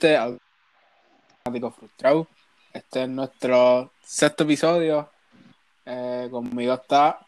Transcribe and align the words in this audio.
Gente 0.00 0.16
a 0.16 0.34
Fanático 1.44 1.70
Frustrado. 1.72 2.26
Este 2.72 3.02
es 3.02 3.08
nuestro 3.10 3.92
sexto 4.02 4.44
episodio. 4.44 5.10
Eh, 5.84 6.26
conmigo 6.30 6.72
está 6.72 7.18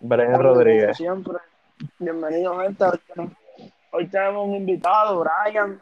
Brian 0.00 0.38
Rodríguez. 0.38 0.98
Siempre. 0.98 1.38
Bienvenido, 1.98 2.60
gente. 2.60 2.84
Hoy 3.92 4.06
tenemos- 4.08 4.48
un 4.48 4.54
invitado, 4.56 5.24
Brian. 5.24 5.80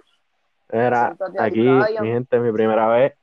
Era 0.69 1.17
aquí, 1.41 1.61
Brian. 1.61 2.05
mi 2.05 2.11
gente, 2.13 2.39
mi 2.39 2.53
primera 2.53 2.87
vez. 2.87 3.15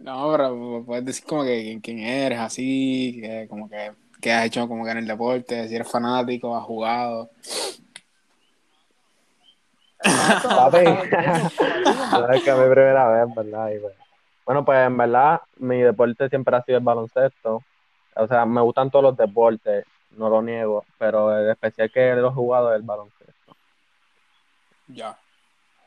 No, 0.00 0.30
pero 0.32 0.82
puedes 0.84 1.04
decir 1.06 1.24
como 1.24 1.44
que 1.44 1.62
quién, 1.62 1.80
quién 1.80 1.98
eres, 2.00 2.40
así, 2.40 3.20
que 3.22 3.48
como 3.48 3.70
que 3.70 3.90
qué 4.24 4.32
has 4.32 4.46
hecho 4.46 4.66
como 4.66 4.86
que 4.86 4.90
en 4.90 4.96
el 4.96 5.06
deporte, 5.06 5.68
si 5.68 5.74
eres 5.74 5.90
fanático, 5.90 6.56
has 6.56 6.64
jugado. 6.64 7.28
Papi. 10.42 10.84
Sabes 12.10 12.42
que 12.42 12.50
es 12.50 12.56
mi 12.56 12.70
primera 12.70 13.06
vez, 13.08 13.34
¿verdad? 13.34 13.68
Y 13.68 13.80
pues, 13.80 13.94
bueno, 14.46 14.64
pues 14.64 14.86
en 14.86 14.96
verdad, 14.96 15.42
mi 15.58 15.82
deporte 15.82 16.30
siempre 16.30 16.56
ha 16.56 16.62
sido 16.62 16.78
el 16.78 16.84
baloncesto. 16.84 17.62
O 18.16 18.26
sea, 18.26 18.46
me 18.46 18.62
gustan 18.62 18.90
todos 18.90 19.02
los 19.02 19.16
deportes, 19.18 19.84
no 20.12 20.30
lo 20.30 20.40
niego, 20.40 20.86
pero 20.96 21.36
el 21.38 21.50
especial 21.50 21.92
que 21.92 22.14
lo 22.14 22.28
he 22.30 22.32
jugado 22.32 22.72
es 22.72 22.76
el 22.76 22.82
baloncesto. 22.82 23.56
Ya. 24.86 25.18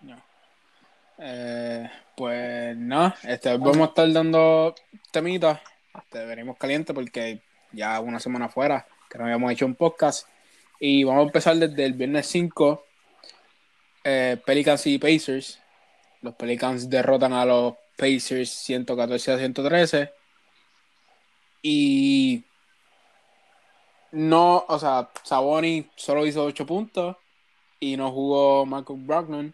ya. 0.01 0.23
Eh, 1.17 1.89
pues 2.15 2.77
nada, 2.77 3.15
este, 3.23 3.49
hoy 3.49 3.57
vamos 3.57 3.79
a 3.79 3.85
estar 3.85 4.11
dando 4.13 4.75
temitas. 5.11 5.59
Este, 5.95 6.23
venimos 6.25 6.55
caliente 6.57 6.93
porque 6.93 7.41
ya 7.71 7.99
una 7.99 8.19
semana 8.19 8.49
fuera, 8.49 8.85
que 9.09 9.17
no 9.17 9.25
habíamos 9.25 9.51
hecho 9.51 9.65
un 9.65 9.75
podcast. 9.75 10.27
Y 10.79 11.03
vamos 11.03 11.21
a 11.21 11.27
empezar 11.27 11.55
desde 11.57 11.85
el 11.85 11.93
viernes 11.93 12.27
5. 12.27 12.83
eh, 14.03 14.37
Pelicans 14.45 14.85
y 14.87 14.97
Pacers. 14.97 15.59
Los 16.21 16.35
Pelicans 16.35 16.89
derrotan 16.89 17.33
a 17.33 17.45
los 17.45 17.75
Pacers 17.97 18.49
114 18.49 19.31
a 19.31 19.37
113. 19.37 20.11
Y 21.61 22.43
no, 24.11 24.65
o 24.67 24.79
sea, 24.79 25.09
Saboni 25.23 25.89
solo 25.95 26.25
hizo 26.25 26.43
8 26.45 26.65
puntos 26.65 27.17
y 27.79 27.97
no 27.97 28.11
jugó 28.11 28.65
Michael 28.65 28.99
Brogdon. 29.01 29.53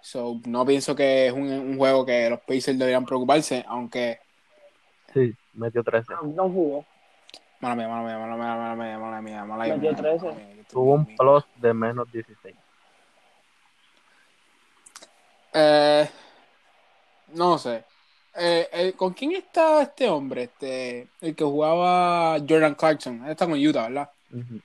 So, 0.00 0.40
no 0.46 0.64
pienso 0.64 0.94
que 0.94 1.26
es 1.26 1.32
un, 1.32 1.50
un 1.50 1.76
juego 1.76 2.06
que 2.06 2.30
los 2.30 2.40
Pacers 2.40 2.78
deberían 2.78 3.04
preocuparse, 3.04 3.64
aunque. 3.66 4.20
Sí, 5.12 5.34
metió 5.54 5.82
13. 5.82 6.14
No 6.34 6.48
jugó. 6.48 6.84
Mala 7.60 7.74
mía, 7.74 7.88
mala 7.88 8.02
mía, 8.06 8.18
mala 8.18 8.36
mía, 8.36 8.56
mala 8.56 8.76
mía, 8.76 8.98
mala 8.98 9.20
mía, 9.20 9.44
mala 9.44 9.64
mía. 9.64 9.74
Metió 9.76 9.92
mala 9.92 10.02
13. 10.02 10.26
mía, 10.26 10.34
mala 10.34 10.54
mía. 10.54 10.64
Tuvo 10.70 10.92
un 10.94 11.16
plus 11.16 11.44
de 11.56 11.74
menos 11.74 12.12
16. 12.12 12.54
Eh, 15.54 16.08
no 17.34 17.58
sé. 17.58 17.84
Eh, 18.36 18.68
eh, 18.72 18.92
¿Con 18.96 19.12
quién 19.14 19.32
está 19.32 19.82
este 19.82 20.08
hombre? 20.08 20.44
Este, 20.44 21.08
el 21.20 21.34
que 21.34 21.44
jugaba 21.44 22.38
Jordan 22.48 22.74
Clarkson. 22.74 23.24
Él 23.24 23.30
está 23.32 23.46
con 23.46 23.54
Utah, 23.58 23.88
¿verdad? 23.88 24.10
Ujú. 24.32 24.60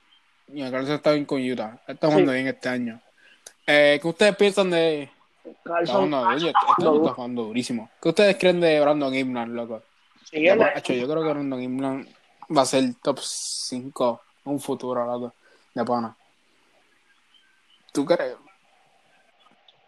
Y 0.48 0.68
Clarkson 0.68 0.94
está 0.94 1.12
bien 1.12 1.24
con 1.24 1.40
Utah. 1.42 1.78
Él 1.88 1.94
está 1.94 2.06
jugando 2.06 2.30
Sí. 2.32 2.36
bien 2.36 2.48
este 2.48 2.68
año. 2.68 3.00
Eh, 3.66 3.98
¿Qué 4.00 4.08
ustedes 4.08 4.36
piensan 4.36 4.70
de.? 4.70 5.10
Carlson. 5.62 6.12
oye, 6.14 6.48
este 6.48 6.82
año 6.86 6.96
está 6.96 7.14
jugando 7.14 7.42
durísimo. 7.44 7.90
¿Qué 8.00 8.08
ustedes 8.10 8.36
creen 8.36 8.60
de 8.60 8.80
Brandon 8.80 9.14
Ingram, 9.14 9.50
loco? 9.52 9.82
Sí, 10.30 10.48
Hacho, 10.48 10.92
yo 10.94 11.06
creo 11.08 11.22
que 11.22 11.28
Brandon 11.30 11.62
Ingram 11.62 12.06
va 12.54 12.62
a 12.62 12.66
ser 12.66 12.94
top 13.02 13.18
5 13.18 14.20
en 14.44 14.52
un 14.52 14.60
futuro, 14.60 15.04
loco, 15.04 15.34
de 15.74 15.84
pana. 15.84 16.16
¿Tú 17.92 18.04
crees? 18.04 18.36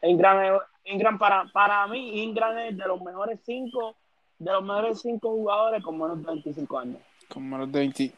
Ingram, 0.03 0.61
Ingram 0.84 1.19
para, 1.19 1.44
para 1.53 1.87
mí, 1.89 2.22
Ingram 2.22 2.56
es 2.59 2.77
de 2.77 2.87
los 2.87 3.00
mejores 3.00 3.41
cinco, 3.44 3.97
de 4.39 4.53
los 4.53 4.62
mejores 4.62 5.00
cinco 5.00 5.31
jugadores 5.31 5.83
con 5.83 5.99
menos 5.99 6.21
de 6.21 6.27
25 6.27 6.78
años. 6.78 7.00
Con 7.28 7.49
menos 7.49 7.72
de 7.72 7.78
20. 7.81 8.12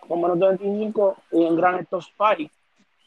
Con 0.00 0.20
menos 0.22 0.38
de 0.38 0.48
25 0.48 1.16
y 1.32 1.42
Ingram 1.42 1.78
es 1.80 1.88
top 1.88 2.02
five. 2.16 2.50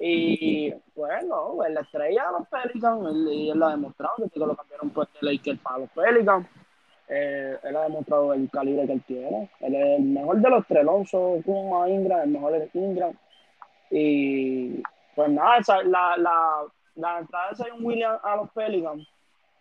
Y 0.03 0.73
bueno, 0.95 1.57
la 1.69 1.81
estrella 1.81 2.25
de 2.25 2.39
los 2.39 2.47
Pelicans, 2.47 3.05
él, 3.07 3.27
y 3.31 3.49
él 3.51 3.57
lo 3.59 3.67
ha 3.67 3.71
demostrado, 3.71 4.13
desde 4.17 4.31
que 4.31 4.39
lo 4.39 4.55
cambiaron 4.55 4.89
pues, 4.89 5.07
de 5.13 5.31
Lakers 5.31 5.59
para 5.59 5.77
los 5.79 5.89
Pelicans. 5.91 6.47
Eh, 7.13 7.57
él 7.63 7.75
ha 7.75 7.83
demostrado 7.83 8.33
el 8.33 8.49
calibre 8.49 8.85
que 8.87 8.93
él 8.93 9.01
tiene. 9.05 9.49
Él 9.59 9.75
es 9.75 9.99
el 9.99 10.03
mejor 10.05 10.37
de 10.39 10.49
los 10.49 10.65
tres, 10.65 10.79
Alonso, 10.79 11.39
Kuma, 11.45 11.89
Ingram, 11.89 12.21
el 12.21 12.29
mejor 12.29 12.55
es 12.55 12.73
Ingram. 12.73 13.11
Y 13.89 14.81
pues 15.15 15.29
nada, 15.29 15.57
esa- 15.57 15.83
la, 15.83 16.15
la, 16.17 16.63
la 16.95 17.19
entrada 17.19 17.49
de 17.49 17.55
Zion 17.57 17.83
Williams 17.85 18.19
a 18.23 18.35
los 18.37 18.49
Pelicans 18.51 19.05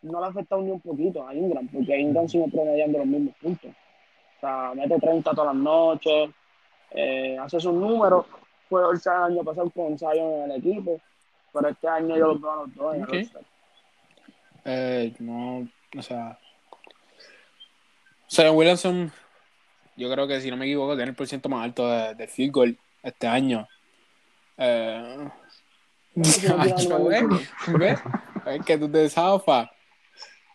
no 0.03 0.21
le 0.21 0.27
ha 0.27 0.29
afectado 0.31 0.63
ni 0.63 0.71
un 0.71 0.81
poquito 0.81 1.27
a 1.27 1.35
Ingram, 1.35 1.67
porque 1.69 1.99
Ingram 1.99 2.29
sigue 2.29 2.49
promediando 2.51 2.99
los 2.99 3.07
mismos 3.09 3.35
puntos. 3.43 3.71
O 3.73 4.41
sea, 4.41 4.73
mete 4.75 4.99
30 4.99 5.31
todas 5.33 5.53
las 5.55 5.63
noches, 5.63 6.31
eh, 6.93 7.37
hace 7.39 7.59
sus 7.61 7.75
números. 7.75 8.27
Fue 8.69 8.81
el 8.83 9.13
año 9.13 9.43
pasado 9.43 9.69
con 9.71 9.99
Zion 9.99 10.45
en 10.45 10.51
el 10.53 10.59
equipo, 10.59 11.01
pero 11.53 11.69
este 11.69 11.89
año 11.89 12.17
yo 12.17 12.29
los 12.29 12.41
veo 12.41 12.51
a 12.53 12.57
los 12.57 12.75
dos 12.77 12.95
en 12.95 13.01
el 13.03 13.07
All-Star. 13.19 13.43
Eh, 14.65 15.13
no, 15.19 15.67
o 15.99 16.03
sea. 16.03 16.39
Zion 18.31 18.57
Williamson, 18.57 19.13
yo 19.97 20.11
creo 20.11 20.29
que 20.29 20.41
si 20.41 20.51
no 20.51 20.57
me 20.57 20.67
equivoco, 20.67 20.95
tiene 20.95 21.11
el 21.11 21.17
porciento 21.17 21.49
más 21.49 21.65
alto 21.65 21.89
de, 21.91 22.15
de 22.15 22.29
field 22.29 22.53
goal 22.53 22.79
este 23.03 23.27
año. 23.27 23.67
Eh, 24.57 25.29
¿ves? 26.15 26.45
¿Ves? 27.79 28.01
Es 28.47 28.65
que 28.65 28.79
tú 28.79 28.91
te 28.91 29.09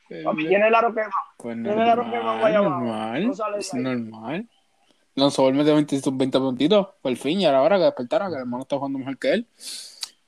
¿Quién 0.08 0.62
es 0.62 0.68
el 0.68 0.76
aro 0.76 0.94
que 0.94 1.02
va? 1.02 1.12
Pues 1.38 1.56
¿Quién 1.56 1.68
es 1.68 1.74
el 1.74 1.90
aro 1.90 2.04
que 2.04 2.18
va 2.18 2.24
normal, 2.24 2.46
allá 2.46 2.58
abajo? 2.60 2.80
normal, 2.80 3.28
No 3.28 3.58
es 3.58 3.74
normal. 3.74 4.50
Lanzó 5.16 5.44
Ball 5.44 5.54
metió 5.54 5.76
20, 5.76 6.02
20 6.12 6.40
puntitos, 6.40 6.88
por 7.02 7.16
fin, 7.16 7.42
y 7.42 7.46
ahora 7.46 7.78
que 7.78 7.84
despertara, 7.84 8.28
que 8.28 8.36
el 8.36 8.42
hermano 8.42 8.64
está 8.64 8.78
jugando 8.78 9.00
mejor 9.00 9.18
que 9.18 9.34
él. 9.34 9.48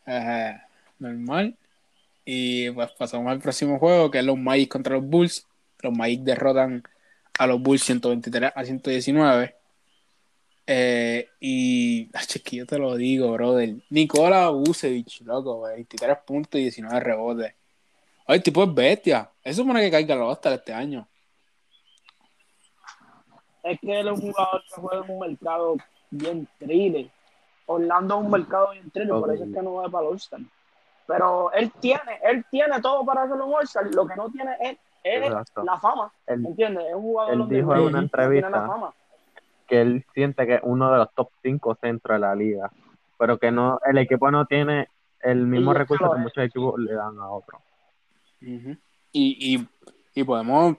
Eh, 0.06 0.58
normal. 1.00 1.56
Y 2.26 2.70
pues 2.72 2.92
pasamos 2.92 3.32
al 3.32 3.40
próximo 3.40 3.80
juego, 3.80 4.10
que 4.12 4.20
es 4.20 4.26
los 4.26 4.38
Magic 4.38 4.70
contra 4.70 4.96
los 4.96 5.06
Bulls. 5.06 5.46
Los 5.82 5.96
Magic 5.96 6.22
derrotan 6.22 6.84
a 7.38 7.48
los 7.48 7.62
Bulls 7.62 7.84
123 7.84 8.52
a 8.56 8.66
119. 8.66 9.56
Eh, 10.70 11.30
y, 11.40 12.10
que 12.44 12.58
yo 12.58 12.66
te 12.66 12.78
lo 12.78 12.96
digo, 12.96 13.32
brother. 13.32 13.76
Nikola 13.90 14.50
Vucevic, 14.50 15.22
loco, 15.22 15.62
23 15.62 16.18
puntos 16.26 16.60
y 16.60 16.64
19 16.64 17.00
rebotes. 17.00 17.54
Oye, 18.26 18.38
el 18.38 18.44
tipo 18.44 18.64
es 18.64 18.74
bestia. 18.74 19.32
Eso 19.42 19.62
supone 19.62 19.82
que 19.82 19.92
caiga 19.92 20.16
los 20.16 20.28
All-Star 20.28 20.54
este 20.54 20.74
año. 20.74 21.08
Es 23.64 23.80
que 23.80 24.00
él 24.00 24.08
es 24.08 24.20
un 24.20 24.32
jugador 24.32 24.64
que 24.64 24.82
juega 24.82 25.06
en 25.06 25.12
un 25.12 25.20
mercado 25.20 25.78
bien 26.10 26.48
thriller. 26.60 27.10
Orlando 27.66 28.20
es 28.20 28.26
un 28.26 28.32
mercado 28.32 28.72
bien 28.72 28.92
thriller, 28.92 29.20
por 29.20 29.34
eso 29.34 29.44
es 29.46 29.54
que 29.54 29.62
no 29.62 29.74
va 29.76 29.90
para 29.90 30.06
el 30.06 30.12
All-Star. 30.12 30.42
Pero 31.06 31.52
él 31.54 31.72
tiene, 31.80 32.20
él 32.24 32.46
tiene 32.52 32.82
todo 32.82 33.06
para 33.06 33.24
hacer 33.24 33.36
un 33.36 33.54
All-Star. 33.54 33.86
Lo 33.96 34.06
que 34.06 34.16
no 34.18 34.30
tiene 34.30 34.52
es, 34.60 34.78
es 35.16 35.26
Exacto. 35.26 35.64
la 35.64 35.80
fama. 35.80 36.12
Él, 36.26 36.46
¿Entiendes? 36.46 36.86
Es 36.88 36.96
un 36.96 37.02
jugador 37.02 37.34
Él 37.34 37.48
dijo 37.50 37.76
en 37.76 37.82
una 37.82 37.92
la 37.92 38.00
entrevista 38.00 38.50
fama. 38.68 38.94
que 39.68 39.82
él 39.82 40.06
siente 40.14 40.46
que 40.46 40.56
es 40.56 40.62
uno 40.64 40.92
de 40.92 40.98
los 40.98 41.14
top 41.14 41.30
5 41.44 41.78
centros 41.82 42.16
de 42.16 42.20
la 42.20 42.36
liga, 42.36 42.72
pero 43.18 43.38
que 43.38 43.52
no 43.52 43.80
el 43.86 43.98
equipo 43.98 44.30
no 44.32 44.46
tiene 44.46 44.88
el 45.22 45.46
mismo 45.46 45.72
Y 45.72 45.76
recurso 45.76 46.12
que 46.12 46.20
muchos 46.20 46.44
equipos 46.44 46.80
le 46.80 46.94
dan 46.94 47.18
a 47.20 47.30
otros. 47.30 47.62
Ujú. 48.42 48.78
y, 49.12 49.56
y, 49.58 49.68
y 50.14 50.24
podemos, 50.24 50.76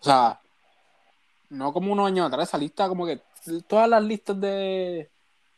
o 0.00 0.04
sea, 0.04 0.40
no 1.50 1.72
como 1.72 1.92
unos 1.92 2.08
años 2.08 2.26
atrás, 2.26 2.48
esa 2.48 2.58
lista 2.58 2.88
como 2.88 3.06
que 3.06 3.20
todas 3.68 3.88
las 3.88 4.02
listas 4.02 4.38
de, 4.40 5.08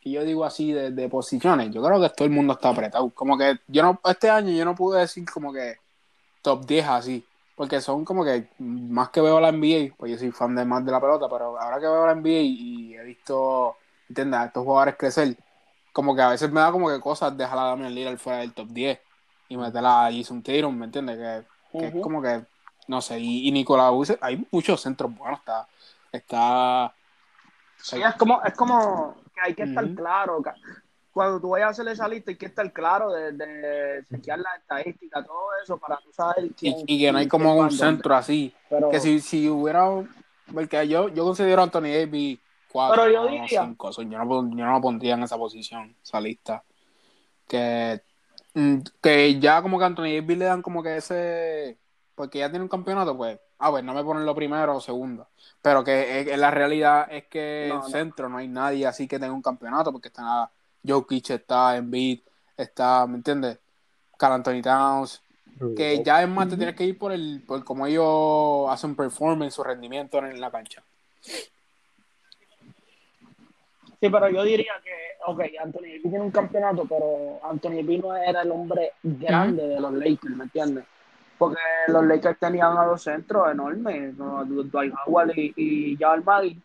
que 0.00 0.10
yo 0.10 0.22
digo 0.24 0.44
así, 0.44 0.72
de, 0.72 0.90
de 0.90 1.08
posiciones, 1.08 1.70
yo 1.72 1.82
creo 1.82 2.00
que 2.00 2.10
todo 2.10 2.26
el 2.26 2.30
mundo 2.34 2.52
está 2.52 2.68
apretado. 2.68 3.08
Como 3.10 3.36
que 3.38 3.58
yo 3.68 3.82
no, 3.82 3.98
este 4.04 4.28
año 4.30 4.52
yo 4.52 4.64
no 4.64 4.74
pude 4.74 5.00
decir 5.00 5.24
como 5.32 5.52
que 5.52 5.76
top 6.42 6.64
10 6.66 6.86
así, 6.88 7.24
porque 7.60 7.82
son 7.82 8.06
como 8.06 8.24
que 8.24 8.48
más 8.58 9.10
que 9.10 9.20
veo 9.20 9.38
la 9.38 9.50
NBA, 9.50 9.94
pues 9.94 10.10
yo 10.10 10.16
soy 10.16 10.30
fan 10.30 10.54
de 10.54 10.64
más 10.64 10.82
de 10.82 10.92
la 10.92 10.98
pelota, 10.98 11.28
pero 11.28 11.60
ahora 11.60 11.78
que 11.78 11.86
veo 11.86 12.06
la 12.06 12.12
NBA 12.12 12.40
y 12.40 12.94
he 12.94 13.02
visto, 13.04 13.76
¿entiendes? 14.08 14.40
A 14.40 14.44
estos 14.46 14.64
jugadores 14.64 14.96
crecer, 14.96 15.36
como 15.92 16.16
que 16.16 16.22
a 16.22 16.30
veces 16.30 16.50
me 16.50 16.60
da 16.60 16.72
como 16.72 16.88
que 16.88 16.98
cosas 17.00 17.36
dejar 17.36 17.58
a 17.58 17.64
Damian 17.64 17.94
Lillard 17.94 18.16
fuera 18.16 18.38
del 18.38 18.54
top 18.54 18.68
10 18.68 18.98
y 19.50 19.58
meterla 19.58 20.06
a 20.06 20.10
Jason 20.10 20.42
Tatum, 20.42 20.74
¿me 20.74 20.86
entiendes? 20.86 21.18
Que, 21.18 21.86
es 21.86 22.02
como 22.02 22.22
que, 22.22 22.42
no 22.88 23.02
sé, 23.02 23.20
y, 23.20 23.46
y 23.48 23.52
Nicolás 23.52 23.90
Buse, 23.90 24.18
hay 24.22 24.42
muchos 24.50 24.80
centros 24.80 25.14
buenos, 25.14 25.40
está, 25.40 25.68
está, 26.12 26.94
Sí, 27.76 28.00
es 28.00 28.14
como, 28.14 28.42
es 28.42 28.54
como 28.54 29.16
que 29.34 29.40
hay 29.42 29.54
que 29.54 29.64
estar 29.64 29.84
Ujú. 29.84 29.96
claro. 29.96 30.42
Cuando 31.20 31.38
tú 31.38 31.50
vayas 31.50 31.66
a 31.66 31.70
hacer 31.72 31.88
esa 31.88 32.08
lista, 32.08 32.30
hay 32.30 32.36
que 32.38 32.46
estar 32.46 32.72
claro 32.72 33.10
de, 33.12 33.32
de 33.32 34.04
chequear 34.08 34.38
las 34.38 34.58
estadísticas, 34.58 35.26
todo 35.26 35.48
eso, 35.62 35.76
para 35.78 35.98
tú 35.98 36.10
saber 36.14 36.50
quién. 36.58 36.78
y, 36.86 36.94
y 36.94 37.00
que 37.00 37.12
no 37.12 37.18
hay 37.18 37.28
como 37.28 37.54
un 37.54 37.70
centro 37.70 38.14
así, 38.14 38.54
Pero, 38.70 38.88
que 38.88 39.00
si, 39.00 39.20
si 39.20 39.46
hubiera, 39.50 39.84
porque 40.54 40.88
yo, 40.88 41.08
yo 41.08 41.24
considero 41.24 41.60
a 41.60 41.64
Anthony 41.64 41.92
Davis 41.92 42.38
4 42.72 43.02
Pero 43.02 43.12
yo 43.12 43.24
no, 43.24 43.30
diría- 43.30 43.60
5. 43.64 43.90
yo, 43.90 44.04
no, 44.04 44.24
yo 44.56 44.64
no 44.64 44.72
lo 44.72 44.80
pondría 44.80 45.12
en 45.12 45.22
esa 45.24 45.36
posición, 45.36 45.94
esa 46.02 46.20
lista. 46.22 46.64
Que, 47.46 48.00
mm, 48.54 48.78
que 49.02 49.38
ya 49.40 49.60
como 49.60 49.76
que 49.78 49.84
a 49.84 49.88
Anthony 49.88 50.14
Davis 50.20 50.38
le 50.38 50.44
dan 50.46 50.62
como 50.62 50.82
que 50.82 50.96
ese. 50.96 51.78
Porque 52.14 52.38
ya 52.38 52.48
tiene 52.48 52.62
un 52.62 52.68
campeonato, 52.68 53.14
pues. 53.16 53.38
Ah, 53.58 53.70
pues 53.70 53.84
no 53.84 53.92
me 53.92 54.02
ponen 54.02 54.24
lo 54.24 54.34
primero 54.34 54.76
o 54.76 54.80
segundo. 54.80 55.28
Pero 55.60 55.84
que, 55.84 56.20
eh, 56.20 56.36
la 56.38 56.50
realidad 56.50 57.08
es 57.10 57.26
que 57.26 57.66
No, 57.68 57.74
en 57.74 57.80
no. 57.82 57.88
centro 57.88 58.28
no 58.30 58.38
hay 58.38 58.48
nadie 58.48 58.86
así 58.86 59.06
que 59.06 59.18
tenga 59.18 59.34
un 59.34 59.42
campeonato, 59.42 59.92
porque 59.92 60.08
está 60.08 60.22
nada. 60.22 60.50
Jokic 60.86 61.30
está, 61.30 61.76
Embiid 61.76 62.20
está, 62.56 63.06
¿me 63.06 63.16
entiendes? 63.16 63.58
Carl 64.16 64.34
Anthony 64.34 64.62
Towns. 64.62 65.22
Que 65.76 66.02
ya 66.02 66.22
es 66.22 66.28
más, 66.28 66.48
te 66.48 66.56
tienes 66.56 66.74
que 66.74 66.84
ir 66.84 66.96
por 66.96 67.12
el 67.12 67.42
por 67.46 67.62
cómo 67.64 67.86
ellos 67.86 68.70
hacen 68.70 68.96
performance, 68.96 69.52
su 69.52 69.62
rendimiento 69.62 70.18
en 70.18 70.40
la 70.40 70.50
cancha. 70.50 70.82
Sí, 74.00 74.08
pero 74.08 74.30
yo 74.30 74.42
diría 74.42 74.72
que, 74.82 74.92
ok, 75.26 75.40
Anthony 75.62 75.82
Davis 75.82 76.02
tiene 76.02 76.20
un 76.20 76.30
campeonato, 76.30 76.86
pero 76.86 77.40
Anthony 77.44 77.82
Davis 77.82 78.00
no 78.00 78.16
era 78.16 78.40
el 78.40 78.50
hombre 78.50 78.92
grande 79.02 79.68
de 79.68 79.78
los 79.80 79.92
Lakers, 79.92 80.34
¿me 80.34 80.44
entiendes? 80.44 80.84
Porque 81.36 81.60
los 81.88 82.06
Lakers 82.06 82.38
tenían 82.38 82.78
a 82.78 82.86
dos 82.86 83.02
centros 83.02 83.50
enormes, 83.50 84.14
¿no? 84.16 84.42
Dwight 84.46 84.94
Howard 85.04 85.36
y, 85.36 85.52
y 85.56 85.96
Jamal 85.98 86.24
Magui. 86.24 86.62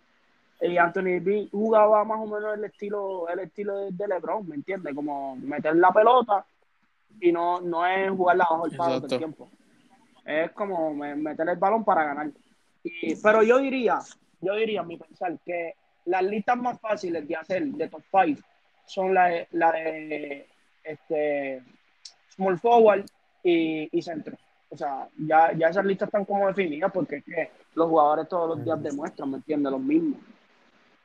Y 0.61 0.77
Anthony 0.77 1.19
Davis 1.19 1.49
jugaba 1.51 2.03
más 2.05 2.19
o 2.19 2.25
menos 2.27 2.57
el 2.57 2.63
estilo, 2.65 3.27
el 3.29 3.39
estilo 3.39 3.77
de, 3.77 3.91
de 3.91 4.07
LeBron, 4.07 4.47
¿me 4.47 4.55
entiendes? 4.55 4.95
Como 4.95 5.35
meter 5.35 5.75
la 5.75 5.91
pelota 5.91 6.45
y 7.19 7.31
no, 7.31 7.59
no 7.61 7.85
es 7.85 8.09
jugarla 8.11 8.47
bajo 8.49 8.65
el 8.65 8.75
palo 8.77 8.95
todo 9.01 9.07
el 9.15 9.19
tiempo. 9.19 9.49
Es 10.25 10.51
como 10.51 10.93
me- 10.93 11.15
meter 11.15 11.47
el 11.49 11.57
balón 11.57 11.83
para 11.83 12.05
ganar. 12.05 12.31
Y- 12.83 13.15
pero 13.21 13.43
yo 13.43 13.57
diría, 13.59 13.99
yo 14.41 14.53
diría, 14.55 14.81
mi 14.83 14.97
pensar, 14.97 15.37
que 15.45 15.75
las 16.05 16.23
listas 16.23 16.57
más 16.57 16.79
fáciles 16.79 17.27
de 17.27 17.35
hacer 17.35 17.63
de 17.65 17.87
top 17.89 18.03
5 18.11 18.41
son 18.85 19.13
la 19.13 19.25
de, 19.27 19.47
la 19.51 19.71
de 19.71 20.47
este, 20.83 21.61
small 22.29 22.57
forward 22.59 23.05
y, 23.43 23.89
y 23.97 24.01
centro. 24.01 24.35
O 24.69 24.77
sea, 24.77 25.07
ya, 25.17 25.51
ya 25.53 25.67
esas 25.67 25.85
listas 25.85 26.07
están 26.07 26.25
como 26.25 26.47
definidas 26.47 26.91
porque 26.91 27.17
es 27.17 27.23
que 27.25 27.51
los 27.75 27.89
jugadores 27.89 28.27
todos 28.29 28.49
los 28.55 28.63
días 28.65 28.81
demuestran, 28.81 29.31
¿me 29.31 29.37
entiendes? 29.37 29.71
Los 29.71 29.81
mismos. 29.81 30.19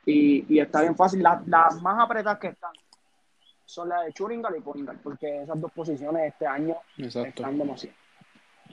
Y, 0.05 0.45
y 0.53 0.59
está 0.59 0.81
bien 0.81 0.95
fácil. 0.95 1.21
Las, 1.23 1.45
las 1.47 1.81
más 1.81 1.99
apretadas 1.99 2.39
que 2.39 2.47
están 2.47 2.71
son 3.65 3.87
las 3.89 4.05
de 4.05 4.13
Churingal 4.13 4.55
y 4.57 4.61
Poringal, 4.61 4.99
porque 5.01 5.43
esas 5.43 5.59
dos 5.61 5.71
posiciones 5.71 6.33
este 6.33 6.45
año 6.45 6.75
Exacto. 6.97 7.29
están 7.29 7.57
demasiado. 7.57 7.95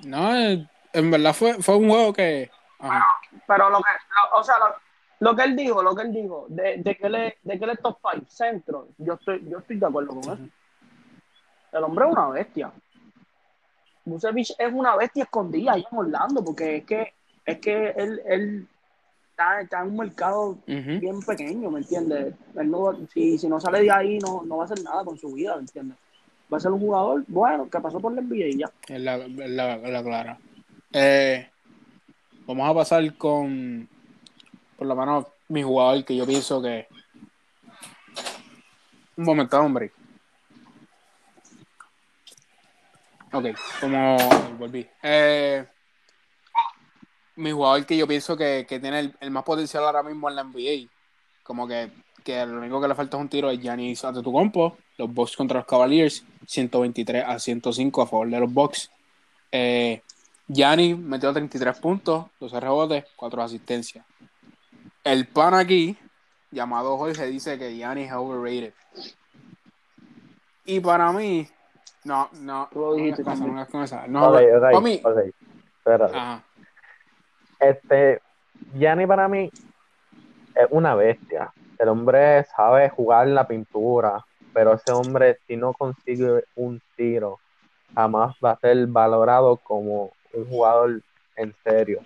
No, 0.04 0.34
eh, 0.36 0.66
en 0.92 1.10
verdad 1.10 1.32
fue, 1.34 1.54
fue 1.62 1.76
un 1.76 1.88
juego 1.88 2.12
que. 2.12 2.50
Pero 3.46 3.70
lo 3.70 3.78
que, 3.78 3.90
lo- 3.92 4.38
o 4.40 4.42
sea, 4.42 4.56
lo, 4.58 4.74
lo 5.30 5.36
que 5.36 5.42
él 5.44 5.54
dijo, 5.56 5.82
lo 5.82 5.94
que 5.94 6.02
él 6.02 6.12
dijo, 6.12 6.46
de, 6.48 6.78
de 6.78 6.96
que 6.96 7.08
le, 7.08 7.38
de 7.42 7.58
que 7.58 7.64
él 7.64 7.70
es 7.70 7.80
top 7.80 7.98
5, 8.12 8.26
centro, 8.28 8.88
yo 8.98 9.14
estoy, 9.14 9.48
yo 9.48 9.58
estoy 9.58 9.76
de 9.78 9.86
acuerdo 9.86 10.10
con 10.10 10.18
eso. 10.20 10.38
El 11.72 11.84
hombre 11.84 12.06
es 12.06 12.12
una 12.12 12.28
bestia. 12.28 12.72
Vucevic 14.04 14.48
es 14.58 14.72
una 14.72 14.96
bestia 14.96 15.24
escondida 15.24 15.72
ahí 15.72 15.84
en 15.90 15.98
Orlando, 15.98 16.44
porque 16.44 16.76
es 16.78 16.84
que, 16.84 17.14
es 17.44 17.58
que 17.58 17.90
él, 17.90 18.22
él 18.26 18.68
está, 19.38 19.60
está 19.60 19.80
en 19.82 19.90
un 19.90 19.96
mercado 19.96 20.58
bien 20.66 21.20
pequeño, 21.20 21.70
¿me 21.70 21.78
entiendes? 21.78 22.34
Él 22.56 22.70
no, 22.70 23.06
si, 23.12 23.38
si 23.38 23.48
no 23.48 23.60
sale 23.60 23.82
de 23.82 23.90
ahí, 23.90 24.18
no, 24.18 24.42
no 24.44 24.56
va 24.56 24.64
a 24.64 24.66
hacer 24.66 24.82
nada 24.82 25.04
con 25.04 25.16
su 25.16 25.32
vida, 25.32 25.54
¿me 25.54 25.60
entiendes? 25.60 25.96
Va 26.52 26.56
a 26.56 26.60
ser 26.60 26.72
un 26.72 26.80
jugador, 26.80 27.24
bueno, 27.28 27.70
que 27.70 27.78
pasó 27.78 28.00
por 28.00 28.12
la 28.12 28.20
NBA 28.20 28.46
y 28.46 28.58
ya. 28.58 28.70
Es 28.88 29.00
la, 29.00 29.16
la, 29.16 29.76
la 29.76 30.02
clara. 30.02 30.38
Eh, 30.92 31.48
vamos 32.46 32.68
a 32.68 32.74
pasar 32.74 33.16
con, 33.16 33.88
por 34.76 34.86
lo 34.88 34.96
menos, 34.96 35.26
mi 35.48 35.62
jugador 35.62 36.04
que 36.04 36.16
yo 36.16 36.26
pienso 36.26 36.60
que. 36.60 36.88
Un 39.16 39.24
momento, 39.24 39.60
hombre. 39.60 39.92
Ok, 43.32 43.46
como 43.80 44.16
volví. 44.58 44.86
Eh, 45.02 45.64
mi 47.38 47.52
jugador 47.52 47.86
que 47.86 47.96
yo 47.96 48.06
pienso 48.06 48.36
que, 48.36 48.66
que 48.68 48.80
tiene 48.80 48.98
el, 49.00 49.14
el 49.20 49.30
más 49.30 49.44
potencial 49.44 49.84
ahora 49.84 50.02
mismo 50.02 50.28
en 50.28 50.36
la 50.36 50.44
NBA. 50.44 50.88
Como 51.42 51.66
que, 51.66 51.90
que 52.24 52.44
lo 52.44 52.58
único 52.58 52.80
que 52.80 52.88
le 52.88 52.94
falta 52.94 53.16
es 53.16 53.20
un 53.20 53.28
tiro 53.28 53.50
es 53.50 53.60
Giannis 53.60 54.04
Antetokounmpo. 54.04 54.76
Los 54.98 55.14
Bucks 55.14 55.36
contra 55.36 55.58
los 55.60 55.66
Cavaliers, 55.66 56.24
123 56.46 57.24
a 57.26 57.38
105 57.38 58.02
a 58.02 58.06
favor 58.06 58.28
de 58.28 58.40
los 58.40 58.52
Bucks. 58.52 58.90
Eh, 59.52 60.02
Giannis 60.48 60.98
metió 60.98 61.32
33 61.32 61.78
puntos, 61.78 62.26
12 62.40 62.60
rebotes, 62.60 63.04
4 63.16 63.42
asistencias. 63.42 64.04
El 65.04 65.26
pan 65.28 65.54
aquí, 65.54 65.96
llamado 66.50 66.96
Jorge, 66.98 67.26
dice 67.26 67.58
que 67.58 67.76
Giannis 67.76 68.08
es 68.08 68.12
overrated. 68.14 68.74
Y 70.66 70.80
para 70.80 71.12
mí, 71.12 71.46
no, 72.04 72.28
no, 72.40 72.68
Tú 72.72 72.80
lo 72.80 72.94
dijiste 72.94 73.22
no, 73.22 73.30
hagas 73.30 73.40
también. 73.40 73.66
con 73.66 73.82
esa, 73.84 74.06
no, 74.06 74.28
Ok, 74.30 74.34
ok, 74.34 74.60
para 74.60 74.80
mí, 74.80 75.00
ok. 75.04 75.18
Espérate. 75.78 76.16
ajá, 76.16 76.44
Este, 77.58 78.20
Gianni 78.74 79.06
para 79.06 79.28
mí 79.28 79.50
es 80.54 80.66
una 80.70 80.94
bestia. 80.94 81.52
El 81.78 81.88
hombre 81.88 82.44
sabe 82.56 82.88
jugar 82.90 83.28
en 83.28 83.34
la 83.34 83.46
pintura, 83.46 84.24
pero 84.52 84.74
ese 84.74 84.90
hombre 84.92 85.38
si 85.46 85.56
no 85.56 85.72
consigue 85.72 86.44
un 86.56 86.80
tiro, 86.96 87.38
jamás 87.94 88.34
va 88.44 88.52
a 88.52 88.58
ser 88.58 88.86
valorado 88.86 89.56
como 89.56 90.12
un 90.32 90.44
jugador 90.48 91.00
en 91.36 91.54
serio. 91.64 92.00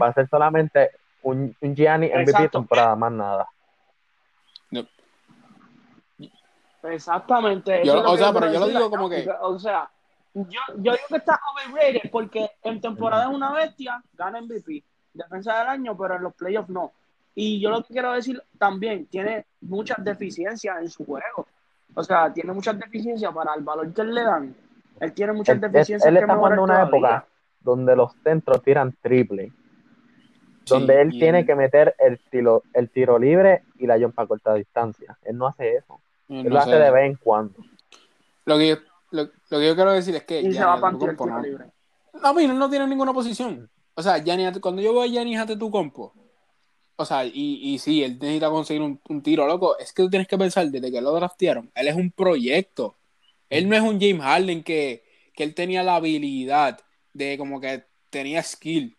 Va 0.00 0.08
a 0.08 0.12
ser 0.12 0.28
solamente 0.28 0.90
un, 1.22 1.54
un 1.60 1.74
Gianni 1.76 2.08
MVP 2.08 2.22
Exacto. 2.30 2.58
temporada, 2.58 2.96
más 2.96 3.12
nada. 3.12 3.48
Exactamente. 6.82 7.84
Yo- 7.84 8.02
o 8.02 8.16
sea, 8.16 8.32
pero 8.32 8.50
yo 8.52 8.60
lo 8.60 8.68
digo 8.68 8.90
como 8.90 9.08
que- 9.08 9.28
O 9.42 9.58
sea, 9.58 9.88
yo, 10.34 10.60
yo 10.76 10.92
digo 10.92 11.06
que 11.08 11.16
está 11.16 11.40
overrated 11.52 12.10
porque 12.10 12.50
en 12.62 12.80
temporada 12.80 13.24
es 13.24 13.30
una 13.34 13.52
bestia, 13.52 14.02
gana 14.14 14.40
MVP, 14.40 14.82
defensa 15.12 15.58
del 15.58 15.68
año, 15.68 15.96
pero 15.96 16.16
en 16.16 16.22
los 16.22 16.34
playoffs 16.34 16.68
no. 16.68 16.92
Y 17.34 17.60
yo 17.60 17.70
lo 17.70 17.82
que 17.82 17.92
quiero 17.94 18.12
decir 18.12 18.42
también, 18.58 19.06
tiene 19.06 19.46
muchas 19.60 20.04
deficiencias 20.04 20.78
en 20.80 20.90
su 20.90 21.04
juego. 21.04 21.46
O 21.94 22.02
sea, 22.04 22.32
tiene 22.32 22.52
muchas 22.52 22.78
deficiencias 22.78 23.32
para 23.32 23.54
el 23.54 23.62
valor 23.62 23.92
que 23.92 24.04
le 24.04 24.22
dan. 24.22 24.54
Él 25.00 25.12
tiene 25.12 25.32
muchas 25.32 25.56
Él, 25.56 25.64
él- 25.64 25.72
deficiencias 25.72 26.08
él 26.08 26.14
que 26.18 26.20
está 26.24 26.36
jugando 26.36 26.62
una 26.62 26.82
época 26.82 27.26
donde 27.60 27.96
los 27.96 28.12
centros 28.22 28.62
tiran 28.62 28.94
triple, 29.00 29.52
Sí, 30.64 30.74
donde 30.74 31.00
él 31.00 31.10
tiene 31.10 31.44
que 31.44 31.54
meter 31.56 31.96
el 31.98 32.20
tiro, 32.30 32.62
el 32.74 32.90
tiro 32.90 33.18
libre 33.18 33.62
y 33.78 33.86
la 33.86 33.98
jump 33.98 34.16
a 34.20 34.26
corta 34.26 34.54
distancia. 34.54 35.16
Él 35.24 35.36
no 35.36 35.46
hace 35.48 35.76
eso. 35.76 36.00
no 36.28 36.40
Él 36.42 36.48
lo 36.50 36.58
hace 36.60 36.76
de 36.76 36.90
vez 36.90 37.06
en 37.06 37.16
cuando. 37.16 37.54
Lo 38.44 38.58
que, 38.58 38.68
yo, 38.68 38.76
lo, 39.10 39.24
lo 39.24 39.58
que 39.58 39.66
yo 39.66 39.74
quiero 39.74 39.92
decir 39.92 40.14
es 40.16 40.24
que 40.24 40.40
Y 40.40 40.52
se 40.52 40.64
va 40.64 40.76
tiro 40.98 41.12
no, 41.26 41.42
libre. 41.42 41.66
No, 42.22 42.34
mira, 42.34 42.52
no 42.54 42.68
tiene 42.70 42.86
ninguna 42.86 43.12
posición. 43.12 43.70
O 43.94 44.02
sea, 44.02 44.18
Giannis, 44.18 44.58
cuando 44.60 44.82
yo 44.82 44.92
veo 44.92 45.02
a 45.02 45.06
Giannis 45.06 45.38
Antetokounmpo, 45.38 46.14
o 46.96 47.04
sea, 47.04 47.24
y, 47.24 47.32
y 47.62 47.78
sí, 47.78 48.02
él 48.04 48.18
necesita 48.20 48.50
conseguir 48.50 48.82
un, 48.82 49.00
un 49.08 49.22
tiro, 49.22 49.46
loco, 49.46 49.78
es 49.78 49.92
que 49.92 50.02
tú 50.02 50.10
tienes 50.10 50.28
que 50.28 50.36
pensar, 50.38 50.66
desde 50.68 50.90
que 50.92 51.00
lo 51.00 51.12
draftearon, 51.12 51.70
él 51.74 51.88
es 51.88 51.94
un 51.96 52.10
proyecto. 52.12 52.96
Él 53.48 53.68
no 53.68 53.74
es 53.74 53.82
un 53.82 54.00
James 54.00 54.22
Harden 54.22 54.62
que, 54.62 55.02
que 55.34 55.42
él 55.42 55.54
tenía 55.54 55.82
la 55.82 55.96
habilidad 55.96 56.78
de 57.12 57.36
como 57.36 57.60
que 57.60 57.84
tenía 58.10 58.42
skill. 58.42 58.96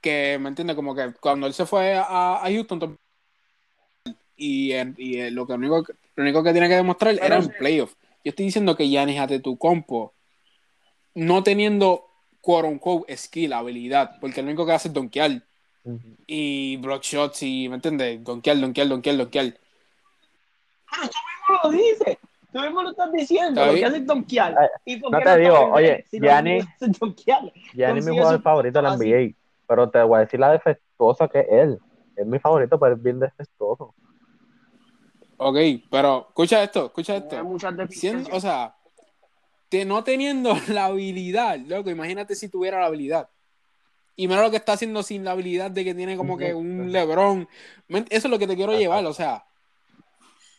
Que, 0.00 0.38
¿me 0.38 0.48
entiendes? 0.50 0.76
Como 0.76 0.94
que 0.94 1.14
cuando 1.20 1.46
él 1.46 1.54
se 1.54 1.64
fue 1.64 1.94
a, 1.94 2.44
a 2.44 2.50
Houston, 2.50 2.78
to- 2.78 2.96
y, 4.36 4.72
y 4.98 5.20
eh, 5.20 5.30
lo, 5.30 5.46
que 5.46 5.52
único, 5.54 5.82
que- 5.82 5.94
lo 6.16 6.24
único 6.24 6.42
que 6.42 6.52
tiene 6.52 6.68
que 6.68 6.74
demostrar 6.74 7.14
Pero 7.14 7.26
era 7.26 7.40
sí. 7.42 7.48
en 7.48 7.56
playoff. 7.58 7.94
Yo 8.24 8.30
estoy 8.30 8.46
diciendo 8.46 8.74
que 8.74 8.88
Giannis 8.88 9.20
Antetokounmpo 9.20 10.14
no 11.14 11.42
teniendo 11.42 12.06
quote 12.40 12.68
unquote 12.68 13.16
skill, 13.16 13.52
habilidad, 13.52 14.18
porque 14.20 14.40
lo 14.42 14.48
único 14.48 14.64
que 14.64 14.72
hace 14.72 14.88
es 14.88 14.94
donkear 14.94 15.42
Ujú. 15.84 16.16
y 16.26 16.76
block 16.78 17.02
shots 17.02 17.42
y, 17.42 17.68
¿me 17.68 17.76
entiendes? 17.76 18.24
Donkear, 18.24 18.58
donkear, 18.58 18.88
donkear, 18.88 19.16
donkear. 19.18 19.44
Pero 20.90 21.08
tú 21.10 21.18
mismo 21.28 21.60
lo 21.62 21.70
dices. 21.70 22.18
Tú 22.50 22.60
mismo 22.60 22.82
lo 22.82 22.90
estás 22.90 23.12
diciendo. 23.12 23.60
Está 23.60 23.66
Lo 23.66 23.74
que 23.78 23.84
haces 23.84 24.00
es 24.00 24.06
donkear. 24.06 24.54
Ay, 24.58 24.68
¿Y 24.86 24.96
por 24.96 25.10
no 25.10 25.20
te 25.20 25.38
digo, 25.38 25.58
bien, 25.58 25.72
oye, 25.72 26.04
si 26.10 26.18
Giannis- 26.18 26.66
es 26.78 28.04
mi 28.04 28.16
jugador 28.16 28.42
favorito 28.42 28.78
de 28.78 28.82
la 28.82 28.94
NBA, 28.94 29.34
pero 29.66 29.90
te 29.90 30.02
voy 30.02 30.16
a 30.16 30.20
decir 30.20 30.40
la 30.40 30.52
defectuosa 30.52 31.28
que 31.28 31.40
es 31.40 31.46
él. 31.50 31.78
Es 32.16 32.26
mi 32.26 32.38
favorito, 32.38 32.78
pero 32.78 32.94
es 32.94 33.02
bien 33.02 33.18
defectuoso. 33.20 33.94
Ok, 35.36 35.56
pero 35.90 36.26
escucha 36.28 36.62
esto, 36.62 36.86
escucha 36.86 37.16
esto. 37.16 37.42
muchas 37.44 37.68
Siendo- 37.70 37.82
deficiencias. 37.82 38.36
o 38.36 38.40
sea, 38.40 38.74
te- 39.68 39.84
no 39.84 40.04
teniendo 40.04 40.54
la 40.68 40.86
habilidad, 40.86 41.58
loco, 41.58 41.90
imagínate 41.90 42.34
si 42.34 42.48
tuviera 42.48 42.80
la 42.80 42.86
habilidad. 42.86 43.28
Y 44.16 44.28
mira 44.28 44.42
lo 44.42 44.50
que 44.52 44.58
está 44.58 44.74
haciendo 44.74 45.02
sin 45.02 45.24
la 45.24 45.32
habilidad 45.32 45.72
de 45.72 45.82
que 45.84 45.92
tiene 45.94 46.16
como 46.16 46.36
que 46.38 46.54
un 46.54 46.92
Lebron. 46.92 47.48
Eso 47.88 48.06
es 48.10 48.24
lo 48.26 48.38
que 48.38 48.46
te 48.46 48.54
quiero 48.54 48.70
Ajá. 48.72 48.80
llevar, 48.80 49.04
o 49.06 49.12
sea. 49.12 49.44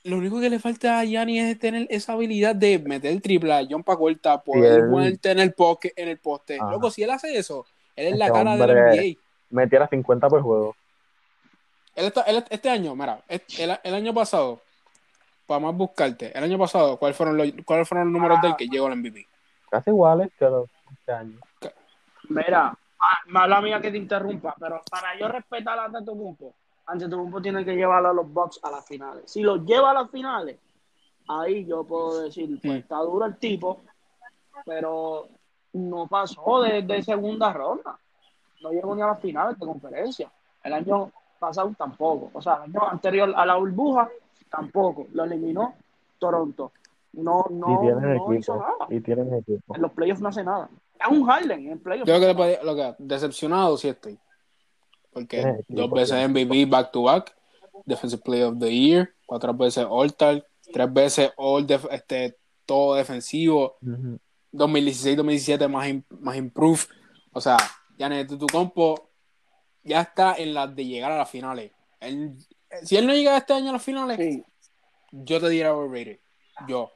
Lo 0.04 0.18
único 0.18 0.40
que 0.42 0.50
le 0.50 0.60
falta 0.60 1.00
a 1.00 1.04
Yanni 1.06 1.40
es 1.40 1.58
tener 1.58 1.88
esa 1.90 2.14
habilidad 2.14 2.54
de 2.54 2.78
meter 2.80 3.12
el 3.12 3.22
triple, 3.22 3.66
John 3.70 3.82
pa' 3.84 3.96
corta, 3.98 4.40
poder 4.44 4.82
él- 4.82 4.90
ponerte 4.92 5.32
en 5.32 5.40
el 5.40 5.54
poste, 5.54 5.94
en 5.96 6.10
el 6.10 6.20
poste. 6.20 6.58
Ajá. 6.62 6.70
Loco, 6.72 6.92
si 6.92 7.02
él 7.02 7.10
hace 7.12 7.36
eso, 7.38 7.66
él 7.96 8.08
es 8.08 8.12
Ese 8.12 8.20
la 8.20 8.32
cara 8.32 8.58
del 8.58 8.70
NBA. 8.72 9.20
Metiera 9.52 9.88
50 9.88 10.28
por 10.28 10.42
juego. 10.42 10.76
él 11.96 12.06
está- 12.08 12.22
él- 12.24 12.44
este 12.50 12.70
año, 12.70 12.94
mira, 12.94 13.24
este- 13.30 13.64
el, 13.64 13.80
el 13.82 13.94
año 13.96 14.14
pasado, 14.14 14.60
para 15.46 15.60
más 15.60 15.76
buscarte, 15.76 16.38
el 16.38 16.44
año 16.44 16.58
pasado, 16.58 16.98
¿cuáles 16.98 17.18
fueron 17.18 17.38
los, 17.38 17.48
¿cuáles 17.66 17.88
fueron 17.88 18.12
los 18.12 18.14
números 18.22 18.42
del 18.42 18.56
que 18.56 18.68
llegó 18.68 18.88
al 18.88 18.98
MVP? 18.98 19.28
Casi 19.70 19.90
iguales 19.90 20.32
que 20.38 20.46
los 20.46 20.70
este 20.92 21.12
año. 21.12 21.40
Mira, 22.30 22.68
ah, 23.00 23.20
mala 23.28 23.62
mía 23.62 23.80
que 23.80 23.92
te 23.92 23.98
interrumpa, 23.98 24.56
pero 24.60 24.82
para 24.90 25.18
yo 25.20 25.28
respetar 25.28 25.78
a 25.78 25.86
Antetokounmpo, 25.86 26.54
Antetokounmpo 26.88 27.42
tiene 27.42 27.64
que 27.64 27.76
llevar 27.76 28.06
a 28.06 28.14
los 28.14 28.32
Bucks 28.32 28.60
a 28.64 28.72
las 28.72 28.86
finales. 28.86 29.24
Si 29.30 29.42
los 29.42 29.64
lleva 29.66 29.92
a 29.92 29.94
las 29.94 30.10
finales, 30.10 30.58
ahí 31.28 31.66
yo 31.66 31.84
puedo 31.84 32.22
decir, 32.24 32.48
pues 32.62 32.74
Mm. 32.74 32.78
está 32.78 32.98
duro 32.98 33.26
el 33.26 33.38
tipo, 33.38 33.82
pero 34.66 35.28
no 35.74 36.08
pasó 36.08 36.62
de, 36.62 36.82
de 36.82 37.04
segunda 37.04 37.52
ronda. 37.54 37.98
No 38.62 38.72
llegó 38.72 38.96
ni 38.96 39.02
a 39.02 39.08
las 39.08 39.20
finales 39.20 39.60
de 39.60 39.66
conferencia. 39.66 40.32
El 40.64 40.74
año 40.74 41.12
pasado 41.38 41.72
tampoco. 41.78 42.32
O 42.34 42.42
sea, 42.42 42.62
el 42.66 42.72
año 42.72 42.90
anterior 42.90 43.34
a 43.36 43.46
la 43.46 43.56
burbuja 43.56 44.10
tampoco. 44.50 45.08
Lo 45.14 45.24
eliminó 45.24 45.76
Toronto. 46.20 46.72
No, 47.14 47.46
no, 47.50 47.74
y 47.74 47.86
tienen 47.86 48.16
no 48.18 48.34
hizo 48.34 48.54
equipo. 48.56 48.56
nada. 48.80 48.88
Y 48.90 49.00
tienen 49.02 49.34
equipo. 49.34 49.76
En 49.76 49.82
los 49.82 49.92
playoffs 49.94 50.22
no 50.22 50.30
hace 50.30 50.44
nada. 50.44 50.70
Es 51.00 51.08
un 51.08 51.26
Harden 51.26 51.70
en 51.72 51.80
playoffs. 51.80 52.08
Yo 52.10 52.18
creo 52.20 52.36
que 52.36 52.60
lo 52.64 52.76
que 52.76 52.96
decepcionado 53.00 53.78
sí 53.78 53.88
estoy. 53.90 54.18
Porque 55.14 55.40
equipo, 55.42 55.64
dos 55.70 55.92
veces 55.92 56.30
MVP 56.30 56.66
back 56.66 56.92
to 56.92 57.04
back, 57.04 57.34
Defensive 57.86 58.22
Player 58.22 58.46
of 58.48 58.60
the 58.60 58.70
Year, 58.74 59.14
cuatro 59.26 59.54
veces 59.54 59.86
All-Star, 59.90 60.46
tres 60.74 60.94
veces 60.94 61.32
All 61.38 61.66
def- 61.66 61.88
este, 61.92 62.38
todo 62.66 62.96
defensivo, 62.96 63.78
Ujú. 63.82 64.20
2016-2017 64.52 65.68
más, 65.70 65.88
im- 65.88 66.04
más 66.20 66.36
improve. 66.36 66.82
O 67.32 67.40
sea, 67.42 67.58
ya 67.98 68.10
tu 68.28 68.46
compo 68.48 69.10
ya 69.84 70.02
está 70.02 70.36
en 70.36 70.54
las 70.54 70.76
de 70.76 70.86
llegar 70.86 71.12
a 71.12 71.18
las 71.18 71.30
finales. 71.30 71.72
Él- 72.00 72.36
si 72.84 72.98
él 72.98 73.08
no 73.08 73.14
llega 73.14 73.38
este 73.38 73.54
año 73.54 73.70
a 73.70 73.74
las 73.74 73.84
finales, 73.84 74.18
Sí. 74.18 74.44
yo 75.12 75.40
te 75.40 75.50
diría 75.50 75.74
overrated. 75.74 76.20
Yo. 76.68 76.92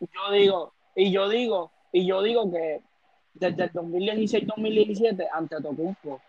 yo 0.00 0.32
digo, 0.32 0.72
y 0.94 1.12
yo 1.12 1.28
digo, 1.28 1.70
y 1.92 2.06
yo 2.06 2.22
digo 2.22 2.50
que 2.50 2.80
desde 3.34 3.64
el 3.64 3.72
2016-2017, 3.72 5.28
ante 5.32 5.60
Tocumpo, 5.60 6.20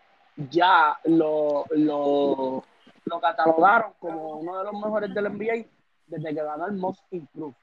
ya 0.50 0.98
lo, 1.04 1.64
lo, 1.70 2.64
lo 3.04 3.20
catalogaron 3.20 3.92
como 3.98 4.38
uno 4.38 4.58
de 4.58 4.64
los 4.64 4.72
mejores 4.74 5.12
del 5.14 5.24
NBA 5.32 5.66
desde 6.06 6.34
que 6.34 6.42
ganó 6.42 6.66
el 6.66 6.72
Most 6.74 7.00
Improved. 7.10 7.54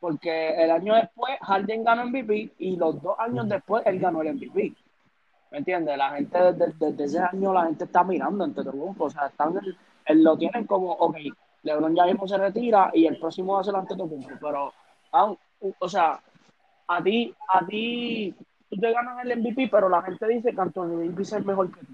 Porque 0.00 0.54
el 0.62 0.70
año 0.70 0.94
después 0.94 1.38
Harden 1.40 1.84
ganó 1.84 2.06
MVP 2.06 2.52
y 2.58 2.76
los 2.76 3.02
dos 3.02 3.18
años 3.18 3.48
después 3.48 3.82
él 3.86 3.98
ganó 3.98 4.22
el 4.22 4.34
MVP. 4.34 4.72
¿Me 5.50 5.58
entiendes? 5.58 5.96
La 5.96 6.10
gente 6.10 6.38
desde, 6.52 6.72
desde 6.78 7.04
ese 7.04 7.18
año 7.20 7.52
la 7.52 7.64
gente 7.66 7.84
está 7.84 8.04
mirando 8.04 8.44
ante 8.44 8.62
Tocumpo. 8.62 9.04
O 9.04 9.10
sea, 9.10 9.26
están, 9.26 9.54
lo 10.14 10.36
tienen 10.36 10.66
como, 10.66 10.92
ok, 10.92 11.16
LeBron 11.62 11.94
ya 11.94 12.04
mismo 12.06 12.26
se 12.26 12.38
retira 12.38 12.90
y 12.94 13.06
el 13.06 13.18
próximo 13.18 13.54
va 13.54 13.60
a 13.60 13.64
ser 13.64 13.76
ante 13.76 13.96
Tocumpo. 13.96 14.28
Pero, 14.40 14.72
o 15.78 15.88
sea, 15.88 16.20
a 16.86 17.02
ti, 17.02 17.34
a 17.48 17.66
ti, 17.66 18.34
tú 18.70 18.76
te 18.76 18.92
ganas 18.92 19.24
el 19.24 19.38
MVP, 19.38 19.68
pero 19.68 19.88
la 19.88 20.02
gente 20.02 20.26
dice 20.28 20.54
que 20.54 20.60
Anthony 20.60 21.08
Davis 21.08 21.32
es 21.32 21.44
mejor 21.44 21.70
que 21.72 21.80
tú. 21.80 21.92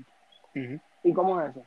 ¿Y 1.02 1.12
cómo 1.12 1.40
es 1.40 1.50
eso? 1.50 1.62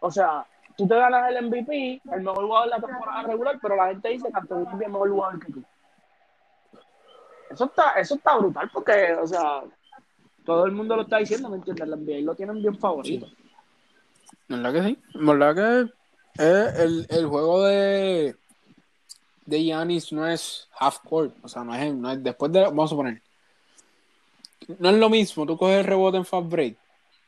O 0.00 0.10
sea, 0.10 0.44
tú 0.76 0.88
te 0.88 0.96
ganas 0.96 1.30
el 1.30 1.46
MVP, 1.46 2.02
el 2.12 2.22
mejor 2.22 2.46
jugador 2.46 2.70
de 2.70 2.80
la 2.80 2.86
temporada 2.86 3.22
regular, 3.22 3.58
pero 3.60 3.76
la 3.76 3.88
gente 3.88 4.08
dice 4.08 4.28
que 4.30 4.38
Anthony 4.38 4.64
Davis 4.64 4.80
es 4.82 4.88
mejor 4.88 5.10
jugador 5.10 5.44
que 5.44 5.52
tú. 5.52 5.62
Eso 7.50 7.64
está, 7.64 7.92
eso 7.92 8.14
está 8.14 8.36
brutal 8.38 8.70
porque, 8.72 9.12
o 9.14 9.26
sea, 9.26 9.62
todo 10.44 10.66
el 10.66 10.72
mundo 10.72 10.96
lo 10.96 11.02
está 11.02 11.18
diciendo, 11.18 11.48
¿me 11.48 11.56
entiendes? 11.56 11.88
La 11.88 11.96
NBA 11.96 12.20
lo 12.24 12.34
tienen 12.34 12.62
bien 12.62 12.78
favorito. 12.78 13.26
¿Verdad 14.50 14.72
que 14.72 14.82
sí? 14.82 14.98
¿Verdad 15.14 15.54
que 15.54 16.42
eh, 16.42 16.70
el, 16.78 17.06
el 17.08 17.26
juego 17.26 17.62
de 17.62 18.34
de 19.46 19.62
Giannis 19.62 20.12
no 20.12 20.26
es 20.26 20.68
half 20.78 20.98
court? 21.08 21.34
O 21.42 21.48
sea, 21.48 21.64
no 21.64 21.74
es, 21.74 21.94
no 21.94 22.10
es 22.10 22.22
después 22.22 22.52
de, 22.52 22.62
vamos 22.62 22.92
a 22.92 22.96
poner, 22.96 23.22
no 24.78 24.90
es 24.90 24.96
lo 24.96 25.08
mismo 25.08 25.46
tú 25.46 25.56
coges 25.56 25.78
el 25.78 25.84
rebote 25.84 26.16
en 26.18 26.24
fast 26.24 26.48
break 26.48 26.76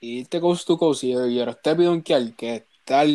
y 0.00 0.18
irte 0.20 0.40
coast 0.40 0.66
to 0.66 0.76
coast 0.76 1.04
y, 1.04 1.12
y 1.12 1.40
y 1.40 1.84
donkear 1.84 2.32
que 2.34 2.56
estar, 2.56 3.06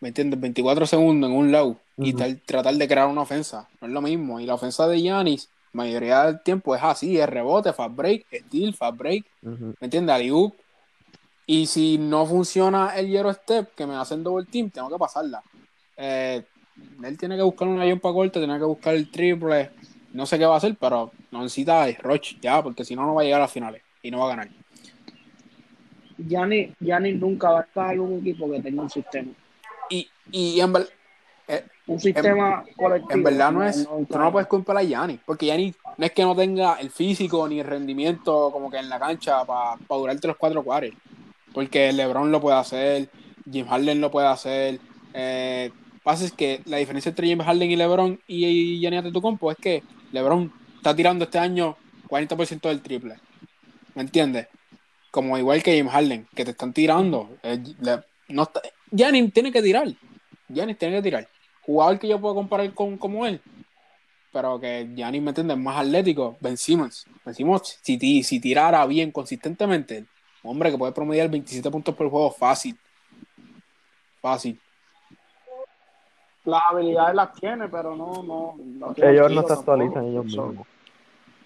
¿me 0.00 0.08
entiendes? 0.08 0.40
24 0.40 0.86
segundos 0.86 1.30
en 1.30 1.36
un 1.36 1.52
lado 1.52 1.76
y 1.98 2.10
Ujú. 2.10 2.18
tal- 2.18 2.40
tratar 2.44 2.74
de 2.74 2.88
crear 2.88 3.06
una 3.08 3.22
ofensa. 3.22 3.68
No 3.80 3.86
es 3.86 3.92
lo 3.92 4.02
mismo. 4.02 4.40
Y 4.40 4.46
la 4.46 4.54
ofensa 4.54 4.88
de 4.88 5.00
Giannis, 5.00 5.48
mayoría 5.72 6.24
del 6.24 6.42
tiempo 6.42 6.74
es 6.74 6.82
así, 6.82 7.18
es 7.18 7.28
rebote, 7.28 7.72
fast 7.72 7.94
break, 7.94 8.26
steal, 8.48 8.74
fast 8.74 8.98
break. 8.98 9.24
¿me 9.42 9.74
entiendes? 9.80 10.14
Alley-oop. 10.14 10.54
Y 11.46 11.66
si 11.66 11.96
no 11.98 12.26
funciona 12.26 12.96
el 12.96 13.14
Hero 13.14 13.32
Step, 13.32 13.74
que 13.74 13.86
me 13.86 13.94
hacen 13.94 14.22
double 14.24 14.46
team, 14.46 14.70
tengo 14.70 14.88
que 14.88 14.98
pasarla. 14.98 15.42
Eh, 15.96 16.42
él 17.02 17.16
tiene 17.18 17.36
que 17.36 17.42
buscar 17.42 17.68
una 17.68 17.88
jumpa 17.88 18.12
corta, 18.12 18.40
tiene 18.40 18.58
que 18.58 18.64
buscar 18.64 18.94
el 18.94 19.10
triple. 19.10 19.70
No 20.12 20.26
sé 20.26 20.38
qué 20.38 20.46
va 20.46 20.54
a 20.54 20.58
hacer, 20.58 20.76
pero 20.80 21.12
no 21.30 21.42
necesita 21.42 21.88
el 21.88 21.96
Roch 21.96 22.38
ya, 22.40 22.62
porque 22.62 22.84
si 22.84 22.96
no, 22.96 23.06
no 23.06 23.14
va 23.14 23.20
a 23.22 23.24
llegar 23.24 23.40
a 23.40 23.44
las 23.44 23.52
finales 23.52 23.82
y 24.02 24.10
no 24.10 24.18
va 24.18 24.24
a 24.26 24.28
ganar. 24.30 24.48
Gianni, 26.18 26.72
Gianni 26.80 27.12
nunca 27.12 27.50
va 27.50 27.60
a 27.60 27.62
estar 27.62 27.92
en 27.94 28.00
un 28.00 28.18
equipo 28.20 28.50
que 28.50 28.60
tenga 28.60 28.82
un 28.82 28.90
sistema. 28.90 29.30
Y, 29.90 30.08
y 30.32 30.60
en, 30.60 30.72
ver- 30.72 30.88
Un 31.86 32.00
sistema 32.00 32.64
colectivo. 32.74 33.12
en 33.12 33.22
verdad 33.22 33.52
no 33.52 33.62
es. 33.62 33.76
no- 33.88 34.04
Tú 34.08 34.18
no 34.18 34.32
puedes 34.32 34.48
culpar 34.48 34.78
a 34.78 34.82
Yanni, 34.82 35.20
porque 35.24 35.46
Yanni 35.46 35.72
no 35.96 36.04
es 36.06 36.12
que 36.12 36.22
no 36.24 36.34
tenga 36.34 36.74
el 36.80 36.90
físico 36.90 37.46
ni 37.46 37.60
el 37.60 37.66
rendimiento 37.66 38.50
como 38.50 38.68
que 38.70 38.78
en 38.78 38.88
la 38.88 38.98
cancha 38.98 39.44
para 39.44 39.76
durarte 39.88 40.26
los 40.26 40.36
cuatro 40.36 40.64
cuares. 40.64 40.92
Porque 41.56 41.90
LeBron 41.90 42.30
lo 42.30 42.38
puede 42.38 42.58
hacer, 42.58 43.08
Jim 43.50 43.66
Harden 43.66 44.02
lo 44.02 44.10
puede 44.10 44.26
hacer. 44.26 44.78
Eh, 45.14 45.70
pasa 46.02 46.26
es 46.26 46.32
que 46.32 46.60
la 46.66 46.76
diferencia 46.76 47.08
entre 47.08 47.28
Jim 47.28 47.38
Harden 47.38 47.70
y 47.70 47.76
LeBron 47.76 48.20
y 48.26 48.78
Gianni 48.78 48.98
Antetokounmpo 48.98 49.50
es 49.50 49.56
que 49.56 49.82
LeBron 50.12 50.52
está 50.76 50.94
tirando 50.94 51.24
este 51.24 51.38
año 51.38 51.78
40% 52.10 52.68
del 52.68 52.82
triple. 52.82 53.14
¿Me 53.94 54.02
entiendes? 54.02 54.48
Como 55.10 55.38
igual 55.38 55.62
que 55.62 55.72
Jim 55.72 55.88
Harden, 55.88 56.26
que 56.34 56.44
te 56.44 56.50
están 56.50 56.74
tirando. 56.74 57.38
Eh, 57.42 57.58
tiene 59.32 59.50
que 59.50 59.62
tirar. 59.62 59.88
Giannis 60.50 60.76
tiene 60.76 60.96
que 60.96 61.02
tirar. 61.02 61.26
Jugador 61.62 61.98
que 61.98 62.08
yo 62.08 62.20
puedo 62.20 62.34
comparar 62.34 62.74
con 62.74 62.98
como 62.98 63.24
él, 63.24 63.40
pero 64.30 64.60
que 64.60 64.90
Giannis 64.94 65.22
me 65.22 65.30
entiende, 65.30 65.54
es 65.54 65.60
más 65.60 65.78
atlético, 65.78 66.36
Ben 66.38 66.58
Simmons. 66.58 67.06
Ben 67.24 67.34
Simmons, 67.34 67.78
si 67.80 68.40
tirara 68.40 68.84
bien 68.84 69.10
consistentemente, 69.10 70.04
un 70.46 70.52
hombre 70.52 70.70
que 70.70 70.78
puede 70.78 70.92
promediar 70.92 71.28
27 71.28 71.70
puntos 71.70 71.94
por 71.94 72.08
juego 72.08 72.30
fácil. 72.30 72.76
Fácil. 74.20 74.58
Las 76.44 76.62
habilidades 76.70 77.14
las 77.14 77.34
tiene, 77.34 77.68
pero 77.68 77.96
no. 77.96 78.22
no, 78.22 78.54
no 78.58 78.94
Ellos 78.96 79.32
no 79.32 79.42
se 79.46 79.52
actualizan 79.52 80.04
ellos 80.04 80.24
mismos. 80.24 80.66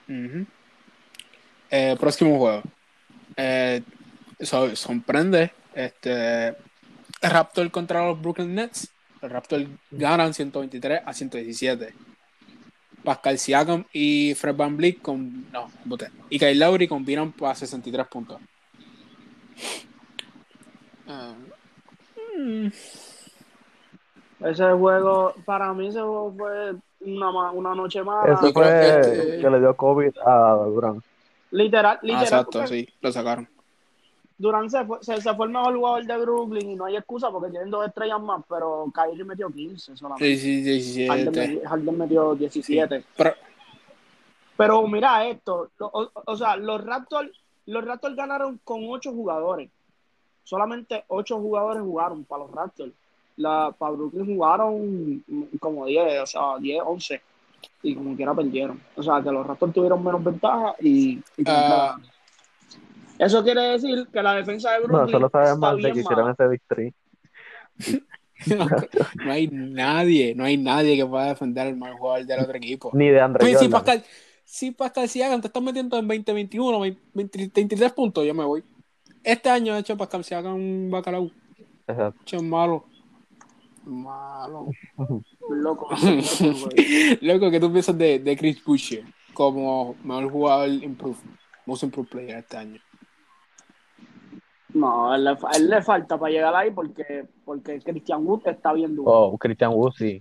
Ujú. 0.08 0.46
Eh, 1.70 1.96
próximo 1.98 2.38
juego. 2.38 2.62
Eh, 3.36 3.82
so- 4.40 4.76
sorprende. 4.76 5.52
Este, 5.74 6.54
Raptor 7.22 7.70
contra 7.70 8.06
los 8.06 8.20
Brooklyn 8.20 8.54
Nets. 8.54 8.92
Los 9.22 9.32
Raptors 9.32 9.66
ganan 9.90 10.34
123 10.34 11.00
a 11.04 11.12
117. 11.12 11.94
Pascal 13.04 13.38
Siakam 13.38 13.84
y 13.92 14.34
Fred 14.34 14.54
Van 14.54 14.76
Vliet 14.76 15.00
con. 15.00 15.50
No, 15.50 15.70
boté. 15.84 16.10
Y 16.28 16.38
Kyle 16.38 16.58
Lowry 16.58 16.86
combinan 16.86 17.32
para 17.32 17.54
63 17.54 18.06
puntos. 18.08 18.38
Mm, 21.06 22.68
Ese 24.44 24.72
juego, 24.72 25.34
para 25.44 25.72
mí, 25.74 25.88
ese 25.88 26.00
juego 26.00 26.34
fue 26.36 26.74
una, 27.00 27.30
ma- 27.30 27.50
una 27.52 27.74
noche 27.74 28.02
mala. 28.02 28.38
Yo 28.42 28.52
creo 28.52 28.52
fue 28.52 29.00
este- 29.00 29.40
que 29.40 29.50
le 29.50 29.58
dio 29.60 29.76
COVID 29.76 30.12
a 30.24 30.54
Durant. 30.66 31.04
Literal, 31.50 31.96
ah, 31.96 32.00
literal. 32.02 32.22
exacto, 32.24 32.50
porque 32.60 32.68
sí, 32.68 32.88
lo 33.00 33.12
sacaron. 33.12 33.48
Durant 34.38 34.70
se 34.70 34.84
fue, 34.86 34.98
se, 35.02 35.20
se 35.20 35.34
fue 35.34 35.46
el 35.46 35.52
mejor 35.52 35.76
jugador 35.76 36.06
de 36.06 36.16
Brooklyn 36.16 36.70
y 36.70 36.76
no 36.76 36.86
hay 36.86 36.96
excusa 36.96 37.30
porque 37.30 37.50
tienen 37.50 37.70
dos 37.70 37.86
estrellas 37.86 38.20
más, 38.22 38.42
pero 38.48 38.86
Kyrie 38.94 39.24
metió 39.24 39.50
15 39.50 39.94
solamente. 39.96 40.36
Sí, 40.36 40.62
sí, 40.64 40.80
sí, 40.80 41.06
Harden, 41.06 41.32
17. 41.32 41.54
metió- 41.56 41.68
Harden 41.68 41.98
metió 41.98 42.34
17. 42.34 43.04
Pero, 43.16 43.34
Pero 44.56 44.86
mira 44.88 45.26
esto, 45.26 45.68
lo- 45.78 45.88
o, 45.88 46.10
o 46.14 46.36
sea, 46.36 46.56
los 46.56 46.82
Raptors, 46.82 47.30
los 47.70 47.84
Raptors 47.84 48.16
ganaron 48.16 48.60
con 48.64 48.80
ocho 48.88 49.12
jugadores. 49.12 49.70
Solamente 50.44 51.04
ocho 51.08 51.38
jugadores 51.38 51.82
jugaron 51.82 52.24
para 52.24 52.44
los 52.44 52.52
Raptors. 52.52 52.92
La, 53.36 53.74
para 53.76 53.92
Brooklyn 53.92 54.26
jugaron 54.26 55.24
como 55.58 55.86
10, 55.86 56.22
o 56.22 56.26
sea, 56.26 56.58
10, 56.58 56.82
11. 56.84 57.22
Y 57.82 57.94
como 57.94 58.16
quiera 58.16 58.34
perdieron. 58.34 58.80
O 58.96 59.02
sea, 59.02 59.22
que 59.22 59.30
los 59.30 59.46
Raptors 59.46 59.72
tuvieron 59.72 60.04
menos 60.04 60.22
ventaja 60.22 60.74
y... 60.80 61.18
y 61.36 61.44
Ah. 61.46 61.96
Eso 63.18 63.44
quiere 63.44 63.60
decir 63.60 64.08
que 64.10 64.22
la 64.22 64.34
defensa 64.34 64.72
de 64.72 64.80
No, 64.80 64.86
Brooklyn 64.88 65.10
solo 65.10 65.30
sabes 65.30 65.58
más 65.58 65.76
de 65.76 65.92
que 65.92 66.00
hicieron 66.00 66.30
ese 66.30 66.48
victory. 66.48 66.94
no 68.46 69.32
hay 69.32 69.48
nadie, 69.48 70.34
no 70.34 70.44
hay 70.44 70.56
nadie 70.56 70.96
que 70.96 71.04
pueda 71.04 71.26
defender 71.26 71.66
al 71.66 71.76
mal 71.76 71.94
jugador 71.94 72.24
del 72.24 72.40
otro 72.40 72.56
equipo. 72.56 72.90
Ni 72.94 73.08
de 73.08 73.58
si. 73.58 73.68
Pascal, 73.68 74.02
si 74.50 74.72
Pascal 74.72 75.08
Siakam 75.08 75.40
te 75.40 75.46
estás 75.46 75.62
metiendo 75.62 75.96
en 75.96 76.08
2021, 76.08 76.80
20, 77.14 77.50
23 77.54 77.92
puntos, 77.92 78.26
yo 78.26 78.34
me 78.34 78.44
voy. 78.44 78.64
Este 79.22 79.48
año, 79.48 79.74
de 79.74 79.80
hecho, 79.80 79.96
Pascal 79.96 80.24
Siakam 80.24 80.54
un 80.54 80.90
bacalao. 80.90 81.30
Exacto. 81.86 82.20
Che, 82.24 82.36
es 82.36 82.42
malo. 82.42 82.84
Malo. 83.84 84.66
Loco. 85.50 85.88
güey. 85.88 87.18
Loco, 87.20 87.48
¿qué 87.48 87.60
tú 87.60 87.70
piensas 87.70 87.96
de, 87.96 88.18
de 88.18 88.36
Chris 88.36 88.62
Boucher 88.64 89.04
como 89.34 89.94
mejor 90.02 90.28
jugador 90.28 90.68
improve, 90.68 91.18
most 91.64 91.84
improved 91.84 92.10
player 92.10 92.38
este 92.38 92.56
año? 92.56 92.80
No, 94.74 95.12
a 95.12 95.16
él 95.16 95.24
le, 95.24 95.30
a 95.30 95.56
él 95.56 95.70
le 95.70 95.80
falta 95.80 96.18
para 96.18 96.32
llegar 96.32 96.56
ahí 96.56 96.72
porque, 96.72 97.24
porque 97.44 97.78
Christian 97.78 98.26
Wood 98.26 98.48
está 98.48 98.72
bien 98.72 98.96
duro. 98.96 99.12
Oh, 99.12 99.38
Christian 99.38 99.70
Wood, 99.74 99.92
sí. 99.92 100.20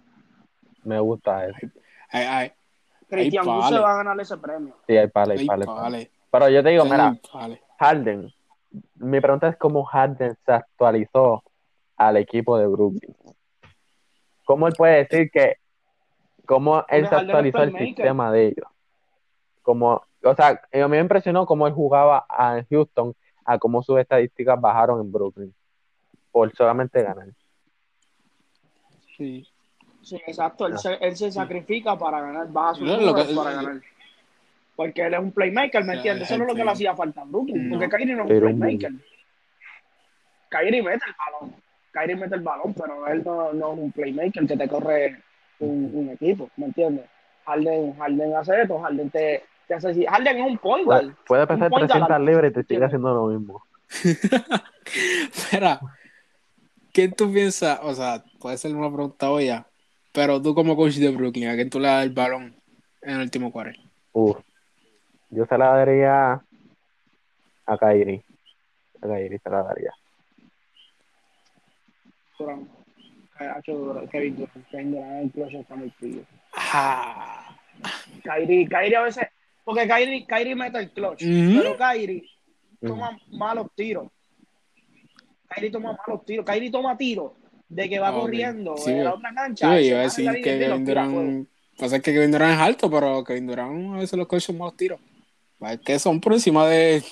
Me 0.83 0.99
gusta 0.99 1.47
eso. 1.47 1.67
Ay, 2.11 2.25
ay, 2.27 2.51
Vale. 3.09 3.31
se 3.31 3.79
va 3.79 3.93
a 3.93 3.97
ganar 3.97 4.19
ese 4.19 4.37
premio. 4.37 4.75
Sí, 4.87 4.95
hay 4.97 5.07
pala, 5.07 5.33
hay 5.33 5.45
vale. 5.45 6.11
Pero 6.31 6.49
yo 6.49 6.63
te 6.63 6.69
digo, 6.69 6.85
mira. 6.85 7.17
Harden. 7.79 8.31
Mi 8.95 9.19
pregunta 9.19 9.47
es 9.47 9.57
cómo 9.57 9.83
Harden 9.83 10.37
se 10.45 10.51
actualizó 10.51 11.43
al 11.97 12.17
equipo 12.17 12.57
de 12.57 12.67
Brooklyn. 12.67 13.15
¿Cómo 14.45 14.67
él 14.67 14.73
puede 14.77 15.05
decir 15.05 15.31
que 15.31 15.57
cómo 16.45 16.85
él 16.87 17.07
se 17.07 17.15
actualizó 17.15 17.59
al 17.59 17.71
playmaker. 17.71 17.87
sistema 17.87 18.31
de 18.31 18.47
ellos? 18.47 18.67
Como, 19.61 20.01
o 20.23 20.35
sea, 20.35 20.49
a 20.49 20.77
mí 20.77 20.87
me 20.87 20.99
impresionó 20.99 21.45
cómo 21.45 21.67
él 21.67 21.73
jugaba 21.73 22.25
a 22.27 22.63
Houston 22.69 23.15
a 23.45 23.57
cómo 23.57 23.81
sus 23.81 23.99
estadísticas 23.99 24.59
bajaron 24.59 25.01
en 25.01 25.11
Brooklyn 25.11 25.53
por 26.31 26.53
solamente 26.55 27.01
ganar. 27.01 27.29
Sí. 29.17 29.47
Sí, 30.09 30.21
exacto. 30.25 30.67
Él, 30.67 30.77
se, 30.79 30.93
él 30.95 31.15
se 31.15 31.31
sacrifica 31.31 31.97
para 31.97 32.21
ganar, 32.21 32.51
baja 32.51 32.75
su 32.75 32.85
No, 32.85 33.13
que- 33.13 33.35
para 33.35 33.51
ganar. 33.53 33.81
Porque 34.75 35.01
él 35.05 35.13
es 35.13 35.19
un 35.19 35.31
playmaker, 35.31 35.81
¿me 35.83 35.93
Ya, 35.93 35.97
entiendes? 35.97 36.27
Eso 36.29 36.37
no 36.37 36.45
es 36.45 36.49
lo 36.51 36.55
que 36.55 36.63
le 36.63 36.71
hacía 36.71 36.95
falta 36.95 37.21
a 37.21 37.25
Brooklyn. 37.25 37.69
No. 37.69 37.77
Porque 37.77 37.89
Kyrie 37.97 38.15
no 38.15 38.23
es 38.23 38.27
Pero 38.29 38.47
un 38.47 38.53
un 38.53 38.59
playmaker. 38.59 38.91
Kyrie 40.49 40.81
mete 40.81 41.05
el 41.05 41.15
balón. 41.17 41.55
Kyrie 41.91 42.15
mete 42.15 42.35
el 42.35 42.41
balón, 42.41 42.73
pero 42.73 43.07
él 43.07 43.23
no, 43.25 43.53
no 43.53 43.73
es 43.73 43.79
un 43.79 43.91
playmaker 43.91 44.47
que 44.47 44.57
te 44.57 44.67
corre 44.67 45.21
un, 45.59 45.91
un 45.93 46.09
equipo, 46.09 46.49
¿me 46.57 46.67
entiendes? 46.67 47.05
Harden, 47.45 47.93
Harden 47.97 48.35
hace 48.35 48.61
esto, 48.61 48.79
Harden 48.79 49.09
te, 49.09 49.43
te 49.67 49.73
hace 49.73 49.89
así. 49.89 50.05
Harden 50.05 50.37
es 50.37 50.45
un 50.47 50.57
point 50.57 50.85
guard. 50.85 51.13
Puede, 51.27 51.45
guard 51.45 51.69
300 51.87 52.19
libras 52.21 52.51
y 52.51 52.53
te 52.53 52.63
sigue 52.63 52.85
haciendo 52.85 53.13
lo 53.13 53.27
mismo. 53.27 53.63
Espera, 55.33 55.79
¿qué 56.93 57.09
tú 57.09 57.31
piensas? 57.31 57.79
O 57.83 57.93
sea, 57.93 58.23
puede 58.39 58.57
ser 58.57 58.75
una 58.75 58.87
pregunta 58.87 59.29
obvia, 59.29 59.65
pero 60.11 60.41
tú 60.41 60.55
como 60.55 60.75
coach 60.75 60.95
de 60.95 61.09
Brooklyn, 61.09 61.49
¿a 61.49 61.55
quién 61.55 61.69
tú 61.69 61.79
le 61.79 61.87
das 61.87 62.03
el 62.03 62.11
balón 62.11 62.55
en 63.01 63.15
el 63.15 63.21
último 63.21 63.51
cuarto? 63.51 63.79
Yo 65.29 65.45
se 65.45 65.57
la 65.57 65.75
daría 65.77 66.33
a 67.65 67.77
Kyrie. 67.77 68.23
A 69.01 69.07
Kyrie 69.07 69.39
se 69.39 69.49
la 69.49 69.63
daría. 69.63 69.93
Ah, 76.53 77.55
Kyrie, 78.23 78.67
Kyrie 78.67 78.95
a 78.95 79.01
veces, 79.01 79.27
porque 79.63 79.87
Kyrie, 79.87 80.25
Kyrie 80.25 80.55
mete 80.55 80.79
el 80.79 80.91
clutch, 80.91 81.23
pero 81.23 81.77
Kyrie 81.77 82.27
toma 82.81 83.17
malos 83.31 83.67
tiros. 83.75 84.07
Kyrie 85.47 85.69
toma 85.69 85.97
malos 86.07 86.25
tiros. 86.25 86.45
Kyrie 86.45 86.71
toma 86.71 86.97
tiros 86.97 87.33
de 87.69 87.87
que 87.89 87.99
va 87.99 88.09
Ah, 88.09 88.13
corriendo 88.13 88.75
Sí, 88.77 88.91
en 88.91 89.03
la 89.03 89.13
otra 89.13 89.29
sí, 89.29 89.35
cancha. 89.35 89.79
y 89.79 89.85
yo 89.85 89.89
iba 89.91 89.99
a 89.99 90.03
decir 90.03 90.25
la 90.25 90.33
que 90.33 90.41
Kevin. 90.41 90.85
Durant, 90.85 91.47
pasa 91.77 91.99
que 91.99 92.11
Kevin 92.13 92.31
Durant 92.31 92.53
es 92.53 92.59
alto, 92.59 92.89
pero 92.89 93.23
Kevin 93.23 93.47
Durant 93.47 93.95
a 93.95 93.97
veces 93.99 94.17
los 94.17 94.27
coaches 94.27 94.45
son 94.45 94.57
malos 94.57 94.75
tiros. 94.75 94.99
Es 95.61 95.79
que 95.81 95.99
son 95.99 96.19
por 96.19 96.33
encima 96.33 96.65
de, 96.67 97.03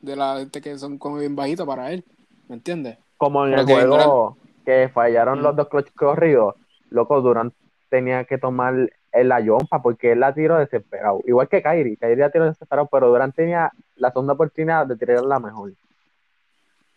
de 0.00 0.16
la 0.16 0.38
gente 0.38 0.60
que 0.60 0.76
son 0.78 0.98
como 0.98 1.16
bien 1.18 1.36
bajitos 1.36 1.66
para 1.66 1.92
él, 1.92 2.04
¿me 2.48 2.56
entiendes? 2.56 2.98
Como 3.16 3.44
en 3.44 3.50
Pero 3.50 3.60
el 3.62 3.66
Kevin 3.68 3.88
juego 3.88 4.36
que 4.64 4.88
fallaron 4.92 5.38
Mm. 5.40 5.42
los 5.42 5.56
dos 5.56 5.68
clutch 5.68 5.92
corridos, 5.94 6.54
loco, 6.90 7.20
Durant 7.20 7.54
tenía 7.88 8.24
que 8.24 8.38
tomar 8.38 8.74
la 9.12 9.40
yompa 9.40 9.82
porque 9.82 10.12
él 10.12 10.20
la 10.20 10.32
tiró 10.32 10.56
desesperado. 10.58 11.20
Igual 11.26 11.48
que 11.48 11.62
Kyrie, 11.62 11.96
Kyrie 11.96 12.16
la 12.16 12.30
tiró 12.30 12.46
desesperado, 12.46 12.88
pero 12.90 13.08
Durant 13.08 13.34
tenía 13.34 13.70
la 13.96 14.10
segunda 14.12 14.32
oportunidad 14.34 14.86
de 14.86 14.96
tirarla 14.96 15.38
mejor. 15.38 15.72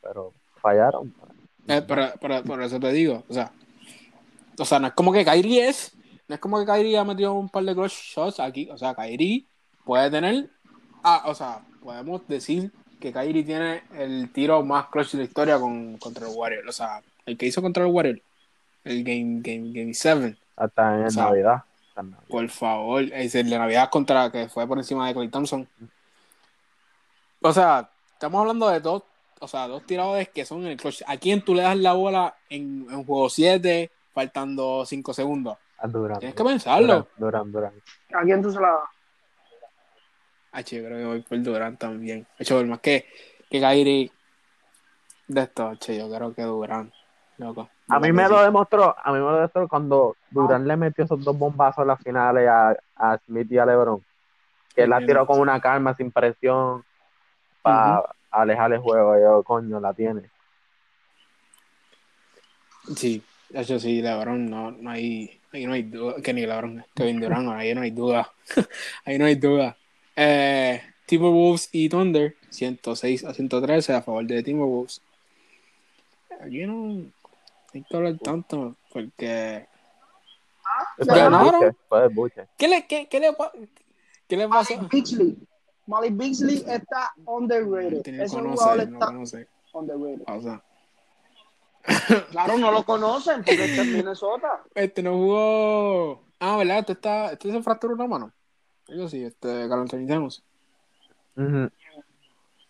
Pero 0.01 0.33
fallaron. 0.61 1.13
Eh, 1.67 1.81
pero, 1.87 2.13
pero 2.19 2.43
por 2.43 2.61
eso 2.61 2.79
te 2.79 2.91
digo, 2.91 3.23
o 3.27 3.33
sea, 3.33 3.51
o 4.57 4.65
sea, 4.65 4.79
no 4.79 4.87
es 4.87 4.93
como 4.93 5.13
que 5.13 5.23
Kyrie 5.23 5.67
es, 5.67 5.95
no 6.27 6.35
es 6.35 6.41
como 6.41 6.59
que 6.59 6.65
Kyrie 6.65 6.97
ha 6.97 7.05
metido 7.05 7.33
un 7.33 7.49
par 7.49 7.63
de 7.63 7.73
clutch 7.73 8.13
shots 8.15 8.39
aquí, 8.39 8.69
o 8.69 8.77
sea, 8.77 8.93
Kyrie 8.93 9.45
puede 9.85 10.11
tener, 10.11 10.49
ah, 11.03 11.23
o 11.25 11.35
sea, 11.35 11.61
podemos 11.81 12.27
decir 12.27 12.71
que 12.99 13.13
Kyrie 13.13 13.43
tiene 13.43 13.83
el 13.95 14.31
tiro 14.31 14.63
más 14.63 14.87
clutch 14.87 15.11
de 15.13 15.19
la 15.19 15.23
historia 15.23 15.59
con, 15.59 15.97
contra 15.97 16.27
el 16.27 16.35
Warrior, 16.35 16.67
o 16.67 16.71
sea, 16.71 17.01
el 17.25 17.37
que 17.37 17.45
hizo 17.45 17.61
contra 17.61 17.85
el 17.85 17.91
Warrior, 17.91 18.21
el 18.83 19.03
Game 19.03 19.41
Game 19.41 19.71
Game 19.71 19.93
7, 19.93 20.35
Hasta 20.57 20.99
en 20.99 21.05
O 21.05 21.11
sea, 21.11 21.23
Navidad. 21.25 21.63
Hasta 21.89 22.01
en 22.01 22.11
Navidad. 22.11 22.27
por 22.27 22.49
favor, 22.49 23.03
es 23.03 23.35
el 23.35 23.49
de 23.49 23.57
Navidad 23.57 23.89
contra 23.89 24.29
que 24.29 24.49
fue 24.49 24.67
por 24.67 24.77
encima 24.77 25.07
de 25.07 25.13
Clay 25.13 25.29
Thompson. 25.29 25.67
O 27.41 27.53
sea, 27.53 27.89
estamos 28.13 28.41
hablando 28.41 28.69
de 28.69 28.79
dos, 28.81 29.03
o 29.43 29.47
sea, 29.47 29.67
dos 29.67 29.85
tiradores 29.85 30.29
que 30.29 30.45
son 30.45 30.61
en 30.61 30.71
el 30.71 30.77
clutch. 30.77 31.03
¿A 31.05 31.17
quién 31.17 31.43
tú 31.43 31.53
le 31.53 31.63
das 31.63 31.77
la 31.77 31.91
bola 31.91 32.33
en, 32.49 32.87
en 32.89 33.03
juego 33.03 33.29
7, 33.29 33.91
faltando 34.13 34.85
5 34.85 35.13
segundos? 35.13 35.57
A 35.79 35.87
Durant. 35.87 36.19
Tienes 36.19 36.35
que 36.35 36.43
pensarlo. 36.45 37.09
Durant, 37.17 37.49
Durant, 37.51 37.51
Durant. 37.51 37.75
¿A 38.13 38.23
quién 38.23 38.41
tú 38.41 38.51
se 38.51 38.61
la 38.61 38.69
das? 38.69 38.89
H, 40.53 40.77
yo 40.77 40.85
creo 40.85 40.97
que 40.97 41.05
voy 41.05 41.21
por 41.23 41.41
Durant 41.41 41.77
también. 41.77 42.25
Hecho, 42.39 42.55
por 42.55 42.65
más 42.67 42.79
que, 42.79 43.05
que 43.49 43.59
Kyrie 43.59 44.11
de 45.27 45.41
esto, 45.41 45.67
H, 45.67 45.97
yo 45.97 46.09
creo 46.09 46.33
que 46.33 46.43
Durant. 46.43 46.93
Loco. 47.37 47.69
A 47.89 47.99
mí 47.99 48.13
me 48.13 48.29
lo 48.29 48.41
demostró, 48.41 48.95
a 48.97 49.11
mí 49.11 49.17
me 49.17 49.25
lo 49.25 49.35
demostró 49.35 49.67
cuando 49.67 50.15
Durant 50.31 50.65
le 50.65 50.77
metió 50.77 51.03
esos 51.03 51.21
dos 51.21 51.37
bombazos 51.37 51.81
en 51.81 51.87
las 51.89 51.99
finales 52.01 52.47
a, 52.47 52.77
a 52.95 53.17
Smith 53.25 53.51
y 53.51 53.57
a 53.57 53.65
LeBron. 53.65 54.01
Que 54.73 54.83
él 54.83 54.89
la 54.89 55.05
tiró 55.05 55.27
con 55.27 55.41
una 55.41 55.59
calma, 55.59 55.95
sin 55.95 56.11
presión, 56.11 56.85
para 57.61 58.03
alejar 58.41 58.73
el 58.73 58.79
juego. 58.79 59.19
Yo, 59.19 59.43
coño, 59.43 59.79
la 59.79 59.93
tiene. 59.93 60.21
sí. 62.87 62.95
Sí, 62.95 63.59
hecho, 63.59 63.79
sí, 63.79 64.01
LeBron, 64.01 64.49
no, 64.49 64.71
no 64.71 64.89
hay, 64.89 65.39
ahí 65.51 65.65
no 65.65 65.73
hay 65.73 65.83
duda. 65.83 66.15
Que 66.21 66.33
ni 66.33 66.41
LeBron, 66.45 66.83
Kevin 66.95 67.19
Durant, 67.19 67.49
ahí 67.49 67.75
no 67.75 67.81
hay 67.81 67.91
duda. 67.91 68.31
ahí 69.05 69.17
no 69.19 69.25
hay 69.25 69.35
duda. 69.35 69.77
Eh, 70.15 70.81
Timberwolves 71.05 71.69
y 71.71 71.87
Thunder, 71.87 72.35
106 72.49 73.25
a 73.25 73.33
113 73.33 73.93
a 73.93 74.01
favor 74.01 74.25
de 74.25 74.41
Timberwolves. 74.41 75.01
Aquí 76.41 76.65
no 76.65 77.05
hay 77.73 77.83
que 77.83 77.95
hablar 77.95 78.17
tanto, 78.17 78.75
porque 78.91 79.67
¿Ganaron? 80.97 81.75
¿Qué 82.57 82.67
le, 82.67 82.85
qué, 82.87 83.07
qué 83.07 83.19
le, 83.19 83.35
qué 84.27 84.37
le 84.37 84.47
Beasley. 84.47 85.37
Malik 85.85 86.15
Beasley 86.15 86.63
está 86.67 87.13
underrated. 87.25 88.07
Ese 88.07 88.39
jugador 88.39 88.77
no 88.89 88.93
está 88.99 89.05
conoce. 89.07 89.47
underrated. 89.73 90.23
O 90.27 90.41
sea, 90.41 90.63
Claro, 92.31 92.57
no 92.57 92.71
lo 92.71 92.85
conocen 92.85 93.37
porque 93.43 93.65
está 93.65 93.81
en 93.81 93.93
Minnesota. 93.93 94.63
este 94.73 95.03
no 95.03 95.13
jugó. 95.13 96.23
Ah, 96.39 96.55
¿verdad? 96.57 96.79
Este, 96.79 96.93
está, 96.93 97.31
este 97.33 97.51
se 97.51 97.61
fracturó 97.61 97.93
una 97.95 98.07
mano. 98.07 98.31
Yo 98.87 99.07
sí, 99.09 99.23
este, 99.23 99.63
Anthony 99.63 100.07
Towns. 100.07 100.43
Ujú. 101.35 101.69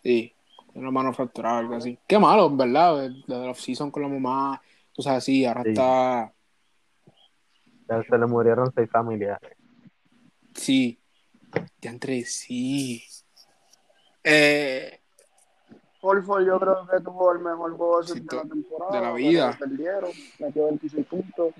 Sí, 0.02 0.32
una 0.74 0.90
mano 0.90 1.12
fracturada, 1.12 1.58
algo 1.58 1.76
así. 1.76 1.98
Qué 2.08 2.18
malo, 2.18 2.50
verdad. 2.50 3.08
Lo 3.26 3.38
de 3.38 3.44
la 3.44 3.50
off-season 3.50 3.90
con 3.92 4.02
la 4.02 4.08
mamá, 4.08 4.60
así. 5.06 5.44
Ahora 5.44 5.62
Sí. 5.62 5.68
está. 5.70 6.32
Ya 7.88 8.02
se 8.02 8.18
le 8.18 8.26
murieron 8.26 8.72
seis 8.74 8.90
familiares. 8.90 9.52
Sí. 10.54 10.98
Ya 11.80 11.90
entre 11.90 12.24
sí. 12.24 13.04
Eh, 14.22 15.00
Horford 16.00 16.46
yo 16.46 16.58
creo 16.60 16.86
que 16.86 17.00
tuvo 17.02 17.32
el 17.32 17.38
mejor 17.40 17.76
juego 17.76 18.02
de 18.02 18.20
la 18.20 18.42
temporada. 18.42 18.92
de 18.92 19.00
la 19.00 19.12
vida. 19.12 19.56
Perdieron, 19.58 20.10
metió 20.38 20.64
26 20.66 21.06
puntos. 21.06 21.54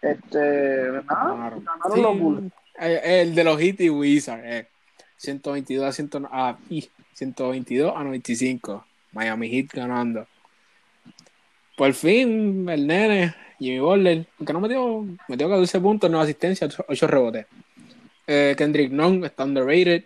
Este, 0.00 0.90
nada, 0.92 1.04
ganaron. 1.06 1.64
Sí, 1.94 2.00
los 2.00 2.18
Bulls. 2.18 2.52
eh, 2.78 3.22
el 3.22 3.34
de 3.34 3.44
los 3.44 3.58
Heat 3.58 3.80
y 3.80 3.90
Wizards. 3.90 4.44
Eh. 4.44 4.68
122 5.16 5.84
a 5.84 5.92
100, 5.92 6.10
ah, 6.30 6.58
y 6.68 6.88
122 7.14 7.92
a 7.96 8.04
95. 8.04 8.84
Miami 9.12 9.48
Heat 9.48 9.72
ganando. 9.72 10.26
Por 11.76 11.92
fin, 11.94 12.68
el 12.68 12.86
nene, 12.86 13.34
Jimmy 13.58 13.80
Butler, 13.80 14.26
aunque 14.38 14.52
no 14.52 14.60
metió, 14.60 15.06
metió 15.28 15.48
14 15.48 15.80
puntos, 15.80 16.10
9 16.10 16.22
asistencias, 16.24 16.76
8 16.86 17.06
rebotes. 17.06 17.46
Eh, 18.26 18.54
Kendrick 18.56 18.90
Nunn 18.90 19.24
está 19.24 19.44
underrated. 19.44 20.04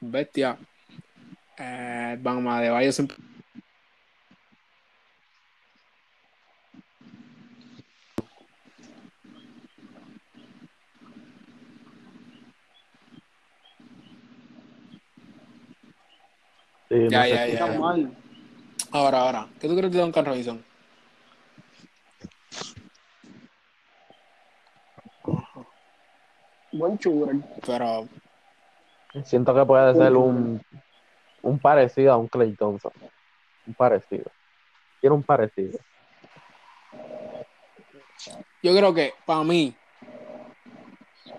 Bestia. 0.00 0.58
Eh, 1.58 2.18
Bama 2.20 2.60
de 2.60 2.70
Bayo 2.70 2.92
siempre. 2.92 3.16
Sí, 16.88 17.08
Ya, 17.08 17.20
no 17.22 17.26
ya, 17.26 17.46
ya. 17.46 17.78
Mal. 17.78 18.16
Ahora, 18.90 19.20
ahora, 19.20 19.48
¿qué 19.58 19.68
tú 19.68 19.76
crees 19.76 19.92
de 19.92 20.00
Duncan 20.00 20.24
Robinson? 20.26 20.62
Buen 26.72 26.96
shooter. 26.96 27.36
Pero, 27.66 28.08
Siento 29.24 29.54
que 29.54 29.64
puede 29.66 29.94
ser 29.94 30.16
un, 30.16 30.60
un 31.42 31.58
parecido 31.58 32.12
a 32.12 32.16
un 32.16 32.28
Clay 32.28 32.54
Thompson. 32.54 32.92
Un 33.66 33.74
parecido. 33.74 34.24
Quiero 35.00 35.14
un 35.14 35.22
parecido. 35.22 35.78
yo 38.62 38.74
creo 38.74 38.94
que 38.94 39.12
para 39.26 39.42
mí, 39.42 39.74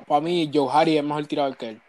para 0.07 0.21
mí, 0.21 0.51
Joe 0.53 0.69
Harry 0.71 0.97
es 0.97 1.03
mejor 1.03 1.25
tirador 1.25 1.57
que 1.57 1.69
él. 1.69 1.81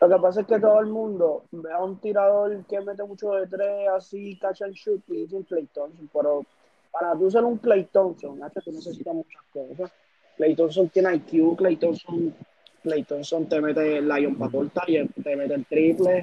Lo 0.00 0.08
que 0.08 0.16
pasa 0.16 0.40
es 0.40 0.46
que 0.46 0.58
todo 0.58 0.80
el 0.80 0.86
mundo 0.86 1.44
ve 1.50 1.72
a 1.72 1.78
un 1.82 1.98
tirador 1.98 2.64
que 2.66 2.80
mete 2.80 3.04
mucho 3.04 3.32
de 3.32 3.46
tres, 3.46 3.88
así, 3.88 4.38
catch 4.38 4.62
and 4.62 4.74
shoot, 4.74 5.02
y 5.08 5.22
dice 5.22 5.36
un 5.36 5.44
Clay 5.44 5.66
Thompson. 5.66 6.10
Pero 6.12 6.44
para 6.90 7.14
tú 7.14 7.30
ser 7.30 7.44
un 7.44 7.58
Clay 7.58 7.88
Thompson, 7.92 8.38
Nacho, 8.38 8.60
tú 8.60 8.72
necesitas 8.72 9.14
muchas 9.14 9.42
cosas. 9.52 9.92
Clay 10.36 10.54
Thompson 10.54 10.88
tiene 10.88 11.14
IQ, 11.16 11.56
Clay 11.56 11.76
Thompson, 11.76 12.34
Clay 12.82 13.04
Thompson 13.04 13.48
te 13.48 13.60
mete 13.60 14.00
la 14.00 14.18
Lion 14.18 14.36
para 14.36 14.50
torta 14.50 14.82
y 14.86 15.06
te 15.06 15.36
mete 15.36 15.54
el 15.54 15.66
triple, 15.66 16.22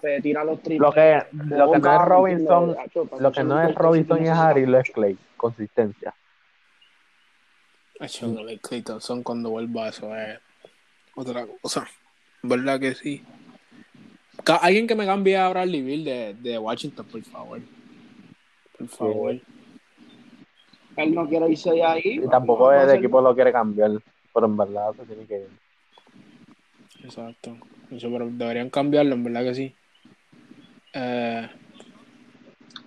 te 0.00 0.20
tira 0.20 0.44
los 0.44 0.62
triples. 0.62 0.80
Lo 0.80 0.92
que, 0.92 1.22
lo 1.32 1.72
que 1.72 1.78
no 1.78 1.94
es 1.94 2.08
Robinson. 2.08 2.74
Nacho, 2.74 3.08
lo 3.18 3.32
que 3.32 3.44
no 3.44 3.62
es 3.62 3.74
Robinson 3.74 4.22
y 4.22 4.28
es 4.28 4.30
Harry, 4.30 4.66
lo 4.66 4.78
es 4.78 4.90
Clay. 4.90 5.18
Consistencia. 5.36 6.14
El 8.00 8.60
Clay 8.60 8.82
Thompson 8.82 9.22
cuando 9.22 9.50
vuelva 9.50 9.86
a 9.86 9.88
eso 9.88 10.16
es 10.16 10.38
otra 11.16 11.46
cosa. 11.60 11.86
¿Verdad 12.42 12.78
que 12.78 12.94
sí? 12.94 13.24
Alguien 14.62 14.86
que 14.86 14.94
me 14.94 15.04
cambie 15.04 15.36
a 15.36 15.48
Bradley 15.48 15.82
Bill 15.82 16.04
de, 16.04 16.34
de 16.34 16.58
Washington, 16.58 17.06
por 17.06 17.22
favor. 17.22 17.60
Por 18.78 18.88
favor. 18.88 19.40
Él 20.98 21.14
no 21.14 21.28
quiere 21.28 21.48
irse 21.48 21.70
de 21.70 21.84
ahí. 21.84 22.20
Y 22.24 22.28
tampoco 22.28 22.72
no 22.72 22.82
el 22.82 22.90
equipo 22.98 23.20
lo 23.20 23.34
quiere 23.34 23.52
cambiar, 23.52 23.92
pero 24.34 24.46
en 24.46 24.56
verdad 24.56 24.92
se 24.96 25.04
tiene 25.06 25.26
que 25.26 25.38
ir. 25.38 25.48
Exacto. 27.04 27.56
Eso, 27.90 28.10
pero 28.10 28.28
deberían 28.28 28.68
cambiarlo, 28.68 29.14
en 29.14 29.24
verdad 29.24 29.44
que 29.44 29.54
sí. 29.54 29.74
Eh, 30.92 31.48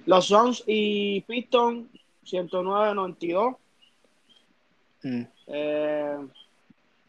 Los 0.06 0.26
Suns 0.26 0.64
y 0.68 1.22
Pistons, 1.22 1.88
109-92. 2.26 3.56
mm, 5.04 5.22
Eh, 5.48 6.18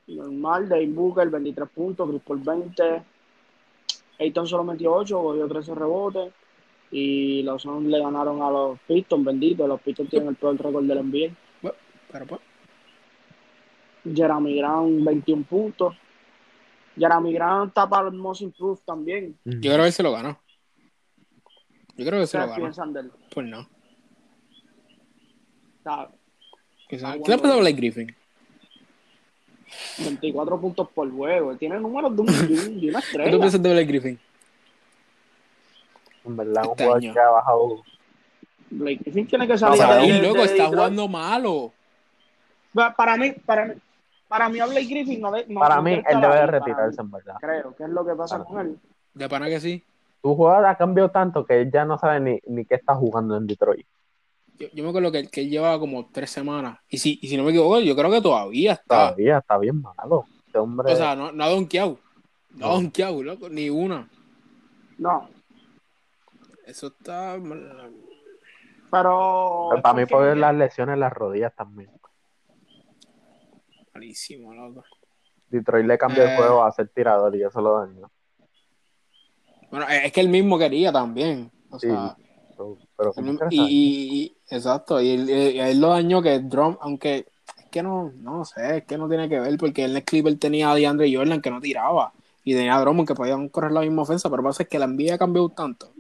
normal, 0.06 0.68
Dave 0.68 0.86
Booker, 0.86 1.28
23 1.28 1.68
puntos, 1.68 2.08
Chris 2.08 2.22
Paul 2.22 2.38
20. 2.38 3.02
Ayton 4.20 4.46
solo 4.46 4.64
metió 4.64 4.94
8, 4.94 5.20
cogió 5.20 5.48
13 5.48 5.74
rebotes. 5.74 6.32
Y 6.92 7.42
los 7.42 7.62
Suns 7.62 7.86
le 7.88 7.98
ganaron 7.98 8.42
a 8.42 8.50
los 8.50 8.78
Pistons, 8.86 9.24
bendito. 9.24 9.66
Los 9.66 9.80
Pistons 9.80 10.10
tienen 10.10 10.28
el 10.28 10.36
peor 10.36 10.56
récord 10.60 10.84
del 10.84 10.98
NBA. 11.02 11.34
pero 12.12 12.26
pues, 12.26 12.40
Jeremy 14.14 14.56
Grant, 14.58 15.02
21 15.04 15.44
puntos. 15.44 15.96
Jeremy 16.96 17.32
Grant 17.32 17.68
está 17.68 17.88
para 17.88 18.08
el 18.08 18.14
Most 18.14 18.42
Improved 18.42 18.80
también. 18.84 19.36
yo 19.44 19.60
creo 19.72 19.78
que 19.78 19.86
él 19.86 19.92
se 19.92 20.02
lo 20.02 20.12
ganó. 20.12 20.38
Yo 21.96 22.04
creo 22.06 22.20
que 22.20 22.26
se 22.26 22.36
lo 22.38 22.44
¿Ustedes 22.44 22.48
ganó. 22.50 22.56
piensan 22.56 22.92
de 22.92 23.00
él? 23.00 23.10
Pues 23.34 23.46
no. 23.46 23.68
Está 25.78 26.08
¿Qué, 26.88 26.98
Ah, 27.02 27.16
¿qué 27.24 27.30
le 27.30 27.38
pasó 27.38 27.54
a 27.54 27.60
Blake 27.60 27.76
Griffin? 27.76 28.14
24 29.98 30.60
puntos 30.60 30.88
por 30.90 31.10
juego. 31.10 31.56
Tiene 31.56 31.80
números 31.80 32.14
de, 32.14 32.20
un, 32.22 32.26
de, 32.26 32.32
un- 32.68 32.80
de 32.80 32.88
una 32.90 33.00
¿Qué 33.00 33.06
estrella. 33.06 33.30
tú 33.30 33.38
piensas 33.38 33.62
de 33.62 33.72
Blake 33.72 33.86
Griffin? 33.86 34.18
En 36.24 36.36
verdad, 36.36 36.64
un 36.64 36.70
jugador 36.74 36.96
año. 36.98 37.12
que 37.12 37.18
ha 37.20 37.28
bajado. 37.30 37.82
Blake 38.70 39.00
Griffin 39.04 39.26
tiene 39.26 39.46
que 39.46 39.58
salir 39.58 39.78
para 39.78 40.00
mí, 40.00 40.08
de 40.10 40.16
está 40.28 40.32
Detroit. 40.42 40.62
jugando 40.68 41.08
malo. 41.08 41.72
Pa- 42.72 42.94
Para 42.94 43.16
mí, 43.16 43.32
para 43.44 43.66
mí, 43.66 43.74
para 44.28 44.48
mí 44.48 44.60
a 44.60 44.66
Blake 44.66 44.86
Griffin 44.86 45.20
no, 45.20 45.30
Para 45.60 45.76
no 45.76 45.82
mí, 45.82 45.92
él 45.92 46.20
debe 46.20 46.34
de 46.36 46.46
retirarse, 46.46 47.00
en 47.00 47.10
verdad. 47.10 47.34
Creo 47.40 47.76
que 47.76 47.82
es 47.84 47.90
lo 47.90 48.04
que 48.06 48.14
pasa 48.14 48.38
Para 48.38 48.48
con 48.48 48.60
él. 48.66 48.78
De 49.12 49.28
pana 49.28 49.48
que 49.48 49.60
sí. 49.60 49.82
Tu 50.22 50.34
jugador 50.34 50.64
ha 50.66 50.76
cambiado 50.76 51.10
tanto 51.10 51.44
que 51.44 51.60
él 51.60 51.70
ya 51.70 51.84
no 51.84 51.98
sabe 51.98 52.20
ni, 52.20 52.38
ni 52.46 52.64
qué 52.64 52.76
está 52.76 52.94
jugando 52.94 53.36
en 53.36 53.46
Detroit. 53.46 53.84
Yo, 54.58 54.68
yo 54.72 54.84
me 54.84 54.90
acuerdo 54.90 55.10
que, 55.12 55.26
que 55.26 55.40
él 55.42 55.50
llevaba 55.50 55.78
como 55.78 56.06
tres 56.10 56.30
semanas. 56.30 56.78
Y 56.88 56.96
si, 56.98 57.18
y 57.20 57.28
si 57.28 57.36
no 57.36 57.42
me 57.42 57.50
equivoco, 57.50 57.80
yo 57.80 57.94
creo 57.96 58.10
que 58.10 58.20
todavía 58.22 58.72
está. 58.74 59.08
Todavía 59.08 59.38
está 59.38 59.58
bien 59.58 59.82
malo. 59.82 60.24
Este 60.46 60.58
hombre. 60.58 60.92
O 60.92 60.96
sea, 60.96 61.14
no, 61.16 61.32
no 61.32 61.44
ha 61.44 61.48
donkeado. 61.50 61.98
No 62.50 62.66
ha 62.66 62.68
No. 62.68 62.74
donkeado, 62.76 63.22
loco, 63.22 63.48
ni 63.50 63.68
una. 63.68 64.08
No, 64.98 65.28
Eso 66.66 66.86
está. 66.88 67.38
pero. 68.90 69.70
para 69.82 69.94
mí, 69.94 70.06
por 70.06 70.24
no 70.26 70.34
las 70.34 70.54
lesiones 70.54 70.94
en 70.94 71.00
las 71.00 71.12
rodillas 71.12 71.54
también. 71.54 71.90
Malísimo, 73.94 74.54
loco. 74.54 74.84
Detroit 75.48 75.86
le 75.86 75.98
cambió 75.98 76.22
Eh. 76.24 76.30
el 76.30 76.36
juego 76.36 76.64
a 76.64 76.72
ser 76.72 76.88
tirador 76.88 77.34
y 77.36 77.42
eso 77.42 77.60
lo 77.60 77.78
dañó. 77.80 78.10
Bueno, 79.70 79.86
es 79.88 80.12
que 80.12 80.20
él 80.20 80.28
mismo 80.28 80.58
quería 80.58 80.92
también. 80.92 81.50
O 81.70 81.78
Sí, 81.78 81.88
sea, 81.88 82.16
Pero, 82.50 82.78
pero 82.96 83.08
él 83.10 83.14
¿cómo 83.14 83.32
mismo- 83.32 83.48
que 83.48 83.54
y, 83.54 83.60
y- 83.60 84.22
y- 84.24 84.36
exacto. 84.54 85.00
Y 85.00 85.10
él, 85.10 85.30
y 85.30 85.58
a 85.60 85.68
él 85.70 85.80
lo 85.80 85.88
dañó 85.88 86.22
que 86.22 86.38
Drum, 86.40 86.76
aunque 86.80 87.26
es 87.58 87.66
que 87.70 87.82
no, 87.82 88.12
no 88.16 88.44
sé, 88.44 88.78
es 88.78 88.84
que 88.84 88.96
no 88.98 89.08
tiene 89.08 89.28
que 89.28 89.40
ver 89.40 89.56
porque 89.58 89.84
en 89.84 89.96
el 89.96 90.04
Clipper 90.04 90.38
tenía 90.38 90.70
a 90.70 90.74
DeAndre 90.74 91.14
Jordan 91.14 91.40
que 91.40 91.50
no 91.50 91.60
tiraba. 91.60 92.12
Y 92.44 92.54
tenía 92.54 92.74
a 92.76 92.80
Drummond 92.80 93.06
que 93.08 93.14
podían 93.14 93.48
correr 93.48 93.72
la 93.72 93.80
misma 93.82 94.02
ofensa, 94.02 94.28
pero 94.28 94.42
pasa 94.42 94.64
es 94.64 94.68
que 94.68 94.78
la 94.78 94.84
envía 94.86 95.16
cambió 95.16 95.48
tanto 95.50 95.92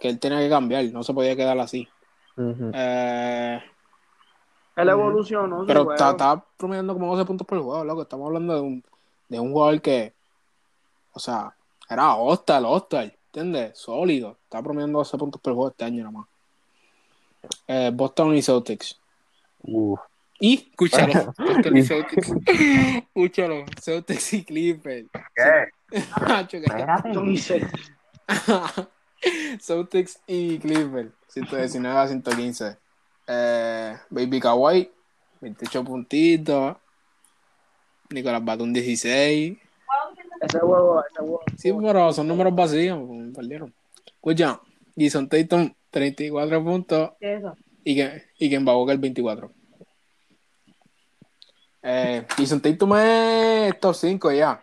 que 0.00 0.08
él 0.08 0.18
tenía 0.18 0.38
que 0.40 0.48
cambiar, 0.48 0.84
no 0.86 1.02
se 1.02 1.14
podía 1.14 1.36
quedar 1.36 1.58
así. 1.58 1.88
Ujú. 2.36 2.70
Eh, 2.74 3.62
Él 4.76 4.88
evolucionó. 4.88 5.64
Pero 5.66 5.92
está, 5.92 6.10
está 6.10 6.44
promediando 6.56 6.92
como 6.94 7.14
12 7.14 7.24
puntos 7.26 7.46
por 7.46 7.58
juego, 7.62 7.84
loco. 7.84 8.02
Estamos 8.02 8.26
hablando 8.26 8.54
de 8.54 8.60
un, 8.60 8.84
de 9.28 9.40
un 9.40 9.52
jugador 9.52 9.80
que, 9.80 10.12
o 11.12 11.18
sea, 11.18 11.54
era 11.88 12.14
hostal, 12.14 12.64
hostal, 12.66 13.16
¿entiendes? 13.26 13.78
Sólido. 13.78 14.36
Está 14.44 14.62
promediando 14.62 14.98
12 14.98 15.16
puntos 15.16 15.40
por 15.40 15.54
juego 15.54 15.70
este 15.70 15.84
año 15.84 16.04
nomás. 16.04 16.26
Eh, 17.68 17.90
Boston 17.94 18.34
y 18.34 18.42
Celtics. 18.42 19.00
Uf. 19.62 20.00
Y, 20.38 20.68
escúchalo, 20.70 21.32
Boston 21.38 21.76
y 21.76 21.82
Celtics. 21.82 22.30
escúchalo, 22.46 23.64
Celtics 23.80 24.32
y 24.34 24.44
Clippers. 24.44 25.08
¿Qué? 25.34 25.98
Macho, 26.28 26.58
que- 26.60 26.66
Entonces, 27.04 27.62
Celtics 29.60 30.20
y 30.26 30.58
Clippers. 30.58 31.12
119 31.28 31.98
a 31.98 32.06
115. 32.08 32.76
Eh, 33.28 33.96
Baby 34.10 34.40
Kawhi, 34.40 34.90
28 35.40 35.84
puntitos. 35.84 36.76
Nicolás 38.10 38.44
Batum, 38.44 38.72
16. 38.72 39.58
ese 40.40 40.58
juego, 40.60 41.02
ese 41.04 41.18
juego. 41.18 41.40
Sí, 41.56 41.72
pero 41.72 42.12
son 42.12 42.28
números 42.28 42.54
vacíos, 42.54 43.00
perdieron. 43.34 43.74
Escucha, 44.06 44.60
Jason 44.96 45.28
Tatum, 45.28 45.72
34 45.90 46.64
puntos. 46.64 47.10
Y 47.84 47.96
que, 47.96 48.24
y 48.38 48.50
que 48.50 48.58
Walker, 48.58 48.98
24. 48.98 49.52
Eh, 51.82 52.26
Jason 52.36 52.60
Tatum 52.60 52.96
es 52.96 53.78
top 53.80 53.94
5 53.94 54.32
ya. 54.32 54.60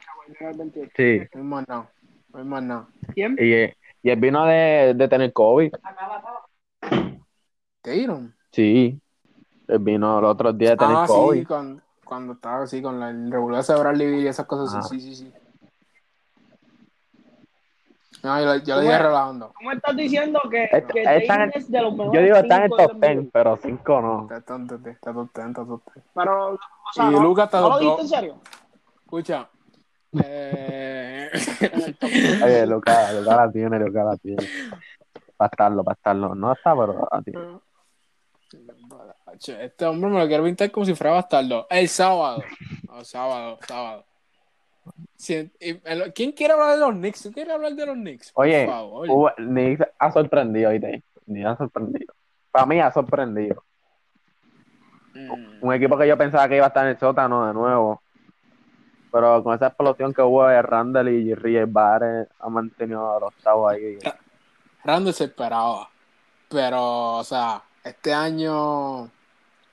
Sí. 0.96 1.22
No 1.34 1.40
hay 1.40 1.44
más 1.44 1.68
nada. 1.68 1.92
No 2.34 2.40
hay 2.40 2.46
más 2.46 2.64
nada. 2.64 2.88
¿Quién? 3.14 3.38
Y, 3.40 3.74
y 4.04 4.10
él 4.10 4.20
vino 4.20 4.46
de, 4.46 4.94
de 4.96 5.08
tener 5.08 5.32
COVID. 5.34 5.72
Tatum. 7.82 8.32
Sí. 8.52 9.00
Él 9.68 9.80
vino 9.80 10.22
los 10.22 10.32
otros 10.32 10.58
días 10.58 10.72
de 10.72 10.78
tener 10.78 10.96
Ah, 10.98 11.06
COVID. 11.08 11.40
sí, 11.40 11.46
cuando, 11.46 11.82
cuando 12.06 12.34
estaba 12.34 12.64
así 12.64 12.82
con 12.82 13.00
la, 13.00 13.10
el 13.10 13.32
regular 13.32 13.64
de 13.64 13.80
Bradley 13.80 14.08
Beal 14.12 14.24
y 14.24 14.28
esas 14.28 14.46
cosas. 14.46 14.76
Ah. 14.76 14.84
Sí, 14.84 15.00
sí, 15.00 15.16
sí. 15.16 15.34
No, 18.22 18.40
yo, 18.40 18.46
lo- 18.46 18.56
yo 18.58 18.76
lo 18.76 18.82
dije 18.82 18.98
relajando. 19.00 19.52
¿Cómo 19.54 19.72
estás 19.74 19.96
diciendo 19.98 20.40
que, 20.50 20.64
el- 20.66 21.52
es 21.54 21.70
de 21.72 21.82
los 21.82 21.92
mejores 21.94 22.14
Yo 22.14 22.24
digo, 22.26 22.36
está 22.38 22.56
en 22.58 22.64
el 22.64 22.70
top 22.70 22.94
10, 22.94 23.16
NBA? 23.18 23.30
pero 23.34 23.58
5 23.62 24.02
no. 24.02 24.22
Está 24.24 24.42
tonto, 24.42 24.76
está 24.76 25.14
top 25.14 25.30
10, 25.34 25.48
está 25.48 25.66
top 25.66 25.82
10, 25.94 26.06
Pero, 26.14 26.54
o 26.54 26.60
sea, 26.94 27.06
Y 27.06 27.12
no, 27.12 27.22
Lucas 27.24 27.46
está 27.46 27.60
¿no 27.62 27.68
lo 27.70 27.74
top 27.74 27.82
dijiste 27.82 28.02
en 28.02 28.08
serio? 28.08 28.36
Escucha. 29.04 29.50
Eh... 30.24 31.30
Oye, 32.44 32.68
Lucas, 32.68 33.14
Lucas 33.16 33.38
la 33.38 33.52
tiene, 33.52 33.80
Lucas 33.80 34.06
la 34.06 34.18
tiene. 34.18 34.48
Para 35.38 35.50
estarlo, 35.50 35.84
para 35.84 35.96
estarlo. 35.96 36.36
No 36.36 36.54
está, 36.54 36.76
pero 36.76 37.08
la 37.12 37.22
tiene. 37.22 37.60
Este 39.64 39.86
hombre 39.86 40.10
me 40.12 40.20
lo 40.20 40.28
quiere 40.28 40.44
pintar 40.44 40.72
como 40.72 40.86
si 40.86 40.94
fuera 40.94 41.14
bastardo. 41.14 41.66
El 41.70 41.88
sábado. 41.90 42.44
No, 42.88 43.04
sábado, 43.04 43.58
sábado. 43.68 44.06
¿Quién 46.14 46.32
quiere 46.34 46.54
hablar 46.54 46.72
de 46.76 46.78
los 46.78 46.92
Knicks? 46.92 47.24
¿Tú 47.24 47.32
quieres 47.32 47.54
hablar 47.54 47.74
de 47.74 47.86
los 47.86 47.96
Knicks? 47.96 48.32
Por 48.32 48.46
Oye, 48.46 48.68
favor. 48.68 49.10
hubo- 49.10 49.32
Knicks 49.38 49.84
ha 49.98 50.12
sorprendido, 50.12 50.70
¿oíste? 50.70 51.04
Ni 51.26 51.44
ha 51.44 51.56
sorprendido. 51.56 52.14
Para 52.52 52.66
mí 52.66 52.80
ha 52.80 52.92
sorprendido. 52.92 53.64
Mm. 55.16 55.60
Un 55.62 55.74
equipo 55.74 55.98
que 55.98 56.08
yo 56.08 56.18
pensaba 56.18 56.48
que 56.48 56.58
iba 56.58 56.66
a 56.66 56.68
estar 56.68 56.86
en 56.86 56.92
el 56.92 57.00
sótano 57.00 57.48
de 57.48 57.54
nuevo. 57.54 58.02
Pero 59.14 59.44
con 59.44 59.54
esa 59.56 59.68
explosión 59.68 60.12
que 60.14 60.22
hubo 60.24 60.46
de 60.48 60.62
Randall 60.62 61.08
y 61.08 61.34
Rie 61.36 61.64
Barre 61.66 62.28
ha 62.40 62.50
mantenido 62.50 63.16
a 63.16 63.20
los 63.20 63.30
octavos 63.30 63.72
ahí. 63.72 63.98
Randall 64.84 65.14
se 65.14 65.26
esperaba. 65.26 65.88
Pero, 66.50 67.18
o 67.18 67.24
sea, 67.24 67.62
este 67.84 68.12
año. 68.14 69.10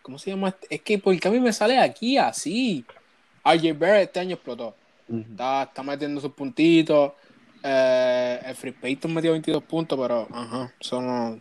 ¿Cómo 0.03 0.19
se 0.19 0.31
llama? 0.31 0.49
este? 0.49 0.67
Es 0.75 0.83
que 0.83 0.99
porque 0.99 1.27
a 1.27 1.31
mí 1.31 1.41
me 1.41 1.53
sale 1.53 1.79
aquí 1.79 2.17
así. 2.19 2.85
RJ 3.45 3.73
Barrett 3.79 4.03
este 4.09 4.21
año 4.21 4.35
explotó. 4.35 4.75
Está, 5.09 5.63
está 5.65 5.83
metiendo 5.83 6.21
sus 6.21 6.33
puntitos. 6.33 7.13
Eh, 7.63 8.41
el 8.45 8.55
Free 8.55 8.73
Payton 8.73 9.13
metió 9.13 9.33
22 9.33 9.63
puntos, 9.65 9.99
pero 9.99 10.29
ajá, 10.33 10.73
eso 10.79 11.01
no- 11.03 11.41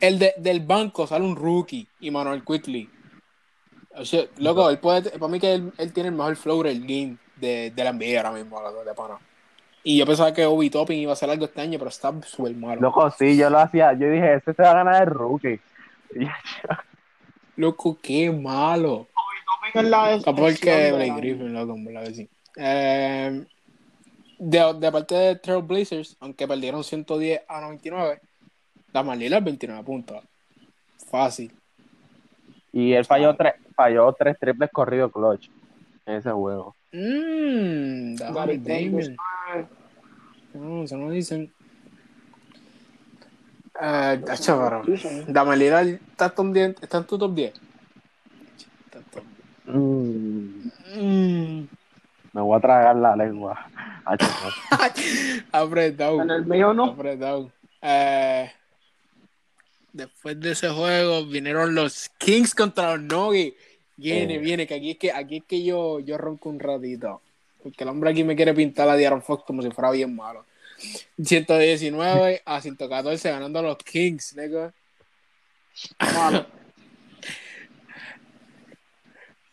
El 0.00 0.18
de- 0.18 0.34
del 0.38 0.60
banco 0.60 1.06
sale 1.06 1.24
un 1.24 1.36
rookie 1.36 1.86
y 2.00 2.10
Manuel 2.10 2.44
Quickly. 2.44 2.88
O 3.96 4.04
sea, 4.04 4.24
loco, 4.38 4.68
él 4.70 4.78
puede, 4.78 5.10
para 5.10 5.28
mí 5.28 5.38
que 5.38 5.54
él, 5.54 5.72
él 5.78 5.92
tiene 5.92 6.08
el 6.08 6.14
mejor 6.14 6.36
flow 6.36 6.62
del 6.62 6.80
game 6.80 7.16
de, 7.36 7.70
de 7.70 7.84
la 7.84 7.92
NBA 7.92 8.16
ahora 8.18 8.32
mismo, 8.32 8.60
loco, 8.60 8.84
de 8.84 8.94
pana. 8.94 9.18
Y 9.82 9.98
yo 9.98 10.06
pensaba 10.06 10.32
que 10.32 10.46
Obi 10.46 10.70
Topping 10.70 10.98
iba 10.98 11.12
a 11.12 11.14
hacer 11.14 11.28
algo 11.30 11.44
este 11.44 11.60
año, 11.60 11.78
pero 11.78 11.90
está 11.90 12.12
súper 12.22 12.54
malo. 12.56 12.80
Loco, 12.80 13.10
sí, 13.10 13.36
yo 13.36 13.50
lo 13.50 13.58
hacía. 13.58 13.92
Yo 13.92 14.08
dije, 14.10 14.34
ese 14.36 14.54
se 14.54 14.62
va 14.62 14.70
a 14.70 14.74
ganar 14.74 15.02
el 15.02 15.10
rookie. 15.14 15.60
Loco, 17.56 17.98
qué 18.02 18.30
malo. 18.30 19.06
en 19.74 19.90
la 19.90 20.14
Ah, 20.14 20.18
porque 20.24 20.48
excepción 20.50 20.76
de 20.80 20.92
Blake 20.92 21.08
la- 21.08 21.16
Griffin, 21.16 21.52
loco, 21.52 21.74
en 21.74 21.84
verdad 21.84 22.04
que 22.04 22.14
sí. 22.14 22.28
Eh, 22.56 23.44
de, 24.38 24.74
de 24.74 24.92
parte 24.92 25.14
de 25.14 25.36
Trail 25.36 25.62
Blazers, 25.62 26.16
aunque 26.20 26.46
perdieron 26.48 26.82
110 26.82 27.42
a 27.48 27.60
99, 27.60 28.20
Damian 28.92 29.18
Lillard 29.18 29.44
29 29.44 29.82
puntos. 29.84 30.22
Fácil. 31.10 31.52
Y 32.72 32.92
él 32.92 33.04
falló 33.04 33.34
tres, 33.36 33.54
falló 33.74 34.12
tres 34.12 34.38
triples 34.38 34.70
corridos 34.72 35.12
clutch 35.12 35.48
en 36.06 36.14
ese 36.16 36.30
juego. 36.30 36.74
Mmm, 36.92 38.14
No, 40.54 40.84
eso 40.84 40.96
no 40.96 41.10
dicen. 41.10 41.52
Eh, 43.80 44.22
tacho, 44.24 44.60
pero 44.62 44.84
sí, 44.84 44.96
sí. 44.96 45.24
Damian 45.26 45.58
Lillard 45.58 45.86
está, 45.88 46.26
en 46.26 46.34
top 46.34 46.52
10 46.52 46.76
está 46.80 46.98
en 46.98 47.04
tu 47.04 47.18
top 47.18 47.34
10. 47.34 47.54
Está 48.84 48.98
en 48.98 49.04
top- 49.10 49.24
Mm, 49.66 50.70
Mm. 50.96 51.68
me 52.34 52.40
voy 52.40 52.56
a 52.56 52.60
tragar 52.60 52.94
la 52.96 53.16
lengua. 53.16 53.66
Apretado. 55.52 56.20
En 56.22 56.30
el 56.30 56.44
mío 56.46 56.72
no. 56.74 56.84
Apretado. 56.90 57.50
Eh, 57.82 58.50
después 59.94 60.38
de 60.40 60.50
ese 60.52 60.68
juego 60.68 61.24
vinieron 61.24 61.74
los 61.74 62.10
Kings 62.18 62.54
contra 62.54 62.96
los 62.96 63.00
Nuggets. 63.04 63.56
Viene, 63.96 64.34
Eh. 64.34 64.38
viene, 64.38 64.66
que 64.66 64.74
aquí 64.74 64.90
es 64.90 64.98
que 64.98 65.12
aquí 65.12 65.36
es 65.38 65.44
que 65.44 65.64
yo, 65.64 66.00
yo 66.00 66.18
ronco 66.18 66.48
un 66.50 66.58
ratito. 66.60 67.22
Porque 67.62 67.84
el 67.84 67.88
hombre 67.90 68.10
aquí 68.10 68.24
me 68.24 68.36
quiere 68.36 68.52
pintar 68.52 68.88
a 68.88 68.96
Diaron 68.96 69.22
Fox 69.22 69.44
como 69.46 69.62
si 69.62 69.70
fuera 69.70 69.90
bien 69.90 70.14
malo. 70.14 70.44
119 71.22 72.42
a 72.44 72.60
114 72.60 73.30
ganando 73.30 73.60
a 73.60 73.62
los 73.62 73.78
Kings. 73.78 74.34
Malo. 76.14 76.46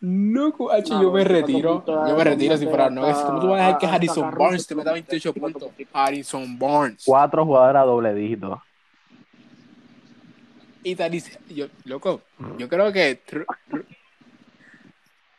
Loco, 0.00 0.70
No, 0.72 1.00
yo 1.00 1.12
me 1.12 1.22
24 1.24 1.24
retiro. 1.24 1.84
Yo 1.86 2.16
me 2.16 2.24
retiro 2.24 2.56
si 2.56 2.66
fuera 2.66 2.90
Nuggets. 2.90 3.20
¿Cómo 3.20 3.40
tú 3.40 3.46
vas 3.48 3.60
a 3.60 3.64
dejar 3.66 3.78
que 3.78 3.86
hasta 3.86 3.96
Harrison 3.96 4.22
Caruso 4.24 4.42
Barnes 4.42 4.66
te 4.66 4.74
meta 4.74 4.90
tuvo 4.90 4.94
28 4.94 5.32
24 5.32 5.52
puntos? 5.60 5.76
puntos. 5.76 5.88
Harrison 5.94 6.58
Barnes. 6.58 7.02
Cuatro 7.06 7.46
jugadores 7.46 7.80
a 7.80 7.84
doble 7.84 8.14
dígito. 8.14 8.60
Y 10.84 10.96
Taris, 10.96 11.38
yo, 11.48 11.66
loco, 11.84 12.20
yo 12.58 12.68
creo 12.68 12.92
que 12.92 13.20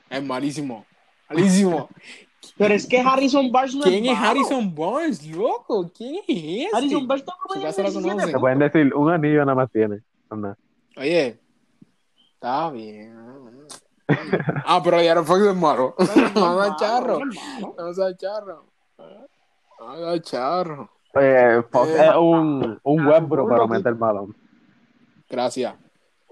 es 0.10 0.24
malísimo. 0.24 0.86
Malísimo. 1.30 1.90
Pero 2.58 2.74
es 2.74 2.86
que 2.86 3.00
Harrison 3.00 3.52
Barnes 3.52 3.74
no 3.76 3.84
¿Quién 3.84 4.06
es. 4.06 4.18
Harrison 4.18 4.76
Barnes, 4.76 5.26
loco? 5.28 5.90
¿Quién 5.96 6.16
es 6.16 6.24
ese? 6.68 6.68
Harrison 6.76 7.08
Barnes 7.08 7.26
conoce. 7.48 8.32
Se 8.32 8.40
pueden 8.40 8.60
decir, 8.60 8.94
un 8.94 9.10
anillo 9.12 9.40
nada 9.40 9.56
más 9.56 9.72
tiene. 9.72 10.02
Anda. 10.30 10.58
Oye, 10.98 11.40
está 12.34 12.70
bien. 12.72 13.18
Ah, 14.66 14.82
pero 14.84 14.98
Aaron 14.98 15.26
Fox 15.26 15.42
es 15.42 15.56
malo. 15.56 15.96
No 16.36 16.56
da 16.58 16.76
charro. 16.80 17.20
No 17.78 17.94
da 17.94 18.18
charro. 18.18 18.66
No 19.80 20.00
da 20.00 20.22
charro. 20.22 20.90
Eh, 21.16 21.64
Fox 21.72 21.90
Eh, 21.90 22.06
es 22.10 22.16
un, 22.20 22.80
un 22.84 23.00
ah, 23.00 23.10
Westbrook, 23.10 23.44
un 23.46 23.50
pero 23.50 23.58
loquito. 23.62 23.68
mete 23.68 23.90
el 23.90 23.96
balón. 23.96 24.36
Gracias. 25.34 25.74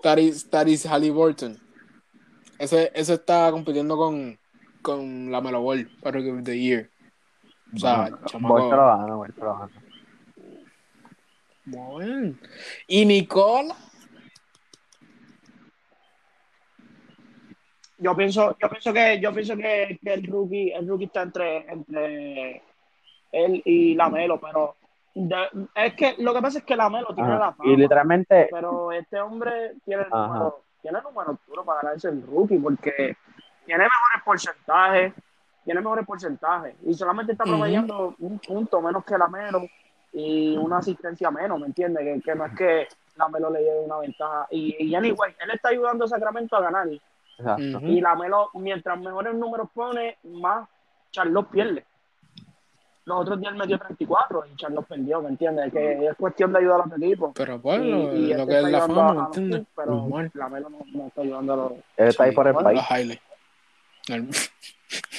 Taris, 0.04 0.48
Taris 0.48 0.86
Halliburton. 0.86 1.58
Ese, 2.60 2.92
ese 2.94 3.16
está 3.16 3.50
compitiendo 3.50 3.98
con, 3.98 4.38
con 4.84 5.32
la 5.32 5.42
Melo 5.42 5.60
Ball 5.64 5.90
para 6.04 6.20
Rookie 6.20 6.30
of 6.30 6.44
the 6.44 6.60
Year. 6.60 6.90
O 7.74 7.80
sea, 7.80 8.06
el 8.06 8.14
chamaco- 8.26 8.48
Boy 8.54 8.70
se 8.70 8.76
lo 9.42 9.58
gana. 9.58 9.70
Bueno. 11.66 12.36
Y 12.88 13.04
Nicola. 13.08 13.76
Yo 17.98 18.16
pienso, 18.16 18.56
yo 18.60 18.70
pienso 18.70 18.94
que, 18.94 19.20
yo 19.20 19.34
pienso 19.34 19.58
que, 19.58 20.00
que 20.04 20.14
el 20.14 20.24
rookie, 20.28 20.72
el 20.74 20.88
rookie 20.88 21.06
está 21.06 21.24
entre, 21.24 21.58
entre 21.72 22.62
él 23.32 23.64
y 23.66 23.96
Lamelo, 23.96 24.40
pero 24.40 24.76
de- 25.13 25.67
es 25.76 25.93
que 25.95 26.15
lo 26.19 26.34
que 26.34 26.41
pasa 26.41 26.60
es 26.60 26.63
que 26.63 26.76
Lamelo 26.76 27.13
tiene 27.13 27.32
Ajá. 27.32 27.39
la 27.39 27.52
fama, 27.54 27.69
Y 27.69 27.76
literalmente, 27.76 28.47
pero 28.52 28.91
este 28.91 29.19
hombre 29.19 29.74
tiene 29.86 30.04
el 30.04 30.10
número, 30.10 30.63
tiene 30.82 30.97
el 31.00 31.04
número 31.04 31.38
duro 31.47 31.65
para 31.65 31.82
ganarse 31.82 32.10
el 32.10 32.21
rookie 32.26 32.58
porque 32.60 33.15
tiene 33.65 33.84
mejores 33.84 34.24
porcentajes, 34.26 35.13
tiene 35.63 35.80
mejores 35.82 36.06
porcentajes 36.06 36.76
y 36.86 36.93
solamente 36.93 37.34
está 37.34 37.43
promediando 37.43 38.15
un 38.19 38.39
punto 38.39 38.82
menos 38.82 39.04
que 39.06 39.17
Lamelo 39.17 39.62
y 40.13 40.58
una 40.58 40.78
asistencia 40.80 41.30
menos, 41.32 41.60
¿me 41.60 41.67
entiendes? 41.67 42.04
Que, 42.04 42.21
que 42.21 42.36
no 42.36 42.45
es 42.45 42.56
que 42.56 42.88
Lamelo 43.17 43.50
le 43.50 43.62
lleve 43.62 43.80
una 43.86 43.97
ventaja 43.97 44.47
y, 44.50 44.76
y 44.88 44.95
anyway, 44.95 45.34
él 45.39 45.52
está 45.52 45.69
ayudando 45.69 46.06
a 46.06 46.08
Sacramento 46.08 46.56
a 46.56 46.62
ganar 46.62 46.88
exacto. 47.38 47.80
Y 47.84 48.02
la 48.02 48.15
Melo, 48.15 48.50
mientras 48.56 49.00
mejores 49.00 49.34
números 49.36 49.69
pone, 49.74 50.17
más 50.24 50.67
Charlos 51.12 51.47
pierde. 51.47 51.86
Los 53.06 53.22
otros 53.22 53.40
días 53.42 53.56
metió 53.56 53.80
34 53.80 54.44
y 54.54 54.56
Charlos 54.58 54.86
perdió, 54.88 55.22
¿me 55.22 55.30
entiendes? 55.30 55.72
Que 55.74 56.06
es 56.06 56.16
cuestión 56.18 56.54
de 56.54 56.60
ayudar 56.60 56.82
a 56.82 56.86
los 56.86 56.98
equipos. 57.02 57.32
Pero 57.36 57.60
pues, 57.62 57.82
Y- 57.82 57.90
lo, 57.90 58.16
y 58.16 58.28
lo 58.28 58.36
este 58.42 58.48
que 58.48 58.58
es 58.58 58.64
la 58.64 58.80
fama, 58.82 59.10
a 59.10 59.14
¿me 59.14 59.20
los 59.20 59.26
entiendes? 59.38 59.68
Pero 59.76 59.92
Normal. 59.96 60.32
la 60.36 60.50
Melo 60.50 60.70
no, 60.70 60.80
no 60.94 61.08
está 61.08 61.22
ayudando 61.22 61.54
a 61.54 61.56
los. 61.58 61.72
Él 61.98 62.08
está 62.10 62.24
ahí 62.26 62.32
por 62.32 62.48
el 62.48 62.54
país. 62.54 62.82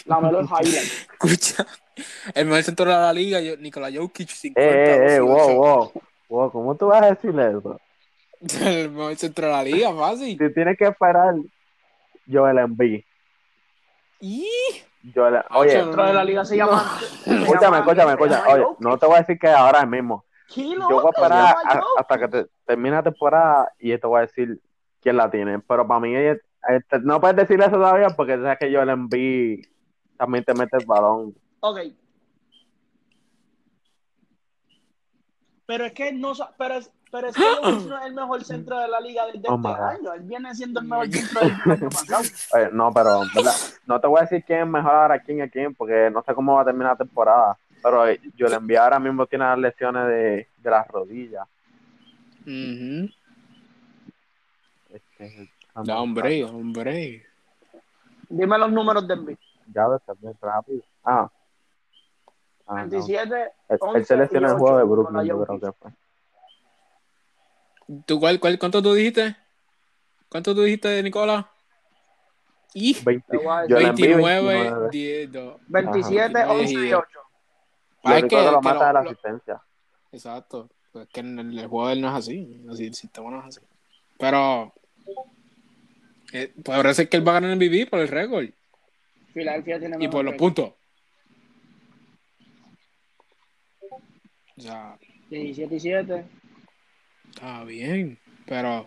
La 0.06 0.20
Melo 0.20 0.40
es 0.40 0.46
highlight. 0.50 0.92
Escucha, 1.12 1.66
el 2.34 2.46
mejor 2.46 2.62
centro 2.62 2.84
de 2.86 2.90
la 2.92 3.12
liga, 3.12 3.40
Nikola 3.58 3.90
Jokic, 3.92 4.28
50. 4.28 4.60
Eh, 4.60 4.84
eh, 4.84 5.16
eh, 5.16 5.20
18. 5.20 5.24
wow, 5.24 5.54
wow. 5.56 5.92
Wow, 6.28 6.50
¿cómo 6.50 6.74
tú 6.76 6.86
vas 6.86 7.02
a 7.02 7.10
decirle 7.10 7.48
eso? 7.58 7.80
El 8.64 8.90
mejor 8.90 9.16
centro 9.16 9.46
de 9.46 9.52
la 9.52 9.62
liga, 9.64 9.94
fácil. 9.94 10.38
Si 10.38 10.54
tienes 10.54 10.76
que 10.78 10.86
esperar 10.86 11.34
Joel 12.30 12.58
Embiid. 12.58 13.02
Y 14.20 14.46
Joel, 15.14 15.42
oye, 15.50 15.70
Ocho, 15.70 15.84
Dentro 15.86 16.04
de 16.06 16.12
la 16.12 16.24
liga 16.24 16.44
se 16.44 16.56
llama. 16.58 16.84
escúchame, 17.26 17.78
escúchame, 17.78 18.12
escúchame. 18.12 18.52
Oye, 18.52 18.66
no 18.78 18.98
te 18.98 19.06
voy 19.06 19.16
a 19.16 19.18
decir 19.20 19.38
que 19.38 19.48
ahora 19.48 19.84
mismo. 19.84 20.24
¡Qué 20.54 20.68
Yo 20.68 21.00
voy 21.00 21.10
a 21.16 21.28
llama 21.28 21.50
a- 21.64 21.82
hasta 21.98 22.18
que 22.18 22.28
te, 22.28 22.46
termine 22.66 22.96
la 22.96 23.02
temporada 23.02 23.72
y 23.78 23.96
te 23.96 24.06
voy 24.06 24.18
a 24.18 24.22
decir 24.22 24.60
quién 25.00 25.16
la 25.16 25.30
tiene. 25.30 25.58
Pero 25.60 25.86
para 25.86 26.00
mí, 26.00 26.14
este, 26.14 26.98
no 27.00 27.20
puedes 27.20 27.36
decir 27.36 27.60
eso 27.60 27.70
todavía 27.72 28.08
porque 28.10 28.36
sabes 28.36 28.58
que 28.58 28.72
Joel 28.74 28.90
Embiid 28.90 29.64
también 30.16 30.44
te 30.44 30.54
mete 30.54 30.76
el 30.76 30.86
balón. 30.86 31.34
Ok. 31.60 31.78
Pero 35.66 35.84
es 35.86 35.92
que 35.92 36.12
no 36.12 36.32
pero 36.58 36.74
es, 36.74 36.92
pero 37.12 37.28
es 37.28 37.36
que 37.36 37.42
Jokic 37.42 37.88
no 37.88 37.98
es 37.98 38.06
el 38.06 38.14
mejor 38.14 38.42
centro 38.44 38.78
de 38.78 38.88
la 38.88 38.98
liga 39.00 39.26
desde 39.26 39.42
Oh, 39.48 39.54
este 39.56 39.82
año. 39.82 40.12
Él 40.14 40.22
viene 40.22 40.54
siendo 40.54 40.80
el 40.80 40.86
mejor 40.86 41.08
centro 41.12 41.40
del 41.42 41.52
año 41.72 41.90
pasado. 41.90 42.22
Oye, 42.54 42.68
no, 42.72 42.90
pero 42.92 43.20
¿verdad? 43.34 43.52
no 43.86 44.00
te 44.00 44.06
voy 44.06 44.18
a 44.18 44.22
decir 44.22 44.42
quién 44.44 44.60
es 44.60 44.66
mejor 44.66 44.92
ahora, 44.94 45.18
quién 45.20 45.42
es 45.42 45.52
quién, 45.52 45.74
porque 45.74 46.10
no 46.10 46.22
sé 46.22 46.34
cómo 46.34 46.54
va 46.54 46.62
a 46.62 46.64
terminar 46.64 46.92
la 46.92 46.96
temporada. 47.04 47.58
Pero 47.82 48.08
eh, 48.08 48.18
Joel 48.38 48.54
Embiid 48.54 48.78
ahora 48.78 48.98
mismo 48.98 49.26
tiene 49.26 49.44
las 49.44 49.58
lesiones 49.58 50.06
de, 50.06 50.48
de 50.56 50.70
las 50.70 50.88
rodillas. 50.88 51.46
Este, 54.90 55.50
Ya, 55.84 56.00
hombre, 56.00 56.44
hombre. 56.44 57.26
Dime 58.28 58.58
los 58.58 58.72
números 58.72 59.06
de 59.06 59.14
Embiid. 59.14 59.36
Ya 59.74 59.86
ves, 59.86 60.00
también 60.06 60.34
rápido. 60.40 60.82
Ah. 61.04 61.30
Ah, 62.66 62.84
no. 62.84 62.90
27, 62.90 63.34
Él, 63.34 63.48
él 63.68 63.78
11 63.80 64.04
se 64.04 64.16
lesionó 64.16 64.48
y 64.48 64.50
el 64.52 64.56
juego 64.58 64.76
de 64.78 64.82
8 64.84 64.88
con 64.88 65.12
Brooklyn, 65.12 65.28
yo 65.28 65.44
creo 65.44 65.60
que 65.60 65.72
fue. 65.78 65.90
¿Tú 68.06 68.20
cuál, 68.20 68.38
cuál, 68.40 68.58
¿Cuánto 68.58 68.82
tú 68.82 68.94
dijiste? 68.94 69.36
¿Cuánto 70.28 70.54
tú 70.54 70.62
dijiste, 70.62 71.02
Nicola? 71.02 71.50
Y 72.74 72.96
20, 73.04 73.26
Te 73.28 73.36
voy 73.36 73.46
a 73.48 73.60
decir. 73.62 73.74
Joel 73.74 73.86
Embiid, 73.86 74.06
29, 74.06 74.52
29. 74.54 74.88
10, 74.90 75.32
2. 75.32 75.60
27, 75.68 76.38
Ajá. 76.38 76.52
11 76.52 76.72
y 76.72 76.92
8. 76.92 77.08
Lo 78.04 78.10
Ah, 78.10 78.18
es 78.18 78.24
que- 78.24 78.36
lo 78.36 78.60
que 78.60 78.64
mata 78.64 78.72
lo- 78.74 78.74
es 78.74 78.80
la 78.80 78.92
lo- 78.92 79.10
asistencia. 79.10 79.62
Exacto. 80.10 80.70
Pues 80.92 81.08
que 81.08 81.20
en 81.20 81.38
el, 81.38 81.58
el 81.58 81.66
juego 81.66 81.86
de 81.88 81.92
él 81.94 82.00
no 82.00 82.08
es 82.08 82.14
así. 82.14 82.64
así. 82.70 82.86
El 82.86 82.94
sistema 82.94 83.30
no 83.30 83.40
es 83.40 83.56
así. 83.56 83.66
Pero. 84.18 84.72
Eh, 86.32 86.52
podría 86.64 86.94
ser 86.94 87.08
que 87.10 87.18
él 87.18 87.26
va 87.26 87.32
a 87.32 87.34
ganar 87.34 87.50
el 87.50 87.56
MVP 87.58 87.86
por 87.90 88.00
el 88.00 88.08
récord. 88.08 88.46
Filadelfia 89.34 89.78
tiene 89.78 89.96
y 90.02 90.08
por 90.08 90.24
los 90.24 90.32
récord. 90.32 90.54
puntos. 90.54 90.74
O 94.56 94.60
sea, 94.60 94.98
17 95.30 95.74
y 95.76 95.80
7. 95.80 96.24
Está 97.34 97.64
bien, 97.64 98.18
pero 98.46 98.86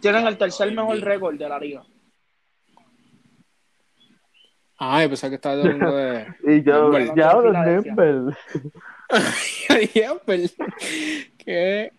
Tienen 0.00 0.26
el 0.26 0.36
tercer 0.38 0.68
Ay, 0.68 0.74
mejor 0.74 1.00
récord 1.00 1.36
de 1.38 1.48
la 1.48 1.58
liga. 1.58 1.82
ah, 4.78 5.02
yo 5.02 5.08
pensaba 5.08 5.28
que 5.30 5.34
estaba 5.36 5.60
hablando 5.60 5.94
de 5.96 6.26
Y 6.44 6.62
yo, 6.62 6.90
Denver. 6.90 7.14
ya 7.16 7.30
hablo 7.30 7.52
de. 7.52 7.82
Denver. 7.82 8.36
Denver. 9.94 10.50
¿Qué? 11.38 11.92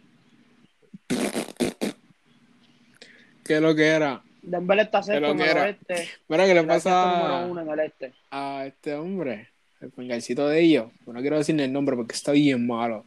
¿Qué 3.44 3.56
es 3.56 3.62
lo 3.62 3.76
que 3.76 3.88
era? 3.88 4.22
Denver 4.42 4.80
está 4.80 5.04
sexto 5.04 5.28
en 5.32 5.38
que 5.38 5.44
el 5.44 5.50
era. 5.50 5.62
oeste. 5.64 6.10
Mira, 6.28 6.46
¿qué 6.46 6.54
le 6.56 6.64
pasa 6.64 7.46
uno 7.48 7.62
en 7.62 7.70
el 7.70 7.80
este. 7.82 8.14
a 8.32 8.66
este 8.66 8.96
hombre? 8.96 9.50
El 9.82 9.92
pingarcito 9.92 10.48
de 10.48 10.62
ellos. 10.62 10.92
No 11.06 11.20
quiero 11.22 11.38
decirle 11.38 11.66
el 11.66 11.74
nombre 11.74 11.96
porque 11.96 12.16
está 12.16 12.32
bien 12.32 12.66
malo. 12.66 13.04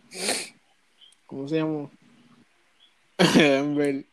¿Cómo 1.27 1.49
se 1.49 1.57
llama? 1.57 1.89
Denver. 3.19 4.05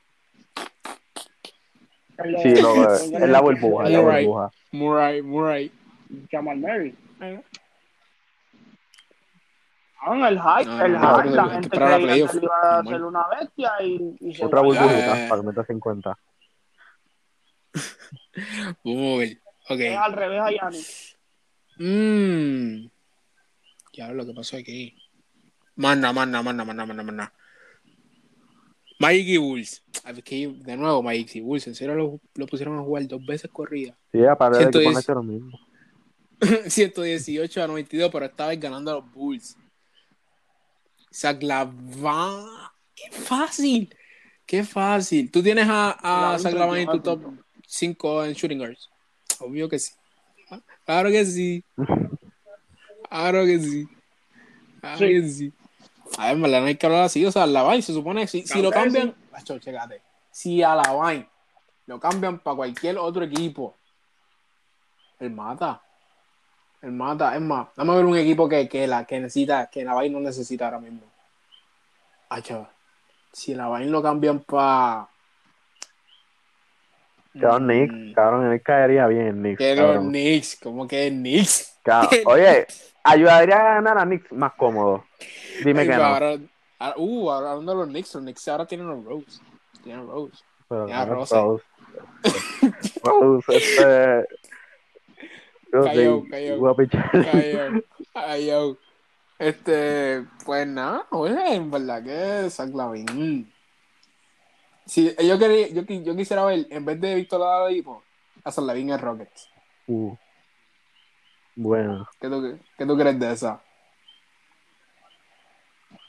Sí, 2.44 2.54
no, 2.62 2.94
es 2.94 3.12
la 3.30 3.42
burbuja, 3.42 3.86
es 3.86 3.92
la 3.92 4.02
Murray. 4.02 4.26
burbuja. 4.26 4.52
Murray, 4.72 5.22
Murray. 5.24 5.72
Jamal 6.30 6.58
Murray. 6.58 6.96
Ah, 10.04 10.30
el 10.30 10.40
hype, 10.40 10.66
No, 10.70 10.86
el 10.86 10.98
hype, 10.98 11.30
no, 11.30 11.36
la 11.36 11.50
gente 11.50 11.70
creía 11.70 12.28
que 12.28 12.38
iba 12.38 12.80
a 12.80 12.84
ser 12.84 13.04
una 13.04 13.28
bestia 13.28 13.72
y, 13.82 14.16
y 14.20 14.34
se 14.34 14.46
Otra 14.46 14.62
burbujita 14.62 15.26
Eh. 15.26 15.30
para 15.30 15.42
que 15.42 15.48
meta 15.48 15.64
50. 15.64 16.18
Vamos 18.84 19.16
a 19.16 19.20
ver. 19.20 19.38
Ok. 19.70 19.80
Es 19.80 19.98
al 19.98 20.14
revés 20.14 20.42
a. 20.62 20.70
Mmm. 21.78 22.88
Ya 23.94 24.12
lo 24.12 24.26
que 24.26 24.34
pasó 24.34 24.58
aquí. 24.58 24.96
Manda, 25.76 26.12
manda, 26.14 26.42
manda, 26.42 26.64
manda, 26.66 26.86
manda, 26.86 27.04
manda. 27.04 27.34
Mikey 29.02 29.38
Bulls. 29.38 29.84
A 30.06 30.12
ver, 30.12 30.24
que 30.24 30.48
de 30.48 30.78
nuevo, 30.78 31.04
Mikey 31.04 31.42
Bulls. 31.42 31.68
En 31.68 31.76
serio 31.76 31.96
lo, 31.96 32.20
lo 32.36 32.48
pusieron 32.48 32.78
a 32.80 32.84
jugar 32.84 33.08
dos 33.08 33.26
veces 33.26 33.50
corrida. 33.52 33.98
Sí, 34.12 34.24
aparte 34.26 34.60
de 34.60 34.66
que 34.66 34.72
110. 34.72 34.88
pone 34.88 35.00
hecho 35.00 35.14
lo 35.14 35.24
mismo. 35.24 35.60
118 36.68 37.64
a 37.64 37.68
92, 37.68 38.10
pero 38.12 38.26
esta 38.26 38.48
vez 38.48 38.60
ganando 38.60 38.92
a 38.92 38.96
los 38.96 39.12
Bulls. 39.12 39.58
Zach 41.14 41.42
Lavin. 41.44 42.46
¡Qué 42.96 43.12
fácil! 43.12 43.96
¡Qué 44.46 44.64
fácil! 44.64 45.30
¿Tú 45.32 45.44
tienes 45.44 45.68
a, 45.68 45.98
a 46.34 46.36
en 46.38 46.44
tu 46.44 46.58
22 46.58 47.04
top 47.04 47.22
puntos. 47.24 47.46
5 47.68 48.26
en 48.26 48.34
shooting 48.34 48.58
guards? 48.58 48.90
Obvio 49.40 49.68
que 49.70 49.80
sí. 49.80 49.94
Claro 50.86 51.10
que 51.10 51.26
sí. 51.26 51.64
Claro 53.10 53.46
que 53.46 53.60
sí. 53.60 53.88
Claro 54.80 54.98
Sí. 54.98 55.06
que 55.08 55.28
sí. 55.28 55.54
A 56.18 56.28
ver, 56.28 56.38
verdad 56.38 56.62
no 56.62 56.68
hay 56.68 56.76
que 56.76 56.86
hablar 56.86 57.04
así. 57.04 57.26
O 57.26 57.32
sea, 57.32 57.46
Lavin 57.46 57.82
se 57.82 57.94
supone 57.94 58.22
que 58.22 58.28
si, 58.28 58.46
si 58.46 58.62
lo 58.62 58.72
cambian. 58.72 59.16
Macho, 59.32 59.58
chécate. 59.60 60.02
Si 60.30 60.62
a 60.62 60.76
Lavin 60.76 61.28
lo 61.88 62.00
cambian 62.00 62.40
para 62.40 62.56
cualquier 62.56 62.98
otro 62.98 63.24
equipo, 63.24 63.76
él 65.20 65.32
mata. 65.32 65.82
Él 66.82 66.92
mata. 66.92 67.36
Es 67.36 67.42
más, 67.42 67.68
vamos 67.76 67.94
a 67.94 67.98
ver 67.98 68.06
un 68.06 68.18
equipo 68.18 68.50
que, 68.50 68.68
que, 68.68 68.88
la, 68.88 69.06
que 69.06 69.20
necesita, 69.20 69.70
que 69.70 69.84
Lavin 69.84 70.14
no 70.14 70.20
necesita 70.20 70.66
ahora 70.66 70.80
mismo. 70.80 71.02
Macho, 72.30 72.68
si 73.32 73.54
Lavin 73.54 73.92
lo 73.92 74.02
cambian 74.02 74.40
para. 74.40 75.08
Cabrón, 77.40 77.68
Nick, 77.68 78.14
cabrón, 78.14 78.52
él 78.52 78.62
caería 78.62 79.08
bien 79.08 79.28
en 79.28 79.36
Knicks. 79.38 79.58
Que 79.58 79.76
los 79.76 79.86
cabrón. 79.86 80.10
Knicks, 80.10 80.58
como 80.62 80.88
que 80.88 81.10
Knicks. 81.10 81.80
Oye, 82.26 82.68
ayudaría 83.04 83.56
a 83.56 83.74
ganar 83.76 83.98
a 83.98 84.04
Knicks 84.06 84.32
más 84.32 84.54
cómodo. 84.54 85.06
Dime 85.64 85.82
Ay, 85.82 85.88
que 85.88 85.96
no. 85.96 86.04
Ahora, 86.04 86.38
ahora- 86.80 86.96
uh, 86.98 87.32
ahora 87.32 87.52
hablando 87.52 87.72
de 87.74 87.78
los 87.80 87.88
Knicks, 87.88 88.16
los 88.16 88.24
Knicks 88.24 88.48
ahora 88.48 88.66
tienen 88.66 88.88
los 88.88 89.04
Rose. 89.04 89.42
Tienen 89.84 90.08
Rose. 90.08 90.44
Pero 90.68 90.88
no, 90.88 91.06
Rose. 91.06 91.36
Rose. 91.36 91.64
Rose, 93.04 93.58
este. 93.58 94.26
Cayó, 95.72 96.24
cayó. 96.30 96.76
a 98.14 98.38
yo. 98.38 98.78
Este, 99.42 100.24
pues 100.46 100.68
nada, 100.68 101.08
oye, 101.10 101.56
en 101.56 101.72
verdad 101.72 102.04
que 102.04 102.48
Zach 102.52 102.70
Lavin. 102.76 103.52
Sí, 104.86 105.16
yo, 105.20 105.40
quería, 105.40 105.68
yo, 105.70 105.82
yo 105.82 106.16
quisiera 106.16 106.46
ver, 106.46 106.68
en 106.70 106.86
vez 106.86 107.02
de 107.02 107.16
Víctor 107.16 107.42
Oladipo, 107.42 108.04
a 108.44 108.52
Zach 108.52 108.64
Lavin 108.64 108.92
en 108.92 109.00
Rockets. 109.00 109.50
Uh. 109.88 110.16
Bueno, 111.56 112.08
¿Qué 112.20 112.30
tú, 112.30 112.60
qué 112.78 112.86
tú 112.86 112.98
crees 112.98 113.20
de 113.20 113.32
esa? 113.32 113.62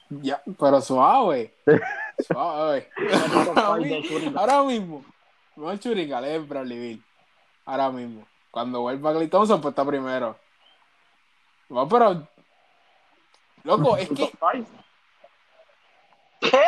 Ya, 0.09 0.43
pero 0.59 0.81
suave. 0.81 1.55
Suave. 2.27 2.89
Ahora 3.57 3.77
mismo, 3.81 4.39
ahora 4.39 4.63
mismo. 4.63 5.05
Mejor 5.57 5.79
Churingal 5.79 6.25
es 6.25 6.47
Bradley 6.47 6.79
Bill. 6.79 7.05
Ahora 7.65 7.91
mismo. 7.91 8.27
Cuando 8.51 8.83
vuelva 8.83 9.15
Clay 9.15 9.29
Thompson, 9.29 9.61
pues 9.61 9.73
está 9.73 9.85
primero. 9.85 10.37
No, 11.71 11.89
pero. 11.89 12.29
Loco, 13.65 13.97
es 13.97 14.09
que. 14.11 14.31
¿Qué? 16.41 16.61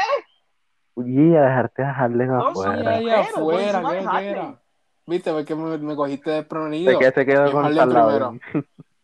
uy, 0.95 1.37
a 1.37 1.43
dejarte 1.43 1.83
a 1.83 1.93
Harden 1.95 2.29
No, 2.29 2.49
afuera. 2.49 2.97
afuera, 3.29 3.83
¿qué, 3.91 4.29
era? 4.29 4.59
Viste, 5.07 5.33
porque 5.33 5.55
me, 5.55 5.77
me 5.79 5.95
cogiste 5.97 6.31
desprevenido. 6.31 6.93
¿De 6.93 6.99
qué 6.99 7.11
se 7.13 7.27
quedó 7.27 7.53
con 7.53 7.63
Harden 7.63 7.77
Salvador? 7.77 8.41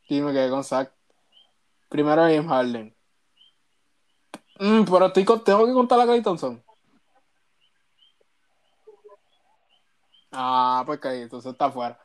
Sí, 0.09 0.21
me 0.21 0.33
quedé 0.33 0.49
con 0.51 0.65
Zach. 0.65 0.91
Primero 1.89 2.23
James 2.23 2.47
Harden. 2.47 2.95
Mm, 4.59 4.85
pero 4.85 5.07
estoy 5.07 5.25
con- 5.25 5.45
tengo 5.45 5.67
que 5.67 5.73
contar 5.73 6.01
a 6.01 6.05
Clay 6.05 6.23
Thompson. 6.23 6.63
Ah, 10.33 10.83
pues 10.87 11.01
Clay, 11.01 11.23
entonces 11.23 11.53
está 11.53 11.67
afuera. 11.67 11.99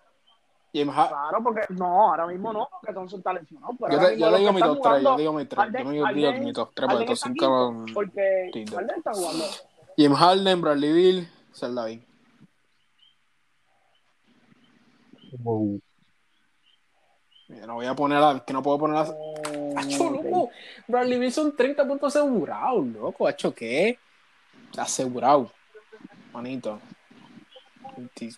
James 0.74 0.93
Harden. 0.93 1.09
Claro, 1.17 1.43
porque 1.43 1.61
no, 1.70 2.09
ahora 2.09 2.28
mismo 2.28 2.51
no, 2.51 2.67
porque 2.70 2.93
Thompson 2.93 3.20
está 3.20 3.34
lesionado. 3.34 3.74
Pero 3.80 3.93
Yo, 3.93 3.99
te, 3.99 4.17
le 4.17 4.38
digo 4.39 4.49
que 4.49 4.55
mi 4.55 4.61
top 4.61 4.80
3, 4.82 5.03
yo 5.03 5.15
digo 5.17 5.34
mi 5.34 5.45
3, 5.45 5.59
Harden- 5.59 5.93
yo 5.95 6.05
me 6.05 6.13
digo 6.13 6.32
mi 6.34 6.53
top 6.53 6.72
3, 6.74 6.89
porque 6.89 7.05
top 7.05 7.13
está 7.13 7.28
5 7.30 7.84
quinto, 7.86 7.93
Porque. 7.93 8.65
Harden 8.76 8.97
está 8.97 9.13
jugando. 9.13 9.45
James 9.97 10.17
Harden, 10.20 10.61
Bradley 10.61 10.91
Bill, 10.91 11.30
Zach 11.53 11.72
Uh, 15.43 15.80
Mira, 17.47 17.67
no 17.67 17.76
voy 17.76 17.86
a 17.86 17.93
poner 17.93 18.17
a, 18.17 18.43
que 18.45 18.53
no 18.53 18.63
puedo 18.63 18.80
poner 18.80 18.97
a... 18.97 19.01
Acho, 19.78 20.09
loco. 20.09 20.49
Bradley 20.88 21.19
Bill 21.19 21.32
son 21.32 21.55
30 21.55 21.88
puntos 21.88 22.15
asegurados, 22.15 22.88
loco. 22.88 23.28
Acho, 23.28 23.53
¿qué? 23.53 23.99
Asegurado. 24.78 25.51
Manito. 26.34 26.80
¿Qué? 28.15 28.32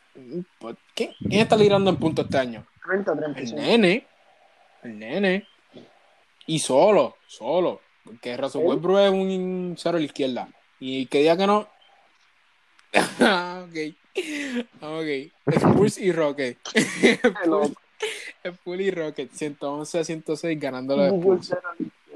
¿Quién 0.94 1.42
está 1.42 1.56
liderando 1.56 1.90
en 1.90 1.96
puntos 1.96 2.26
este 2.26 2.38
año? 2.38 2.66
30, 2.86 3.12
El 3.12 3.18
35. 3.20 3.62
nene. 3.62 4.08
El 4.84 5.00
nene. 5.00 5.48
Y 6.46 6.60
solo, 6.60 7.16
solo. 7.26 7.82
Porque 8.04 8.36
Russell. 8.36 8.62
Westbrook 8.62 9.00
es 9.00 9.12
un 9.12 9.76
cero 9.78 9.98
a 9.98 10.00
la 10.00 10.06
izquierda. 10.06 10.50
Y 10.80 11.06
que 11.08 11.20
diga 11.20 11.38
que 11.38 11.48
no. 11.48 11.68
Ok. 13.68 13.96
Ok. 14.82 15.32
Spurs 15.54 15.98
y 15.98 16.12
Rocket. 16.12 16.58
Spurs 18.44 18.82
y 18.82 18.92
Rocket. 18.92 19.32
111 19.32 20.00
a 20.00 20.04
106 20.04 20.60
ganando 20.60 20.96
los 20.98 21.14
Spurs. 21.14 21.56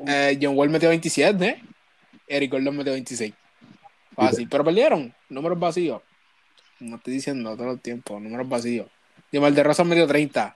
Eh, 0.08 0.38
John 0.42 0.58
Wall 0.58 0.70
metió 0.70 0.90
27, 0.90 1.46
¿eh? 1.46 1.62
Eric 2.28 2.52
Gordon 2.52 2.78
metió 2.78 2.94
26. 2.94 3.34
Fácil. 4.16 4.48
Pero 4.50 4.64
perdieron. 4.64 5.14
Números 5.30 5.60
vacíos. 5.60 6.02
No 6.80 6.96
estoy 6.98 7.14
diciendo 7.14 7.56
todo 7.56 7.72
el 7.72 7.80
tiempo. 7.80 8.20
Números 8.20 8.48
vacíos. 8.50 8.88
Dimal 9.32 9.54
de 9.54 9.64
Rosa 9.64 9.84
metió 9.84 10.08
30. 10.08 10.56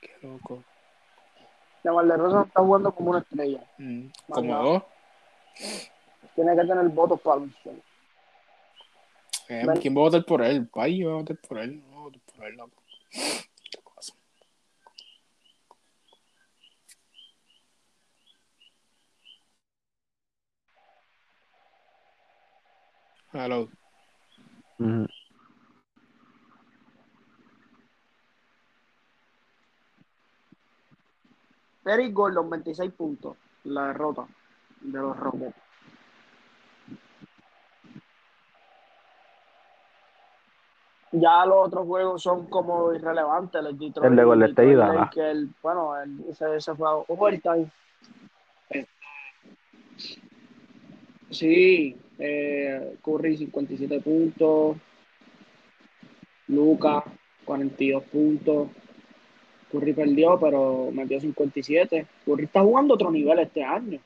Qué 0.00 0.10
loco. 0.22 0.62
Jamal 1.82 2.08
de 2.08 2.16
Rosa 2.16 2.42
está 2.46 2.60
jugando 2.60 2.92
como 2.92 3.10
una 3.10 3.20
estrella. 3.20 3.60
Mm, 3.78 4.06
Como 4.28 4.62
dos. 4.62 4.82
Tiene 6.34 6.54
que 6.54 6.66
tener 6.66 6.88
votos 6.88 7.20
para 7.20 7.40
lucir. 7.40 7.82
Eh. 9.48 9.66
¿Quién 9.80 9.96
va 9.96 10.00
a 10.00 10.04
votar 10.04 10.24
por 10.24 10.42
él? 10.42 10.68
Pai, 10.68 11.02
va 11.02 11.12
a 11.12 11.16
votar 11.16 11.36
por 11.38 11.58
él. 11.58 11.82
No 11.90 11.92
va 11.92 11.98
a 11.98 12.02
votar 12.04 12.20
por 12.36 12.46
él, 12.46 12.56
loco. 12.56 12.82
Hello. 23.32 23.68
ujú. 24.78 25.06
Eric 31.84 32.12
Gordon, 32.12 32.50
26 32.50 32.92
puntos. 32.92 33.36
La 33.64 33.88
derrota 33.88 34.26
de 34.80 34.98
los 34.98 35.16
Rockets. 35.16 35.56
ya 41.12 41.46
los 41.46 41.68
otros 41.68 41.86
juegos 41.86 42.22
son 42.22 42.46
como 42.46 42.92
irrelevantes. 42.92 43.64
El, 43.64 43.78
Detroit, 43.78 44.10
El 44.10 44.16
de 44.16 44.24
Golden 44.24 44.48
State 44.50 44.70
y 44.70 44.74
Dallas. 44.74 45.16
Lakers, 45.16 45.48
bueno, 45.62 46.00
el- 46.00 46.24
ese, 46.28 46.56
ese 46.56 46.74
fue 46.74 46.88
overtime. 47.08 47.70
Sí, 51.30 51.96
eh, 52.18 52.96
Curry 53.04 53.36
57 53.36 54.00
puntos, 54.00 54.76
Luca 56.48 57.04
42 57.44 58.02
puntos. 58.04 58.68
Curry 59.70 59.92
perdió, 59.92 60.38
pero 60.40 60.90
metió 60.90 61.20
57. 61.20 62.06
Curry 62.24 62.44
está 62.44 62.62
jugando 62.62 62.94
otro 62.94 63.10
nivel 63.10 63.38
este 63.40 63.62
año. 63.62 64.00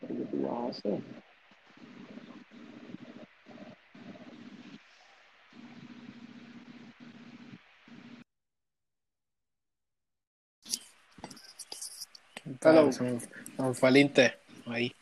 ¿Pero 0.00 0.14
qué 0.14 0.24
tú 0.24 0.42
vas 0.42 0.58
a 0.58 0.61
hacer? 0.72 1.00
Hello. 12.60 12.92
Se 12.92 13.02
me, 13.02 13.20
se 13.20 13.28
me 13.62 13.74
fue 13.74 13.88
el 13.88 13.96
Inter. 13.98 14.38
Ahí. 14.66 14.92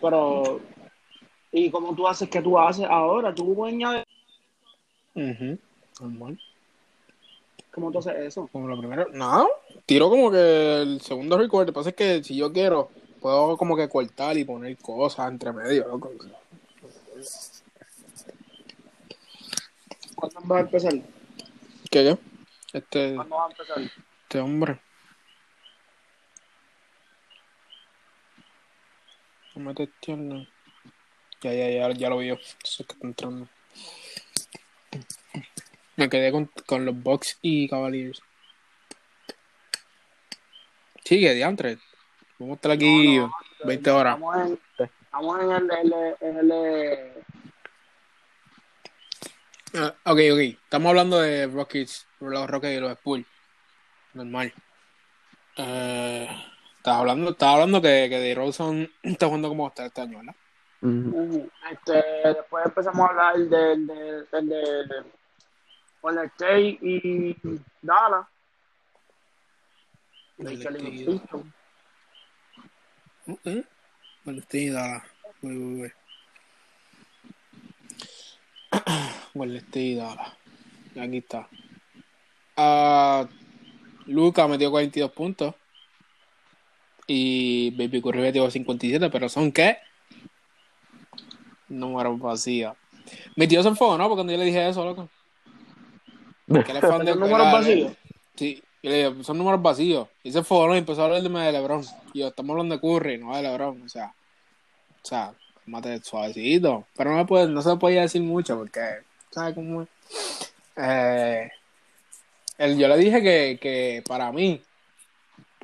Pero, 0.00 0.60
¿y 1.50 1.70
cómo 1.70 1.94
tú 1.94 2.06
haces? 2.06 2.28
¿Qué 2.28 2.40
tú 2.40 2.58
haces 2.58 2.86
ahora? 2.88 3.34
¿Tú 3.34 3.54
puedes 3.54 3.74
añadir? 3.74 4.04
Ujú. 5.14 5.58
Normal. 6.00 6.38
¿Cómo 7.72 7.90
tú 7.90 7.98
haces 8.00 8.14
eso? 8.18 8.48
Como 8.52 8.68
lo 8.68 8.78
primero. 8.78 9.06
No, 9.12 9.48
tiro 9.86 10.10
como 10.10 10.30
que 10.30 10.82
el 10.82 11.00
segundo 11.00 11.38
record. 11.38 11.62
Lo 11.62 11.66
que 11.66 11.72
pasa 11.72 11.88
es 11.90 11.96
que 11.96 12.22
si 12.22 12.36
yo 12.36 12.52
quiero, 12.52 12.90
puedo 13.20 13.56
como 13.56 13.76
que 13.76 13.88
cortar 13.88 14.36
y 14.36 14.44
poner 14.44 14.76
cosas 14.76 15.30
entre 15.30 15.52
medio, 15.52 15.88
loco. 15.88 16.12
¿Cuándo 20.14 20.40
vas 20.44 20.58
a 20.58 20.60
empezar? 20.60 20.92
¿Qué 21.90 22.04
qué? 22.04 22.18
Este, 22.74 23.14
¿Cuándo 23.14 23.36
vas 23.36 23.48
a 23.48 23.50
empezar? 23.52 24.02
este 24.22 24.40
hombre. 24.40 24.80
No 29.54 29.64
me 29.64 29.74
testean, 29.74 30.48
Ya, 31.42 31.52
ya, 31.52 31.68
ya, 31.70 31.90
ya 31.92 32.08
lo 32.10 32.18
vi 32.18 32.28
yo. 32.28 32.34
Eso 32.34 32.82
es 32.82 32.86
que 32.86 32.92
está 32.94 33.06
entrando. 33.06 33.48
Me 36.02 36.08
quedé 36.10 36.32
con, 36.32 36.50
con 36.66 36.84
los 36.84 37.00
Bucks 37.00 37.38
y 37.42 37.68
Cavaliers. 37.68 38.20
Sigue, 41.04 41.34
diantre. 41.34 41.78
Vamos 42.38 42.54
a 42.54 42.56
estar 42.56 42.70
aquí 42.72 43.18
No, 43.18 43.26
no, 43.28 43.34
20 43.64 43.90
horas. 43.90 44.14
Estamos 44.16 44.36
en, 44.36 44.58
estamos 44.78 45.40
en 45.40 45.50
el, 45.52 45.70
el- 45.92 46.16
en 46.20 46.36
el, 46.38 47.12
Ah, 49.74 49.94
ok, 50.04 50.18
ok. 50.32 50.38
Estamos 50.64 50.90
hablando 50.90 51.18
de 51.20 51.46
Rockets, 51.46 52.06
los 52.20 52.48
Rockets 52.50 52.76
y 52.76 52.80
los 52.80 52.92
Spurs. 52.92 53.24
Normal. 54.12 54.52
Eh, 55.56 56.28
estaba 56.76 56.98
hablando, 56.98 57.30
estaba 57.30 57.52
hablando 57.54 57.80
que, 57.80 58.06
que 58.10 58.18
de 58.18 58.34
Rosen 58.34 58.92
está 59.02 59.26
jugando 59.26 59.48
como 59.48 59.68
está 59.68 59.86
este 59.86 60.02
año, 60.02 60.18
¿verdad? 60.18 60.34
Este, 61.70 62.02
después 62.28 62.66
empezamos 62.66 63.00
a 63.00 63.10
hablar 63.10 63.36
del 63.38 63.86
de, 63.86 64.24
del 64.32 64.48
de 64.48 65.04
Golden 66.02 66.26
State 66.26 66.78
y 66.82 67.36
Dallas. 67.80 68.26
Golden 70.36 70.58
Lakers 70.58 70.76
y 70.76 71.04
State 74.38 74.70
Dallas. 74.70 75.02
Voy, 75.40 75.56
voy, 75.56 75.74
voy. 75.78 75.92
Golden 79.34 79.56
State 79.58 79.80
y 79.80 79.94
Dallas. 79.94 80.32
Aquí 81.00 81.18
está. 81.18 81.48
Ah, 82.56 83.26
Luca 84.06 84.48
metió 84.48 84.70
42 84.70 85.12
puntos. 85.12 85.54
Y 87.06 87.70
Baby 87.72 88.02
Curry 88.02 88.20
metió 88.20 88.50
57, 88.50 89.10
pero 89.10 89.28
son 89.28 89.52
qué? 89.52 89.78
Números 91.68 92.18
vacíos. 92.18 92.76
Mi 93.36 93.46
tío 93.46 93.62
se 93.62 93.68
enfogó, 93.68 93.96
Porque 93.96 94.14
cuando 94.14 94.32
yo 94.32 94.38
le 94.38 94.44
dije 94.44 94.68
eso, 94.68 94.84
loco. 94.84 95.08
Que 96.52 96.70
él 96.70 96.76
es 96.76 96.80
fan 96.80 97.04
de 97.04 97.12
¿Son 97.12 97.20
números 97.20 97.46
él- 97.46 97.52
vacíos? 97.52 97.92
Sí, 98.34 98.62
yo 98.82 98.90
le 98.90 99.10
dije, 99.10 99.24
son 99.24 99.38
números 99.38 99.62
vacíos. 99.62 100.08
Y 100.22 100.32
se 100.32 100.42
fue, 100.42 100.66
¿no? 100.66 100.74
Y 100.74 100.78
empezó 100.78 101.02
a 101.02 101.04
hablarme 101.06 101.44
de 101.46 101.52
LeBron. 101.52 101.84
Y 102.14 102.20
yo, 102.20 102.28
estamos 102.28 102.50
hablando 102.52 102.74
de 102.74 102.80
Curry, 102.80 103.18
no 103.18 103.36
de 103.36 103.42
LeBron. 103.42 103.82
O 103.82 103.88
sea, 103.88 104.06
o 105.02 105.06
sea, 105.06 105.32
mate 105.66 106.00
suavecito. 106.02 106.86
Pero 106.96 107.10
no, 107.10 107.16
me 107.16 107.26
puede, 107.26 107.46
no 107.48 107.62
se 107.62 107.76
podía 107.76 108.02
decir 108.02 108.22
mucho 108.22 108.56
porque, 108.58 108.80
¿sabes 109.30 109.54
cómo 109.54 109.82
es? 109.82 109.88
Eh, 110.76 111.50
él- 112.58 112.78
yo 112.78 112.88
le 112.88 112.96
dije 112.96 113.22
que, 113.22 113.58
que 113.60 114.02
para 114.08 114.32
mí, 114.32 114.60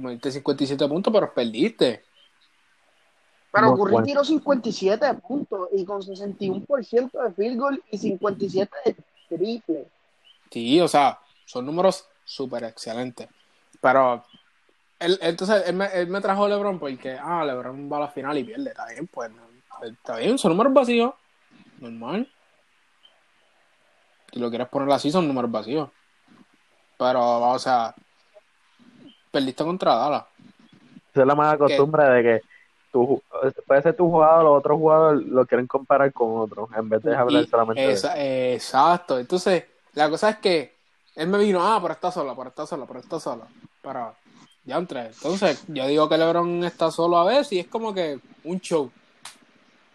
me 0.00 0.12
diste 0.12 0.30
57 0.30 0.86
puntos, 0.86 1.12
pero 1.12 1.32
perdiste. 1.32 2.04
Pero 3.50 3.74
Curry 3.74 3.92
bueno. 3.92 4.06
tiró 4.06 4.24
57 4.24 5.14
puntos 5.14 5.68
y 5.72 5.84
con 5.84 6.02
61% 6.02 7.10
de 7.24 7.32
field 7.32 7.58
goal 7.58 7.82
y 7.90 7.98
57 7.98 8.70
de 8.84 8.96
triple. 9.36 9.86
Sí, 10.50 10.80
o 10.80 10.88
sea, 10.88 11.18
son 11.44 11.66
números 11.66 12.08
súper 12.24 12.64
excelentes. 12.64 13.28
Pero, 13.80 14.24
él, 14.98 15.18
entonces, 15.22 15.64
él 15.66 15.76
me, 15.76 15.86
él 15.86 16.08
me 16.08 16.20
trajo 16.20 16.44
a 16.44 16.48
LeBron 16.48 16.78
porque, 16.78 17.18
ah, 17.20 17.44
LeBron 17.44 17.90
va 17.90 17.98
a 17.98 18.00
la 18.00 18.08
final 18.08 18.36
y 18.38 18.44
pierde. 18.44 18.70
Está 18.70 18.86
bien, 18.86 19.06
pues, 19.06 19.30
está 19.82 20.16
bien, 20.16 20.38
son 20.38 20.52
números 20.52 20.72
vacíos. 20.72 21.14
Normal. 21.78 22.28
Si 24.32 24.38
lo 24.40 24.50
quieres 24.50 24.68
poner 24.68 24.90
así, 24.92 25.10
son 25.10 25.26
números 25.26 25.50
vacíos. 25.50 25.90
Pero, 26.98 27.50
o 27.50 27.58
sea, 27.58 27.94
perdiste 29.30 29.64
contra 29.64 29.94
Dallas. 29.94 30.24
Esa 31.12 31.20
es 31.22 31.26
la 31.26 31.34
mala 31.34 31.56
costumbre 31.56 32.04
de 32.04 32.22
que 32.22 32.42
tú, 32.92 33.22
puede 33.66 33.82
ser 33.82 33.96
tu 33.96 34.10
jugador, 34.10 34.44
los 34.44 34.58
otros 34.58 34.78
jugadores 34.78 35.26
lo 35.26 35.46
quieren 35.46 35.66
comparar 35.66 36.12
con 36.12 36.40
otros, 36.40 36.68
en 36.76 36.88
vez 36.88 37.02
de 37.02 37.14
hablar 37.16 37.46
solamente 37.46 37.80
de 37.80 37.92
esa- 37.92 38.14
exacto. 38.54 39.18
Entonces, 39.18 39.64
la 39.94 40.08
cosa 40.10 40.30
es 40.30 40.36
que 40.38 40.74
él 41.16 41.28
me 41.28 41.38
vino, 41.38 41.60
ah, 41.62 41.78
pero 41.80 41.94
está 41.94 42.10
solo, 42.10 42.34
pero 42.36 42.48
está 42.50 42.66
solo, 42.66 42.86
pero 42.86 43.00
está 43.00 43.18
solo. 43.20 43.46
Pero, 43.82 44.14
ya 44.64 44.76
entré. 44.76 45.06
Entonces, 45.06 45.64
yo 45.68 45.86
digo 45.86 46.08
que 46.08 46.18
LeBron 46.18 46.62
está 46.64 46.90
solo 46.90 47.16
a 47.18 47.24
veces 47.24 47.52
y 47.52 47.58
es 47.60 47.66
como 47.66 47.92
que 47.94 48.20
un 48.44 48.60
show. 48.60 48.90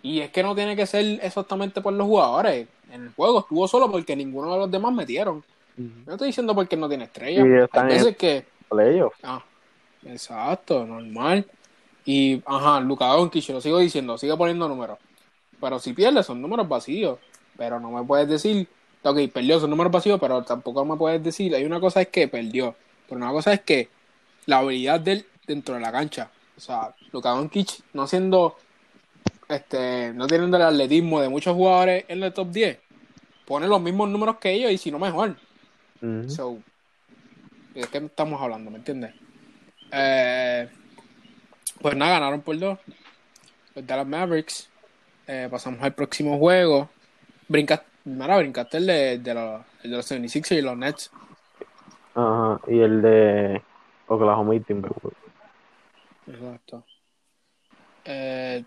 Y 0.02 0.20
es 0.20 0.32
que 0.32 0.44
no 0.44 0.54
tiene 0.54 0.76
que 0.76 0.86
ser 0.86 1.20
exactamente 1.24 1.80
por 1.80 1.94
los 1.94 2.08
jugadores. 2.08 2.68
En 2.92 3.04
el 3.04 3.14
juego 3.14 3.40
estuvo 3.40 3.68
solo 3.68 3.90
porque 3.90 4.16
ninguno 4.16 4.52
de 4.52 4.60
los 4.60 4.70
demás 4.72 4.94
metieron. 4.94 5.38
Ujú. 5.78 5.90
No 6.06 6.12
estoy 6.14 6.28
diciendo 6.28 6.54
porque 6.54 6.76
no 6.76 6.90
tiene 6.90 7.06
estrella. 7.06 7.40
Y 7.40 7.52
Hay 7.54 7.64
están 7.64 7.90
en- 7.90 7.98
veces 7.98 8.18
que. 8.18 8.46
playoffs. 8.70 9.18
Ah, 9.24 9.44
exacto, 10.06 10.86
normal. 10.86 11.46
Y, 12.06 12.42
ajá, 12.46 12.82
Luka 12.82 13.06
Doncic, 13.08 13.48
lo 13.50 13.62
sigo 13.62 13.80
diciendo, 13.80 14.18
sigue 14.18 14.36
poniendo 14.36 14.68
números. 14.68 14.98
Pero 15.62 15.80
si 15.80 15.94
pierde, 15.94 16.22
son 16.24 16.42
números 16.42 16.68
vacíos. 16.68 17.20
Pero 17.58 17.80
no 17.80 17.92
me 17.92 18.04
puedes 18.04 18.28
decir, 18.28 18.68
ok, 19.04 19.32
perdió, 19.32 19.60
son 19.60 19.70
números 19.70 19.92
vacíos, 19.92 20.20
pero 20.20 20.44
tampoco 20.44 20.86
me 20.86 20.96
puedes 20.96 21.24
decir, 21.24 21.54
hay 21.56 21.66
una 21.66 21.80
cosa 21.80 22.02
es 22.02 22.08
que 22.08 22.28
perdió, 22.28 22.76
pero 23.08 23.18
una 23.18 23.32
cosa 23.32 23.54
es 23.54 23.62
que 23.62 23.90
la 24.46 24.60
habilidad 24.60 25.00
de 25.00 25.12
él 25.14 25.26
dentro 25.46 25.76
de 25.76 25.82
la 25.82 25.92
cancha. 25.92 26.30
O 26.58 26.62
sea, 26.62 26.94
Luka 27.12 27.30
Doncic 27.30 27.84
no 27.94 28.08
siendo, 28.08 28.58
este, 29.50 30.14
no 30.14 30.28
teniendo 30.28 30.58
el 30.58 30.64
atletismo 30.64 31.22
de 31.22 31.30
muchos 31.30 31.56
jugadores 31.56 32.06
en 32.08 32.24
el 32.24 32.34
top 32.34 32.52
10, 32.52 32.80
pone 33.46 33.68
los 33.68 33.82
mismos 33.82 34.10
números 34.10 34.38
que 34.38 34.52
ellos 34.52 34.72
y 34.72 34.78
si 34.78 34.92
no 34.92 35.00
mejor. 35.00 35.36
So, 36.28 36.58
¿de 37.74 37.84
qué 37.84 37.98
estamos 38.00 38.42
hablando? 38.42 38.70
¿Me 38.70 38.78
entiendes? 38.78 39.14
Eh, 39.90 40.68
pues 41.82 41.96
nada, 41.96 42.14
ganaron 42.14 42.42
por 42.42 42.58
dos. 42.60 42.80
Los 43.74 43.88
Dallas 43.88 44.08
Mavericks. 44.08 44.70
Eh, 45.28 45.48
pasamos 45.50 45.82
al 45.82 45.94
próximo 45.94 46.38
juego. 46.38 46.90
Brincaste, 47.48 47.86
mira, 48.06 48.38
brincaste 48.38 48.78
el 48.78 48.86
de, 48.88 49.18
de 49.20 49.34
los, 49.34 49.62
el 49.84 49.92
de 49.92 49.98
los 49.98 50.06
76 50.06 50.60
y 50.60 50.62
los 50.62 50.78
Nets. 50.78 51.12
Ajá, 52.16 52.60
y 52.68 52.80
el 52.80 53.02
de 53.02 53.62
Oklahoma 54.08 54.56
y 54.56 54.60
Timberwolves. 54.60 55.18
Exacto. 56.28 56.86
Eh, 58.06 58.64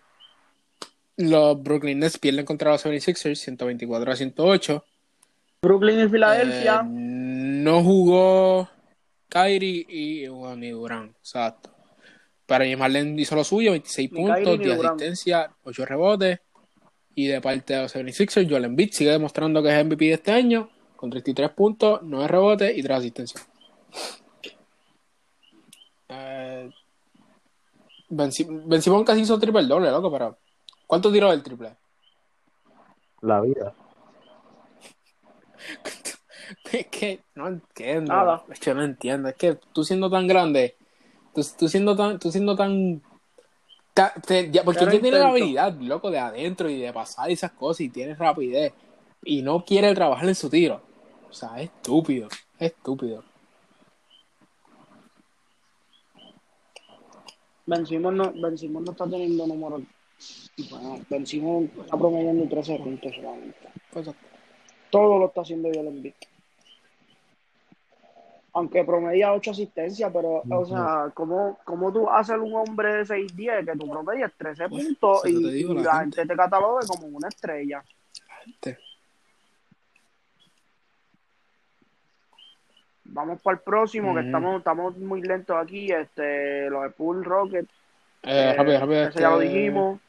los 1.19 1.63
Brooklyn 1.63 1.99
Nets 1.99 2.19
pierden 2.19 2.45
contra 2.45 2.71
los 2.73 2.85
76ers 2.85 3.37
124 3.37 4.13
a 4.13 4.17
108. 4.17 4.85
Brooklyn 5.63 5.99
y 5.99 6.03
Eh, 6.03 6.09
Filadelfia. 6.09 6.83
no 6.87 7.83
jugó 7.83 8.69
Kyrie 9.29 9.87
y 9.89 10.27
Juan 10.27 10.61
Durán, 10.61 11.15
exacto. 11.19 11.71
Pero 12.47 12.65
James 12.65 12.79
Harden 12.79 13.19
hizo 13.19 13.35
lo 13.35 13.43
suyo, 13.45 13.73
26 13.73 14.13
Ni 14.13 14.19
puntos, 14.19 14.37
Kyrie 14.37 14.59
ni 14.59 14.65
10 14.65 14.77
Durant. 14.77 15.01
asistencias, 15.01 15.51
8 15.65 15.85
rebotes. 15.87 16.41
Y 17.17 17.27
de 17.29 17.41
parte 17.41 17.75
de 17.75 17.83
los 17.83 17.95
76ers, 17.97 18.49
Joel 18.49 18.67
Embiid 18.67 18.91
sigue 18.93 19.11
demostrando 19.11 19.63
que 19.63 19.71
es 19.77 19.85
MVP 19.85 20.05
de 20.05 20.13
este 20.13 20.33
año, 20.33 20.69
con 20.97 21.11
33 21.11 21.51
puntos, 21.51 22.01
9 22.03 22.29
rebotes 22.29 22.77
y 22.77 22.83
3 22.83 22.99
asistencias. 22.99 23.49
Eh, 26.09 26.71
Ben, 28.09 28.31
Sim- 28.31 28.69
Ben 28.69 28.81
Simón 28.83 29.03
casi 29.05 29.23
hizo 29.23 29.39
triple 29.39 29.65
doble, 29.65 29.91
loco, 29.91 30.13
pero 30.13 30.39
¿cuánto 30.87 31.11
tiró 31.11 31.31
del 31.31 31.43
triple? 31.43 31.75
La 33.23 33.41
vida. 33.41 33.75
Es 36.73 36.87
que 36.87 37.21
no 37.35 37.49
entiendo. 37.49 38.13
Nada. 38.13 38.45
Es 38.53 38.61
que 38.61 38.73
no 38.73 38.83
entiendo. 38.85 39.29
Es 39.29 39.35
que 39.35 39.59
tú 39.73 39.83
siendo 39.83 40.09
tan 40.09 40.29
grande, 40.29 40.77
tú, 41.35 41.45
tú 41.59 41.69
siendo 41.69 41.97
tan, 41.97 42.21
tú 42.21 42.31
siendo 42.31 42.55
tan. 42.55 43.03
Porque 44.65 44.85
él 44.85 44.91
tiene 44.91 45.11
la 45.11 45.29
habilidad, 45.29 45.75
loco, 45.81 46.11
de 46.11 46.19
adentro 46.19 46.69
y 46.69 46.81
de 46.81 46.93
pasar 46.93 47.31
esas 47.31 47.53
cosas 47.53 47.81
y 47.81 47.89
tiene 47.89 48.15
rapidez. 48.15 48.73
Y 49.25 49.43
no 49.43 49.65
quiere 49.65 49.95
trabajar 49.95 50.29
en 50.29 50.35
su 50.35 50.51
tiro. 50.51 50.83
O 51.29 51.33
sea, 51.33 51.57
es 51.57 51.71
estúpido. 51.71 52.29
Es 52.59 52.73
estúpido. 52.73 53.25
Ben 57.65 57.85
Simmons 57.87 58.17
no, 58.17 58.31
no 58.31 58.91
está 58.91 59.09
teniendo 59.09 59.47
números. 59.47 59.83
Bueno, 60.71 61.01
Ben 61.11 61.27
Simmons 61.27 61.71
está 61.79 61.97
promediando 61.97 62.49
13 62.49 62.79
puntos 62.79 63.15
solamente. 63.15 63.59
Pues, 63.93 64.11
Todo 64.91 65.19
lo 65.19 65.27
está 65.27 65.41
haciendo 65.41 65.71
bien 65.71 65.87
Embiid. 65.87 66.15
Aunque 68.57 68.85
promedia 68.85 69.35
8 69.35 69.51
asistencias, 69.51 70.11
pero, 70.13 70.43
o 70.49 70.65
sea, 70.65 71.11
¿cómo, 71.13 71.59
cómo 71.65 71.93
tú 71.93 72.09
haces 72.09 72.39
un 72.39 72.55
hombre 72.55 72.95
de 72.95 73.05
6'10 73.05 73.67
que 73.67 73.77
tú 73.79 73.91
promedias 73.91 74.33
13 74.39 74.69
Pues, 74.71 74.85
puntos 74.85 75.27
y, 75.27 75.53
digo, 75.53 75.75
la 75.75 76.01
gente. 76.01 76.17
gente 76.23 76.33
te 76.33 76.37
cataloga 76.37 76.81
como 76.87 77.07
una 77.09 77.29
estrella? 77.29 77.85
gente. 78.45 78.79
Vamos 83.05 83.41
para 83.43 83.57
el 83.57 83.63
próximo, 83.63 84.15
que 84.15 84.21
estamos, 84.23 84.59
estamos 84.59 84.97
muy 84.97 85.23
lentos 85.23 85.57
aquí. 85.57 85.91
Este, 85.93 86.69
los 86.71 86.83
de 86.83 86.91
Pool 86.91 87.25
Rocket, 87.25 87.67
Eh, 88.23 88.51
eh, 88.51 88.55
rápido, 88.55 88.81
rápido. 88.81 89.03
ese 89.09 89.21
ya 89.21 89.31
lo 89.31 89.41
este- 89.43 89.55
dijimos. 89.55 90.01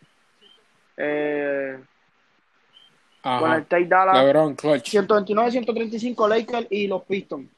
Eh, 0.97 1.79
con 3.21 3.51
el 3.51 3.65
Tate 3.65 3.85
Dallas, 3.85 4.23
LeBron, 4.23 4.55
clutch. 4.55 4.89
129-135 4.89 6.27
Lakers 6.29 6.67
y 6.71 6.87
los 6.87 7.03
Pistons. 7.03 7.49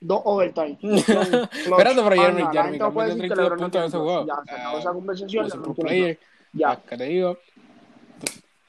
Dos 0.00 0.20
overtime. 0.24 0.78
Espérate, 0.82 1.94
pero 2.02 2.10
Jeremy, 2.10 2.42
Jeremy 2.52 2.78
Grant 2.78 3.16
metió 3.16 3.16
32 3.16 3.58
puntos 3.58 3.80
en 3.80 3.86
ese 3.88 3.96
juego. 3.96 4.26
Ya, 4.26 4.34
se 4.44 4.50
acabó 4.52 4.76
Eh, 4.76 4.80
esa 4.80 4.92
conversación. 4.92 5.48
Pues, 5.64 5.76
player. 5.78 6.18
Ya. 6.52 6.76
¿Qué 6.88 6.96
te 6.96 7.04
digo? 7.04 7.38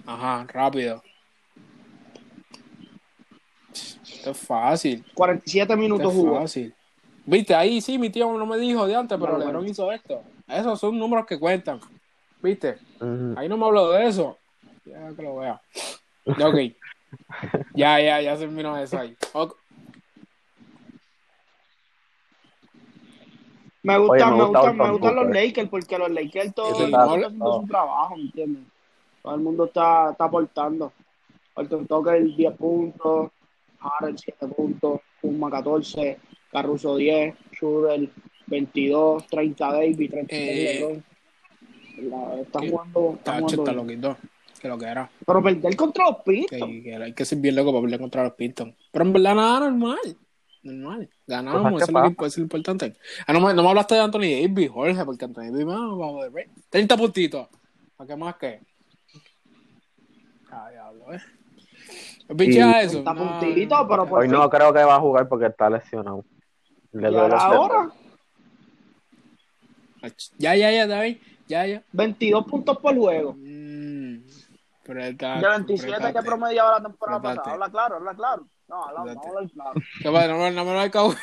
Ajá, 0.05 0.45
rápido. 0.51 1.03
Esto 3.71 4.31
es 4.31 4.37
fácil. 4.37 5.05
47 5.13 5.61
Esto 5.73 5.77
minutos 5.77 6.07
es 6.11 6.19
jugó. 6.19 6.39
fácil. 6.41 6.73
Viste, 7.25 7.53
ahí 7.53 7.79
sí, 7.79 7.97
mi 7.99 8.09
tío 8.09 8.31
no 8.35 8.45
me 8.45 8.57
dijo 8.57 8.87
de 8.87 8.95
antes, 8.95 9.17
pero 9.17 9.33
Bueno, 9.33 9.37
LeBron 9.39 9.55
bueno. 9.57 9.69
hizo 9.71 9.91
esto. 9.91 10.23
Esos 10.47 10.79
son 10.79 10.97
números 10.97 11.25
que 11.27 11.39
cuentan. 11.39 11.79
¿Viste? 12.41 12.77
Ahí 13.37 13.47
no 13.47 13.55
me 13.57 13.65
habló 13.65 13.91
de 13.91 14.07
eso. 14.07 14.37
Ya 14.83 15.09
que 15.15 15.21
lo 15.21 15.37
vea. 15.37 15.61
Ya, 16.37 16.47
Ok. 16.47 16.55
ya, 17.75 17.99
ya, 18.01 18.21
ya 18.21 18.35
se 18.37 18.47
vino 18.47 18.75
eso 18.77 18.97
ahí. 18.99 19.15
Ok. 19.33 19.55
Me 23.83 23.97
gustan, 23.97 24.29
Oye, 24.29 24.31
me 24.31 24.37
me 24.37 24.43
gusta 24.43 24.59
gustan, 24.59 24.77
me 24.77 24.91
gustan 24.91 25.15
los. 25.15 25.29
Lakers 25.29 25.69
porque 25.69 25.97
los 25.97 26.11
Lakers 26.11 26.53
todo 26.53 26.75
Sí, 26.75 26.83
el 26.83 26.91
mundo 26.91 27.05
está 27.15 27.15
haciendo 27.25 27.45
no. 27.45 27.61
su 27.61 27.67
trabajo, 27.67 28.15
¿me 28.17 28.21
entiendes? 28.23 28.63
Todo 29.23 29.35
el 29.35 29.41
mundo 29.41 29.65
está, 29.65 30.11
está 30.11 30.23
aportando. 30.25 30.93
Horton 31.53 31.87
Tucker 31.87 32.23
10 32.23 32.55
puntos, 32.57 33.31
Harrell 33.79 34.17
7 34.17 34.47
puntos, 34.47 35.01
Puma 35.21 35.49
14, 35.49 36.17
Caruso 36.51 36.95
10, 36.97 37.35
Schroeder 37.53 38.09
22, 38.47 39.27
30 39.27 39.71
Davis, 39.73 40.09
33 40.09 40.29
Eh, 40.29 40.79
LeBron. 40.79 41.03
Que- 41.95 42.69
jugando, 42.69 43.13
Está, 43.17 43.31
jugando 43.39 43.63
está 43.63 43.71
loquito. 43.73 44.17
Que 44.61 44.67
lo 44.67 44.77
que 44.77 44.85
era. 44.85 45.09
Pero 45.25 45.41
perder 45.43 45.75
contra 45.77 46.05
los 46.05 46.17
Pistons. 46.23 46.65
Que, 46.71 46.83
que 46.83 46.95
hay 46.95 47.13
que 47.13 47.25
ser 47.25 47.37
bien 47.39 47.55
loco 47.55 47.71
para 47.71 47.81
pelear 47.83 47.99
contra 48.01 48.23
los 48.23 48.33
Pistons. 48.33 48.73
Pero 48.91 49.05
en 49.05 49.13
verdad 49.13 49.35
nada 49.35 49.59
normal. 49.61 49.97
Normal. 50.61 51.09
Ganamos, 51.25 51.73
Cosas 51.73 51.89
eso 51.89 52.15
es 52.19 52.27
es 52.27 52.37
lo 52.37 52.43
importante. 52.43 52.95
Ah, 53.25 53.33
no, 53.33 53.39
me, 53.39 53.53
no 53.53 53.63
me 53.63 53.69
hablaste 53.69 53.95
de 53.95 54.01
Anthony 54.01 54.41
Davis, 54.41 54.69
Jorge, 54.69 55.05
porque 55.05 55.25
Anthony 55.25 55.51
Davis, 55.51 55.65
vamos, 55.65 55.99
vamos 55.99 56.23
de 56.23 56.29
break. 56.29 56.49
30 56.69 56.97
puntitos. 56.97 57.47
¿Para 57.95 58.07
qué 58.07 58.15
más 58.15 58.35
que? 58.35 58.61
Ah, 60.51 60.69
diablo, 60.71 61.13
eh. 61.13 61.21
Picha 62.37 62.81
eso. 62.81 63.03
30 63.03 63.13
no, 63.13 63.39
puntitos, 63.39 63.85
pero 63.89 64.07
por 64.07 64.19
Hoy 64.19 64.27
fin. 64.27 64.37
no 64.37 64.49
creo 64.49 64.73
que 64.73 64.83
va 64.83 64.95
a 64.95 64.99
jugar 64.99 65.27
porque 65.27 65.47
está 65.47 65.69
lesionado. 65.69 66.25
Le 66.91 67.11
Y 67.11 67.15
ahora, 67.15 67.91
Ya, 70.37 70.55
ya, 70.55 70.71
ya, 70.71 70.87
David. 70.87 71.17
Ya, 71.47 71.65
ya. 71.65 71.83
22 71.91 72.45
puntos 72.45 72.77
por 72.77 72.95
juego. 72.95 73.33
Mm, 73.37 74.19
pero 74.83 75.03
está, 75.03 75.39
De 75.39 75.47
27 75.47 76.13
que 76.13 76.21
promediaba 76.21 76.79
la 76.79 76.83
temporada 76.83 77.21
pasada. 77.21 77.53
Habla 77.53 77.69
claro, 77.69 77.95
habla 77.95 78.13
claro. 78.13 78.47
No, 78.69 78.83
a 78.85 78.89
hablar 78.99 79.17
claro. 79.53 79.81
¿Qué 80.01 80.11
pasa? 80.11 80.27
No, 80.27 80.51
no 80.51 80.65
me 80.65 80.73
lo 80.73 80.79
acabo. 80.79 81.13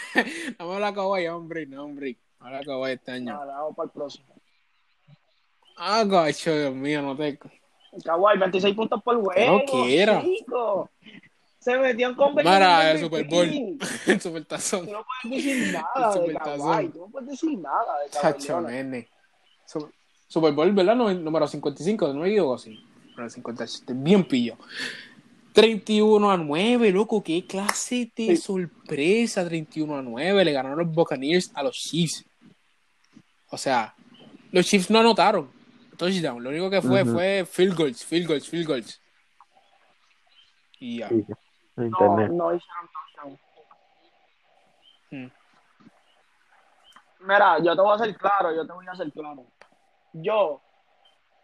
No 0.59 0.69
me 0.73 0.81
lo 0.81 0.87
acabo 0.87 1.15
ahí, 1.15 1.27
hombre. 1.29 1.67
No, 1.67 1.85
hombre. 1.85 2.17
No 2.41 2.51
lo 2.51 2.57
acabo 2.59 2.87
este 2.87 3.13
año. 3.13 3.39
Vale, 3.39 3.53
vamos 3.53 3.77
para 3.77 3.87
el 3.87 3.93
próximo. 3.93 4.27
Ah, 5.79 6.05
gacho, 6.05 6.55
Dios 6.57 6.75
mío, 6.75 7.03
no 7.03 7.17
te. 7.17 7.39
Kawhi, 8.05 8.39
26 8.39 8.75
puntos 8.75 9.03
por 9.03 9.23
juego. 9.23 9.59
No 9.59 9.65
quiero. 9.65 10.21
chico. 10.23 10.91
Se 11.59 11.77
metió 11.79 12.09
en 12.09 12.15
conversación. 12.15 12.87
Del 12.87 12.97
el 12.97 13.01
Super 13.01 13.27
Bowl. 13.27 13.79
El 14.07 14.21
supertazón. 14.21 14.87
Tú 14.87 14.93
no 14.93 15.05
puedes 15.23 15.45
decir 15.45 15.73
nada 15.73 16.15
de. 16.15 16.35
Kawhi. 16.35 16.89
Tú 16.91 16.99
no 17.01 17.07
puedes 17.09 17.29
decir 17.29 17.59
nada 17.59 17.95
de 18.05 18.45
Kawhi. 18.47 18.67
nene. 18.67 19.09
Su- 19.65 19.91
Super 20.29 20.53
Bowl, 20.53 20.73
¿verdad? 20.73 20.95
No- 20.95 21.13
Número 21.13 21.47
55, 21.49 22.09
no 22.13 22.21
me 22.21 22.29
equivoco 22.29 22.55
así. 22.55 22.79
Número 23.11 23.31
57, 23.31 23.93
bien 23.97 24.25
pillo. 24.25 24.57
31 25.57 26.31
a 26.31 26.37
9, 26.37 26.91
loco, 26.93 27.25
qué 27.25 27.47
clase 27.47 28.13
de 28.15 28.27
Sí. 28.27 28.37
sorpresa. 28.37 29.43
31 29.43 29.97
a 29.97 30.03
9, 30.03 30.45
le 30.45 30.53
ganaron 30.53 30.79
los 30.81 30.95
Buccaneers 30.95 31.51
a 31.55 31.63
los 31.63 31.75
Chiefs. 31.77 32.27
O 33.51 33.57
sea, 33.57 33.95
los 34.53 34.67
Chiefs 34.67 34.91
no 34.91 34.99
anotaron. 34.99 35.51
Touchdown, 35.97 36.43
lo 36.43 36.51
único 36.51 36.69
que 36.69 36.83
fue 36.83 37.07
fue 37.07 37.47
field 37.51 37.75
goals, 37.75 38.05
field 38.05 38.27
goals, 38.29 38.47
field 38.47 38.67
goals. 38.67 39.01
Y 40.79 40.99
ya. 40.99 41.09
Sí, 41.09 41.25
No, 41.77 42.29
no 42.29 42.55
hicieron 42.55 42.91
touchdown. 42.93 43.41
Mm. 45.11 45.31
Mira, 47.21 47.59
yo 47.63 47.75
te 47.75 47.81
voy 47.81 47.93
a 47.93 47.95
hacer 47.95 48.15
claro, 48.19 48.55
yo 48.55 48.67
te 48.67 48.73
voy 48.75 48.87
a 48.87 48.91
hacer 48.93 49.11
claro. 49.11 49.47
Yo 50.13 50.61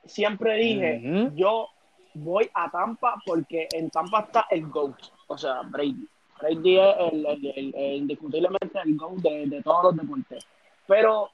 siempre 0.04 0.56
dije, 0.56 1.30
yo 1.34 1.68
voy 2.14 2.50
a 2.54 2.70
Tampa 2.70 3.20
porque 3.26 3.68
en 3.72 3.90
Tampa 3.90 4.20
está 4.20 4.46
el 4.50 4.66
GOAT, 4.68 4.96
o 5.28 5.38
sea, 5.38 5.62
Brady. 5.62 6.08
Brady 6.40 6.78
es 6.78 6.96
el, 7.12 7.26
el- 7.26 7.46
el- 7.56 7.74
el- 7.74 7.96
indiscutiblemente 7.98 8.78
el 8.84 8.96
GOAT 8.96 9.14
de, 9.18 9.46
de 9.46 9.62
todos 9.62 9.84
los 9.84 9.96
deportes. 9.96 10.46
Pero 10.86 11.30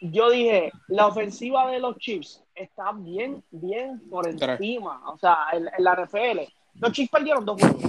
yo 0.00 0.30
dije, 0.30 0.72
la 0.88 1.06
ofensiva 1.06 1.70
de 1.70 1.78
los 1.80 1.96
Chiefs 1.98 2.42
está 2.54 2.92
bien, 2.92 3.42
bien 3.50 4.00
por 4.10 4.26
encima. 4.58 5.00
O 5.10 5.16
sea, 5.18 5.36
en, 5.52 5.68
en 5.76 5.84
la 5.84 5.94
NFL. 5.94 6.40
Los 6.80 6.92
Chiefs 6.92 7.10
perdieron 7.10 7.44
dos 7.44 7.60
juegos. 7.60 7.82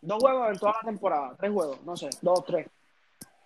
Dos 0.00 0.18
juegos 0.22 0.50
en 0.52 0.58
toda 0.58 0.72
la 0.82 0.88
temporada. 0.90 1.36
Tres 1.38 1.52
juegos, 1.52 1.82
no 1.84 1.96
sé, 1.96 2.10
dos, 2.22 2.44
tres. 2.44 2.68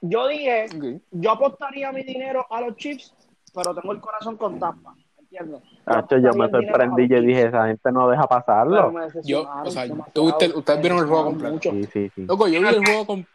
Yo 0.00 0.26
dije, 0.26 0.66
yo 1.12 1.30
apostaría 1.30 1.92
mi 1.92 2.02
dinero 2.02 2.44
a 2.50 2.60
los 2.60 2.76
Chiefs, 2.76 3.14
pero 3.54 3.72
tengo 3.74 3.92
el 3.92 4.00
corazón 4.00 4.36
con 4.36 4.58
Tampa. 4.58 4.94
¿Entiendes? 5.32 5.62
Cacho, 5.84 6.18
yo 6.18 6.32
me 6.34 6.48
sorprendí 6.50 7.02
los 7.02 7.04
y 7.04 7.08
Chiefs, 7.08 7.26
dije, 7.26 7.46
esa 7.48 7.66
gente 7.66 7.90
no 7.92 8.08
deja 8.08 8.26
pasarlo. 8.26 8.92
Yo, 9.24 9.48
o 9.64 9.70
sea, 9.70 9.86
tú- 10.12 10.24
usted- 10.28 10.54
ustedes 10.54 10.80
vieron 10.80 10.98
el 10.98 11.06
juego 11.06 11.24
completo. 11.24 11.58
Sí, 11.62 11.84
sí, 11.92 12.10
sí. 12.14 12.24
Loco, 12.26 12.48
yo 12.48 12.60
vi 12.60 12.68
el 12.68 12.84
juego 12.84 13.06
con. 13.06 13.26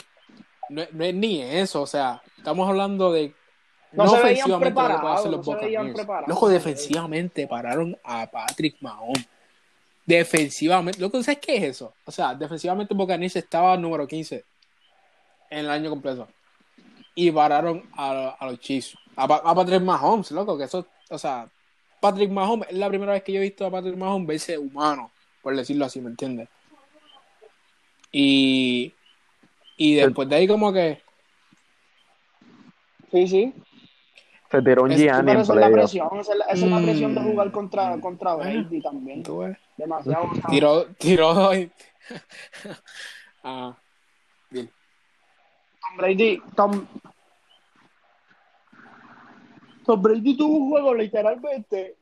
No, 0.69 0.83
no 0.91 1.03
es 1.05 1.15
ni 1.15 1.41
eso, 1.41 1.81
o 1.81 1.87
sea, 1.87 2.21
estamos 2.37 2.67
hablando 2.69 3.11
de. 3.11 3.33
No 3.93 4.03
No, 4.03 4.09
se 4.11 4.17
ofensivamente 4.17 4.51
lo 4.51 4.59
preparados, 4.75 5.25
los 5.27 5.45
se 5.45 5.55
veían 5.55 5.93
preparados. 5.93 6.27
Loco, 6.29 6.49
defensivamente 6.49 7.47
pararon 7.47 7.97
a 8.03 8.27
Patrick 8.29 8.75
Mahomes. 8.81 9.27
Defensivamente. 10.05 10.99
Loco, 11.01 11.21
¿sabes 11.23 11.39
qué 11.39 11.57
es 11.57 11.63
eso? 11.63 11.93
O 12.05 12.11
sea, 12.11 12.33
defensivamente 12.35 12.93
Buccaneers 12.93 13.35
estaba 13.37 13.75
número 13.77 14.07
15 14.07 14.43
en 15.49 15.59
el 15.59 15.69
año 15.69 15.89
completo. 15.89 16.27
Y 17.15 17.31
pararon 17.31 17.83
a, 17.97 18.35
a 18.39 18.45
los 18.45 18.59
Chiefs. 18.59 18.95
A, 19.15 19.23
a 19.23 19.55
Patrick 19.55 19.81
Mahomes, 19.81 20.31
loco, 20.31 20.57
que 20.57 20.65
eso. 20.65 20.85
O 21.09 21.17
sea, 21.17 21.47
Patrick 21.99 22.29
Mahomes 22.31 22.67
es 22.69 22.77
la 22.77 22.89
primera 22.89 23.13
vez 23.13 23.23
que 23.23 23.33
yo 23.33 23.39
he 23.39 23.43
visto 23.43 23.65
a 23.65 23.71
Patrick 23.71 23.97
Mahomes 23.97 24.27
verse 24.27 24.57
humano, 24.57 25.11
por 25.41 25.55
decirlo 25.55 25.85
así, 25.85 25.99
¿me 26.01 26.09
entiendes? 26.09 26.47
Y. 28.11 28.93
Y 29.77 29.95
después 29.95 30.27
de 30.29 30.35
ahí, 30.35 30.47
como 30.47 30.71
que. 30.73 31.01
Sí, 33.11 33.27
sí. 33.27 33.53
Se 34.49 34.61
tiró 34.61 34.83
un 34.83 34.91
Gianni 34.91 35.25
pero 35.25 35.31
en 35.31 35.39
esa 35.41 35.53
es 35.53 35.59
la 35.59 35.69
presión, 35.71 36.07
esa 36.19 36.31
es 36.31 36.37
la, 36.39 36.45
esa 36.45 36.65
es 36.65 36.71
la 36.71 36.81
presión 36.81 37.13
de 37.15 37.19
Mm. 37.21 37.23
jugar 37.31 37.51
contra, 37.51 37.99
contra 37.99 38.33
Bueno. 38.35 38.61
Brady 38.63 38.81
también. 38.81 39.23
tú 39.23 39.39
ves, 39.39 39.57
Demasiado. 39.75 40.29
Tiró, 40.49 40.85
tiró. 40.97 41.51
ah, 43.43 43.75
bien. 44.49 44.69
Tom 45.81 45.97
Brady, 45.97 46.41
Tom, 46.55 46.87
Tom 49.87 50.01
Brady 50.01 50.35
tuvo 50.35 50.57
un 50.57 50.69
juego 50.69 50.93
literalmente 50.93 51.95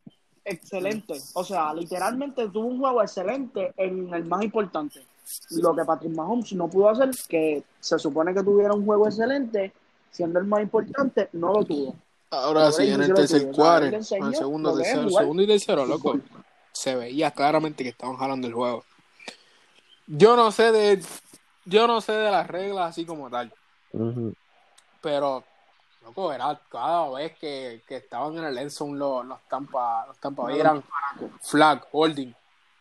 excelente. 0.43 1.13
O 1.35 1.43
sea, 1.43 1.71
literalmente 1.71 2.49
tuvo 2.49 2.65
un 2.65 2.79
juego 2.79 3.03
excelente 3.03 3.73
en 3.77 4.11
el 4.11 4.25
más 4.25 4.43
importante. 4.43 5.05
Lo 5.51 5.75
que 5.75 5.85
Patrick 5.85 6.15
Mahomes 6.15 6.51
no 6.53 6.67
pudo 6.67 6.89
hacer, 6.89 7.11
que 7.29 7.63
se 7.79 7.99
supone 7.99 8.33
que 8.33 8.41
tuviera 8.43 8.73
un 8.73 8.83
juego 8.85 9.05
excelente, 9.07 9.71
siendo 10.09 10.39
el 10.39 10.45
más 10.45 10.63
importante, 10.63 11.29
no 11.33 11.53
lo 11.53 11.63
tuvo. 11.63 11.95
Ahora 12.31 12.71
sí, 12.71 12.89
en 12.89 13.03
el 13.03 13.13
tercer 13.13 13.51
cuarto, 13.51 13.87
en 13.87 13.93
el 13.93 14.03
segundo, 14.35 14.75
tercero, 14.75 15.09
segundo 15.11 15.43
y 15.43 15.47
tercero, 15.47 15.85
loco, 15.85 16.19
se 16.71 16.95
veía 16.95 17.29
claramente 17.29 17.83
que 17.83 17.91
estaban 17.91 18.17
jalando 18.17 18.47
el 18.47 18.53
juego. 18.53 18.83
Yo 20.07 20.35
no 20.35 20.51
sé 20.51 20.71
de, 20.71 21.03
yo 21.65 21.85
no 21.85 22.01
sé 22.01 22.13
de 22.13 22.31
las 22.31 22.47
reglas 22.47 22.89
así 22.89 23.05
como 23.05 23.29
tal, 23.29 23.53
pero 25.01 25.43
loco, 26.05 26.31
era 26.31 26.59
cada 26.69 27.09
vez 27.09 27.37
que, 27.37 27.83
que 27.87 27.97
estaban 27.97 28.37
en 28.37 28.45
el 28.45 28.57
end 28.57 28.69
zone 28.69 28.97
los, 28.97 29.25
los 29.25 29.41
Tampa, 29.49 30.05
los 30.05 30.17
Tampa 30.19 30.43
Bay 30.43 30.59
eran 30.59 30.83
flag, 31.41 31.85
holding, 31.91 32.33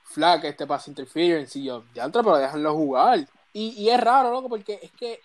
flag, 0.02 0.44
este 0.44 0.66
pass 0.66 0.88
interference, 0.88 1.58
y 1.58 1.64
yo, 1.64 1.84
ya 1.94 2.04
entra, 2.04 2.22
pero 2.22 2.36
déjenlo 2.36 2.74
jugar. 2.74 3.20
Y, 3.52 3.82
y 3.82 3.88
es 3.88 4.00
raro, 4.00 4.30
loco, 4.30 4.48
porque 4.48 4.78
es 4.82 4.92
que, 4.92 5.20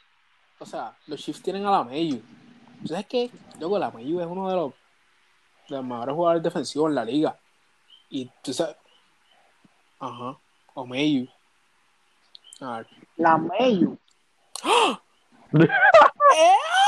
o 0.60 0.66
sea, 0.66 0.96
los 1.08 1.20
Chiefs 1.20 1.42
tienen 1.42 1.66
a 1.66 1.72
la 1.72 1.84
Mayu. 1.84 2.22
¿Tú 2.82 2.88
sabes 2.88 3.08
qué? 3.08 3.30
Loco, 3.60 3.78
la 3.78 3.92
Mayu 3.92 4.22
es 4.22 4.28
uno 4.28 4.50
de 4.50 4.56
los, 4.56 4.74
de 5.68 5.76
los 5.76 5.86
mejores 5.86 6.16
jugadores 6.16 6.44
defensivos 6.44 6.90
en 6.90 6.96
la 6.96 7.04
liga. 7.04 7.38
Y 8.10 8.32
tú 8.42 8.54
sabes, 8.54 8.78
ajá, 10.00 10.38
o 10.74 10.86
Mayu. 10.86 11.28
A 12.62 12.78
ver. 12.78 12.88
La 13.18 13.38
Mayu. 13.38 13.98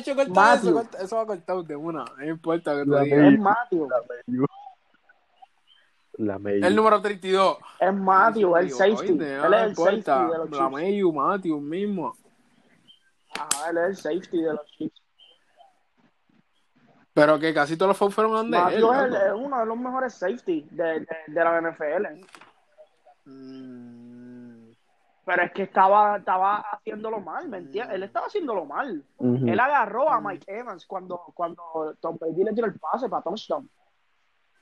Yo 0.00 0.14
Matthew. 0.14 0.78
eso, 0.78 0.98
eso 1.04 1.16
va 1.16 1.26
cortado 1.26 1.62
de 1.62 1.76
una, 1.76 2.04
no 2.16 2.24
importa 2.24 2.74
que. 2.74 2.80
Es 2.82 3.38
Matthew. 3.38 3.88
La 6.18 6.38
Mayu. 6.38 6.64
El 6.66 6.76
número 6.76 7.00
32. 7.00 7.56
Es 7.80 7.94
Matthew, 7.94 8.56
el 8.56 8.66
Digo, 8.66 8.78
safety. 8.78 8.96
oíste, 9.12 9.34
Él 9.34 9.40
no 9.42 9.56
es 9.56 9.62
el 9.62 9.76
safety 9.76 10.32
de 10.32 10.38
los 10.38 10.50
La. 10.50 10.68
Mayu, 10.68 11.12
Matthew 11.12 11.60
mismo. 11.60 12.16
Ajá, 13.34 13.70
él 13.70 13.78
es 13.78 13.84
el 13.84 13.96
safety 13.96 14.42
de 14.42 14.52
los 14.52 14.66
Chiefs. 14.66 15.02
Pero 17.14 17.38
que 17.38 17.52
casi 17.54 17.76
todos 17.76 17.88
los 17.88 17.96
fouls 17.96 18.14
fueron 18.14 18.50
de 18.50 18.56
él. 18.58 18.62
Matthew 18.64 18.92
es, 18.92 19.02
el- 19.04 19.14
es 19.16 19.32
uno 19.34 19.58
de 19.60 19.66
los 19.66 19.76
mejores 19.78 20.14
safety 20.14 20.66
de, 20.70 20.84
de, 21.00 21.06
de 21.28 21.44
la 21.44 21.60
NFL. 21.60 22.26
Mm, 23.24 24.01
Pero 25.24 25.42
es 25.44 25.52
que 25.52 25.62
estaba, 25.62 26.16
estaba 26.16 26.58
haciéndolo 26.72 27.20
mal, 27.20 27.48
¿me 27.48 27.58
entiendes? 27.58 27.94
Él 27.94 28.02
estaba 28.02 28.26
haciéndolo 28.26 28.64
mal. 28.64 29.04
Él 29.20 29.60
agarró 29.60 30.10
a 30.10 30.20
Mike 30.20 30.46
Evans 30.48 30.84
cuando, 30.84 31.20
cuando 31.34 31.94
Tom 32.00 32.16
Brady 32.18 32.42
le 32.42 32.52
tiró 32.52 32.66
el 32.66 32.78
pase 32.78 33.08
para 33.08 33.22
touchdown. 33.22 33.68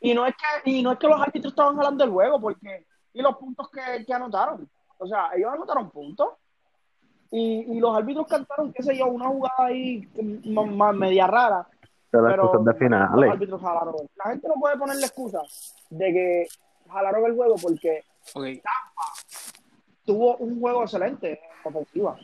Y 0.00 0.12
no 0.14 0.26
es 0.26 0.34
que, 0.34 0.70
y 0.70 0.82
no 0.82 0.92
es 0.92 0.98
que 0.98 1.08
los 1.08 1.20
árbitros 1.20 1.52
estaban 1.52 1.76
jalando 1.76 2.04
el 2.04 2.10
juego, 2.10 2.40
porque, 2.40 2.86
y 3.14 3.22
los 3.22 3.36
puntos 3.36 3.70
que, 3.70 4.04
que 4.04 4.12
anotaron. 4.12 4.68
O 4.98 5.06
sea, 5.06 5.30
ellos 5.34 5.50
anotaron 5.52 5.90
puntos. 5.90 6.28
Y, 7.30 7.76
y 7.76 7.80
los 7.80 7.96
árbitros 7.96 8.26
cantaron, 8.26 8.72
qué 8.72 8.82
sé 8.82 8.96
yo, 8.98 9.06
una 9.06 9.28
jugada 9.28 9.54
ahí 9.66 10.06
m- 10.16 10.40
m- 10.44 10.92
media 10.92 11.26
rara. 11.26 11.66
Pero 12.10 12.24
las 12.24 12.32
Pero 12.32 12.42
cosas 12.42 12.64
de 12.64 12.72
los 13.26 13.34
árbitros 13.34 13.60
jalaron. 13.62 13.94
La 14.16 14.30
gente 14.30 14.48
no 14.48 14.54
puede 14.54 14.76
ponerle 14.76 15.06
excusa 15.06 15.42
de 15.90 16.12
que 16.12 16.48
jalaron 16.90 17.24
el 17.24 17.34
juego 17.36 17.54
porque 17.56 18.04
ok. 18.34 18.44
Tuvo 20.12 20.36
un 20.38 20.60
juego 20.60 20.82
excelente 20.82 21.40
en 21.64 21.68
ofensiva. 21.76 22.18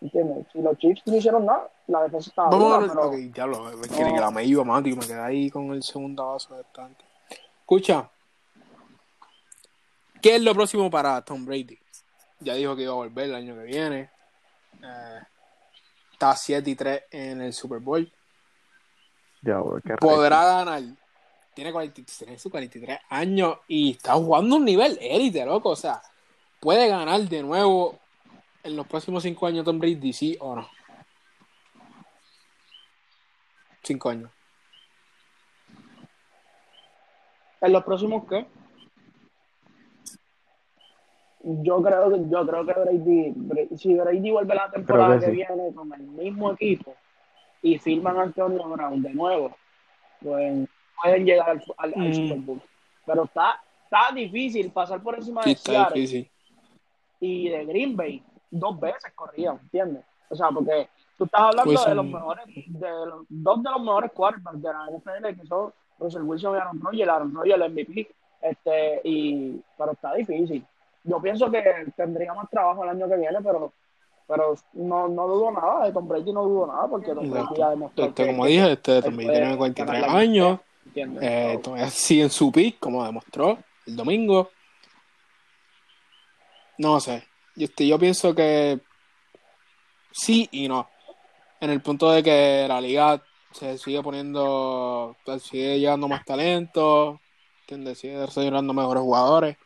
¿Entiendes? 0.00 0.46
Si 0.52 0.62
los 0.62 0.78
Chiefs 0.78 1.02
no 1.06 1.16
hicieron 1.16 1.44
nada, 1.44 1.68
la 1.88 2.02
defensa 2.04 2.30
estaba 2.30 2.50
Vamos 2.50 2.72
a 2.72 2.76
dura, 2.76 2.80
ver. 2.80 2.90
pero 2.90 3.02
Ok, 3.08 3.14
diablo. 3.34 3.64
me 3.76 3.88
Quiere 3.88 4.14
que 4.14 4.20
la 4.20 4.30
Mayu, 4.30 4.64
Matthew. 4.64 4.96
Me 4.96 5.06
quedé 5.06 5.20
ahí 5.20 5.50
con 5.50 5.72
el 5.72 5.82
segundo 5.82 6.26
vaso 6.32 6.54
de 6.56 6.62
tanque. 6.72 7.04
Escucha. 7.60 8.08
¿Qué 10.22 10.36
es 10.36 10.42
lo 10.42 10.54
próximo 10.54 10.90
para 10.90 11.20
Tom 11.22 11.44
Brady? 11.44 11.78
Ya 12.40 12.54
dijo 12.54 12.76
que 12.76 12.82
iba 12.82 12.92
a 12.92 12.96
volver 12.96 13.24
el 13.26 13.34
año 13.34 13.54
que 13.56 13.62
viene. 13.62 14.10
Eh, 14.82 15.18
está 16.12 16.34
7 16.36 16.70
y 16.70 16.74
3 16.76 17.02
en 17.10 17.40
el 17.42 17.52
Super 17.52 17.80
Bowl. 17.80 18.10
Ya, 19.42 19.58
güey, 19.58 19.82
qué 19.82 19.96
podrá 19.96 20.44
ganar. 20.44 20.82
Tiene 21.54 21.72
43, 21.72 22.18
tiene 22.18 22.38
sus 22.38 22.50
43 22.52 23.00
años 23.08 23.58
y 23.66 23.92
está 23.92 24.14
jugando 24.14 24.56
un 24.56 24.64
nivel 24.64 24.96
élite, 25.00 25.44
loco. 25.44 25.70
O 25.70 25.76
sea, 25.76 26.00
puede 26.60 26.88
ganar 26.88 27.20
de 27.22 27.42
nuevo 27.42 27.98
en 28.62 28.76
los 28.76 28.86
próximos 28.86 29.22
5 29.22 29.46
años 29.46 29.64
Tom 29.64 29.78
Brady, 29.78 30.12
sí 30.12 30.36
o 30.40 30.56
no. 30.56 30.68
5 33.82 34.10
años. 34.10 34.30
en 37.60 37.72
los 37.72 37.82
próximos 37.84 38.24
qué? 38.28 38.46
Yo 41.42 41.82
creo 41.82 42.10
que 42.10 42.28
yo 42.30 42.46
creo 42.46 42.66
que 42.66 42.72
Brady, 42.72 43.32
Bra- 43.34 43.76
si 43.78 43.94
Brady 43.94 44.30
vuelve 44.30 44.54
la 44.54 44.70
temporada 44.70 45.14
que 45.18 45.26
que, 45.26 45.30
sí. 45.30 45.36
viene 45.38 45.72
con 45.74 45.92
el 45.92 46.02
mismo 46.02 46.52
equipo 46.52 46.94
y 47.62 47.78
firman 47.78 48.16
a 48.18 48.22
Antonio 48.24 48.62
Brown 48.68 49.02
de 49.02 49.14
nuevo, 49.14 49.56
pues 50.22 50.68
pueden 51.02 51.24
llegar 51.24 51.50
al, 51.50 51.64
al- 51.78 51.94
al 51.94 52.08
Mm. 52.10 52.14
Super 52.14 52.38
Bowl. 52.38 52.62
Pero 53.06 53.24
está, 53.24 53.62
está 53.84 54.12
difícil 54.14 54.70
pasar 54.70 55.02
por 55.02 55.14
encima 55.16 55.42
Sí, 55.42 55.50
de 55.50 55.54
está 55.54 55.72
Seattle 55.72 56.00
difícil. 56.00 56.30
Y 57.20 57.48
de 57.48 57.64
Green 57.64 57.96
Bay 57.96 58.22
dos 58.50 58.78
veces 58.78 59.12
corrían, 59.14 59.58
¿entiendes? 59.62 60.04
O 60.30 60.34
sea, 60.36 60.48
porque 60.50 60.88
tú 61.16 61.24
estás 61.24 61.40
hablando 61.40 61.70
Wilson. 61.70 61.88
de 61.88 61.94
los 61.94 62.06
mejores, 62.06 62.44
de 62.46 63.06
los, 63.06 63.26
dos 63.28 63.62
de 63.62 63.70
los 63.70 63.80
mejores 63.80 64.12
quarterbacks 64.12 64.62
de 64.62 64.68
la 64.68 64.86
NFL 64.90 65.40
que 65.40 65.46
son 65.46 65.72
Russell 65.98 66.22
Wilson 66.22 66.54
y 66.54 66.58
Aaron 66.58 66.80
Rodgers, 66.80 67.08
Aaron 67.10 67.34
Rodgers 67.34 67.62
el 67.62 67.72
MVP, 67.72 68.08
este, 68.42 69.00
y, 69.04 69.60
pero 69.76 69.92
está 69.92 70.14
difícil. 70.14 70.64
Yo 71.04 71.20
pienso 71.20 71.50
que 71.50 71.62
tendría 71.96 72.34
más 72.34 72.48
trabajo 72.50 72.84
el 72.84 72.90
año 72.90 73.08
que 73.08 73.16
viene, 73.16 73.38
pero 73.42 73.72
pero 74.28 74.54
no, 74.74 75.08
no 75.08 75.26
dudo 75.26 75.50
nada, 75.52 75.86
de 75.86 75.92
Tom 75.92 76.06
Brady 76.06 76.34
no 76.34 76.42
dudo 76.44 76.66
nada, 76.66 76.86
porque 76.86 77.14
Tom 77.14 77.30
Brady 77.30 77.46
ya 77.56 77.70
demostró 77.70 78.04
Este, 78.04 78.24
que- 78.24 78.30
como 78.30 78.44
dije, 78.44 78.72
este 78.72 79.00
Tom 79.00 79.16
Brady 79.16 79.30
tiene 79.30 79.56
43 79.56 80.00
ganar 80.02 80.10
la 80.14 80.18
años. 80.20 80.60
Eh, 80.94 81.60
sigue 81.90 82.24
en 82.24 82.30
su 82.30 82.52
pick, 82.52 82.78
como 82.78 83.04
demostró 83.04 83.56
el 83.86 83.96
domingo. 83.96 84.50
No 86.78 86.98
sé. 87.00 87.24
Yo, 87.56 87.64
este, 87.66 87.86
yo 87.86 87.98
pienso 87.98 88.34
que 88.34 88.80
sí 90.10 90.48
y 90.52 90.68
no. 90.68 90.88
En 91.60 91.70
el 91.70 91.82
punto 91.82 92.10
de 92.10 92.22
que 92.22 92.66
la 92.68 92.80
liga 92.80 93.22
se 93.52 93.78
sigue 93.78 94.02
poniendo, 94.02 95.16
pues, 95.24 95.42
sigue 95.44 95.78
llegando 95.80 96.08
más 96.08 96.24
talento, 96.24 97.20
¿entiendes? 97.62 97.98
Sigue 97.98 98.18
desarrollando 98.18 98.74
mejores 98.74 99.02
jugadores. 99.02 99.56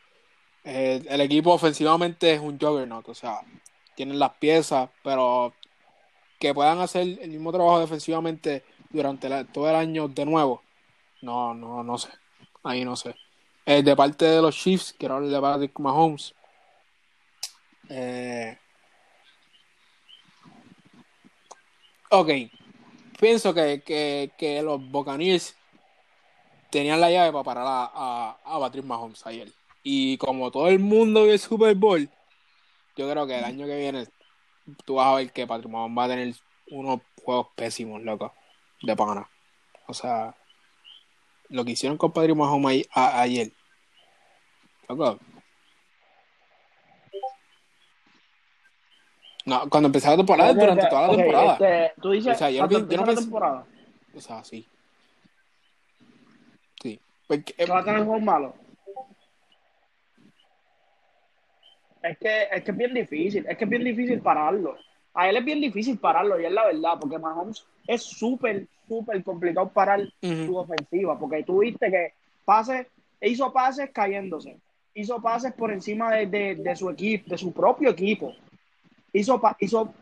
Eh, 0.65 1.03
el 1.09 1.21
equipo 1.21 1.53
ofensivamente 1.53 2.33
es 2.33 2.41
un 2.41 2.59
juggernaut, 2.59 3.07
o 3.09 3.15
sea, 3.15 3.39
tienen 3.95 4.19
las 4.19 4.33
piezas, 4.35 4.89
pero 5.03 5.53
que 6.39 6.53
puedan 6.53 6.79
hacer 6.79 7.03
el 7.21 7.29
mismo 7.31 7.51
trabajo 7.51 7.79
defensivamente 7.79 8.63
durante 8.89 9.29
la- 9.29 9.45
todo 9.45 9.69
el 9.69 9.75
año 9.75 10.07
de 10.07 10.25
nuevo, 10.25 10.63
no, 11.21 11.53
no, 11.53 11.83
no 11.83 11.97
sé. 11.97 12.09
Ahí 12.63 12.85
no 12.85 12.95
sé. 12.95 13.15
Eh, 13.65 13.83
de 13.83 13.95
parte 13.95 14.25
de 14.25 14.41
los 14.41 14.55
Chiefs, 14.55 14.95
quiero 14.97 15.15
hablar 15.15 15.31
de 15.31 15.41
Patrick 15.41 15.79
Mahomes. 15.79 16.35
Eh, 17.95 18.57
ok. 22.09 22.29
Pienso 23.19 23.53
que, 23.53 23.83
que, 23.85 24.31
que 24.35 24.61
los 24.63 24.81
Buccaneers 24.89 25.55
tenían 26.71 26.99
la 26.99 27.11
llave 27.11 27.31
para 27.31 27.43
parar 27.43 27.65
a, 27.67 27.91
a, 27.93 28.37
a 28.43 28.59
Patrick 28.59 28.83
Mahomes 28.83 29.25
ayer. 29.27 29.49
Y 29.83 30.17
como 30.17 30.49
todo 30.49 30.69
el 30.69 30.79
mundo 30.79 31.23
vio 31.23 31.33
el 31.33 31.39
Super 31.39 31.75
Bowl, 31.75 32.09
yo 32.97 33.09
creo 33.09 33.27
que 33.27 33.37
el 33.37 33.43
año 33.43 33.67
que 33.67 33.77
viene 33.77 34.07
tú 34.85 34.95
vas 34.95 35.07
a 35.07 35.15
ver 35.15 35.31
que 35.31 35.45
Patrick 35.45 35.71
Mahomes 35.71 35.97
va 35.97 36.05
a 36.05 36.07
tener 36.07 36.33
unos 36.71 37.01
juegos 37.23 37.47
pésimos, 37.55 38.01
loco, 38.01 38.33
de 38.81 38.95
pana. 38.95 39.29
O 39.87 39.93
sea, 39.93 40.35
lo 41.49 41.63
que 41.63 41.71
hicieron 41.71 41.97
con 41.97 42.11
Patrick 42.11 42.35
Mahomes 42.35 42.87
ayer. 42.91 43.51
Loco. 44.89 45.19
No, 49.45 49.69
cuando 49.69 49.87
empezó 49.87 50.09
la 50.09 50.17
temporada, 50.17 50.51
ok, 50.51 50.57
durante 50.57 50.87
toda 50.87 51.07
la 51.07 51.15
temporada. 51.15 51.53
este, 51.53 52.01
tú 52.01 52.11
dices, 52.11 52.33
O 52.33 52.37
sea, 52.37 52.49
yo 52.49 52.67
yo 52.67 52.97
no 52.97 53.13
temporada, 53.15 53.65
O 54.15 54.21
sea, 54.21 54.43
sí. 54.43 54.65
Sí. 56.81 56.99
Porque, 57.27 57.53
eh, 57.57 57.65
que 57.65 57.71
va 57.71 57.79
a 57.79 57.83
tener 57.83 58.03
juegos 58.05 58.23
malos. 58.23 58.53
Es 62.01 62.17
que, 62.17 62.43
es 62.51 62.63
que 62.63 62.71
es 62.71 62.77
bien 62.77 62.93
difícil, 62.93 63.45
es 63.47 63.57
que 63.57 63.63
es 63.63 63.69
bien 63.69 63.83
difícil 63.83 64.19
pararlo. 64.21 64.75
A 65.13 65.29
él 65.29 65.37
es 65.37 65.45
bien 65.45 65.61
difícil 65.61 65.97
pararlo, 65.97 66.39
y 66.39 66.45
es 66.45 66.51
la 66.51 66.65
verdad, 66.65 66.97
porque 66.99 67.17
Mahomes 67.19 67.65
es 67.87 68.01
súper, 68.03 68.67
súper 68.87 69.23
complicado 69.23 69.69
parar 69.69 70.01
Ujú. 70.21 70.45
su 70.45 70.57
ofensiva, 70.57 71.17
porque 71.17 71.43
tú 71.43 71.59
viste 71.59 71.89
que 71.89 72.13
pases, 72.43 72.87
hizo 73.21 73.53
pases 73.53 73.89
cayéndose, 73.91 74.57
hizo 74.93 75.21
pases 75.21 75.53
por 75.53 75.71
encima 75.71 76.13
de, 76.15 76.25
de- 76.27 76.55
de 76.55 76.75
su 76.75 76.89
equipo, 76.89 77.29
de 77.29 77.37
su 77.37 77.53
propio 77.53 77.89
equipo, 77.91 78.33
hizo, 79.13 79.39
pa- 79.39 79.55
hizo 79.59 79.93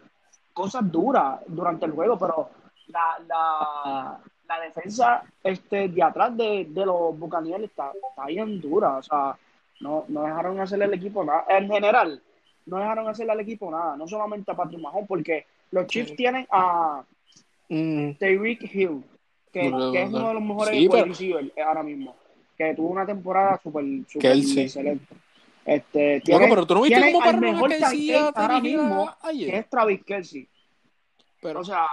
cosas 0.53 0.91
duras 0.91 1.39
durante 1.47 1.85
el 1.85 1.91
juego, 1.91 2.17
pero 2.17 2.49
la, 2.87 3.19
la, 3.27 4.19
la 4.47 4.59
defensa 4.61 5.23
este, 5.43 5.87
de 5.89 6.03
atrás 6.03 6.35
de, 6.35 6.65
de 6.69 6.85
los 6.85 7.17
Buccaneers 7.17 7.63
está, 7.65 7.91
está 8.09 8.25
bien 8.25 8.59
dura. 8.59 8.97
O 8.97 9.03
sea, 9.03 9.37
no, 9.81 10.05
no 10.07 10.23
dejaron 10.23 10.59
hacerle 10.59 10.85
al 10.85 10.93
equipo 10.93 11.23
nada. 11.23 11.45
En 11.49 11.69
general, 11.69 12.21
no 12.65 12.77
dejaron 12.77 13.07
hacerle 13.07 13.31
al 13.33 13.39
equipo 13.39 13.69
nada. 13.71 13.95
No 13.95 14.07
solamente 14.07 14.51
a 14.51 14.55
Patrick 14.55 14.81
Mahomes, 14.81 15.07
porque 15.07 15.45
los 15.71 15.87
Chiefs 15.87 16.15
tienen 16.15 16.47
a 16.51 17.03
Mm, 17.73 18.15
Tyreek 18.19 18.63
Hill, 18.75 19.01
que, 19.53 19.69
No, 19.69 19.93
que 19.93 20.01
es 20.03 20.11
no, 20.11 20.17
uno 20.17 20.27
de 20.27 20.33
los 20.33 20.43
mejores 20.43 20.75
sí, 20.77 20.89
pero- 20.91 21.67
ahora 21.69 21.83
mismo. 21.83 22.13
Que 22.57 22.73
tuvo 22.75 22.89
una 22.89 23.05
temporada 23.05 23.57
súper 23.63 23.85
Kelsey. 24.19 24.63
excelente. 24.63 25.05
Este, 25.65 26.21
tiene, 26.21 26.47
pero 26.49 26.65
tú 26.65 26.73
no 26.73 26.81
viste 26.81 26.99
cómo 27.11 27.21
al 27.23 27.35
paró 27.35 27.39
mejor 27.39 27.69
que 27.69 27.77
decía 27.77 28.29
ahora 28.35 28.59
mismo, 28.59 29.15
ayer? 29.21 29.51
que 29.51 29.57
es 29.59 29.69
Travis 29.69 30.03
Kelsey. 30.03 30.49
Pero, 31.41 31.59
O 31.59 31.63
sea, 31.63 31.87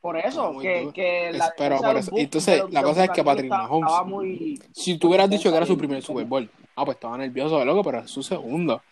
por 0.00 0.16
eso, 0.16 0.56
que, 0.60 0.88
que 0.94 1.32
la 1.32 1.52
pero 1.56 1.78
por 1.78 1.96
eso- 1.96 2.12
entonces, 2.16 2.62
la 2.70 2.82
cosa 2.82 3.04
es 3.04 3.10
que 3.10 3.24
Patrick 3.24 3.50
Mahomes- 3.50 4.04
muy 4.06 4.60
si 4.72 4.98
tú 4.98 5.08
hubieras 5.08 5.28
dicho 5.28 5.50
que 5.50 5.56
era 5.56 5.66
su 5.66 5.76
primer. 5.76 6.00
Super 6.02 6.24
Bowl, 6.24 6.48
ah, 6.76 6.84
pues 6.84 6.96
estaba 6.96 7.18
nervioso 7.18 7.58
de 7.58 7.64
loco, 7.64 7.82
pero 7.82 7.98
es 8.00 8.10
su 8.10 8.22
segundo. 8.22 8.82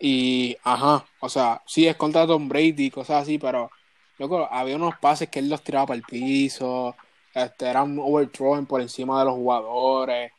Y, 0.00 0.56
ajá, 0.64 1.04
o 1.20 1.28
sea, 1.28 1.62
sí 1.64 1.86
es 1.86 1.94
contra 1.96 2.26
Tom 2.26 2.48
Brady 2.48 2.86
y 2.86 2.90
cosas 2.90 3.22
así, 3.22 3.38
pero, 3.38 3.70
loco, 4.18 4.48
había 4.50 4.74
unos 4.74 4.96
pases 4.98 5.28
que 5.28 5.38
él 5.38 5.48
los 5.48 5.62
tiraba 5.62 5.86
para 5.86 5.96
el 5.98 6.02
piso, 6.02 6.96
este, 7.32 7.66
eran 7.66 7.96
overthrowing 8.00 8.66
por 8.66 8.80
encima 8.80 9.20
de 9.20 9.26
los 9.26 9.34
jugadores, 9.34 10.32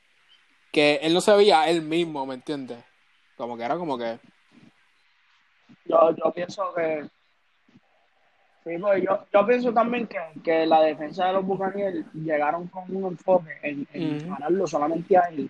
que 0.74 0.96
él 1.04 1.14
no 1.14 1.22
se 1.22 1.34
veía 1.36 1.70
él 1.70 1.84
mismo, 1.84 2.26
¿me 2.26 2.34
entiendes? 2.34 2.80
Como 3.38 3.56
que 3.56 3.64
era 3.64 3.78
como 3.78 3.98
que, 3.98 4.20
Yo, 5.86 6.16
yo 6.16 6.32
pienso 6.34 6.74
que. 6.74 7.06
Sí, 8.64 8.78
pues 8.80 9.04
yo, 9.04 9.26
yo 9.32 9.46
pienso 9.46 9.74
también 9.74 10.08
que, 10.08 10.18
que 10.42 10.66
la 10.66 10.82
defensa 10.82 11.28
de 11.28 11.34
los 11.34 11.46
Buccaneers 11.46 12.06
llegaron 12.14 12.68
con 12.68 12.84
un 12.96 13.12
enfoque 13.12 13.52
en, 13.62 13.86
en 13.94 14.18
Ujú. 14.18 14.30
pararlo 14.30 14.66
solamente 14.66 15.18
a 15.18 15.22
él, 15.24 15.50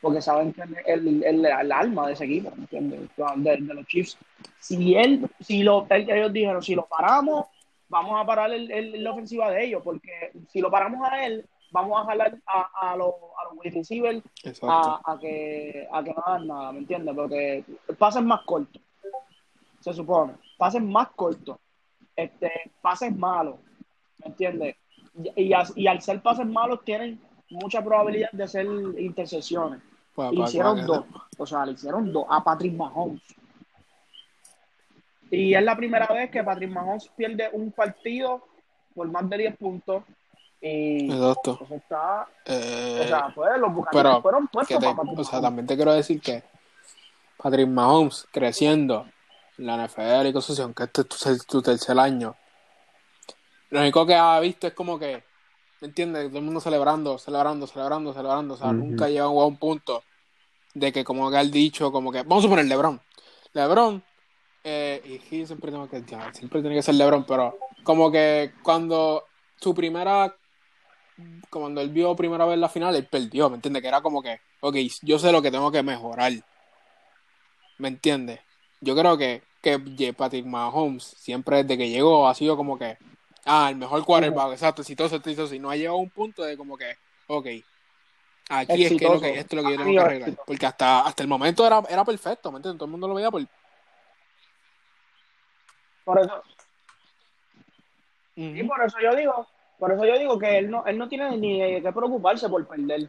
porque 0.00 0.20
saben 0.20 0.52
que 0.52 0.62
es 0.62 0.68
el, 0.86 1.24
el, 1.24 1.44
el 1.46 1.72
alma 1.72 2.06
de 2.06 2.12
ese 2.12 2.26
equipo, 2.26 2.50
¿me 2.54 2.62
¿entiendes? 2.62 3.00
De, 3.36 3.56
de 3.56 3.74
los 3.74 3.86
Chiefs. 3.86 4.18
Si 4.58 4.94
él, 4.94 5.26
si 5.40 5.62
lo, 5.62 5.86
ellos 5.90 6.32
dijeron, 6.32 6.62
si 6.62 6.74
lo 6.74 6.86
paramos, 6.86 7.46
vamos 7.88 8.20
a 8.20 8.26
parar 8.26 8.52
el, 8.52 8.70
el- 8.70 9.02
la 9.02 9.12
ofensiva 9.12 9.50
de 9.50 9.64
ellos, 9.64 9.80
porque 9.82 10.30
si 10.48 10.60
lo 10.60 10.70
paramos 10.70 11.00
a 11.10 11.24
él, 11.24 11.46
vamos 11.72 12.00
a 12.02 12.04
jalar 12.06 12.38
a, 12.46 12.90
a 12.92 12.96
los, 12.96 13.08
a 13.14 13.44
los 13.44 13.58
wide 13.64 13.70
receivers 13.74 14.22
a, 14.70 15.00
a 15.12 15.18
que, 15.18 15.88
a 15.92 16.02
que 16.02 16.12
no 16.14 16.22
hagan 16.26 16.46
nada, 16.46 16.72
¿me 16.72 16.78
entiendes? 16.80 17.14
Porque 17.14 17.64
pases 17.98 18.22
más 18.22 18.42
cortos, 18.42 18.80
se 19.80 19.92
supone, 19.92 20.34
pases 20.58 20.82
más 20.82 21.08
cortos, 21.16 21.58
este, 22.16 22.50
pases 22.82 23.16
malos, 23.16 23.56
¿me 24.18 24.26
entiendes? 24.28 24.76
Y, 25.36 25.52
y, 25.76 25.86
al 25.86 26.00
ser 26.02 26.20
pases 26.22 26.46
malos 26.46 26.84
tienen 26.84 27.20
mucha 27.50 27.82
probabilidad 27.82 28.30
de. 28.32 28.44
Pa- 30.14 30.30
Y 30.32 30.36
pa- 30.38 30.44
hicieron 30.48 30.76
dos, 30.86 31.04
o 31.38 31.46
sea, 31.46 31.66
le 31.66 31.72
hicieron 31.72 32.12
dos 32.12 32.24
a 32.28 32.42
Patrick 32.44 32.74
Mahomes. 32.74 33.22
Y 35.30 35.54
es 35.54 35.62
la 35.62 35.76
primera 35.76 36.06
vez 36.08 36.30
que 36.30 36.42
Patrick 36.42 36.70
Mahomes 36.70 37.08
pierde 37.16 37.48
un 37.52 37.70
partido 37.70 38.44
por 38.94 39.08
más 39.08 39.28
de 39.30 39.38
10 39.38 39.56
puntos. 39.56 40.02
Y 40.60 41.10
Exacto. 41.10 41.58
eso 41.62 41.74
está, 41.74 42.28
Eh, 42.44 42.98
o 43.02 43.06
sea, 43.08 43.32
pues 43.34 43.50
los 43.58 43.70
pero 43.90 44.20
fueron 44.20 44.46
que 44.46 44.52
puestos 44.52 44.78
te- 44.78 44.84
para 44.84 44.96
Patrick 44.96 45.18
o 45.18 45.24
sea, 45.24 45.32
Mahomes. 45.32 45.48
también 45.48 45.66
te 45.66 45.76
quiero 45.76 45.92
decir 45.94 46.20
que 46.20 46.42
Patrick 47.36 47.68
Mahomes 47.68 48.26
creciendo 48.30 49.06
en 49.56 49.66
la 49.66 49.74
NFL 49.86 50.28
y 50.28 50.32
cosas 50.32 50.50
así, 50.50 50.62
aunque 50.62 50.84
este 50.84 51.02
es 51.02 51.08
tu, 51.08 51.38
tu 51.46 51.62
tercer 51.62 51.98
año, 51.98 52.34
lo 53.70 53.80
único 53.80 54.04
que 54.04 54.14
ha 54.14 54.38
visto 54.40 54.66
es 54.66 54.74
como 54.74 54.98
que, 54.98 55.22
¿me 55.80 55.88
entiendes? 55.88 56.28
Todo 56.28 56.38
el 56.38 56.44
mundo 56.44 56.60
celebrando, 56.60 57.18
celebrando, 57.18 57.66
celebrando, 57.66 58.12
celebrando, 58.12 58.54
o 58.54 58.56
sea, 58.56 58.68
Ujú. 58.72 58.76
nunca 58.82 59.08
llegó 59.08 59.42
a 59.42 59.46
un 59.46 59.56
punto 59.56 60.02
de 60.74 60.92
que 60.92 61.04
como 61.04 61.30
que 61.30 61.36
ha 61.36 61.44
dicho, 61.44 61.90
como 61.92 62.12
que, 62.12 62.22
vamos 62.22 62.44
a 62.44 62.48
poner 62.48 62.66
LeBron. 62.66 63.00
LeBron, 63.54 64.02
eh, 64.64 65.00
y 65.04 65.46
siempre 65.46 65.70
tengo 65.70 65.88
que, 65.88 66.02
ya, 66.02 66.32
siempre 66.34 66.60
tiene 66.60 66.76
que 66.76 66.82
ser 66.82 66.96
LeBron, 66.96 67.24
pero 67.24 67.56
como 67.82 68.10
que 68.10 68.52
cuando 68.62 69.24
su 69.56 69.74
primera 69.74 70.34
cuando 71.50 71.80
él 71.80 71.90
vio 71.90 72.14
primera 72.16 72.44
vez 72.44 72.58
la 72.58 72.68
final, 72.68 72.94
él 72.94 73.06
perdió, 73.06 73.48
¿me 73.50 73.56
entiendes? 73.56 73.82
Que 73.82 73.88
era 73.88 74.00
como 74.00 74.22
que, 74.22 74.40
ok, 74.60 74.76
yo 75.02 75.18
sé 75.18 75.32
lo 75.32 75.42
que 75.42 75.50
tengo 75.50 75.70
que 75.70 75.82
mejorar. 75.82 76.32
¿Me 77.78 77.88
entiendes? 77.88 78.40
Yo 78.80 78.94
creo 78.94 79.16
que, 79.16 79.42
que 79.62 80.14
Patrick 80.16 80.46
Mahomes 80.46 81.04
siempre 81.04 81.62
desde 81.62 81.78
que 81.78 81.88
llegó 81.88 82.28
ha 82.28 82.34
sido 82.34 82.56
como 82.56 82.78
que, 82.78 82.98
ah, 83.44 83.68
el 83.70 83.76
mejor 83.76 84.04
quarterback, 84.04 84.52
exacto, 84.52 84.82
exitoso, 84.82 85.16
exitoso, 85.16 85.54
y 85.54 85.58
no 85.58 85.70
ha 85.70 85.76
llegado 85.76 85.96
a 85.96 86.00
un 86.00 86.10
punto 86.10 86.42
de 86.42 86.56
como 86.56 86.76
que, 86.76 86.96
ok, 87.26 87.46
aquí 88.48 88.84
es 88.84 88.88
que, 88.90 89.06
esto 89.06 89.12
es 89.12 89.12
lo 89.12 89.20
que 89.20 89.36
yo 89.36 89.78
tengo 89.78 89.92
que 89.92 89.98
arreglar. 90.00 90.36
Porque 90.46 90.66
hasta, 90.66 91.00
hasta 91.00 91.22
el 91.22 91.28
momento 91.28 91.66
era, 91.66 91.82
era 91.88 92.04
perfecto, 92.04 92.50
¿me 92.50 92.58
entiendes? 92.58 92.78
Todo 92.78 92.86
el 92.86 92.92
mundo 92.92 93.08
lo 93.08 93.14
veía 93.14 93.30
por... 93.30 93.46
Por 96.04 96.18
eso, 96.18 96.42
y 98.40 98.62
por 98.62 98.82
eso 98.82 98.96
yo 99.00 99.14
digo, 99.14 99.46
por 99.80 99.92
eso 99.92 100.04
yo 100.04 100.18
digo 100.18 100.38
que 100.38 100.58
él 100.58 100.70
no, 100.70 100.84
él 100.86 100.96
no 100.98 101.08
tiene 101.08 101.36
ni 101.36 101.80
que 101.82 101.92
preocuparse 101.92 102.48
por 102.48 102.66
perder. 102.68 103.08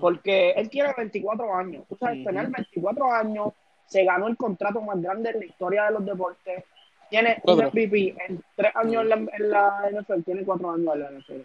Porque 0.00 0.52
él 0.52 0.70
tiene 0.70 0.94
24 0.96 1.54
años. 1.54 1.84
Tú 1.88 1.96
sabes, 1.96 2.24
tener 2.24 2.48
24 2.48 3.12
años, 3.12 3.52
se 3.86 4.04
ganó 4.04 4.26
el 4.26 4.36
contrato 4.38 4.80
más 4.80 5.00
grande 5.00 5.30
en 5.30 5.40
la 5.40 5.44
historia 5.44 5.84
de 5.84 5.92
los 5.92 6.04
deportes. 6.04 6.64
Tiene 7.10 7.42
un. 7.44 7.58
MVP 7.58 8.14
en 8.26 8.42
tres 8.56 8.74
años 8.74 9.02
en 9.02 9.08
la, 9.10 9.16
en 9.16 9.50
la 9.50 9.90
NFL, 9.92 10.22
tiene 10.22 10.44
cuatro 10.44 10.70
años 10.70 10.94
en 10.94 11.00
la 11.00 11.10
NFL. 11.10 11.40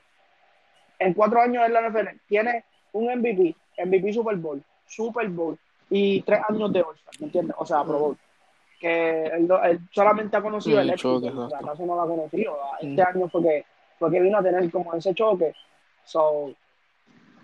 En 0.99 1.13
cuatro 1.13 1.41
años 1.41 1.65
en 1.65 1.73
la 1.73 1.89
NFL, 1.89 2.07
tiene 2.25 2.63
un 2.93 3.13
MVP, 3.19 3.53
MVP 3.85 4.13
Super 4.13 4.37
Bowl, 4.37 4.63
Super 4.85 5.27
Bowl 5.27 5.57
y 5.89 6.21
tres 6.21 6.39
años 6.47 6.71
de 6.71 6.81
All-Star, 6.81 7.13
¿me 7.19 7.25
entiendes? 7.25 7.55
O 7.59 7.65
sea, 7.65 7.83
Pro 7.83 7.99
Bowl. 7.99 8.17
Que 8.79 9.25
él, 9.25 9.49
solamente 9.91 10.37
ha 10.37 10.41
conocido 10.41 10.77
Mm, 10.77 10.81
el 10.81 10.89
éxito, 10.91 11.15
o 11.15 11.49
sea, 11.49 11.59
acaso 11.59 11.85
no 11.85 11.95
lo 11.95 12.01
ha 12.01 12.07
conocido. 12.07 12.57
Este 12.79 13.03
Mm. 13.03 13.07
año 13.07 13.27
fue 13.29 13.41
que, 13.41 13.65
fue 13.99 14.11
que 14.11 14.19
vino 14.19 14.37
a 14.37 14.43
tener 14.43 14.69
como 14.71 14.93
ese 14.93 15.13
choque. 15.13 15.53
So, 16.05 16.53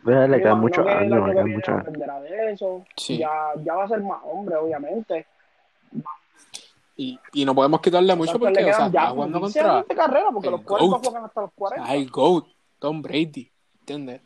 Le 0.05 0.41
quedan 0.41 0.59
muchos 0.59 0.85
años, 0.87 1.13
año 1.13 1.27
le 1.27 1.31
que 1.33 1.35
quedan 1.35 1.51
muchos 1.51 1.69
años. 1.69 1.81
aprenderá 1.81 2.21
de 2.21 2.51
eso. 2.51 2.85
Sí. 2.95 3.17
Ya, 3.17 3.29
ya 3.63 3.75
va 3.75 3.83
a 3.85 3.87
ser 3.87 4.01
más 4.01 4.19
hombre, 4.23 4.55
obviamente. 4.55 5.25
Y, 6.95 7.19
y 7.33 7.43
no 7.45 7.55
podemos 7.55 7.81
quitarle 7.81 8.15
mucho 8.15 8.33
Entonces, 8.33 8.53
porque, 8.55 8.63
le 8.63 8.71
o 8.71 8.73
sea, 8.75 8.77
quedan 8.85 8.91
ya 8.91 8.99
está 8.99 9.11
jugando 9.13 9.39
15 9.41 9.59
contra... 9.61 9.95
carrera, 9.95 10.29
porque 10.31 10.47
el 10.47 10.51
los 10.53 10.61
40 10.61 10.87
GOAT. 10.91 11.03
juegan 11.05 11.25
hasta 11.25 11.41
los 11.41 11.51
40. 11.55 11.89
Ah, 11.89 11.95
el 11.95 12.09
GOAT, 12.09 12.45
Tom 12.79 13.01
Brady, 13.01 13.51
¿entiendes? 13.79 14.21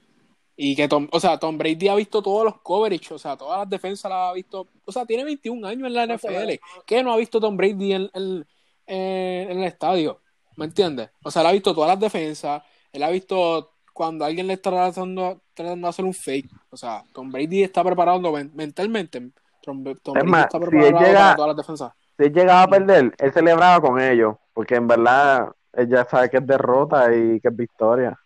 Y 0.57 0.75
que 0.75 0.87
Tom, 0.87 1.07
o 1.11 1.19
sea, 1.19 1.37
Tom 1.37 1.57
Brady 1.57 1.87
ha 1.87 1.95
visto 1.95 2.21
todos 2.21 2.43
los 2.43 2.59
coverage, 2.61 3.13
o 3.13 3.19
sea, 3.19 3.37
todas 3.37 3.59
las 3.59 3.69
defensas 3.69 4.09
las 4.09 4.31
ha 4.31 4.33
visto, 4.33 4.67
o 4.85 4.91
sea, 4.91 5.05
tiene 5.05 5.23
21 5.23 5.65
años 5.67 5.87
en 5.87 5.93
la 5.93 6.05
NFL. 6.07 6.59
¿Qué 6.85 7.03
no 7.03 7.13
ha 7.13 7.17
visto 7.17 7.39
Tom 7.39 7.55
Brady 7.55 7.93
en, 7.93 8.09
en, 8.13 8.45
en- 8.87 9.51
en 9.51 9.57
el 9.59 9.63
estadio? 9.65 10.19
¿Me 10.57 10.65
entiendes? 10.65 11.09
O 11.23 11.31
sea, 11.31 11.41
él 11.43 11.47
ha 11.47 11.51
visto 11.53 11.73
todas 11.73 11.89
las 11.91 11.99
defensas, 11.99 12.61
él 12.91 13.03
ha 13.03 13.09
visto 13.09 13.71
cuando 13.93 14.25
alguien 14.25 14.47
le 14.47 14.53
está 14.53 14.69
tratando, 14.69 15.41
tratando 15.53 15.87
de 15.87 15.89
hacer 15.89 16.03
un 16.05 16.13
fake. 16.13 16.49
O 16.69 16.77
sea, 16.77 17.03
Tom 17.13 17.31
Brady 17.31 17.63
está 17.63 17.83
preparando 17.83 18.31
men- 18.31 18.51
mentalmente. 18.53 19.31
Tom, 19.63 19.83
Tom 20.03 20.17
Es 20.17 20.23
Brady 20.23 20.27
más, 20.29 20.43
está 20.45 20.57
si 20.59 20.63
él 20.63 20.69
preparado 20.69 21.05
llega- 21.05 21.19
para 21.19 21.35
todas 21.35 21.47
las 21.49 21.57
defensas. 21.57 21.93
Si 22.17 22.23
él 22.25 22.33
llegaba 22.33 22.63
a 22.63 22.67
perder, 22.67 23.15
él 23.17 23.33
celebraba 23.33 23.81
con 23.81 23.99
ellos, 24.01 24.35
porque 24.53 24.75
en 24.75 24.87
verdad 24.87 25.49
él 25.73 25.87
ya 25.89 26.05
sabe 26.05 26.29
que 26.29 26.37
es 26.37 26.45
derrota 26.47 27.15
y 27.15 27.39
que 27.39 27.47
es 27.47 27.55
victoria. 27.55 28.19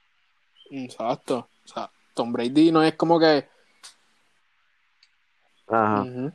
Exacto. 0.72 1.50
O 1.66 1.68
sea, 1.68 1.90
Tom 2.14 2.32
Brady 2.34 2.72
no 2.72 2.82
es 2.84 2.96
como 2.96 3.20
que 3.20 3.46
Ajá. 5.68 6.04
Te- 6.04 6.32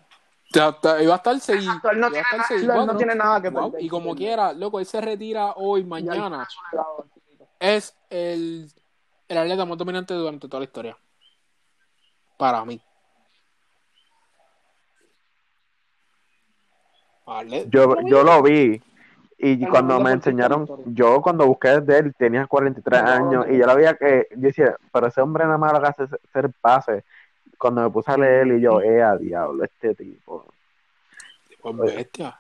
iba 1.03 1.15
a 1.15 1.17
estar 1.17 1.41
seguido. 1.41 1.73
Exacto, 1.73 1.91
él 1.91 2.01
no, 2.01 2.11
tiene, 2.11 2.27
nada- 2.33 2.81
él 2.81 2.87
no 2.87 2.97
tiene 2.97 3.15
nada 3.15 3.43
que 3.43 3.51
perder. 3.51 3.83
Y 3.83 3.89
como 3.89 4.15
quiera, 4.15 4.53
loco, 4.53 4.79
él 4.81 4.87
se 4.87 5.01
retira 5.01 5.53
hoy, 5.57 5.85
mañana. 5.85 6.47
Es 7.59 7.97
el, 8.11 8.71
el 9.29 9.39
atleta 9.39 9.65
más 9.65 9.79
dominante 9.79 10.15
durante 10.15 10.49
toda 10.49 10.61
la 10.61 10.65
historia. 10.65 10.97
Para 12.37 12.65
mí. 12.65 12.81
Vale. 17.27 17.67
Yo, 17.71 17.97
yo 18.05 18.23
lo 18.23 18.43
vi 18.43 18.81
y 19.39 19.67
cuando 19.67 19.99
me 19.99 20.05
la 20.05 20.13
enseñaron, 20.13 20.67
yo 20.87 21.21
cuando 21.21 21.47
busqué 21.47 21.81
de 21.81 21.99
él 21.99 22.15
tenía 22.17 22.47
43 22.47 23.03
No, 23.03 23.07
no, 23.09 23.13
años 23.15 23.47
no. 23.47 23.53
y 23.53 23.59
yo 23.59 23.67
lo 23.67 23.75
veía 23.75 23.95
que, 23.95 24.29
yo 24.31 24.47
decía, 24.49 24.77
pero 24.93 25.09
ese 25.09 25.21
hombre 25.21 25.45
nada 25.45 25.59
más 25.59 25.73
lo 25.73 25.81
que 25.81 25.87
hace 25.89 26.05
es 26.05 26.11
hacer 26.29 26.51
pases. 26.61 27.05
Cuando 27.59 27.83
me 27.83 27.91
puse 27.91 28.11
a 28.11 28.17
leer 28.17 28.47
y 28.49 28.61
yo, 28.61 28.81
eh, 28.81 29.03
a 29.03 29.17
diablo, 29.17 29.65
este 29.65 29.95
tipo. 29.95 30.47
Pues 31.61 31.95
bestia. 31.95 32.39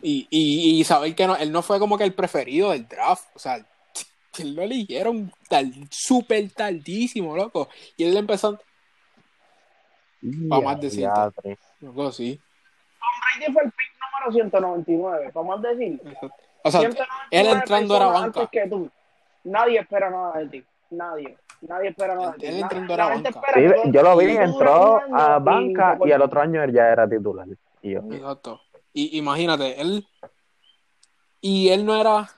Y, 0.00 0.26
y, 0.30 0.80
y 0.80 0.84
saber 0.84 1.14
que 1.14 1.26
no, 1.26 1.34
él 1.36 1.50
no 1.50 1.62
fue 1.62 1.78
como 1.78 1.98
que 1.98 2.04
el 2.04 2.14
preferido 2.14 2.70
del 2.70 2.86
draft. 2.86 3.28
O 3.34 3.38
sea, 3.38 3.56
él 4.38 4.54
lo 4.54 4.62
eligieron 4.62 5.32
tal, 5.48 5.72
súper 5.90 6.50
tardísimo, 6.50 7.36
loco. 7.36 7.68
Y 7.96 8.04
él 8.04 8.16
empezó. 8.16 8.58
Vamos 10.20 10.72
a 10.72 10.74
decirte. 10.76 10.98
Diatre. 10.98 11.58
Loco, 11.80 12.12
sí. 12.12 12.38
Tom 12.98 13.40
Brady 13.40 13.52
fue 13.52 13.62
el 13.64 13.70
pick 13.70 13.98
número 14.00 14.32
199, 14.32 15.30
vamos 15.32 15.64
a 15.64 15.68
decir. 15.68 16.00
O 16.62 16.70
sea, 16.70 16.82
él 17.30 17.46
entrando 17.46 17.96
era 17.96 18.06
banca. 18.06 18.40
antes 18.40 18.48
que 18.50 18.68
tú. 18.68 18.90
Nadie 19.44 19.78
espera 19.78 20.10
nada 20.10 20.38
de 20.38 20.48
ti. 20.48 20.64
Nadie. 20.90 21.36
Nadie 21.60 21.88
espera 21.88 22.14
nada. 22.14 22.34
Él 22.40 22.62
banca. 22.62 23.42
Sí, 23.54 23.90
yo 23.92 24.02
lo 24.02 24.16
vi, 24.16 24.36
entró 24.36 25.00
a 25.12 25.38
banca 25.38 25.98
y 26.04 26.12
al 26.12 26.22
otro 26.22 26.40
año 26.40 26.62
él 26.62 26.72
ya 26.72 26.88
era 26.88 27.08
titular. 27.08 27.46
Y 27.82 27.92
yo, 27.92 28.00
Exacto. 28.10 28.60
Y 28.92 29.18
imagínate, 29.18 29.80
él. 29.80 30.06
Y 31.40 31.68
él 31.68 31.84
no 31.84 32.00
era. 32.00 32.28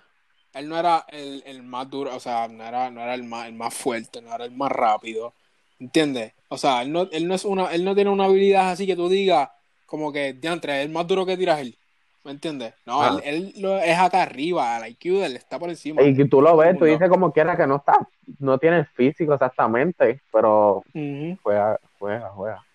Él 0.53 0.69
no 0.69 0.77
era 0.77 1.05
el, 1.09 1.43
el 1.47 1.63
más 1.63 1.89
duro, 1.89 2.15
o 2.15 2.19
sea, 2.19 2.49
no 2.49 2.65
era, 2.65 2.91
no 2.91 3.01
era 3.01 3.15
el, 3.15 3.23
más, 3.23 3.47
el 3.47 3.55
más 3.55 3.73
fuerte, 3.73 4.21
no 4.21 4.35
era 4.35 4.45
el 4.45 4.51
más 4.51 4.73
rápido. 4.73 5.33
¿Entiendes? 5.79 6.35
O 6.49 6.59
sea, 6.59 6.83
él 6.83 6.93
no, 6.93 7.09
él 7.13 7.29
no 7.29 7.35
es 7.35 7.45
una, 7.45 7.73
él 7.73 7.85
no 7.85 7.95
tiene 7.95 8.11
una 8.11 8.25
habilidad 8.25 8.71
así 8.71 8.85
que 8.85 8.97
tú 8.97 9.09
digas, 9.09 9.49
como 9.87 10.13
que, 10.13 10.33
diantre, 10.33 10.81
es 10.81 10.87
el 10.87 10.93
más 10.93 11.07
duro 11.07 11.25
que 11.25 11.37
tiras 11.37 11.61
él. 11.61 11.79
¿Me 12.23 12.33
entiendes? 12.33 12.75
No, 12.85 13.01
Ah. 13.01 13.19
él, 13.25 13.53
él 13.55 13.63
lo- 13.63 13.79
es 13.79 13.99
acá 13.99 14.23
arriba, 14.23 14.77
el 14.79 14.91
IQ 14.93 15.21
de 15.21 15.27
él 15.27 15.37
está 15.37 15.59
por 15.59 15.71
encima. 15.71 16.03
y 16.03 16.15
que 16.15 16.27
tú 16.27 16.43
lo 16.43 16.55
ves, 16.57 16.79
tú 16.79 16.85
dices 16.85 17.09
como 17.09 17.33
quiera 17.33 17.57
que 17.57 17.67
no 17.67 17.77
está, 17.77 18.07
no 18.39 18.59
tiene 18.59 18.85
físico 18.85 19.33
exactamente, 19.33 20.21
pero 20.31 20.83
Ujú, 20.95 21.39
juega, 21.43 21.81
juega, 21.99 22.29
juega. 22.31 22.67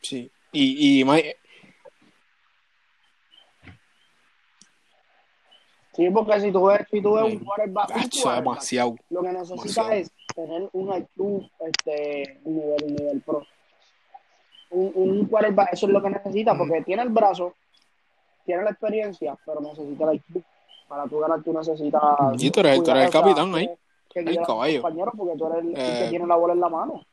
Sí. 0.00 0.30
Y, 0.50 1.00
y 1.00 1.04
Sí, 5.94 6.08
porque 6.10 6.40
si 6.40 6.50
tú 6.50 6.64
ves, 6.66 6.80
si 6.90 7.02
tú 7.02 7.14
ves 7.14 7.24
un 7.24 7.38
quarterback, 7.44 7.90
un 7.90 7.94
Gacho, 7.96 8.22
quarterback, 8.22 8.42
demasiado. 8.44 8.96
lo 9.10 9.22
que 9.22 9.28
necesita 9.28 9.58
demasiado. 9.88 9.92
es 9.92 10.12
tener 10.34 10.68
un 10.72 10.88
IQ, 10.96 11.50
este, 11.68 12.40
un 12.44 12.56
nivel, 12.56 12.84
un 12.84 12.94
nivel 12.94 13.20
pro. 13.20 13.46
Un, 14.70 14.90
un 14.94 15.26
quarterback, 15.26 15.74
eso 15.74 15.86
es 15.86 15.92
lo 15.92 16.02
que 16.02 16.08
necesita, 16.10 16.56
porque 16.56 16.80
tiene 16.82 17.02
el 17.02 17.10
brazo, 17.10 17.54
tiene 18.44 18.62
la 18.64 18.70
experiencia, 18.70 19.36
pero 19.44 19.60
necesita 19.60 20.10
el 20.10 20.16
IQ. 20.16 20.42
Para 20.88 21.06
tú 21.06 21.18
ganar, 21.20 21.42
tú 21.42 21.52
necesitas. 21.52 22.02
Sí, 22.38 22.50
tú 22.50 22.60
eres- 22.60 22.82
tú 22.82 22.90
eres 22.90 23.04
el 23.04 23.10
capitán 23.10 23.54
ahí, 23.54 23.70
que 24.10 24.20
el 24.20 24.36
caballo. 24.42 24.82
compañeros 24.82 25.14
porque 25.16 25.38
tú 25.38 25.46
eres 25.46 25.58
el, 25.64 25.68
el 25.70 25.76
Eh, 25.78 25.98
que 26.04 26.08
tiene 26.10 26.26
la 26.26 26.36
bola 26.36 26.52
en 26.52 26.60
la 26.60 26.68
mano. 26.68 27.04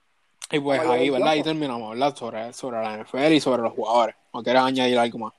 Y 0.51 0.59
pues 0.59 0.83
La 0.83 0.93
ahí, 0.93 1.09
¿verdad? 1.09 1.27
Ahí 1.29 1.43
terminamos, 1.43 1.91
¿verdad? 1.91 2.15
Sobre, 2.15 2.51
sobre 2.53 2.81
la 2.81 2.93
NFL 3.03 3.33
y 3.35 3.39
sobre 3.39 3.61
los 3.61 3.73
jugadores. 3.73 4.15
¿O 4.31 4.41
quieres 4.43 4.61
añadir 4.63 4.97
algo 4.97 5.19
más? 5.19 5.33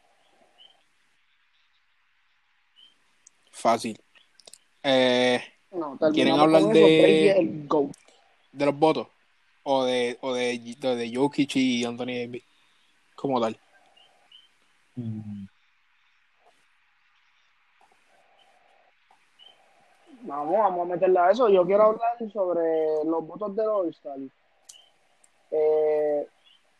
Fácil. 3.50 4.00
Eh, 4.82 5.40
No, 5.72 5.98
¿Quieren 6.12 6.38
hablar 6.38 6.62
de- 6.62 7.30
el 7.38 7.68
de 8.52 8.66
los 8.66 8.78
votos. 8.78 9.08
O 9.64 9.84
de, 9.84 10.16
o 10.22 10.32
de, 10.32 10.58
de, 10.58 10.96
de 10.96 11.14
Jokic 11.14 11.56
y 11.56 11.84
Anthony 11.84 12.06
Davis. 12.06 12.44
Como 13.14 13.40
tal. 13.40 13.58
Vamos, 20.30 20.58
vamos 20.58 20.86
a 20.88 20.92
meterle 20.92 21.18
a 21.18 21.30
eso. 21.30 21.48
Yo 21.48 21.66
quiero 21.66 21.82
hablar 21.82 22.16
sobre 22.32 23.04
los 23.04 23.26
votos 23.26 23.56
de 23.56 23.66
All-Star. 23.66 24.16
Eh, 25.50 26.26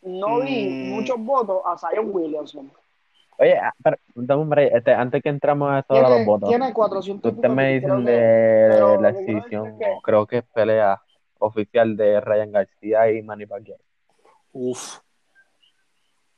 no 0.03 0.39
vi 0.39 0.69
Mm. 0.69 0.89
muchos 0.95 1.17
votos 1.19 1.61
a 1.65 1.77
Zion 1.77 2.09
Williamson. 2.15 2.71
Oye, 3.37 3.57
ah, 3.57 3.73
pero, 3.83 3.97
dame 4.15 4.41
un 4.43 4.49
break, 4.49 4.73
este, 4.73 4.93
antes 4.93 5.21
que 5.21 5.27
entramos 5.29 5.69
a 5.69 5.75
de 5.93 5.99
los 6.01 6.09
Tiene, 6.09 6.25
votos, 6.25 6.49
tiene 6.49 6.73
400 6.73 7.33
ustedes 7.33 7.53
me 7.53 7.81
creo 7.81 7.95
dicen 7.97 8.05
que- 8.05 8.11
de 8.11 9.01
la 9.01 9.09
exhibición, 9.09 9.79
que- 9.79 9.97
creo 10.01 10.25
que 10.27 10.37
es 10.37 10.43
pelea 10.53 11.01
oficial 11.39 11.97
de 11.97 12.21
Ryan 12.21 12.51
García 12.53 13.11
y 13.11 13.21
Manny 13.21 13.47
Pacquiao. 13.47 13.79
Uf. 14.53 14.99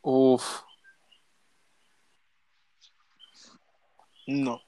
Uf. 0.01 0.61
No. 4.28 4.59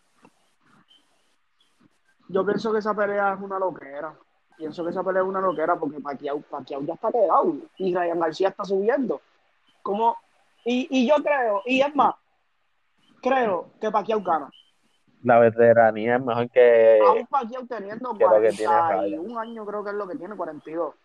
Yo 2.27 2.45
pienso 2.45 2.71
que 2.71 2.79
esa 2.79 2.93
pelea 2.93 3.33
es 3.33 3.41
una 3.41 3.59
loquera. 3.59 4.13
Pienso 4.57 4.83
que 4.83 4.89
esa 4.89 5.03
pelea 5.03 5.21
es 5.21 5.27
una 5.27 5.41
loquera 5.41 5.75
porque 5.75 5.99
Pacquiao, 5.99 6.41
Pacquiao 6.41 6.81
ya 6.81 6.93
está 6.93 7.11
quedado 7.11 7.55
y 7.77 7.93
Ryan 7.93 8.19
García 8.19 8.49
está 8.49 8.63
subiendo. 8.63 9.21
Como, 9.81 10.17
y, 10.63 10.87
y 10.89 11.07
yo 11.07 11.15
creo, 11.15 11.61
y 11.65 11.81
es 11.81 11.95
más, 11.95 12.15
creo 13.21 13.71
que 13.79 13.91
Pacquiao 13.91 14.21
gana. 14.21 14.49
La 15.23 15.39
veteranía 15.39 16.15
es 16.15 16.23
mejor 16.23 16.49
que... 16.49 16.99
Aún 17.05 17.25
Pacquiao 17.27 17.65
teniendo 17.65 18.13
que 18.13 18.23
lo 18.23 18.41
que 18.41 18.49
tiene 18.49 18.73
41 18.73 19.39
años, 19.39 19.67
creo 19.67 19.83
que 19.83 19.89
es 19.89 19.95
lo 19.95 20.07
que 20.07 20.15
tiene, 20.15 20.35
42. 20.35 20.95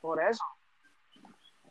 Por 0.00 0.22
eso. 0.22 0.44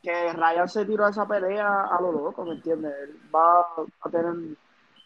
Que 0.01 0.33
Ryan 0.33 0.67
se 0.67 0.85
tiró 0.85 1.05
a 1.05 1.09
esa 1.09 1.27
pelea 1.27 1.85
a 1.85 2.01
lo 2.01 2.11
loco, 2.11 2.45
¿me 2.45 2.53
entiendes? 2.53 2.93
Él 3.03 3.19
va 3.33 3.61
a 3.61 4.09
tener 4.09 4.57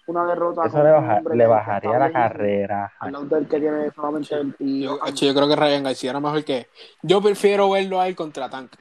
una 0.05 0.25
derrota. 0.25 0.65
Eso 0.65 0.83
le, 0.83 0.91
baja- 0.91 1.21
le 1.21 1.37
que 1.37 1.45
bajaría 1.47 1.99
la 1.99 2.11
carrera. 2.11 2.93
Al 2.99 3.11
lado 3.11 3.25
del 3.25 3.47
que 3.47 3.59
tiene 3.59 3.91
solamente 3.91 4.29
Yo, 4.29 4.37
22 4.37 5.01
años. 5.01 5.09
hecho, 5.11 5.25
yo 5.25 5.33
creo 5.33 5.47
que 5.47 5.55
Ryan 5.55 5.83
García 5.83 6.09
era 6.11 6.19
mejor 6.19 6.43
que. 6.43 6.67
Yo 7.01 7.21
prefiero 7.21 7.69
verlo 7.69 7.99
a 8.01 8.07
él 8.07 8.15
contra 8.15 8.49
Tank 8.49 8.75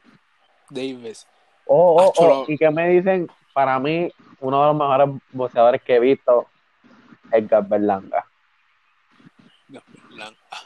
Davis. 0.70 1.26
Oh, 1.66 1.96
oh, 2.02 2.12
oh, 2.16 2.44
¿Y 2.48 2.56
qué 2.58 2.70
me 2.70 2.88
dicen? 2.88 3.28
Para 3.54 3.78
mí, 3.78 4.10
uno 4.40 4.60
de 4.60 4.66
los 4.68 4.76
mejores 4.76 5.22
boxeadores 5.30 5.82
que 5.82 5.96
he 5.96 6.00
visto 6.00 6.46
es 7.30 7.44
Edgar 7.44 7.66
Berlanga. 7.68 8.26
Ah, 10.20 10.62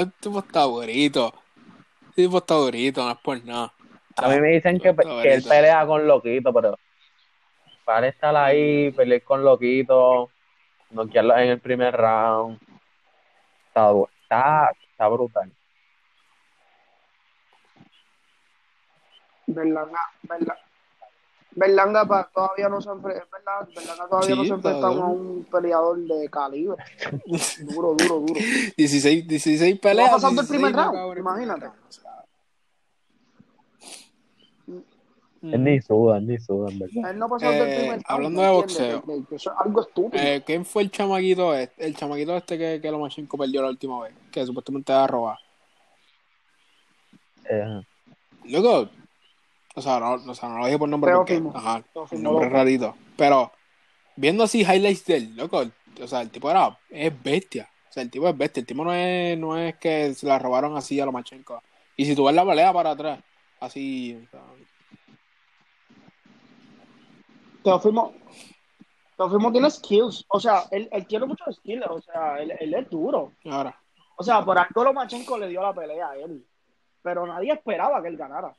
El 0.00 0.12
tipo 0.14 0.38
está 0.40 0.66
bonito. 0.66 1.32
El 2.08 2.14
tipo 2.14 2.38
está 2.38 2.54
bonito, 2.54 3.04
no 3.04 3.10
es 3.10 3.18
por 3.18 3.44
nada. 3.44 3.72
A 4.16 4.28
mí 4.28 4.40
me 4.40 4.48
dicen 4.52 4.78
que, 4.80 4.94
que 5.22 5.34
él 5.34 5.42
pelea 5.42 5.84
con 5.86 6.06
Loquito, 6.06 6.52
pero 6.52 6.78
para 7.86 8.08
estar 8.08 8.34
ahí, 8.36 8.90
pelear 8.90 9.22
con 9.22 9.44
Loquito, 9.44 10.28
noquearlo 10.90 11.38
en 11.38 11.50
el 11.50 11.60
primer 11.60 11.94
round, 11.96 12.58
está, 13.68 13.92
está, 14.22 14.70
está 14.90 15.08
brutal. 15.08 15.52
Berlanga, 19.46 20.00
Berlanga, 20.22 20.58
Berlanga 21.52 22.04
pa- 22.04 22.28
todavía 22.34 22.68
no 22.68 22.80
se 22.82 22.90
enfrenta, 22.90 23.24
Berlanga, 23.32 23.68
Berlanga 23.74 24.08
todavía 24.08 24.34
Sí, 24.34 24.36
no 24.40 24.44
se 24.44 24.54
enfrenta 24.54 24.80
todavía. 24.80 25.04
a 25.04 25.06
un 25.06 25.44
peleador 25.50 25.98
de 25.98 26.28
calibre. 26.28 26.82
Duro, 27.60 27.94
duro, 27.94 28.14
duro. 28.26 28.40
16, 28.76 29.28
16 29.28 29.78
peleas. 29.78 30.10
Pasado 30.10 30.32
el 30.32 30.38
16 30.38 30.48
primer 30.60 30.74
round, 30.74 30.92
knockouts 30.96 31.12
en 31.12 31.18
el 31.18 31.24
primer 31.24 31.46
imagínate. 31.46 31.66
round, 31.66 31.88
o 31.88 31.92
sea. 31.92 32.10
Él 35.52 35.64
ni 35.64 35.80
suda, 35.80 36.18
él 36.18 36.26
ni 36.26 36.38
suda, 36.38 36.70
en 36.70 36.78
verdad. 36.78 37.10
Él 37.10 37.18
no 37.18 37.28
pasó 37.28 37.50
del 37.50 37.68
Eh, 37.68 37.78
primer 37.78 38.00
hablando 38.06 38.40
¿me 38.40 38.46
de 38.46 38.52
boxeo. 38.52 39.04
Eso 39.30 39.50
es 39.50 39.56
algo 39.58 39.80
estúpido. 39.82 40.22
Eh, 40.22 40.42
¿Quién 40.44 40.64
fue 40.64 40.82
el 40.82 40.90
chamaquito 40.90 41.54
este? 41.54 41.86
El 41.86 41.96
chamaquito 41.96 42.36
este 42.36 42.58
que, 42.58 42.80
que 42.80 42.90
Lomachenko 42.90 43.36
perdió 43.38 43.62
la 43.62 43.68
última 43.68 44.02
vez. 44.02 44.14
Que 44.30 44.44
supuestamente 44.46 44.92
era 44.92 45.06
robar. 45.06 45.38
Eh, 47.48 47.82
Loco. 48.44 48.88
O 49.74 49.82
sea, 49.82 50.00
no, 50.00 50.14
o 50.14 50.34
sea, 50.34 50.48
no 50.48 50.58
lo 50.58 50.66
dije 50.66 50.78
por 50.78 50.88
nombre 50.88 51.12
porque. 51.14 51.42
Ajá. 51.54 51.82
Nombre 52.12 52.48
rarito. 52.48 52.94
Pero, 53.16 53.52
viendo 54.16 54.44
así 54.44 54.60
highlights 54.62 55.04
de 55.04 55.16
él, 55.16 55.36
loco. 55.36 55.64
O 56.02 56.06
sea, 56.06 56.22
el 56.22 56.30
tipo 56.30 56.50
era. 56.50 56.78
Es 56.90 57.12
bestia. 57.22 57.68
O 57.90 57.92
sea, 57.92 58.02
el 58.02 58.10
tipo 58.10 58.26
es 58.28 58.36
bestia. 58.36 58.60
El 58.60 58.66
tipo 58.66 58.84
no 58.84 58.94
es, 58.94 59.38
no 59.38 59.58
es 59.58 59.76
que 59.76 60.14
se 60.14 60.26
la 60.26 60.38
robaron 60.38 60.76
así 60.76 60.98
a 60.98 61.04
Lomachenko. 61.04 61.62
Y 61.96 62.06
si 62.06 62.14
tú 62.14 62.24
ves 62.24 62.34
la 62.34 62.46
pelea 62.46 62.72
para 62.72 62.92
atrás, 62.92 63.20
así. 63.60 64.18
o 64.26 64.30
sea, 64.30 64.40
Teófimo, 67.66 68.14
Teófimo 69.16 69.50
tiene 69.50 69.68
skills. 69.72 70.24
O 70.28 70.38
sea, 70.38 70.62
él, 70.70 70.88
él 70.92 71.04
tiene 71.08 71.26
muchos 71.26 71.56
skills. 71.56 71.84
O 71.88 72.00
sea, 72.00 72.38
él, 72.38 72.52
él 72.60 72.74
es 72.74 72.88
duro. 72.88 73.32
ahora. 73.46 73.76
O 74.16 74.22
sea, 74.22 74.44
por 74.44 74.56
algo 74.56 74.84
Lomachenko 74.84 75.36
le 75.36 75.48
dio 75.48 75.60
la 75.62 75.72
pelea 75.74 76.10
a 76.10 76.16
él. 76.16 76.46
Pero 77.02 77.26
nadie 77.26 77.52
esperaba 77.52 78.00
que 78.00 78.08
él 78.08 78.16
ganara. 78.16 78.54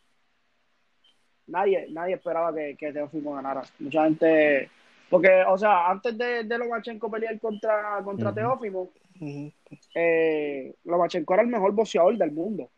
Nadie, 1.47 1.87
nadie 1.91 2.15
esperaba 2.15 2.53
que, 2.53 2.75
que 2.77 2.91
Teófimo 2.91 3.33
ganara. 3.33 3.61
Mucha 3.79 4.03
gente. 4.03 4.69
Porque, 5.09 5.41
o 5.47 5.57
sea, 5.57 5.87
antes 5.89 6.17
de, 6.17 6.43
de 6.43 6.57
Lomachenko 6.57 7.09
pelear 7.09 7.39
contra, 7.39 8.01
contra 8.03 8.27
Ujú. 8.31 8.35
Teófimo, 8.35 8.89
Ujú. 9.21 9.51
eh, 9.95 10.75
Lomachenko 10.83 11.33
era 11.33 11.43
el 11.43 11.47
mejor 11.49 11.71
boxeador 11.71 12.17
del 12.17 12.31
mundo. 12.33 12.69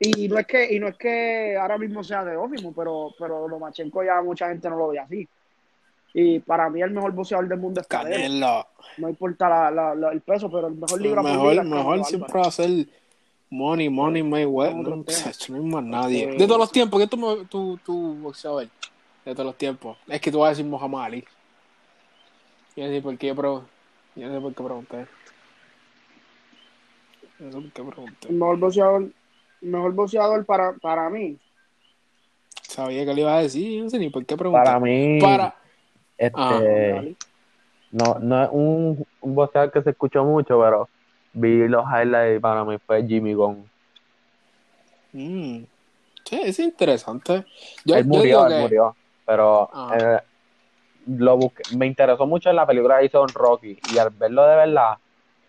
Y 0.00 0.28
no 0.28 0.38
es 0.38 0.46
que, 0.46 0.74
y 0.74 0.80
no 0.80 0.88
es 0.88 0.96
que 0.96 1.56
ahora 1.56 1.78
mismo 1.78 2.02
sea 2.02 2.24
Teófimo, 2.24 2.72
pero, 2.72 3.14
pero 3.18 3.46
Lomachenko 3.48 4.02
ya 4.04 4.20
mucha 4.22 4.48
gente 4.48 4.68
no 4.68 4.76
lo 4.76 4.88
ve 4.88 4.98
así. 4.98 5.26
Y 6.12 6.38
para 6.40 6.68
mí 6.70 6.80
el 6.82 6.90
mejor 6.90 7.12
boxeador 7.12 7.48
del 7.48 7.58
mundo 7.58 7.80
es 7.80 7.86
Canelo. 7.86 8.16
Canelo. 8.16 8.66
No 8.98 9.08
importa 9.08 9.48
la- 9.48 9.70
la- 9.70 9.94
la- 9.94 10.12
el 10.12 10.20
peso, 10.20 10.50
pero 10.50 10.68
el 10.68 10.74
mejor 10.74 11.00
El 11.04 11.14
por 11.14 11.64
mejor, 11.64 12.04
siempre 12.04 12.40
va 12.40 12.46
a 12.46 12.50
ser 12.50 12.70
Money, 13.50 13.88
Money, 13.88 14.22
Mayweather. 14.22 14.76
No, 14.76 15.04
chacho, 15.04 15.52
no 15.52 15.58
hay 15.60 15.64
más 15.64 15.84
nadie. 15.84 16.26
De 16.26 16.46
todos 16.46 16.58
los 16.58 16.70
tiempos, 16.72 17.00
¿qué 17.00 17.06
tú, 17.06 17.16
me- 17.16 17.44
tú, 17.46 17.78
tú 17.84 18.14
boxeador? 18.16 18.68
De 19.24 19.32
todos 19.32 19.46
los 19.46 19.56
tiempos. 19.56 19.96
Es 20.08 20.20
que 20.20 20.30
tú 20.30 20.40
vas 20.40 20.48
a 20.48 20.50
decir 20.50 20.66
Muhammad 20.66 21.04
Ali. 21.04 21.24
Yo 22.76 22.84
no 22.84 22.90
sé 22.90 23.00
por 23.02 23.16
qué, 23.16 23.34
pero. 23.34 23.64
Yo 24.16 24.28
no 24.28 24.34
sé 24.34 24.40
por 24.40 24.54
qué 24.54 24.62
pregunté. 24.62 25.06
Yo 27.38 27.46
no 27.46 27.52
sé 27.52 27.58
por 27.60 27.72
qué 27.72 27.82
pregunté. 27.92 28.28
El 28.28 28.34
mejor 28.34 28.58
boxeador, 28.58 29.08
mejor 29.64 29.92
boxeador 29.92 30.44
para, 30.44 30.72
para 30.74 31.08
mí. 31.10 31.36
Sabía 32.62 33.04
que 33.04 33.14
le 33.14 33.20
iba 33.20 33.36
a 33.36 33.42
decir, 33.42 33.78
yo 33.78 33.84
no 33.84 33.90
sé 33.90 33.98
ni 33.98 34.10
por 34.10 34.24
qué 34.26 34.36
pregunté. 34.36 34.64
para 34.64 34.80
mí, 34.80 35.18
Para, 35.20 35.54
Este, 36.18 36.34
Ah, 36.36 37.02
no, 37.92 38.18
no 38.20 38.42
es 38.44 38.48
un, 38.52 39.06
un 39.20 39.34
boxeador 39.34 39.70
que 39.70 39.82
se 39.82 39.90
escuchó 39.90 40.24
mucho, 40.24 40.60
pero 40.60 40.88
vi 41.32 41.68
los 41.68 41.84
highlights 41.86 42.36
y 42.38 42.40
para 42.40 42.64
mí 42.64 42.76
fue 42.84 43.06
Jimmy 43.06 43.34
Gunn. 43.34 43.68
Mm. 45.12 45.64
Sí, 46.24 46.40
es 46.42 46.58
interesante. 46.58 47.44
Yo, 47.84 47.96
él 47.96 48.04
yo 48.04 48.08
murió, 48.08 48.22
digo 48.22 48.46
él 48.46 48.52
que- 48.54 48.60
murió, 48.62 48.96
pero 49.26 49.70
Ah. 49.72 49.96
eh, 50.00 50.20
lo 51.06 51.36
busqué- 51.36 51.76
me 51.76 51.86
interesó 51.86 52.26
mucho 52.26 52.50
en 52.50 52.56
la 52.56 52.66
película 52.66 52.98
que 52.98 53.06
hizo 53.06 53.18
Don 53.18 53.28
Rocky 53.28 53.78
y 53.92 53.98
al 53.98 54.10
verlo 54.10 54.44
de 54.46 54.56
verdad, 54.56 54.96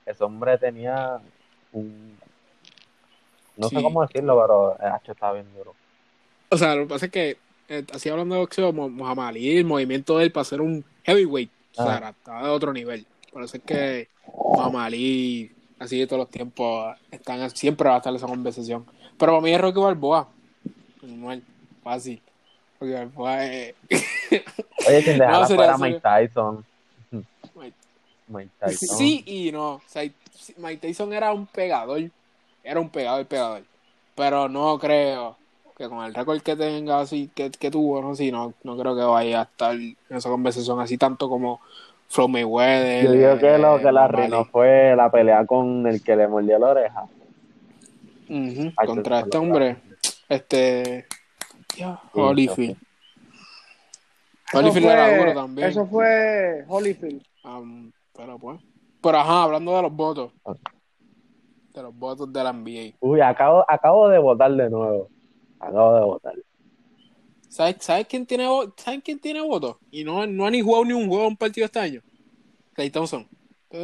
ese 0.06 0.24
hombre 0.24 0.58
tenía 0.58 1.18
un... 1.72 2.18
No 3.58 3.70
sé 3.70 3.82
cómo 3.82 4.02
decirlo, 4.02 4.40
pero 4.42 4.78
el 4.80 4.92
hacho 4.94 5.12
estaba 5.14 5.34
bien 5.34 5.48
duro. 5.56 5.74
O 6.50 6.58
sea, 6.58 6.76
lo 6.76 6.84
que 6.84 6.90
pasa 6.94 7.06
es 7.08 7.12
que, 7.12 7.38
eh, 7.70 7.84
así 7.94 8.10
hablando 8.10 8.36
de 8.36 8.42
boxeo, 8.42 8.72
Muhammad 8.74 9.28
Ali, 9.30 9.58
el 9.58 9.66
movimiento 9.66 10.18
de 10.18 10.26
él 10.26 10.32
para 10.32 10.44
ser 10.44 10.62
un 10.62 10.84
heavyweight, 11.04 11.50
o 11.78 11.84
sea, 11.84 12.10
estaba 12.10 12.44
de 12.44 12.50
otro 12.50 12.72
nivel. 12.74 13.06
Por 13.32 13.44
eso 13.44 13.58
es 13.58 13.64
que 13.64 14.08
Muhammad 14.34 14.86
Ali, 14.86 15.52
así 15.80 16.00
de 16.00 16.08
todos 16.08 16.20
los 16.22 16.30
tiempos, 16.30 16.96
están, 17.12 17.50
siempre 17.52 17.90
va 17.90 17.96
a 17.96 17.98
estar 17.98 18.14
esa 18.16 18.28
conversación. 18.28 18.86
Pero 19.18 19.32
para 19.34 19.42
mí 19.42 19.54
es 19.54 19.60
Rocky 19.62 19.80
Balboa. 19.80 20.28
Normal, 21.02 21.42
fácil. 21.84 22.22
Rocky 22.80 22.94
Balboa 22.94 23.46
es... 23.46 23.74
Oye, 24.88 25.02
sin 25.02 25.14
dejar 25.20 25.32
No, 25.42 25.48
sería- 25.48 25.72
afuera 25.72 25.74
a 25.74 25.78
Mike 25.78 26.00
Tyson. 26.02 26.66
Mike- 27.56 27.76
Mike 28.28 28.50
Tyson. 28.60 28.98
Sí 28.98 29.24
y 29.26 29.52
no. 29.52 29.74
O 29.76 29.82
sea, 29.88 30.04
Mike 30.58 30.88
Tyson 30.88 31.14
era 31.14 31.32
un 31.34 31.46
pegador. 31.48 32.02
Era 32.66 32.80
un 32.80 32.90
pegador, 32.90 33.26
pegador. 33.28 33.62
Pero 34.16 34.50
no 34.50 34.80
creo 34.80 35.38
que 35.78 35.88
con 35.88 36.04
el 36.04 36.16
récord 36.16 36.42
que 36.42 36.56
tenga, 36.56 37.00
así, 37.00 37.30
que, 37.36 37.52
que 37.52 37.70
tuvo, 37.70 38.02
no, 38.02 38.16
sí, 38.16 38.32
no, 38.32 38.54
no 38.64 38.76
creo 38.76 38.96
que 38.96 39.04
vaya 39.04 39.42
a 39.42 39.44
estar 39.44 39.76
en 39.76 39.96
esa 40.10 40.30
conversación 40.30 40.80
así 40.80 40.98
tanto 40.98 41.30
como 41.30 41.62
Flow 42.08 42.28
Mayweather. 42.28 43.06
Yo 43.06 43.12
digo 43.12 43.38
que 43.38 43.58
lo 43.60 43.78
eh, 43.78 43.82
que 43.84 43.92
la 43.92 44.06
arruinó 44.06 44.38
Ali. 44.38 44.50
fue 44.52 44.96
la 44.96 45.12
pelea 45.12 45.46
con 45.46 45.86
el 45.86 46.02
que 46.02 46.16
le 46.16 46.28
mordió 46.28 46.58
la 46.58 46.68
oreja. 46.68 47.06
Ay, 48.30 48.74
Contra 48.86 49.20
este 49.20 49.38
hombre. 49.38 49.78
Este. 50.28 51.06
Sí, 51.76 51.84
Holyfield. 52.14 52.78
Eso 54.48 54.58
Holyfield 54.58 54.88
era 54.88 55.18
duro 55.18 55.34
también. 55.34 55.70
Eso 55.70 55.86
fue 55.86 56.64
Holyfield. 56.68 57.22
Um, 57.44 57.92
pero 58.16 58.40
pues. 58.40 58.60
Pero 59.02 59.18
ajá, 59.20 59.44
hablando 59.44 59.76
de 59.76 59.82
los 59.84 59.94
votos. 59.94 60.32
Ok. 60.44 60.75
De 61.76 61.82
los 61.84 61.96
votos 61.98 62.32
de 62.32 62.44
la 62.44 62.54
NBA. 62.54 62.96
Uy, 63.02 63.20
acabo, 63.22 63.66
acabo 63.68 64.08
de 64.10 64.18
votar 64.18 64.52
de 64.56 64.70
nuevo. 64.70 65.10
Acabo 65.60 65.96
de 65.96 66.06
votar. 66.06 66.34
¿Sabes, 67.50 67.78
¿sabes 67.80 68.08
quién 68.08 68.26
tiene 68.26 68.48
¿sabes 68.78 69.02
quién 69.04 69.20
tiene 69.20 69.42
votos? 69.42 69.78
Y 69.92 70.04
no, 70.04 70.26
no 70.26 70.46
ha 70.46 70.52
ni 70.52 70.62
jugado 70.62 70.86
ni 70.86 70.94
un 70.94 71.08
juego 71.08 71.28
un 71.28 71.38
partido 71.38 71.66
este 71.66 71.80
año. 71.80 72.02
Clay 72.74 72.90
Thompson. 72.90 73.28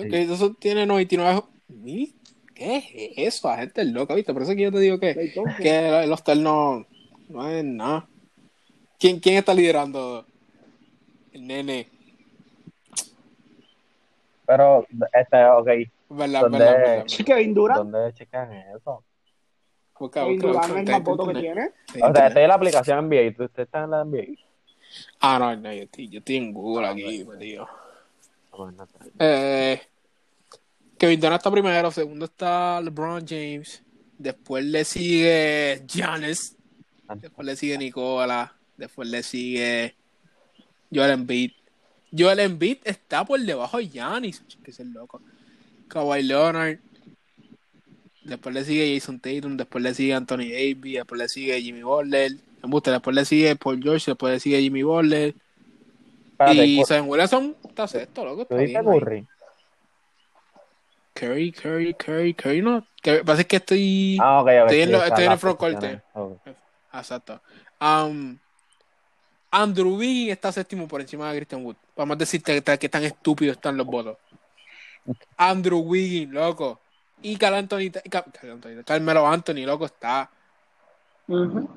Clay 0.09 0.25
Thompson 0.25 0.55
tiene 0.55 0.85
99 0.85 1.35
jo- 1.35 1.49
Mi- 1.67 2.13
¿Qué 2.53 2.77
es 2.77 3.35
eso? 3.35 3.47
La 3.49 3.57
gente 3.57 3.81
es 3.81 3.87
loca, 3.87 4.13
¿viste? 4.13 4.33
Por 4.33 4.43
eso 4.43 4.53
que 4.55 4.61
yo 4.61 4.71
te 4.71 4.79
digo 4.79 4.99
que, 4.99 5.13
que 5.63 6.03
el 6.03 6.11
hostel 6.11 6.43
no, 6.43 6.85
no 7.29 7.49
es 7.49 7.63
nada. 7.63 8.07
¿Quién, 8.99 9.19
¿Quién 9.19 9.37
está 9.37 9.53
liderando? 9.53 10.25
El 11.33 11.47
nene. 11.47 11.87
Pero, 14.45 14.85
este, 15.13 15.45
ok, 15.45 15.67
¿Verdad, 16.13 16.41
¿Dónde? 16.41 16.57
verdad, 16.59 16.77
verdad, 16.77 17.03
Sí, 17.07 17.23
Kevin 17.23 17.53
Durant. 17.53 17.77
¿dónde 17.91 18.13
checan 18.13 18.51
eso? 18.53 19.03
Busca, 19.99 20.21
Kevin 20.23 20.39
busca, 20.41 20.47
Durant 20.67 20.89
es 20.89 20.95
en 20.95 21.03
votos 21.03 21.27
que 21.27 21.33
tiene. 21.35 21.71
O 22.03 22.13
sea, 22.13 22.27
estoy 22.27 22.41
en 22.43 22.47
la 22.49 22.55
aplicación 22.55 22.97
NBA. 23.09 23.35
¿Tú- 23.35 23.43
¿Usted 23.43 23.63
está 23.63 23.83
en 23.83 23.91
la 23.91 24.01
NBA? 24.03 24.37
Ah, 25.19 25.37
no, 25.39 25.55
no, 25.55 25.73
yo 25.73 25.83
estoy, 25.83 26.09
yo 26.09 26.19
estoy 26.19 26.35
en 26.37 26.53
Google 26.53 26.87
aquí, 26.87 27.25
tío. 27.39 27.67
Bueno, 28.57 28.83
está 28.83 28.99
bien. 28.99 29.13
Eh, 29.19 29.81
Kevin 30.97 31.19
Durant 31.19 31.39
está 31.39 31.49
primero, 31.51 31.91
segundo 31.91 32.25
está 32.25 32.81
LeBron 32.81 33.25
James, 33.27 33.81
después 34.17 34.65
le 34.65 34.83
sigue 34.85 35.81
Giannis, 35.87 36.57
después 37.15 37.45
le 37.45 37.55
sigue 37.55 37.77
Nicola, 37.77 38.53
después 38.77 39.07
le 39.07 39.23
sigue 39.23 39.95
Joel 40.93 41.11
Embiid. 41.11 41.51
Joel 42.15 42.39
Embiid 42.41 42.79
está 42.83 43.23
por 43.23 43.39
debajo 43.39 43.77
de 43.77 43.87
Giannis, 43.87 44.43
que 44.63 44.71
es 44.71 44.79
el 44.81 44.91
loco. 44.91 45.21
Kawhi 45.91 46.23
Leonard, 46.23 46.77
después 48.23 48.55
le 48.55 48.63
sigue 48.63 48.93
Jason 48.97 49.19
Tatum, 49.19 49.57
después 49.57 49.83
le 49.83 49.93
sigue 49.93 50.13
Anthony 50.13 50.49
Davis, 50.51 50.93
después 50.95 51.19
le 51.19 51.27
sigue 51.27 51.61
Jimmy 51.61 51.83
Butler, 51.83 52.31
embuste, 52.63 52.91
después 52.91 53.15
le 53.15 53.25
sigue 53.25 53.55
Paul 53.57 53.81
George, 53.83 54.05
después 54.11 54.33
le 54.33 54.39
sigue 54.39 54.61
Jimmy 54.61 54.83
Butler 54.83 55.35
y 56.53 56.83
Sam 56.85 57.07
Wilson 57.09 57.55
está 57.67 57.87
sexto, 57.87 58.25
loco. 58.25 58.45
¿tú 58.45 58.55
Está 58.55 58.81
bien. 58.81 58.99
Curry? 58.99 59.27
Curry, 61.13 61.51
Curry, 61.51 61.93
Curry, 61.93 62.33
Curry, 62.33 62.61
no. 62.61 62.87
Que 63.01 63.23
pasa 63.23 63.41
es 63.41 63.47
que 63.47 63.57
estoy. 63.57 64.17
Ah, 64.19 64.41
ok, 64.41 64.47
ok. 64.47 64.51
Estoy 64.71 64.81
en 64.81 64.91
lo- 64.91 65.03
estoy 65.03 65.25
en 65.25 65.31
el 65.31 65.37
posición, 65.39 66.01
ok. 66.13 66.47
Exacto. 66.93 67.41
Um, 67.79 68.37
Andrew 69.51 69.97
Wiggins 69.97 70.31
está 70.31 70.51
séptimo 70.51 70.87
por 70.87 71.01
encima 71.01 71.29
de 71.31 71.37
Christian 71.37 71.63
Wood. 71.65 71.75
Vamos 71.95 72.15
a 72.15 72.17
decirte 72.17 72.61
que, 72.61 72.77
que 72.77 72.89
tan 72.89 73.03
estúpidos 73.03 73.57
están 73.57 73.75
los 73.77 73.85
votos. 73.85 74.17
Andrew 75.37 75.79
Wiggins, 75.79 76.33
loco. 76.33 76.79
Y 77.21 77.35
Carl 77.37 77.55
Anthony, 77.55 77.91
Car- 78.09 78.25
Carl 78.31 78.51
Anthony- 78.51 78.83
Carmelo 78.83 79.27
Anthony, 79.27 79.65
loco, 79.65 79.85
está. 79.85 80.29
Ujú. 81.27 81.69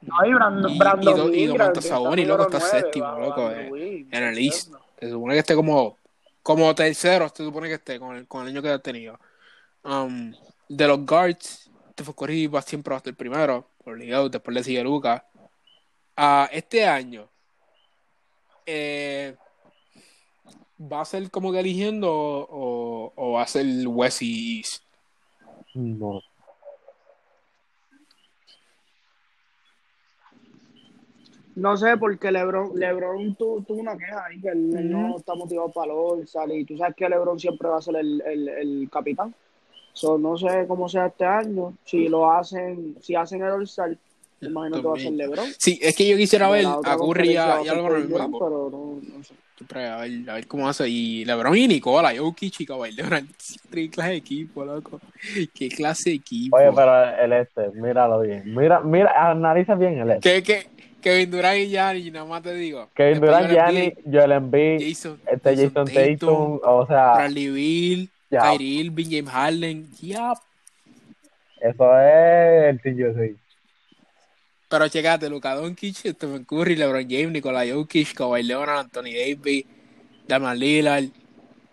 No, 0.00 0.14
y 0.26 0.32
Brandon, 0.32 0.70
Y- 0.70 0.74
y 0.74 0.78
Brandon 0.78 1.16
Do- 1.16 1.34
y 1.34 1.46
Domantas 1.46 1.84
Sabonis, 1.84 2.26
loco, 2.28 2.42
está 2.44 2.60
séptimo, 2.60 3.06
bajo 3.06 3.20
loco, 3.20 3.50
eh, 3.50 4.06
en 4.10 4.22
el 4.22 4.38
East. 4.38 4.72
Se 5.00 5.10
supone 5.10 5.34
que 5.34 5.40
esté 5.40 5.54
como, 5.56 5.96
como 6.42 6.72
tercero, 6.74 7.28
se 7.28 7.44
supone 7.44 7.68
que 7.68 7.74
esté 7.74 7.98
con 7.98 8.16
el, 8.16 8.26
con 8.28 8.42
el 8.42 8.48
año 8.48 8.62
que 8.62 8.70
ha 8.70 8.78
tenido. 8.78 9.18
Um, 9.82 10.32
de 10.68 10.86
los 10.86 11.04
guards, 11.04 11.70
Stephen 11.92 12.14
Curry 12.14 12.46
va, 12.46 12.62
siempre 12.62 12.90
va 12.92 12.96
a 12.96 12.98
estar 12.98 13.14
primero, 13.14 13.70
obligado, 13.84 14.28
después 14.28 14.54
le 14.54 14.62
sigue 14.62 14.82
Luca. 14.84 15.26
Ah, 16.16 16.48
este 16.52 16.86
año 16.86 17.28
eh, 18.66 19.36
va 20.80 21.00
a 21.00 21.04
ser 21.04 21.30
como 21.30 21.52
que 21.52 21.60
eligiendo 21.60 22.12
o, 22.12 23.12
o 23.14 23.32
va 23.32 23.42
a 23.42 23.46
ser 23.46 23.66
West 23.86 24.22
y 24.22 24.58
East. 24.58 24.82
No. 25.74 26.20
No 31.56 31.76
sé, 31.76 31.96
porque 31.96 32.30
LeBron, 32.30 32.78
LeBron 32.78 33.34
tu- 33.34 33.62
tuvo 33.66 33.80
una 33.80 33.96
queja 33.98 34.26
ahí, 34.26 34.40
que 34.40 34.48
él, 34.48 34.76
él 34.76 34.92
no 34.92 35.16
está 35.16 35.34
motivado 35.34 35.72
para 35.72 35.86
el 35.92 35.98
All-Star, 35.98 36.48
y 36.52 36.64
tú 36.64 36.76
sabes 36.76 36.94
que 36.94 37.08
LeBron 37.08 37.40
siempre 37.40 37.68
va 37.68 37.78
a 37.78 37.82
ser 37.82 37.96
el, 37.96 38.20
el, 38.24 38.48
el 38.48 38.88
capitán. 38.90 39.34
So, 39.92 40.16
no 40.16 40.38
sé 40.38 40.66
cómo 40.68 40.88
sea 40.88 41.06
este 41.06 41.24
año, 41.24 41.74
si 41.84 42.08
lo 42.08 42.30
hacen, 42.30 42.94
si 43.00 43.16
hacen 43.16 43.42
el 43.42 43.50
All-Star, 43.50 43.96
me 44.40 44.48
imagino 44.48 44.80
que 44.80 44.86
va 44.86 44.94
a 44.94 45.00
ser 45.00 45.12
LeBron. 45.12 45.46
Sí, 45.58 45.80
es 45.82 45.96
que 45.96 46.08
yo 46.08 46.16
quisiera 46.16 46.48
ver 46.48 46.64
a 46.66 46.96
Curry 46.96 47.30
y 47.32 47.36
a, 47.36 47.54
a 47.56 47.62
LeBron 47.64 48.32
pero 48.38 48.68
no, 48.70 49.00
no 49.16 49.24
sé. 49.24 49.34
A 49.74 49.96
ver, 50.00 50.30
a 50.30 50.34
ver 50.34 50.46
cómo 50.46 50.68
hace. 50.68 50.88
Y 50.88 51.24
LeBron 51.24 51.56
y 51.56 51.68
Nicola, 51.68 52.12
Jokic 52.16 52.60
y 52.60 52.66
Kawhi 52.66 52.92
Leonard. 52.92 53.24
¿Qué 53.72 53.90
clase 53.90 54.10
de 54.10 54.16
equipo, 54.16 54.64
loco? 54.64 55.00
¿Qué 55.54 55.68
clase 55.68 56.10
de 56.10 56.16
equipo? 56.16 56.56
Oye, 56.56 56.70
pero 56.74 57.16
el 57.16 57.32
este, 57.32 57.68
míralo 57.74 58.20
bien. 58.20 58.42
Mira, 58.54 58.80
mira, 58.80 59.30
analiza 59.30 59.74
bien 59.74 59.98
el 59.98 60.10
este. 60.12 60.42
Que, 60.42 60.42
que, 60.42 60.78
Kevin 61.00 61.30
Durant 61.30 61.58
y 61.58 61.68
Giannis, 61.68 62.12
nada 62.12 62.26
más 62.26 62.42
te 62.42 62.54
digo. 62.54 62.88
Kevin 62.94 63.20
Durant, 63.20 63.50
Gianni, 63.50 63.92
Joel 64.10 64.32
Embiid, 64.32 64.88
Jason, 64.88 65.20
este 65.26 65.56
Jason 65.56 65.86
Tatum, 65.86 66.60
o 66.62 66.86
sea, 66.86 67.14
Bradley 67.14 67.50
Bill, 67.50 68.10
ya, 68.30 68.40
Kyrie 68.40 68.80
Irving, 68.84 69.06
James 69.10 69.30
Harden. 69.30 69.88
Ya. 70.00 70.32
eso 71.60 72.00
es 72.00 72.64
el 72.70 72.80
TJC. 72.80 73.47
Pero 74.68 74.86
checate, 74.88 75.30
Luka 75.30 75.54
Doncic, 75.54 75.94
Stephen 75.96 76.44
Curry, 76.44 76.76
LeBron 76.76 77.06
James, 77.08 77.32
Nikola 77.32 77.64
Jokic, 77.66 78.12
Kawhi 78.14 78.42
Leonard, 78.42 78.80
Anthony 78.80 79.12
Davis, 79.14 79.64
Damian 80.26 80.58
Lillard, 80.58 81.04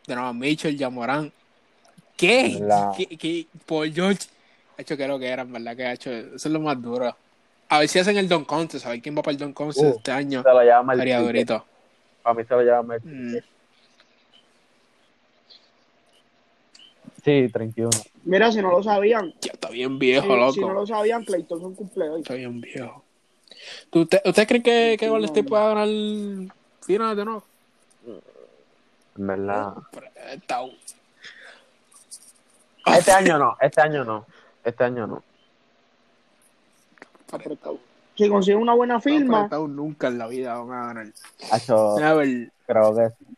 Donovan 0.07 0.39
Mitchell, 0.39 0.77
Jamoran. 0.77 1.31
¿Qué? 2.15 2.57
La- 2.61 2.91
¿Qué? 2.95 3.05
¿Qué? 3.17 3.47
Paul 3.65 3.91
George. 3.93 4.27
Ha 4.77 4.81
hecho 4.81 4.95
que 4.95 5.07
lo 5.07 5.19
que 5.19 5.27
eran, 5.27 5.51
¿verdad? 5.51 5.75
Que 5.75 5.85
ha 5.85 5.93
hecho. 5.93 6.09
Eso 6.11 6.35
es 6.35 6.45
lo 6.47 6.59
más 6.59 6.81
duro. 6.81 7.15
A 7.67 7.79
ver 7.79 7.87
si 7.89 7.99
hacen 7.99 8.15
el 8.17 8.29
Don 8.29 8.45
Contest, 8.45 8.85
a 8.85 8.89
ver 8.89 9.01
quién 9.01 9.17
va 9.17 9.21
para 9.21 9.33
el 9.33 9.39
Don 9.39 9.51
Contest 9.53 9.79
Uh, 9.83 9.95
este 9.97 10.11
año. 10.11 10.43
Se 10.43 10.49
lo 10.49 10.63
llama 10.63 10.93
el. 10.93 10.99
Para 12.23 12.33
mí 12.35 12.43
se 12.47 12.53
lo 12.53 12.61
llama 12.61 12.95
el 12.95 13.01
Mm. 13.03 13.37
Sí, 17.25 17.49
31. 17.51 17.89
Mira, 18.23 18.51
si 18.51 18.61
no 18.61 18.69
lo 18.69 18.83
sabían, 18.83 19.33
Ya 19.41 19.53
está 19.53 19.69
bien 19.71 19.97
viejo, 19.97 20.27
si, 20.27 20.39
loco. 20.39 20.51
si 20.53 20.59
no 20.61 20.73
lo 20.73 20.85
sabían, 20.85 21.25
Clay 21.25 21.41
Thompson 21.41 21.73
cumple 21.73 22.07
hoy. 22.07 22.21
Está 22.21 22.35
bien 22.35 22.61
viejo. 22.61 23.03
¿Tú- 23.89 24.01
¿Usted, 24.01 24.21
¿Usted 24.25 24.47
cree 24.47 24.61
que, 24.61 24.95
que 24.99 25.05
Sí, 25.05 25.09
Golden 25.09 25.25
State 25.25 25.47
pueda 25.49 25.69
ganar 25.73 25.87
final 26.81 27.15
de 27.15 27.25
nuevo? 27.25 27.43
En 29.17 29.27
verdad. 29.27 29.73
Este 32.85 33.11
año 33.11 33.39
no, 33.39 33.57
este 33.59 33.81
año 33.81 34.03
no. 34.05 34.25
Este 34.63 34.83
año 34.83 35.07
no. 35.07 35.23
Apretado. 37.31 37.79
si 38.15 38.29
consiguen 38.29 38.61
una 38.61 38.73
buena 38.75 38.93
No, 38.95 39.01
firma, 39.01 39.49
nunca 39.67 40.09
en 40.09 40.19
la 40.19 40.27
vida 40.27 40.53
van 40.59 40.71
a 40.79 40.85
ganar. 40.87 41.07
Creo 42.67 42.95
que 42.95 43.09
sí. 43.17 43.34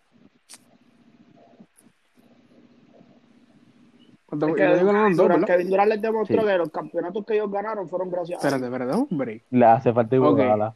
¿Cuánto- 4.39 4.47
es 4.47 4.55
que 4.55 4.73
ellos 4.75 4.85
ganaron 4.85 5.15
dos, 5.15 5.25
Durant- 5.25 5.33
¿verdad? 5.41 5.47
Kevin 5.47 5.69
Durant 5.69 5.89
les 5.89 6.01
demostró 6.01 6.41
Sí. 6.41 6.47
que 6.47 6.57
los 6.57 6.69
campeonatos 6.71 7.25
que 7.25 7.33
ellos 7.33 7.51
ganaron 7.51 7.89
fueron 7.89 8.09
gracias 8.11 8.43
a 8.43 8.47
él. 8.47 8.53
Espérate, 8.55 8.73
espérate, 8.83 8.97
hombre. 9.11 9.41
Le 9.51 9.65
hace 9.65 9.93
falta 9.93 10.15
igualarla. 10.15 10.73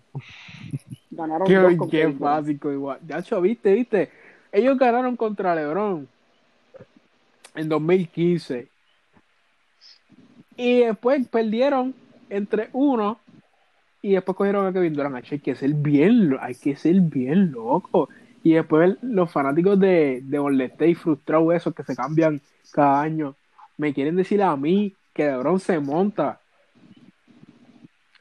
Ganaron 1.12 1.48
dos 1.48 1.70
Qué, 1.72 1.78
con 1.78 1.90
qué 1.90 2.06
básico 2.08 2.72
igual. 2.72 3.00
Yacho, 3.08 3.42
viste, 3.42 3.74
viste. 3.74 4.10
Ellos 4.52 4.78
ganaron 4.78 5.16
contra 5.16 5.56
LeBron 5.56 6.08
en 7.56 7.70
2015. 7.70 8.68
Y 10.58 10.80
después 10.82 11.28
perdieron 11.28 11.94
entre 12.30 12.70
uno 12.74 13.20
y 14.02 14.14
después 14.14 14.36
cogieron 14.36 14.66
a 14.68 14.74
Kevin 14.74 14.94
Durant. 14.94 15.26
Hay 15.32 15.40
que 15.40 15.56
ser 15.56 15.74
bien, 15.74 16.38
hay 16.40 16.56
que 16.56 16.76
ser 16.76 17.00
bien 17.02 17.52
loco. 17.52 18.10
Y 18.44 18.54
después 18.54 18.98
los 19.02 19.32
fanáticos 19.32 19.80
de, 19.80 20.22
de 20.24 20.38
Golden 20.40 20.68
State 20.72 20.96
frustrados 20.96 21.54
esos 21.54 21.76
que 21.76 21.84
se 21.84 21.96
cambian 21.96 22.42
cada 22.72 23.02
año, 23.02 23.36
me 23.82 23.94
quieren 23.96 24.16
decir 24.16 24.44
a 24.44 24.56
mí 24.56 24.96
que 25.12 25.26
LeBron 25.26 25.60
se 25.60 25.80
monta. 25.80 26.40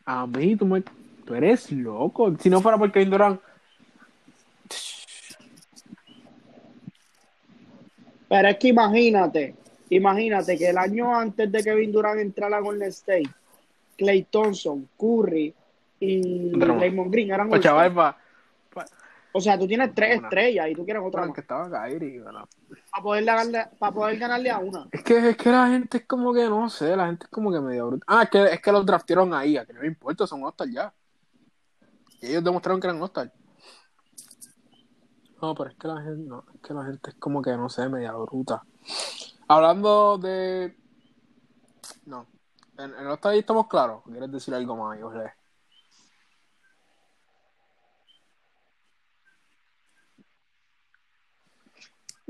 A 0.06 0.26
mí, 0.26 0.56
tú, 0.56 0.64
me- 0.64 0.82
tú 1.26 1.34
eres 1.34 1.70
loco. 1.70 2.34
Si 2.38 2.48
no 2.48 2.62
fuera 2.62 2.78
por 2.78 2.90
Kevin 2.90 3.10
Durant, 3.10 3.40
Pero 8.28 8.48
es 8.48 8.56
que 8.58 8.68
imagínate, 8.68 9.54
imagínate 9.90 10.56
que 10.56 10.70
el 10.70 10.78
año 10.78 11.14
antes 11.14 11.50
de 11.50 11.64
Kevin 11.64 11.90
Durant 11.90 12.20
entrara 12.20 12.58
a 12.58 12.60
Golden 12.60 12.88
State, 12.88 13.28
Clay 13.98 14.22
Thompson, 14.30 14.88
Curry 14.96 15.52
y 15.98 16.50
Draymond. 16.50 16.80
Raymond 16.80 17.12
Green 17.12 17.32
eran 17.32 17.48
pues 17.48 17.60
pa, 17.66 18.16
O 19.32 19.40
sea, 19.40 19.58
tú 19.58 19.66
tienes 19.66 19.94
tres 19.94 20.18
Una. 20.18 20.26
estrellas 20.28 20.68
y 20.70 20.74
tú 20.74 20.84
quieres 20.84 21.02
otra 21.06 21.24
más. 21.26 21.34
que 21.34 21.40
estaba 21.40 21.70
Kyrie, 21.70 22.20
bueno. 22.20 22.48
Para 22.90 23.02
poder, 23.02 23.24
ganarle, 23.24 23.66
para 23.78 23.92
poder 23.92 24.18
ganarle 24.18 24.50
a 24.50 24.58
una. 24.58 24.88
Es 24.90 25.04
que, 25.04 25.30
es 25.30 25.36
que 25.36 25.50
la 25.50 25.68
gente 25.68 25.98
es 25.98 26.06
como 26.06 26.32
que, 26.34 26.48
no 26.48 26.68
sé, 26.68 26.96
la 26.96 27.06
gente 27.06 27.26
es 27.26 27.30
como 27.30 27.52
que 27.52 27.60
medio 27.60 27.86
bruta. 27.86 28.04
Ah, 28.08 28.24
es 28.24 28.30
que, 28.30 28.44
es 28.44 28.60
que 28.60 28.72
los 28.72 28.84
draftearon 28.84 29.32
ahí, 29.32 29.56
a 29.56 29.64
que 29.64 29.72
no 29.72 29.80
me 29.80 29.86
importa, 29.86 30.26
son 30.26 30.42
All-Star 30.42 30.68
ya. 30.68 30.92
Y 32.20 32.26
ellos 32.26 32.42
demostraron 32.44 32.80
que 32.80 32.88
eran 32.88 33.00
All-Star. 33.00 33.32
No, 35.40 35.54
pero 35.54 35.70
es 35.70 35.76
que 35.76 35.88
la 35.88 36.02
gente, 36.02 36.28
no, 36.28 36.44
es 36.52 36.60
que 36.60 36.74
la 36.74 36.84
gente 36.84 37.10
es 37.10 37.16
como 37.16 37.40
que, 37.40 37.56
no 37.56 37.68
sé, 37.68 37.88
media 37.88 38.12
bruta. 38.12 38.62
Hablando 39.48 40.18
de... 40.18 40.76
No. 42.06 42.26
En, 42.78 42.94
en 42.94 43.06
All-Star 43.06 43.32
ahí 43.32 43.38
estamos 43.38 43.68
claros. 43.68 44.02
¿Quieres 44.04 44.30
decir 44.32 44.54
algo 44.54 44.76
más, 44.76 45.00
José? 45.00 45.32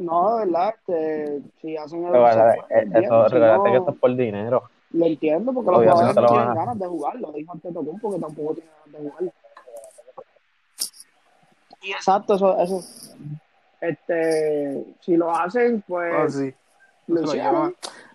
No, 0.01 0.37
de 0.39 0.47
verdad, 0.47 0.75
este, 0.87 1.43
si 1.61 1.77
hacen 1.77 2.05
el 2.05 2.11
Pero, 2.13 2.23
¿verdad? 2.25 2.55
pues, 2.69 2.83
Eh, 2.83 2.89
Eso, 3.05 3.29
si 3.29 3.35
no, 3.39 3.63
que 3.65 3.77
esto 3.77 3.91
es 3.91 3.97
por 3.99 4.17
dinero. 4.17 4.63
Lo 4.93 5.07
entiendo, 5.07 5.53
porque 5.53 5.71
los 5.71 5.81
jugadores 5.81 6.17
no 6.17 6.27
tienen 6.27 6.55
ganas 6.55 6.79
de 6.79 6.87
jugarlo. 6.87 7.33
Dijo 7.33 7.53
Antetokounmpo 7.53 8.13
que 8.15 8.19
tampoco 8.21 8.55
tiene 8.55 8.71
ganas 8.87 8.93
de 9.03 9.09
jugarlo. 9.09 9.33
Y 11.83 11.93
exacto, 11.93 12.35
eso, 12.35 12.59
eso. 12.59 12.83
Este, 13.81 14.85
si 15.01 15.17
lo 15.17 15.31
hacen, 15.31 15.83
pues 15.87 16.13
Ah, 16.15 16.29
sí. 16.29 16.53
lo 17.07 17.33
lleva, 17.33 17.73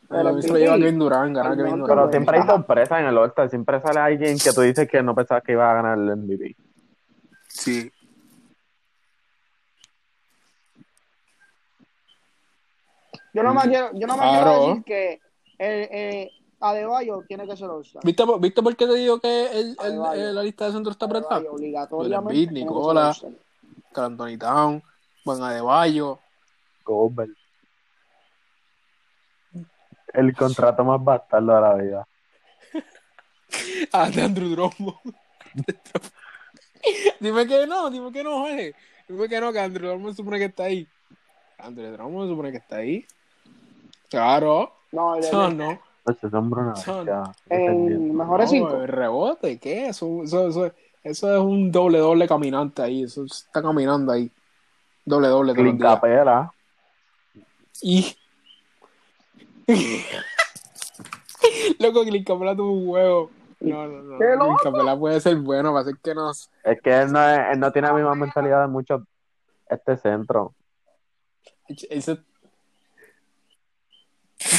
Pero 0.07 0.41
se 0.41 0.47
lo 0.49 0.57
lleva 0.57 0.77
Kevin 0.77 0.99
Durant, 0.99 1.35
gana 1.35 1.55
Kevin 1.55 1.79
Durant. 1.79 1.87
Pero 1.89 2.11
siempre 2.11 2.37
hay 2.37 2.43
ajá. 2.43 2.51
sorpresas 2.57 2.99
en 2.99 3.05
el 3.07 3.17
All-Star. 3.17 3.49
Siempre 3.49 3.81
sale 3.81 3.99
alguien 3.99 4.37
que 4.37 4.51
tú 4.53 4.61
dices 4.61 4.87
que 4.87 5.01
no 5.01 5.15
pensabas 5.15 5.43
que 5.43 5.53
iba 5.53 5.69
a 5.71 5.73
ganar 5.75 5.97
el 5.97 6.15
MVP. 6.17 6.55
Sí. 7.47 7.91
Yo 13.35 13.43
no 13.43 13.53
me 13.53 13.61
quiero, 13.63 13.89
yo 13.93 14.07
no 14.07 14.15
me 14.17 14.29
quiero 14.29 14.67
decir 14.67 14.83
que 14.85 15.11
eh, 15.59 15.89
eh, 15.91 16.31
Adebayo 16.61 17.21
tiene 17.27 17.45
que 17.45 17.57
ser 17.57 17.69
All-Star. 17.69 18.01
¿Viste, 18.03 18.25
por- 18.25 18.39
¿Viste 18.39 18.63
por 18.63 18.75
qué 18.77 18.87
te 18.87 18.93
digo 18.95 19.19
que 19.19 19.45
el, 19.47 19.75
el- 19.83 19.99
el- 20.19 20.35
la 20.35 20.41
lista 20.41 20.65
de 20.67 20.71
centro 20.71 20.91
está 20.93 21.05
apretada? 21.05 21.43
obligatoriamente. 21.51 22.45
Ser 22.45 22.53
Nicola. 22.53 23.13
Anthony 23.93 24.37
Town, 24.39 24.81
Juan 25.25 25.43
Adebayo. 25.43 26.19
Gobert. 26.85 27.31
El 30.13 30.33
contrato 30.35 30.83
más 30.85 31.03
bastardo 31.03 31.53
de 31.55 31.61
la 31.61 31.73
vida. 31.75 32.07
Ah, 33.93 34.09
de 34.09 34.21
Andrew 34.21 34.49
Drummond. 34.49 35.15
dime 37.21 37.47
que 37.47 37.67
no, 37.67 37.89
dime 37.89 38.11
que 38.11 38.23
no, 38.23 38.39
Jorge. 38.39 38.73
Dime 39.07 39.29
que 39.29 39.39
no, 39.39 39.53
que 39.53 39.59
Andrew 39.59 39.89
Drummond 39.89 40.15
supone 40.15 40.39
que 40.39 40.45
está 40.45 40.63
ahí. 40.63 40.85
Andrew 41.59 41.91
Drummond 41.93 42.29
supone 42.29 42.51
que 42.51 42.57
está 42.57 42.77
ahí. 42.77 43.05
Claro. 44.09 44.71
No, 44.91 45.15
el- 45.15 45.25
No, 45.31 45.49
no. 45.49 45.79
Ese 46.07 46.27
hombre 46.27 46.61
una 46.61 46.75
Son- 46.75 47.05
bestia. 47.05 47.23
en 47.49 48.15
mejores 48.15 48.45
No, 48.45 48.51
cinco. 48.51 48.75
el 48.81 48.87
rebote, 48.87 49.57
¿qué? 49.59 49.87
Eso, 49.87 50.21
eso, 50.23 50.47
eso, 50.49 50.71
eso 51.03 51.33
es 51.35 51.39
un 51.41 51.71
doble 51.71 51.97
doble 51.97 52.27
caminante 52.27 52.83
ahí. 52.83 53.03
Eso 53.03 53.23
está 53.25 53.61
caminando 53.61 54.11
ahí. 54.11 54.31
Doble 55.03 55.27
doble. 55.29 55.53
Capela. 55.79 56.51
Y. 57.81 58.15
Loco, 61.79 62.03
Clint 62.03 62.25
Capela 62.27 62.55
tuvo 62.55 62.71
un 62.73 62.87
huevo. 62.87 63.29
No, 63.59 63.87
no, 63.87 64.83
no. 64.83 64.99
Puede 64.99 65.19
ser 65.21 65.37
bueno, 65.37 65.73
va 65.73 65.79
a 65.81 65.83
ser 65.85 65.95
que 66.03 66.13
no. 66.13 66.29
Es 66.31 66.81
que 66.83 67.01
él 67.01 67.11
no, 67.11 67.27
es- 67.29 67.39
él 67.53 67.59
no 67.59 67.71
tiene 67.71 67.87
la 67.87 67.93
misma 67.93 68.15
mentalidad 68.15 68.61
de 68.61 68.67
muchos 68.67 69.01
este 69.69 69.97
centro. 69.97 70.53
Ese... 71.67 72.19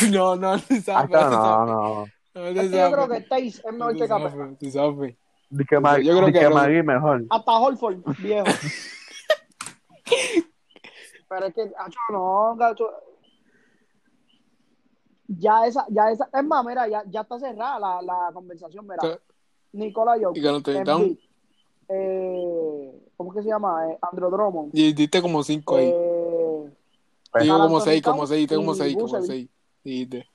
No, 0.13 0.37
no, 0.37 0.59
sabes. 0.59 1.11
No, 1.11 1.67
no. 1.67 2.07
No, 2.35 2.47
Es 2.49 2.55
que 2.55 2.71
yo 2.77 2.93
creo 2.93 3.09
que 3.09 3.21
Taze 3.23 3.47
es 3.47 3.65
mejor 3.73 3.97
que 3.97 4.09
Capela. 4.09 4.55
tú 4.61 4.71
sabes. 4.71 5.17
Di 5.49 5.65
que, 5.65 5.79
Mag- 5.79 6.03
Yo 6.03 6.15
creo 6.17 6.27
que 6.27 6.33
que 6.41 6.49
no. 6.49 6.55
Magui 6.57 6.83
mejor. 6.83 7.25
Hasta 7.31 7.53
Holford, 7.53 7.99
viejo. 8.19 8.47
Pero 11.29 11.47
es 11.47 11.55
que, 11.55 11.63
acho, 11.63 11.99
no, 12.13 12.55
gacho. 12.57 12.89
Ya 15.29 15.67
esa, 15.67 15.85
ya 15.89 16.11
esa, 16.11 16.29
es 16.33 16.45
más, 16.45 16.65
mira, 16.65 16.87
ya, 16.89 17.03
ya 17.07 17.23
está 17.23 17.39
cerrada 17.39 17.81
la, 17.81 18.03
la 18.03 18.31
conversación, 18.33 18.87
mira. 18.87 18.99
¿Qué? 19.01 19.19
Nicola 19.73 20.17
Y 20.17 20.23
Jokic, 20.23 20.43
que 20.43 20.53
no 20.53 20.63
te 20.63 20.85
dan. 20.85 21.01
Embiid, 21.01 21.19
eh, 21.89 22.93
¿cómo 23.17 23.33
que 23.33 23.43
se 23.43 23.49
llama? 23.49 23.91
Eh, 23.91 23.99
Andrew 24.03 24.31
Drummond. 24.31 24.71
Y 24.73 24.93
diste 24.93 25.21
como 25.21 25.43
cinco 25.43 25.77
ahí. 25.77 25.93
Eh, 25.93 26.71
Digo 27.41 27.59
Carl 27.59 27.69
como 27.69 27.81
seis, 27.81 28.03
como 28.03 28.27
seis, 28.27 28.49
como 28.49 28.73
y 28.73 28.77
seis, 28.77 28.97
como 28.97 29.23
seis. 29.23 29.49
Dijiste. 29.87 30.27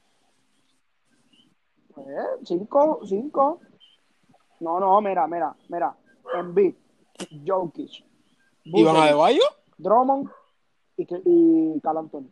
eh, 1.97 2.39
cinco, 2.45 3.01
cinco. 3.05 3.59
No, 4.61 4.79
no, 4.79 5.01
mira, 5.01 5.27
mira, 5.27 5.53
mira. 5.67 5.93
Embiid, 6.33 6.73
Jokic, 7.45 8.05
¿Iván 8.63 8.93
Vucevic, 8.93 9.01
Adebayo? 9.03 9.43
Drummond 9.77 10.29
y, 10.95 11.05
que- 11.05 11.21
y 11.25 11.81
Carl 11.81 11.97
Anthony. 11.97 12.29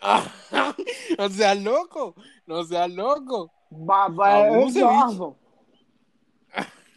no 1.18 1.28
seas 1.28 1.62
loco. 1.62 2.16
No 2.46 2.64
seas 2.64 2.90
loco. 2.90 3.52
Va, 3.70 4.08
va, 4.08 4.34
A 4.34 4.60
es 4.62 4.80
bajo. 4.80 5.36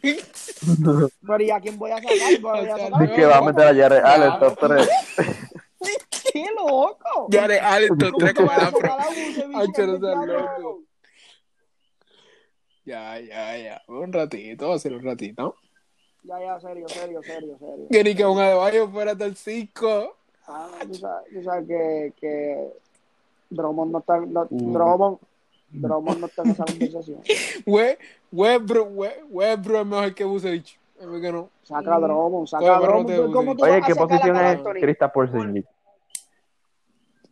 Pero 1.26 1.42
¿y 1.44 1.50
a 1.50 1.60
quién 1.60 1.78
voy 1.78 1.92
a 1.92 1.98
sacar? 1.98 2.12
A 2.92 2.98
Di 2.98 3.12
que 3.14 3.26
va 3.26 3.36
a 3.38 3.42
meter 3.42 3.68
a 3.68 3.74
Jared. 3.74 4.04
Allen, 4.04 4.38
top 4.40 4.58
3. 4.58 4.88
¡Qué 6.34 6.46
loco! 6.56 7.28
Ya 7.30 7.46
de 7.46 7.60
Allen, 7.60 7.90
¿Cómo 7.90 8.18
tres 8.18 8.32
que 8.32 8.34
como 8.42 8.48
voy 8.48 8.56
a 8.56 8.64
la 8.64 8.70
sacar 8.72 8.90
a 8.90 9.06
Vucevic 9.06 9.56
Ay, 9.56 9.66
y 9.68 9.72
que 9.72 9.86
no 9.86 9.92
a 9.94 9.98
seas 10.00 10.16
Cristiano? 10.18 10.58
loco. 10.58 10.82
Ya, 12.84 13.20
ya, 13.20 13.56
ya. 13.56 13.82
Un 13.86 14.12
ratito, 14.12 14.68
va 14.68 14.74
a 14.74 14.78
ser 14.80 14.94
un 14.94 15.04
ratito. 15.04 15.54
Ya, 16.24 16.40
ya, 16.40 16.58
serio, 16.58 16.88
serio, 16.88 17.22
serio, 17.22 17.56
serio. 17.56 17.86
Que 17.88 18.02
ni 18.02 18.16
que 18.16 18.26
un 18.26 18.38
Adebayo 18.40 18.88
fuera 18.88 19.12
hasta 19.12 19.26
el 19.26 19.36
5. 19.36 20.16
Ah, 20.48 20.68
tú 20.88 20.94
sabes, 20.94 21.32
tú 21.32 21.42
sabes 21.44 21.68
que, 21.68 22.12
que 22.20 22.72
Drummond 23.50 23.92
no 23.92 23.98
está, 24.00 24.18
no, 24.18 24.48
Mm. 24.50 24.72
Drummond, 24.72 25.18
Drummond 25.70 26.18
no 26.18 26.26
está 26.26 26.42
en 26.42 26.50
esa 26.50 26.64
conversación. 26.64 27.20
Westbrook, 28.32 28.88
Westbrook 29.30 29.80
es 29.80 29.86
mejor 29.86 30.14
que. 30.16 30.24
Es 30.34 31.20
que 31.20 31.32
no. 31.32 31.48
Saca 31.62 31.94
a 31.94 32.00
Drummond, 32.00 32.48
saca 32.48 32.80
Drummond. 32.80 33.06
te 33.06 33.16
¿Cómo 33.32 33.56
tú 33.56 33.64
Oye, 33.64 33.80
¿qué 33.86 33.94
posición 33.94 34.36
es 34.36 35.10
Porzingis? 35.12 35.64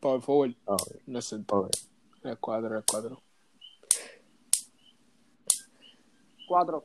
Power 0.03 0.21
forward. 0.21 0.55
Oh, 0.65 0.77
No 1.07 1.21
es 1.21 1.25
centro. 1.27 1.61
ok. 1.61 1.71
Es 2.25 2.37
4, 2.41 2.79
es 2.79 2.85
4. 2.91 3.23
Cuatro. 6.49 6.85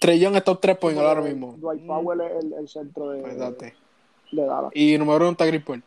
Young 0.00 0.36
está 0.36 0.52
top 0.52 0.60
3 0.60 0.78
points 0.78 1.00
ahora 1.00 1.20
mismo. 1.20 1.56
Dwight 1.58 1.84
Powell 1.84 2.20
es 2.20 2.44
el, 2.44 2.52
el 2.52 2.68
centro 2.68 3.10
de, 3.10 3.20
Exacto. 3.22 3.64
de 4.30 4.44
Dallas. 4.46 4.70
Y 4.72 4.96
número 4.98 5.24
1 5.24 5.30
está 5.32 5.48
Chris 5.48 5.64
Paul. 5.64 5.82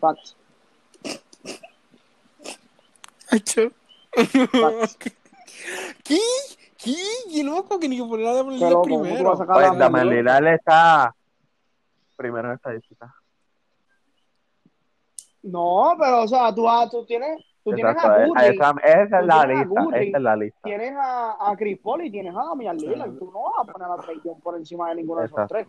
Facts. 0.00 0.34
¿Qué? 6.04 6.18
¿Qué? 6.78 6.96
¿Qué 7.30 7.44
loco? 7.44 7.78
Que 7.78 7.88
ni 7.88 7.98
que 7.98 8.04
poner 8.04 8.26
a 8.28 8.34
Damian 8.34 8.58
Qué 8.58 8.64
Lillard 8.64 8.72
loco, 8.72 8.88
¿cómo 8.88 9.04
tú 9.04 9.24
vas 9.24 9.40
a 9.40 9.44
primero. 9.44 9.68
Pues 9.68 9.78
Damian 9.78 10.08
Lillard 10.08 10.46
está 10.54 11.14
primero 12.16 12.48
en 12.48 12.54
estadística. 12.54 13.14
No, 15.42 15.94
pero 15.98 16.22
o 16.22 16.28
sea, 16.28 16.52
tú, 16.54 16.62
vas- 16.64 16.90
tú 16.90 17.04
tienes, 17.06 17.38
tú 17.62 17.72
tienes 17.72 17.94
Exacto, 17.94 18.10
a 18.12 18.24
esa, 18.24 18.34
Curry, 18.34 18.56
esa- 18.56 18.70
esa 19.02 19.02
es 19.02 19.10
Tú 19.22 19.26
la 19.26 19.46
tienes 19.46 19.56
a 19.56 19.64
lista, 19.64 19.84
Curry. 19.84 20.08
esa 20.08 20.16
es 20.16 20.22
la 20.22 20.36
lista. 20.36 20.60
tienes 20.64 20.92
a, 20.96 21.50
a 21.50 21.56
Chris 21.56 21.78
Paul 21.80 22.04
y 22.04 22.10
tienes 22.10 22.34
a 22.34 22.44
Damian 22.44 22.76
Lillard. 22.76 23.18
Tú 23.18 23.30
no 23.32 23.42
vas 23.42 23.52
a 23.68 23.72
poner 23.72 23.88
a 23.88 23.96
Trey 23.98 24.20
por 24.42 24.56
encima 24.56 24.88
de 24.88 24.94
ninguno 24.96 25.20
de 25.20 25.26
esos 25.26 25.48
tres. 25.48 25.66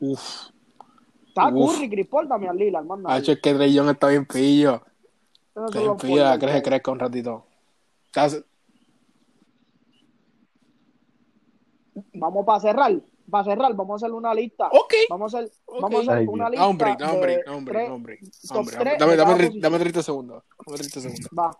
Uf. 0.00 0.50
Está 1.26 1.48
Uf. 1.48 1.74
Curry, 1.76 1.90
Chris 1.90 2.06
Paul, 2.06 2.28
Damian 2.28 2.56
Lillard, 2.56 2.84
más 2.84 2.98
nada. 3.00 3.16
Hacho, 3.16 3.32
es 3.32 3.40
que 3.40 3.54
Trey 3.54 3.76
está 3.76 4.08
bien 4.08 4.26
pillo. 4.26 4.82
Está 5.56 5.80
bien 5.80 5.96
pillo, 5.96 5.96
forwards 5.96 6.38
crees 6.38 6.54
que 6.54 6.62
que- 6.62 6.68
crezca 6.70 6.90
un 6.92 6.98
ratito. 7.00 7.46
Estás- 8.06 8.44
Vamos 12.14 12.46
para 12.46 12.60
cerrar, 12.60 12.92
para 13.30 13.44
cerrar, 13.44 13.74
vamos 13.74 14.02
a 14.02 14.06
hacer 14.06 14.14
una 14.14 14.32
lista. 14.34 14.68
Ok. 14.72 14.94
Vamos 15.10 15.34
a 15.34 15.38
hacer, 15.38 15.52
Ok. 15.66 15.80
vamos 15.82 15.98
a 16.00 16.12
hacer 16.12 16.22
Ay, 16.22 16.26
una 16.28 16.44
Dios. 16.44 16.50
lista 16.50 16.66
Hombre, 16.66 16.96
no, 16.98 17.12
hombre, 17.12 17.42
hombre, 17.46 18.18
dame, 18.48 18.64
de 18.70 18.96
dame, 18.98 19.16
cada 19.16 19.36
tre- 19.36 19.36
posición. 19.36 19.60
dame 19.60 19.78
30 19.78 20.02
segundos. 20.02 20.44
Dame 20.66 20.78
30 20.78 21.00
segundos. 21.00 21.30
Va. 21.38 21.50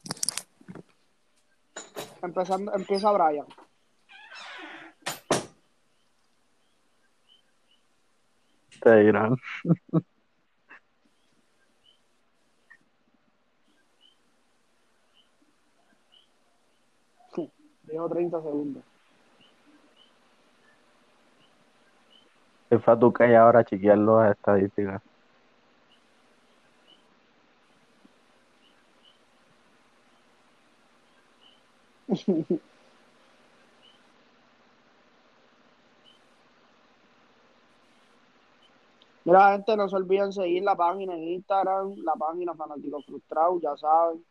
Empezando, 2.23 2.74
empieza 2.74 3.12
Brian. 3.12 3.47
Te 8.81 8.90
dirán. 9.05 9.36
Dijo 17.82 18.09
30 18.09 18.43
segundos. 18.43 18.82
Para 22.69 22.99
tu 22.99 23.12
que 23.12 23.35
ahora 23.36 23.65
chequear 23.65 23.99
las 23.99 24.32
estadísticas. 24.32 25.03
Mira, 39.24 39.53
gente, 39.53 39.77
no 39.77 39.89
se 39.90 39.97
olviden 39.97 40.32
seguir 40.32 40.62
la 40.62 40.74
página 40.74 41.15
en 41.15 41.23
Instagram, 41.23 41.97
la 41.99 42.15
página 42.15 42.55
Fanático 42.55 43.03
Frustrado, 43.03 43.61
ya 43.61 43.77
saben. 43.77 44.24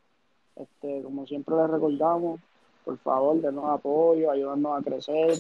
Este, 0.55 1.03
como 1.03 1.27
siempre 1.27 1.55
les 1.55 1.69
recordamos, 1.69 2.39
por 2.84 2.97
favor, 2.97 3.39
denos 3.39 3.65
apoyo, 3.65 4.31
ayúdanos 4.31 4.80
a 4.80 4.84
crecer. 4.84 5.35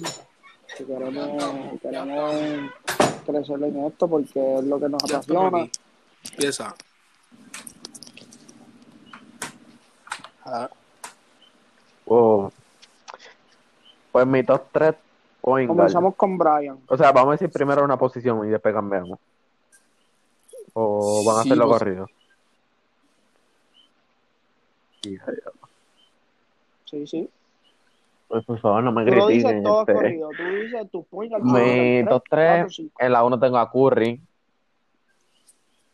Si 0.67 0.85
queremos, 0.85 1.81
queremos 1.81 2.35
crecer 3.27 3.61
en 3.63 3.85
esto 3.85 4.07
porque 4.07 4.55
es 4.57 4.63
lo 4.63 4.79
que 4.79 4.89
nos 4.89 5.03
Ya 5.03 5.17
apasiona. 5.17 5.69
Empieza. 6.31 6.75
Ah, 10.45 10.69
Oh. 12.09 12.49
Pues 14.13 14.25
mi 14.25 14.41
top 14.43 14.63
3 14.71 14.95
point 15.41 15.67
guard. 15.67 15.77
Comenzamos 15.77 16.15
con 16.15 16.37
Brian. 16.37 16.79
O 16.87 16.95
sea, 16.97 17.11
vamos 17.11 17.29
a 17.29 17.31
decir 17.33 17.49
primero 17.51 17.83
una 17.83 17.97
posición 17.97 18.47
y 18.47 18.51
después 18.51 18.73
cambiamos. 18.73 19.19
O 20.73 21.23
van 21.25 21.39
a 21.39 21.43
Sí, 21.43 21.49
hacerlo 21.49 21.67
pues- 21.67 21.79
corrido. 21.79 22.07
Sí, 26.85 27.05
sí. 27.07 27.29
Pues 28.27 28.43
por 28.45 28.59
favor, 28.59 28.83
no 28.83 28.91
me 28.91 29.05
Tú 29.05 29.15
lo 29.15 29.27
dices 29.27 29.63
todo 29.63 29.81
este. 29.81 29.93
corrido. 29.93 30.29
Tú 30.31 30.43
dices 30.61 30.91
tus 30.91 31.05
Mi 31.11 31.19
tres, 32.01 32.09
top 32.09 32.23
cuatro, 32.29 32.63
3, 32.65 32.75
cinco. 32.75 32.95
en 32.99 33.11
la 33.13 33.23
1 33.23 33.39
tengo 33.39 33.57
a 33.57 33.71
Curry. 33.71 34.21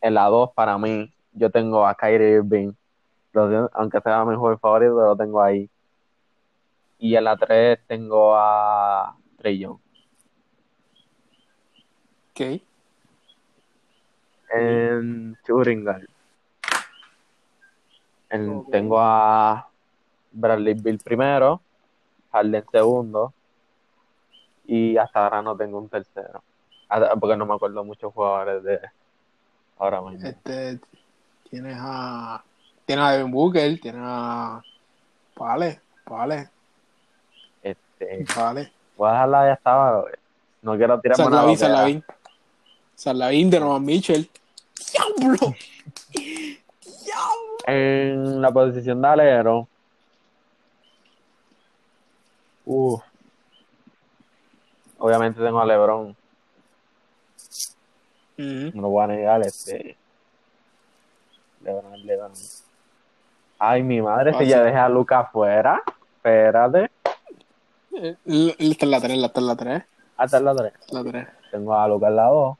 En 0.02 0.14
la 0.16 0.26
2, 0.26 0.50
para 0.54 0.78
mí, 0.78 1.14
yo 1.34 1.50
tengo 1.52 1.86
a 1.86 1.94
Kyrie 1.96 2.36
Irving. 2.38 2.72
Aunque 3.74 4.00
sea 4.02 4.26
mi 4.26 4.36
jugador 4.36 4.60
favorito, 4.60 4.94
lo 4.96 5.16
tengo 5.16 5.42
ahí. 5.42 5.70
Y 7.00 7.16
en 7.16 7.24
la 7.24 7.38
3 7.38 7.80
tengo 7.88 8.36
a 8.36 9.16
Trey 9.38 9.60
Young. 9.60 9.78
ok. 12.32 12.62
En 14.56 15.36
shooting 15.48 15.84
guard. 15.84 16.08
En- 18.30 18.50
Ok. 18.58 18.72
Tengo 18.72 19.00
a 19.00 19.68
Bradley 20.32 20.74
Bill 20.76 21.00
primero, 21.00 21.62
Harden 22.34 22.66
segundo, 22.72 23.32
y 24.66 24.98
hasta 24.98 25.24
ahora 25.24 25.42
no 25.42 25.56
tengo 25.56 25.78
un 25.78 25.88
tercero. 25.88 26.44
Porque 27.20 27.38
no 27.38 27.46
me 27.46 27.54
acuerdo 27.56 27.84
muchos 27.84 28.12
jugadores 28.14 28.64
de 28.64 28.80
ahora 29.80 30.02
mismo. 30.02 30.28
Este, 30.28 30.80
tienes 31.50 31.78
a. 31.80 32.44
Tienes 32.86 33.06
a 33.06 33.12
Devin 33.12 33.32
Booker, 33.32 33.80
tienes 33.80 34.02
a. 34.04 34.62
Vale, 35.36 35.80
vale, 36.06 36.50
Este, 37.64 38.26
vale. 38.36 38.72
voy 38.98 39.10
a 39.10 39.12
dejarla 39.14 39.48
ya 39.48 39.54
estaba. 39.54 40.04
No 40.62 40.76
quiero 40.78 41.00
tirarme 41.00 41.26
una 41.26 41.36
Sarlavín, 41.38 41.54
loquera. 41.56 41.70
Sarlavín. 41.76 42.04
Sarlavín 42.96 43.50
de 43.50 43.60
Novan 43.60 43.84
Mitchell. 43.86 44.30
¡Diablo! 44.92 45.56
¡Diablo! 46.14 47.58
En 47.68 48.42
la 48.42 48.52
posición 48.52 49.02
de 49.02 49.08
alero. 49.08 49.68
Uf. 52.66 53.02
Obviamente 55.00 55.42
tengo 55.42 55.60
a 55.60 55.66
LeBron. 55.66 56.16
No 58.38 58.82
lo 58.82 58.90
voy 58.90 59.04
a 59.04 59.08
negar, 59.08 59.42
este. 59.42 59.98
LeBron, 61.62 62.06
LeBron. 62.06 62.32
Ay, 63.60 63.84
mi 63.84 64.02
madre, 64.02 64.34
si 64.38 64.48
ya 64.48 64.64
dejé 64.64 64.78
a 64.78 64.90
Luca 64.90 65.20
afuera. 65.20 65.82
Espérate. 66.18 66.90
Eh, 67.96 68.16
Esta 68.58 68.86
es 68.86 68.92
la 68.92 69.00
3, 69.00 69.18
esta 69.24 69.40
es 69.40 69.46
la 69.46 69.56
3. 69.56 69.84
Hasta 70.18 70.40
la 70.40 70.56
3. 70.56 70.74
La 70.92 71.04
3. 71.04 71.28
Tengo 71.52 71.76
a 71.76 71.88
Luca 71.88 72.08
en 72.08 72.16
la 72.16 72.24
2. 72.26 72.58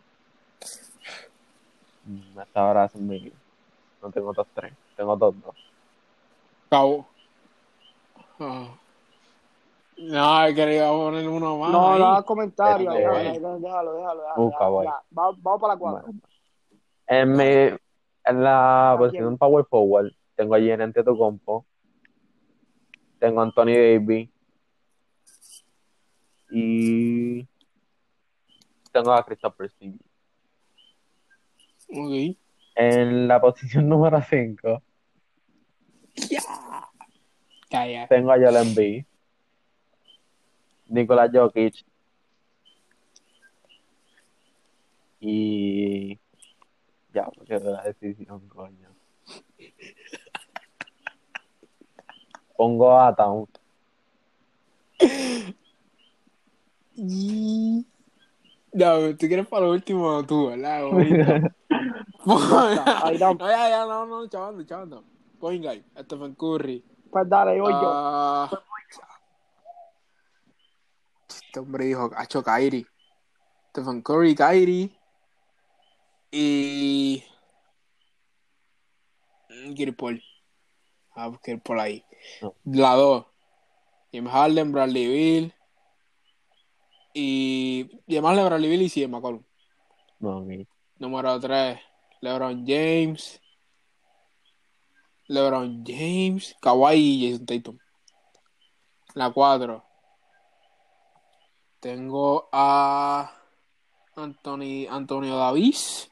Mm, 2.06 2.40
Hasta 2.40 2.60
ahora 2.60 2.86
es 2.86 2.96
mi. 2.96 3.32
No 4.02 4.12
tengo 4.12 4.34
top 4.34 4.48
3. 4.54 4.74
Tengo 4.96 5.18
top 5.18 5.36
2. 5.44 5.56
Cabo. 6.70 7.08
Ah. 8.40 8.68
No, 10.04 10.46
es 10.46 10.56
que 10.56 10.66
le 10.66 10.76
iba 10.76 10.90
a 10.90 10.92
poner 10.92 11.28
uno 11.28 11.58
más. 11.58 11.72
No, 11.72 11.98
no 11.98 12.06
hagas 12.08 12.24
comentarios. 12.26 12.94
Este, 12.94 13.08
déjalo, 13.08 13.60
déjalo, 13.60 13.94
déjalo, 13.96 14.24
Vamos 15.12 15.60
para 15.62 15.74
la 15.74 15.80
4. 15.80 15.80
Bueno. 15.80 16.20
En, 17.08 17.32
mi, 17.32 17.78
en 18.26 18.44
la 18.44 18.92
¿A 18.94 18.98
posición 18.98 19.38
power 19.38 19.66
forward 19.66 20.12
tengo 20.36 20.56
a 20.56 20.60
Jen 20.60 20.82
Antetokounmpo. 20.82 21.66
Tengo 23.20 23.40
a 23.40 23.44
Anthony 23.44 23.76
Davis. 23.76 24.30
Y 26.52 27.48
tengo 28.92 29.12
a 29.12 29.26
Christopher 29.26 29.70
Singh. 29.72 30.00
Ok. 31.90 32.38
En 32.76 33.28
la 33.28 33.40
posición 33.40 33.88
número 33.90 34.22
5 34.22 34.82
Calla. 37.70 38.08
tengo 38.08 38.32
a 38.32 38.36
Joel 38.38 38.58
Embiid, 38.58 39.06
Nikola 40.94 41.28
Jokic 41.34 41.84
y 45.20 46.20
ya, 47.14 47.26
porque 47.36 47.60
la 47.60 47.82
decisión, 47.84 48.48
coño. 48.48 48.90
Pongo 52.56 53.00
a 53.00 53.16
Town. 53.16 53.48
Y- 56.96 57.86
No, 58.74 59.00
tú 59.18 59.28
quieres 59.28 59.48
para 59.48 59.66
lo 59.66 59.72
último 59.72 60.24
tú, 60.26 60.48
¿verdad? 60.50 60.84
Está. 61.02 61.56
no, 62.26 62.74
ya, 63.40 63.70
ya, 63.70 63.86
no, 63.86 64.06
no, 64.06 64.28
chavando, 64.28 64.64
chavando. 64.64 65.04
Point 65.40 65.64
guard, 65.64 65.82
Stephen 66.06 66.36
Curry. 66.36 66.84
Pues 67.12 67.30
dale, 67.30 67.60
voy 67.60 67.72
yo. 67.72 68.50
Este 71.54 71.60
hombre 71.60 71.86
dijo, 71.86 72.10
Hacho 72.18 72.42
Kyrie. 72.42 72.88
Stephen 73.70 74.02
Curry, 74.02 74.34
Kyrie. 74.34 74.90
Y. 76.32 77.24
Paul. 79.96 80.20
Ah, 81.16 81.30
Gary 81.46 81.60
Paul 81.60 81.80
ahí. 81.80 82.04
No. 82.42 82.56
La 82.64 82.96
2. 82.96 83.26
James 84.12 84.32
Harden, 84.32 84.72
Bradley 84.72 85.08
Bill. 85.08 85.54
Y. 87.14 88.02
Y 88.08 88.16
además 88.16 88.36
de 88.38 88.44
Bradley 88.46 88.70
Bill 88.72 88.82
y 88.82 88.90
CJ 88.90 89.08
McCollum. 89.08 89.44
No, 90.18 90.40
mi- 90.42 90.68
Número 90.98 91.40
3, 91.40 91.80
LeBron 92.22 92.66
James. 92.66 93.40
LeBron 95.28 95.84
James, 95.86 96.56
Kawhi 96.60 96.96
y 96.98 97.32
Jason 97.32 97.46
Tatum. 97.46 97.78
La 99.14 99.30
4. 99.30 99.86
Tengo 101.84 102.48
a 102.54 103.30
Anthony, 104.16 104.88
Antonio 104.90 105.36
Davis. 105.36 106.10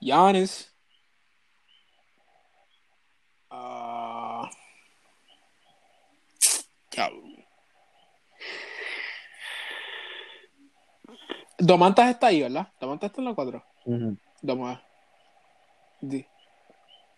Giannis. 0.00 0.72
Ah, 3.50 4.48
diablo. 6.92 7.22
Domantas 11.58 12.10
está 12.10 12.28
ahí, 12.28 12.42
¿verdad? 12.42 12.68
Domantas 12.78 13.10
está 13.10 13.20
en 13.20 13.24
la 13.24 13.34
4. 13.34 13.64
Ujú. 13.84 14.16
Vamos 14.42 14.68
a 14.68 14.70
ver. 14.70 14.80
Di. 16.02 16.26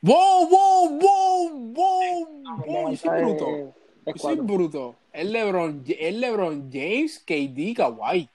¡Wow, 0.00 0.48
wow, 0.48 0.98
wow, 0.98 1.74
wow! 1.74 2.28
wow 2.66 2.90
yo 2.90 2.96
soy 2.96 3.20
bruto. 3.20 3.74
Soy 4.16 4.36
bruto. 4.36 4.96
El 5.16 5.32
LeBron, 5.32 5.82
el 5.98 6.20
LeBron 6.20 6.70
James, 6.70 7.18
KD, 7.20 7.74
Kawhi. 7.74 8.28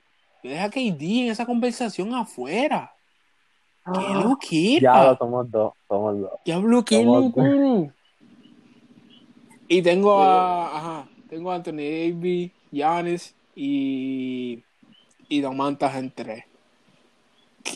Yo 0.43 0.49
deja 0.49 0.63
a 0.63 0.69
KD 0.71 1.01
en 1.01 1.31
esa 1.31 1.45
conversación 1.45 2.15
afuera. 2.15 2.91
¡Qué 3.85 3.99
lo 3.99 4.31
Ah, 4.31 4.37
Ya 4.81 5.03
lo 5.03 5.17
somos 5.17 5.51
dos, 5.51 5.73
somos 5.87 6.19
dos. 6.21 6.31
Diablo, 6.43 6.83
qué 6.83 7.03
locura. 7.03 7.93
Y 9.67 9.81
tengo 9.83 10.21
a. 10.23 10.77
Ajá. 10.77 11.09
Tengo 11.29 11.51
a 11.51 11.55
Anthony 11.55 11.77
Davis, 11.77 12.51
Giannis 12.71 13.35
y. 13.55 14.63
Y 15.29 15.39
Domantas 15.39 15.95
en 15.95 16.11
tres. 16.11 16.45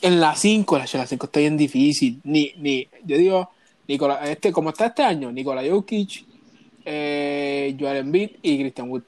En 0.01 0.19
la 0.19 0.35
5, 0.35 0.79
la 0.79 0.87
5 0.87 1.25
está 1.25 1.39
bien 1.39 1.55
difícil. 1.55 2.19
Ni, 2.23 2.51
ni, 2.57 2.87
yo 3.03 3.17
digo, 3.17 3.49
Nicola, 3.87 4.29
este, 4.29 4.51
como 4.51 4.69
está 4.69 4.87
este 4.87 5.03
año, 5.03 5.31
Nikola 5.31 5.61
Jokic, 5.63 6.25
eh, 6.85 7.75
Joel 7.79 7.97
Embiid 7.97 8.37
y 8.41 8.59
Christian 8.59 8.89
Wood. 8.89 9.03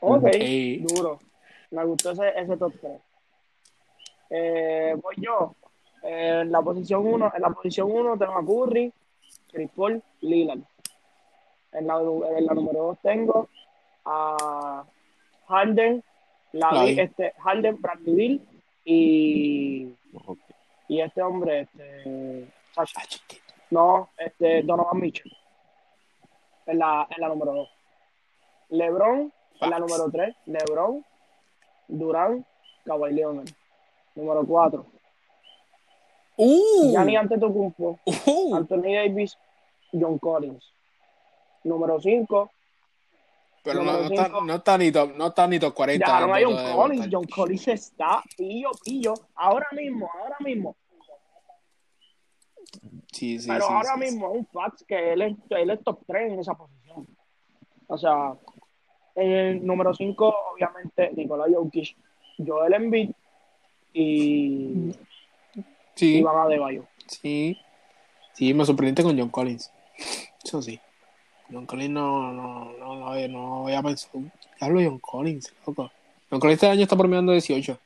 Ok, 0.00 0.24
Eh, 0.32 0.84
duro. 0.86 1.18
Me 1.70 1.84
gustó 1.84 2.10
ese, 2.12 2.28
ese 2.36 2.56
top 2.56 2.72
3. 2.80 3.00
Eh, 4.30 4.96
voy 5.02 5.14
yo. 5.18 5.54
Eh, 6.02 6.40
en 6.42 6.52
la 6.52 6.60
posición 6.60 7.06
1, 7.06 7.32
en 7.34 7.42
la 7.42 7.50
posición 7.50 7.90
1 7.90 8.18
tengo 8.18 8.38
a 8.38 8.44
Curry, 8.44 8.92
Chris 9.50 9.70
Paul, 9.74 10.02
Lillard. 10.20 10.60
En 11.72 11.86
la, 11.86 11.98
en 11.98 12.46
la 12.46 12.54
número 12.54 12.82
2 12.84 12.98
tengo 13.02 13.48
a 14.04 14.84
Harden, 15.48 16.04
la, 16.52 16.86
este, 16.86 17.32
Harden, 17.38 17.80
Bradley 17.80 18.14
Beal 18.14 18.40
y, 18.84 19.94
y 20.88 21.00
este 21.00 21.22
hombre, 21.22 21.62
este. 21.62 22.48
No, 23.70 24.10
este, 24.18 24.62
Donovan 24.62 25.00
Mitchell. 25.00 25.32
En 26.66 26.78
la, 26.78 27.06
en 27.10 27.20
la 27.20 27.28
número 27.28 27.52
2. 27.52 27.68
LeBron, 28.70 29.32
en 29.60 29.70
la 29.70 29.78
número 29.78 30.10
3. 30.10 30.36
LeBron, 30.46 31.04
Durán, 31.88 32.46
Kawhi 32.84 33.12
Leonard. 33.12 33.48
Número 34.14 34.46
4. 34.46 34.86
Uh, 36.36 36.90
Gianni 36.90 37.16
Antetokounmpo, 37.16 38.00
uh, 38.04 38.56
Anthony 38.56 38.94
Davis, 38.94 39.38
John 39.92 40.18
Collins. 40.18 40.64
Número 41.62 42.00
5. 42.00 42.50
Pero 43.64 43.82
no, 43.82 43.92
no 43.92 44.00
está, 44.00 44.28
no 44.28 44.54
está 44.54 44.78
ni 44.78 44.92
top, 44.92 45.16
no 45.16 45.26
está 45.28 45.46
ni 45.46 45.58
top 45.58 45.74
40. 45.74 46.04
Dejaron 46.06 46.32
a 46.34 46.36
del 46.36 46.44
John 46.46 46.76
Collins. 46.76 47.08
John 47.10 47.24
Collins 47.24 47.68
está 47.68 48.22
pillo, 48.36 48.70
pillo. 48.84 49.14
Ahora 49.34 49.66
mismo, 49.72 50.08
ahora 50.22 50.36
mismo. 50.40 50.76
Sí, 53.10 53.38
sí, 53.38 53.48
Pero 53.48 53.66
sí, 53.66 53.72
ahora 53.72 53.94
sí, 53.94 54.00
mismo 54.00 54.30
es 54.30 54.38
un 54.38 54.46
fact 54.46 54.82
que 54.86 55.12
él 55.12 55.22
es, 55.22 55.36
él 55.50 55.70
es 55.70 55.82
top 55.82 56.00
3 56.06 56.32
en 56.32 56.40
esa 56.40 56.54
posición. 56.54 57.06
O 57.86 57.96
sea, 57.96 58.34
en 59.14 59.30
el 59.30 59.66
número 59.66 59.94
5, 59.94 60.34
obviamente, 60.52 61.12
Nicolás 61.14 61.48
Jokic, 61.52 61.96
Joel 62.44 62.74
Embiid 62.74 63.10
y 63.92 64.92
Sí, 65.94 66.18
Iván 66.18 66.36
Adebayo. 66.36 66.84
sí. 67.06 67.58
Sí, 68.32 68.52
me 68.52 68.64
sorprendiste 68.64 69.04
con 69.04 69.16
John 69.16 69.28
Collins. 69.28 69.70
Eso 70.44 70.60
sí. 70.60 70.80
John 71.50 71.66
Collins 71.66 71.90
no, 71.92 72.32
no, 72.32 72.72
no, 72.78 72.94
no, 72.96 73.28
no 73.28 73.60
voy 73.62 73.72
a 73.74 73.82
pensar. 73.82 74.10
Hablo 74.60 74.80
de 74.80 74.86
John 74.86 74.98
Collins, 74.98 75.54
loco. 75.66 75.90
John 76.30 76.40
Collins 76.40 76.62
este 76.62 76.68
año 76.72 76.82
está 76.82 76.96
promediando 76.96 77.32
18. 77.32 77.78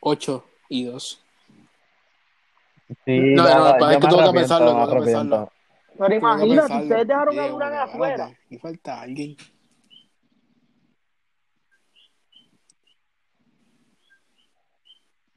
8 0.00 0.44
y 0.68 0.84
2. 0.84 1.24
Sí, 3.04 3.18
No, 3.34 3.42
no, 3.42 3.48
nada, 3.48 3.92
es 3.92 3.98
que 3.98 4.06
tengo 4.08 4.32
que 4.32 4.38
pensarlo, 4.38 4.70
tengo 4.72 4.88
que 4.88 4.96
pensarlo. 5.00 5.52
Pero 5.98 6.14
imagínate, 6.14 6.74
ustedes 6.74 7.08
dejaron 7.08 7.38
a 7.38 7.48
Durán 7.48 7.74
afuera. 7.74 8.24
Aquí 8.46 8.58
falta 8.58 9.00
alguien. 9.00 9.36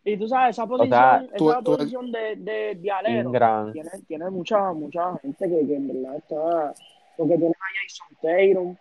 Y 0.03 0.17
tú 0.17 0.27
sabes, 0.27 0.55
esa 0.55 0.65
posición, 0.65 0.89
sea, 0.89 1.27
tú- 1.37 1.49
esa 1.51 1.61
tú- 1.61 1.77
posición 1.77 2.11
de, 2.11 2.35
de, 2.37 2.75
de 2.75 2.91
alero 2.91 3.31
tiene, 3.71 3.89
tiene 4.07 4.29
mucha, 4.31 4.73
mucha 4.73 5.15
gente 5.21 5.47
que, 5.47 5.67
que 5.67 5.75
en 5.75 5.87
verdad 5.87 6.15
está. 6.17 6.73
Porque 7.17 7.35
tiene 7.37 7.49
a 7.53 7.67
Jason 7.83 8.17
Tatum. 8.21 8.75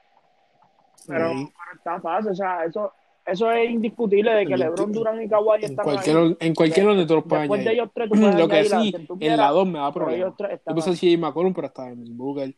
Pero, 1.07 1.31
Sí. 1.31 1.53
pero 1.53 1.77
está 1.77 2.01
fácil, 2.01 2.31
o 2.31 2.35
sea, 2.35 2.65
eso, 2.65 2.93
eso 3.27 3.51
es 3.51 3.71
indiscutible 3.71 4.33
de 4.33 4.47
que 4.47 4.53
En- 4.55 4.61
LeBron, 4.61 4.93
Durán 4.93 5.23
y 5.23 5.29
Kawhi 5.29 5.59
En 5.59 5.71
están 5.71 5.85
cualquier, 5.85 6.17
ahí. 6.17 6.37
en 6.41 6.55
cualquier 6.55 6.87
donde 6.87 7.07
los 7.07 7.25
Después 7.29 7.65
de 7.65 7.73
ellos 7.73 7.91
tres, 7.95 8.09
tú 8.11 8.19
puedes 8.21 8.35
Lo 8.37 8.49
que 8.49 8.65
sí, 8.65 8.95
en 9.21 9.37
la 9.37 9.49
2 9.51 9.67
me 9.67 9.79
da 9.79 9.93
problema. 9.93 10.19
Yo 10.19 10.47
ahí. 10.91 10.97
CJ 10.97 11.19
McCollum, 11.19 11.55
pero 11.55 11.67
está 11.69 11.89
en 11.89 12.17
Booker. 12.17 12.55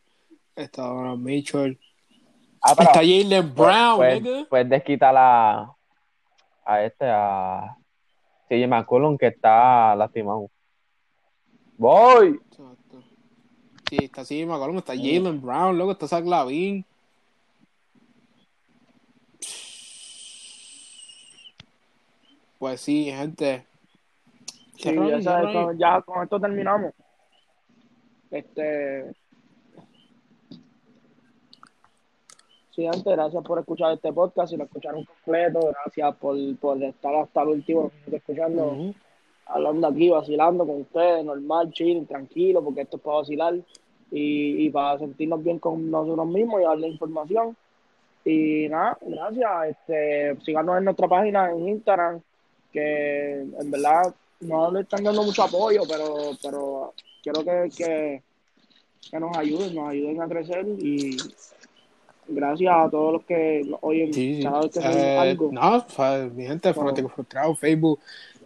Está 0.55 0.83
Donovan 0.83 1.23
Mitchell. 1.23 1.79
Ah, 2.61 2.73
pero 2.77 2.89
Está 2.91 2.99
Jalen 2.99 3.53
Brown, 3.55 3.95
pues, 3.97 4.21
nigga. 4.21 4.45
pues 4.49 4.69
desquitar 4.69 5.15
a, 5.17 5.71
a 6.65 6.83
este, 6.83 7.05
a 7.09 7.75
CJ 8.49 8.67
McCollum 8.67 9.17
que 9.17 9.27
está 9.27 9.95
lastimado. 9.95 10.49
Voy. 11.77 12.39
Sí, 13.89 13.97
está 14.01 14.23
CJ 14.23 14.45
McCollum, 14.47 14.77
está 14.77 14.93
Jalen 14.95 15.41
Brown, 15.41 15.75
luego 15.77 15.91
está 15.91 16.07
Zach 16.07 16.25
Lavin. 16.25 16.85
Pues 22.59 22.81
sí, 22.81 23.05
gente. 23.11 23.65
Sí, 24.77 24.93
ya, 24.95 25.21
sabes, 25.21 25.53
con- 25.53 25.77
ya 25.77 26.01
con 26.01 26.23
esto 26.23 26.39
terminamos. 26.39 26.93
Este. 28.31 29.13
Sí, 32.71 32.87
antes, 32.87 33.03
gracias 33.05 33.43
por 33.43 33.59
escuchar 33.59 33.93
este 33.93 34.11
podcast. 34.11 34.49
Si 34.49 34.57
lo 34.57 34.63
escucharon 34.63 35.05
completo, 35.05 35.59
gracias 35.83 36.15
por, 36.15 36.35
por 36.57 36.81
estar 36.81 37.13
hasta 37.15 37.41
el 37.43 37.49
último 37.49 37.91
escuchando. 38.11 38.93
Hablando 39.45 39.87
aquí, 39.87 40.09
vacilando 40.09 40.65
con 40.65 40.81
ustedes, 40.81 41.23
normal, 41.25 41.71
chill, 41.71 42.05
tranquilo, 42.07 42.63
porque 42.63 42.81
esto 42.81 42.97
es 42.97 43.03
para 43.03 43.17
vacilar 43.17 43.55
y, 44.11 44.65
y 44.65 44.69
para 44.69 44.99
sentirnos 44.99 45.43
bien 45.43 45.59
con 45.59 45.89
nosotros 45.91 46.27
mismos 46.27 46.61
y 46.61 46.63
darle 46.65 46.87
información. 46.87 47.55
Y 48.25 48.67
nada, 48.69 48.97
gracias. 49.01 49.49
Este, 49.69 50.37
síganos 50.45 50.77
en 50.77 50.85
nuestra 50.85 51.07
página 51.07 51.51
en 51.51 51.67
Instagram, 51.67 52.21
que 52.71 53.41
en 53.41 53.71
verdad 53.71 54.13
no 54.41 54.71
le 54.71 54.81
están 54.81 55.03
dando 55.03 55.23
mucho 55.23 55.43
apoyo, 55.43 55.81
pero, 55.89 56.15
pero 56.41 56.93
quiero 57.21 57.43
que, 57.43 57.69
que, 57.75 58.21
que 59.11 59.19
nos 59.19 59.35
ayuden, 59.37 59.75
nos 59.75 59.89
ayuden 59.89 60.21
a 60.21 60.27
crecer 60.27 60.65
y 60.79 61.17
gracias 62.27 62.73
a 62.73 62.89
todos 62.89 63.13
los 63.13 63.23
que 63.25 63.61
oyen 63.81 64.13
Sí, 64.13 64.37
sí. 64.37 64.43
cada 64.43 64.61
vez 64.61 64.71
que 64.71 64.79
hacen 64.79 65.01
Eh, 65.05 65.17
algo. 65.17 65.49
no, 65.51 65.85
mi 66.33 66.45
gente. 66.45 66.73
Fanático 66.73 67.09
Frustrado, 67.09 67.53
Facebook, 67.55 67.99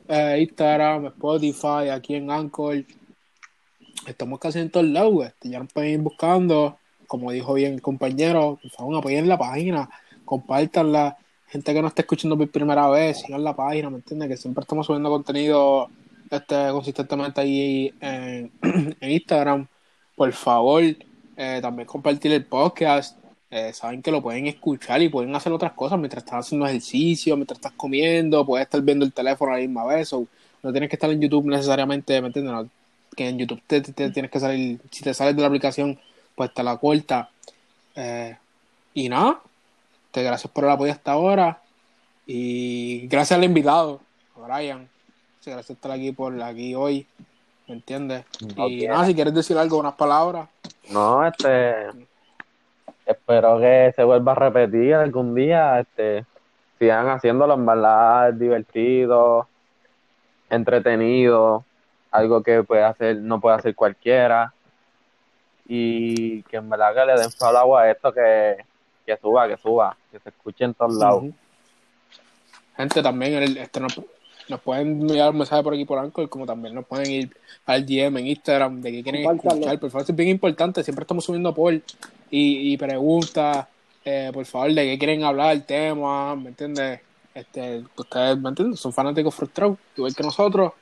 eh, 0.07 0.37
Instagram, 0.41 1.07
Spotify, 1.07 1.89
aquí 1.91 2.15
en 2.15 2.31
Anchor. 2.31 2.83
Estamos 4.05 4.39
casi 4.39 4.59
en 4.59 4.69
todos 4.69 4.85
lados, 4.87 5.13
güey. 5.13 5.29
Ya 5.43 5.59
nos 5.59 5.71
pueden 5.71 5.91
ir 5.91 5.99
buscando. 5.99 6.77
Como 7.07 7.31
dijo 7.31 7.53
bien 7.53 7.73
el 7.73 7.81
compañero, 7.81 8.59
por 8.61 8.71
favor, 8.71 8.97
apoyen 8.97 9.27
la 9.27 9.37
página, 9.37 9.89
compártanla. 10.25 11.17
Gente 11.47 11.73
que 11.73 11.81
no 11.81 11.87
está 11.87 12.01
escuchando 12.01 12.37
por 12.37 12.49
primera 12.49 12.89
vez, 12.89 13.21
sigan 13.21 13.43
la 13.43 13.55
página, 13.55 13.89
¿me 13.89 13.97
entiendes? 13.97 14.27
Que 14.27 14.37
siempre 14.37 14.63
estamos 14.63 14.85
subiendo 14.85 15.09
contenido 15.09 15.89
este, 16.29 16.69
consistentemente 16.71 17.39
ahí 17.39 17.93
en, 18.01 18.51
Instagram. 19.01 19.67
Por 20.15 20.33
favor, 20.33 20.83
eh, 20.83 21.59
también 21.61 21.87
compartir 21.87 22.33
el 22.33 22.45
podcast. 22.45 23.17
Eh, 23.49 23.71
saben 23.73 24.01
que 24.01 24.11
lo 24.11 24.21
pueden 24.21 24.45
escuchar 24.47 25.01
y 25.01 25.07
pueden 25.09 25.33
hacer 25.35 25.51
otras 25.53 25.71
cosas 25.73 25.97
mientras 25.97 26.23
estás 26.23 26.45
haciendo 26.45 26.67
ejercicio, 26.67 27.35
mientras 27.37 27.57
estás 27.59 27.71
comiendo, 27.77 28.45
puedes 28.45 28.65
estar 28.65 28.81
viendo 28.81 29.05
el 29.05 29.13
teléfono 29.13 29.51
a 29.51 29.55
la 29.55 29.61
misma 29.61 29.85
vez. 29.85 30.11
o 30.13 30.25
no 30.63 30.71
tienes 30.71 30.89
que 30.89 30.95
estar 30.97 31.09
en 31.09 31.21
YouTube 31.21 31.45
necesariamente, 31.45 32.19
¿me 32.21 32.27
entiendes? 32.27 32.53
No, 32.53 32.67
que 33.15 33.29
en 33.29 33.37
YouTube 33.37 33.61
te, 33.65 33.79
te- 33.81 33.93
te 33.93 34.09
tienes 34.11 34.29
que 34.31 34.39
salir, 34.39 34.79
si 34.91 35.03
te 35.03 35.13
sales 35.13 35.35
de 35.35 35.41
la 35.41 35.47
aplicación, 35.47 35.97
pues 36.35 36.53
te 36.53 36.61
la 36.63 36.75
corta. 36.77 37.29
Eh, 37.95 38.35
y 38.93 39.07
nada, 39.07 39.39
te 40.11 40.23
gracias 40.23 40.51
por 40.51 40.65
el 40.65 40.69
apoyo 40.71 40.91
hasta 40.91 41.11
ahora 41.13 41.61
y 42.25 43.07
gracias 43.07 43.37
al 43.37 43.45
invitado, 43.45 44.01
Brian. 44.35 44.89
gracias 45.45 45.65
por 45.67 45.75
estar 45.75 45.91
aquí 45.91 46.11
por 46.11 46.41
aquí 46.43 46.75
hoy, 46.75 47.07
¿me 47.67 47.75
entiendes? 47.75 48.25
Ok. 48.57 48.69
Y 48.69 48.87
nada, 48.87 49.05
si 49.05 49.15
quieres 49.15 49.33
decir 49.33 49.57
algo, 49.57 49.77
unas 49.79 49.93
palabras. 49.95 50.49
No, 50.89 51.25
este, 51.25 51.75
espero 53.07 53.57
que 53.59 53.93
se 53.95 54.03
vuelva 54.03 54.33
a 54.33 54.35
repetir 54.35 54.93
algún 54.95 55.33
día, 55.33 55.79
este, 55.79 56.25
sigan 56.77 57.07
haciéndolo, 57.09 57.53
en 57.55 57.65
verdad 57.65 58.33
divertido, 58.33 59.47
entretenido, 60.49 61.63
algo 62.11 62.41
que 62.43 62.63
puede 62.63 62.83
hacer, 62.83 63.17
no 63.17 63.39
puede 63.39 63.55
hacer 63.57 63.75
cualquiera, 63.75 64.53
y 65.67 66.43
que 66.43 66.57
en 66.57 66.69
verdad 66.69 66.93
que 66.93 67.05
le 67.05 67.19
den 67.19 67.31
follow 67.31 67.77
a 67.77 67.89
esto, 67.89 68.13
que, 68.13 68.57
que 69.05 69.17
suba, 69.17 69.47
que 69.47 69.57
suba, 69.57 69.95
que 70.11 70.19
se 70.19 70.29
escuche 70.29 70.63
en 70.65 70.73
todos 70.73 70.95
lados. 70.95 71.23
Gente, 72.77 73.01
también 73.01 73.33
el- 73.41 73.57
este, 73.57 73.79
nos, 73.79 73.99
nos 74.49 74.61
pueden 74.61 75.01
enviar 75.01 75.31
un 75.31 75.37
mensaje 75.39 75.63
por 75.63 75.73
aquí 75.73 75.85
por 75.85 75.99
Anchor, 75.99 76.29
como 76.29 76.45
también 76.45 76.73
nos 76.75 76.85
pueden 76.85 77.11
ir 77.11 77.37
al 77.65 77.85
DM 77.85 78.17
en 78.19 78.27
Instagram 78.27 78.81
de 78.81 78.91
que 78.91 79.03
quieren 79.03 79.21
escuchar. 79.23 79.79
Por 79.79 79.91
favor, 79.91 80.05
es 80.09 80.15
bien 80.15 80.29
importante. 80.29 80.83
Siempre 80.83 81.03
estamos 81.03 81.25
subiendo 81.25 81.53
poll 81.53 81.83
y, 82.29 82.73
y 82.73 82.77
preguntas. 82.77 83.67
eh, 84.05 84.31
por 84.33 84.45
favor, 84.45 84.73
de 84.73 84.85
qué 84.85 84.97
quieren 84.97 85.23
hablar, 85.23 85.59
tema, 85.61 86.35
¿me 86.35 86.49
entiendes? 86.49 87.01
Este, 87.33 87.83
ustedes, 87.97 88.37
¿me 88.37 88.49
entienden? 88.49 88.77
Son 88.77 88.93
fanáticos 88.93 89.35
frustrados, 89.35 89.77
igual 89.95 90.15
que 90.15 90.23
nosotros, 90.23 90.73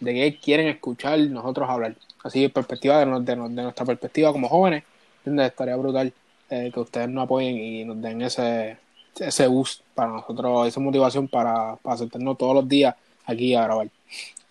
de 0.00 0.14
qué 0.14 0.38
quieren 0.40 0.68
escuchar 0.68 1.18
nosotros 1.20 1.68
hablar. 1.68 1.96
Así, 2.24 2.48
perspectiva, 2.48 2.98
de, 3.04 3.06
de 3.20 3.36
de 3.36 3.62
nuestra 3.62 3.84
perspectiva 3.86 4.32
como 4.32 4.48
jóvenes, 4.48 4.84
¿entiendes? 5.18 5.48
Estaría 5.48 5.76
brutal 5.76 6.12
eh, 6.50 6.70
que 6.72 6.80
ustedes 6.80 7.08
nos 7.08 7.24
apoyen 7.24 7.56
y 7.56 7.84
nos 7.84 8.00
den 8.00 8.22
ese, 8.22 8.78
ese 9.18 9.46
boost 9.46 9.82
para 9.94 10.10
nosotros, 10.12 10.66
esa 10.68 10.80
motivación 10.80 11.28
para, 11.28 11.76
para 11.76 11.96
sentarnos 11.98 12.38
todos 12.38 12.54
los 12.54 12.68
días 12.68 12.94
aquí 13.24 13.54
a 13.54 13.64
grabar. 13.64 13.88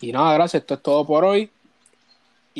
Y 0.01 0.11
nada, 0.11 0.33
gracias, 0.33 0.61
esto 0.61 0.75
es 0.75 0.81
todo 0.81 1.05
por 1.05 1.25
hoy. 1.25 1.49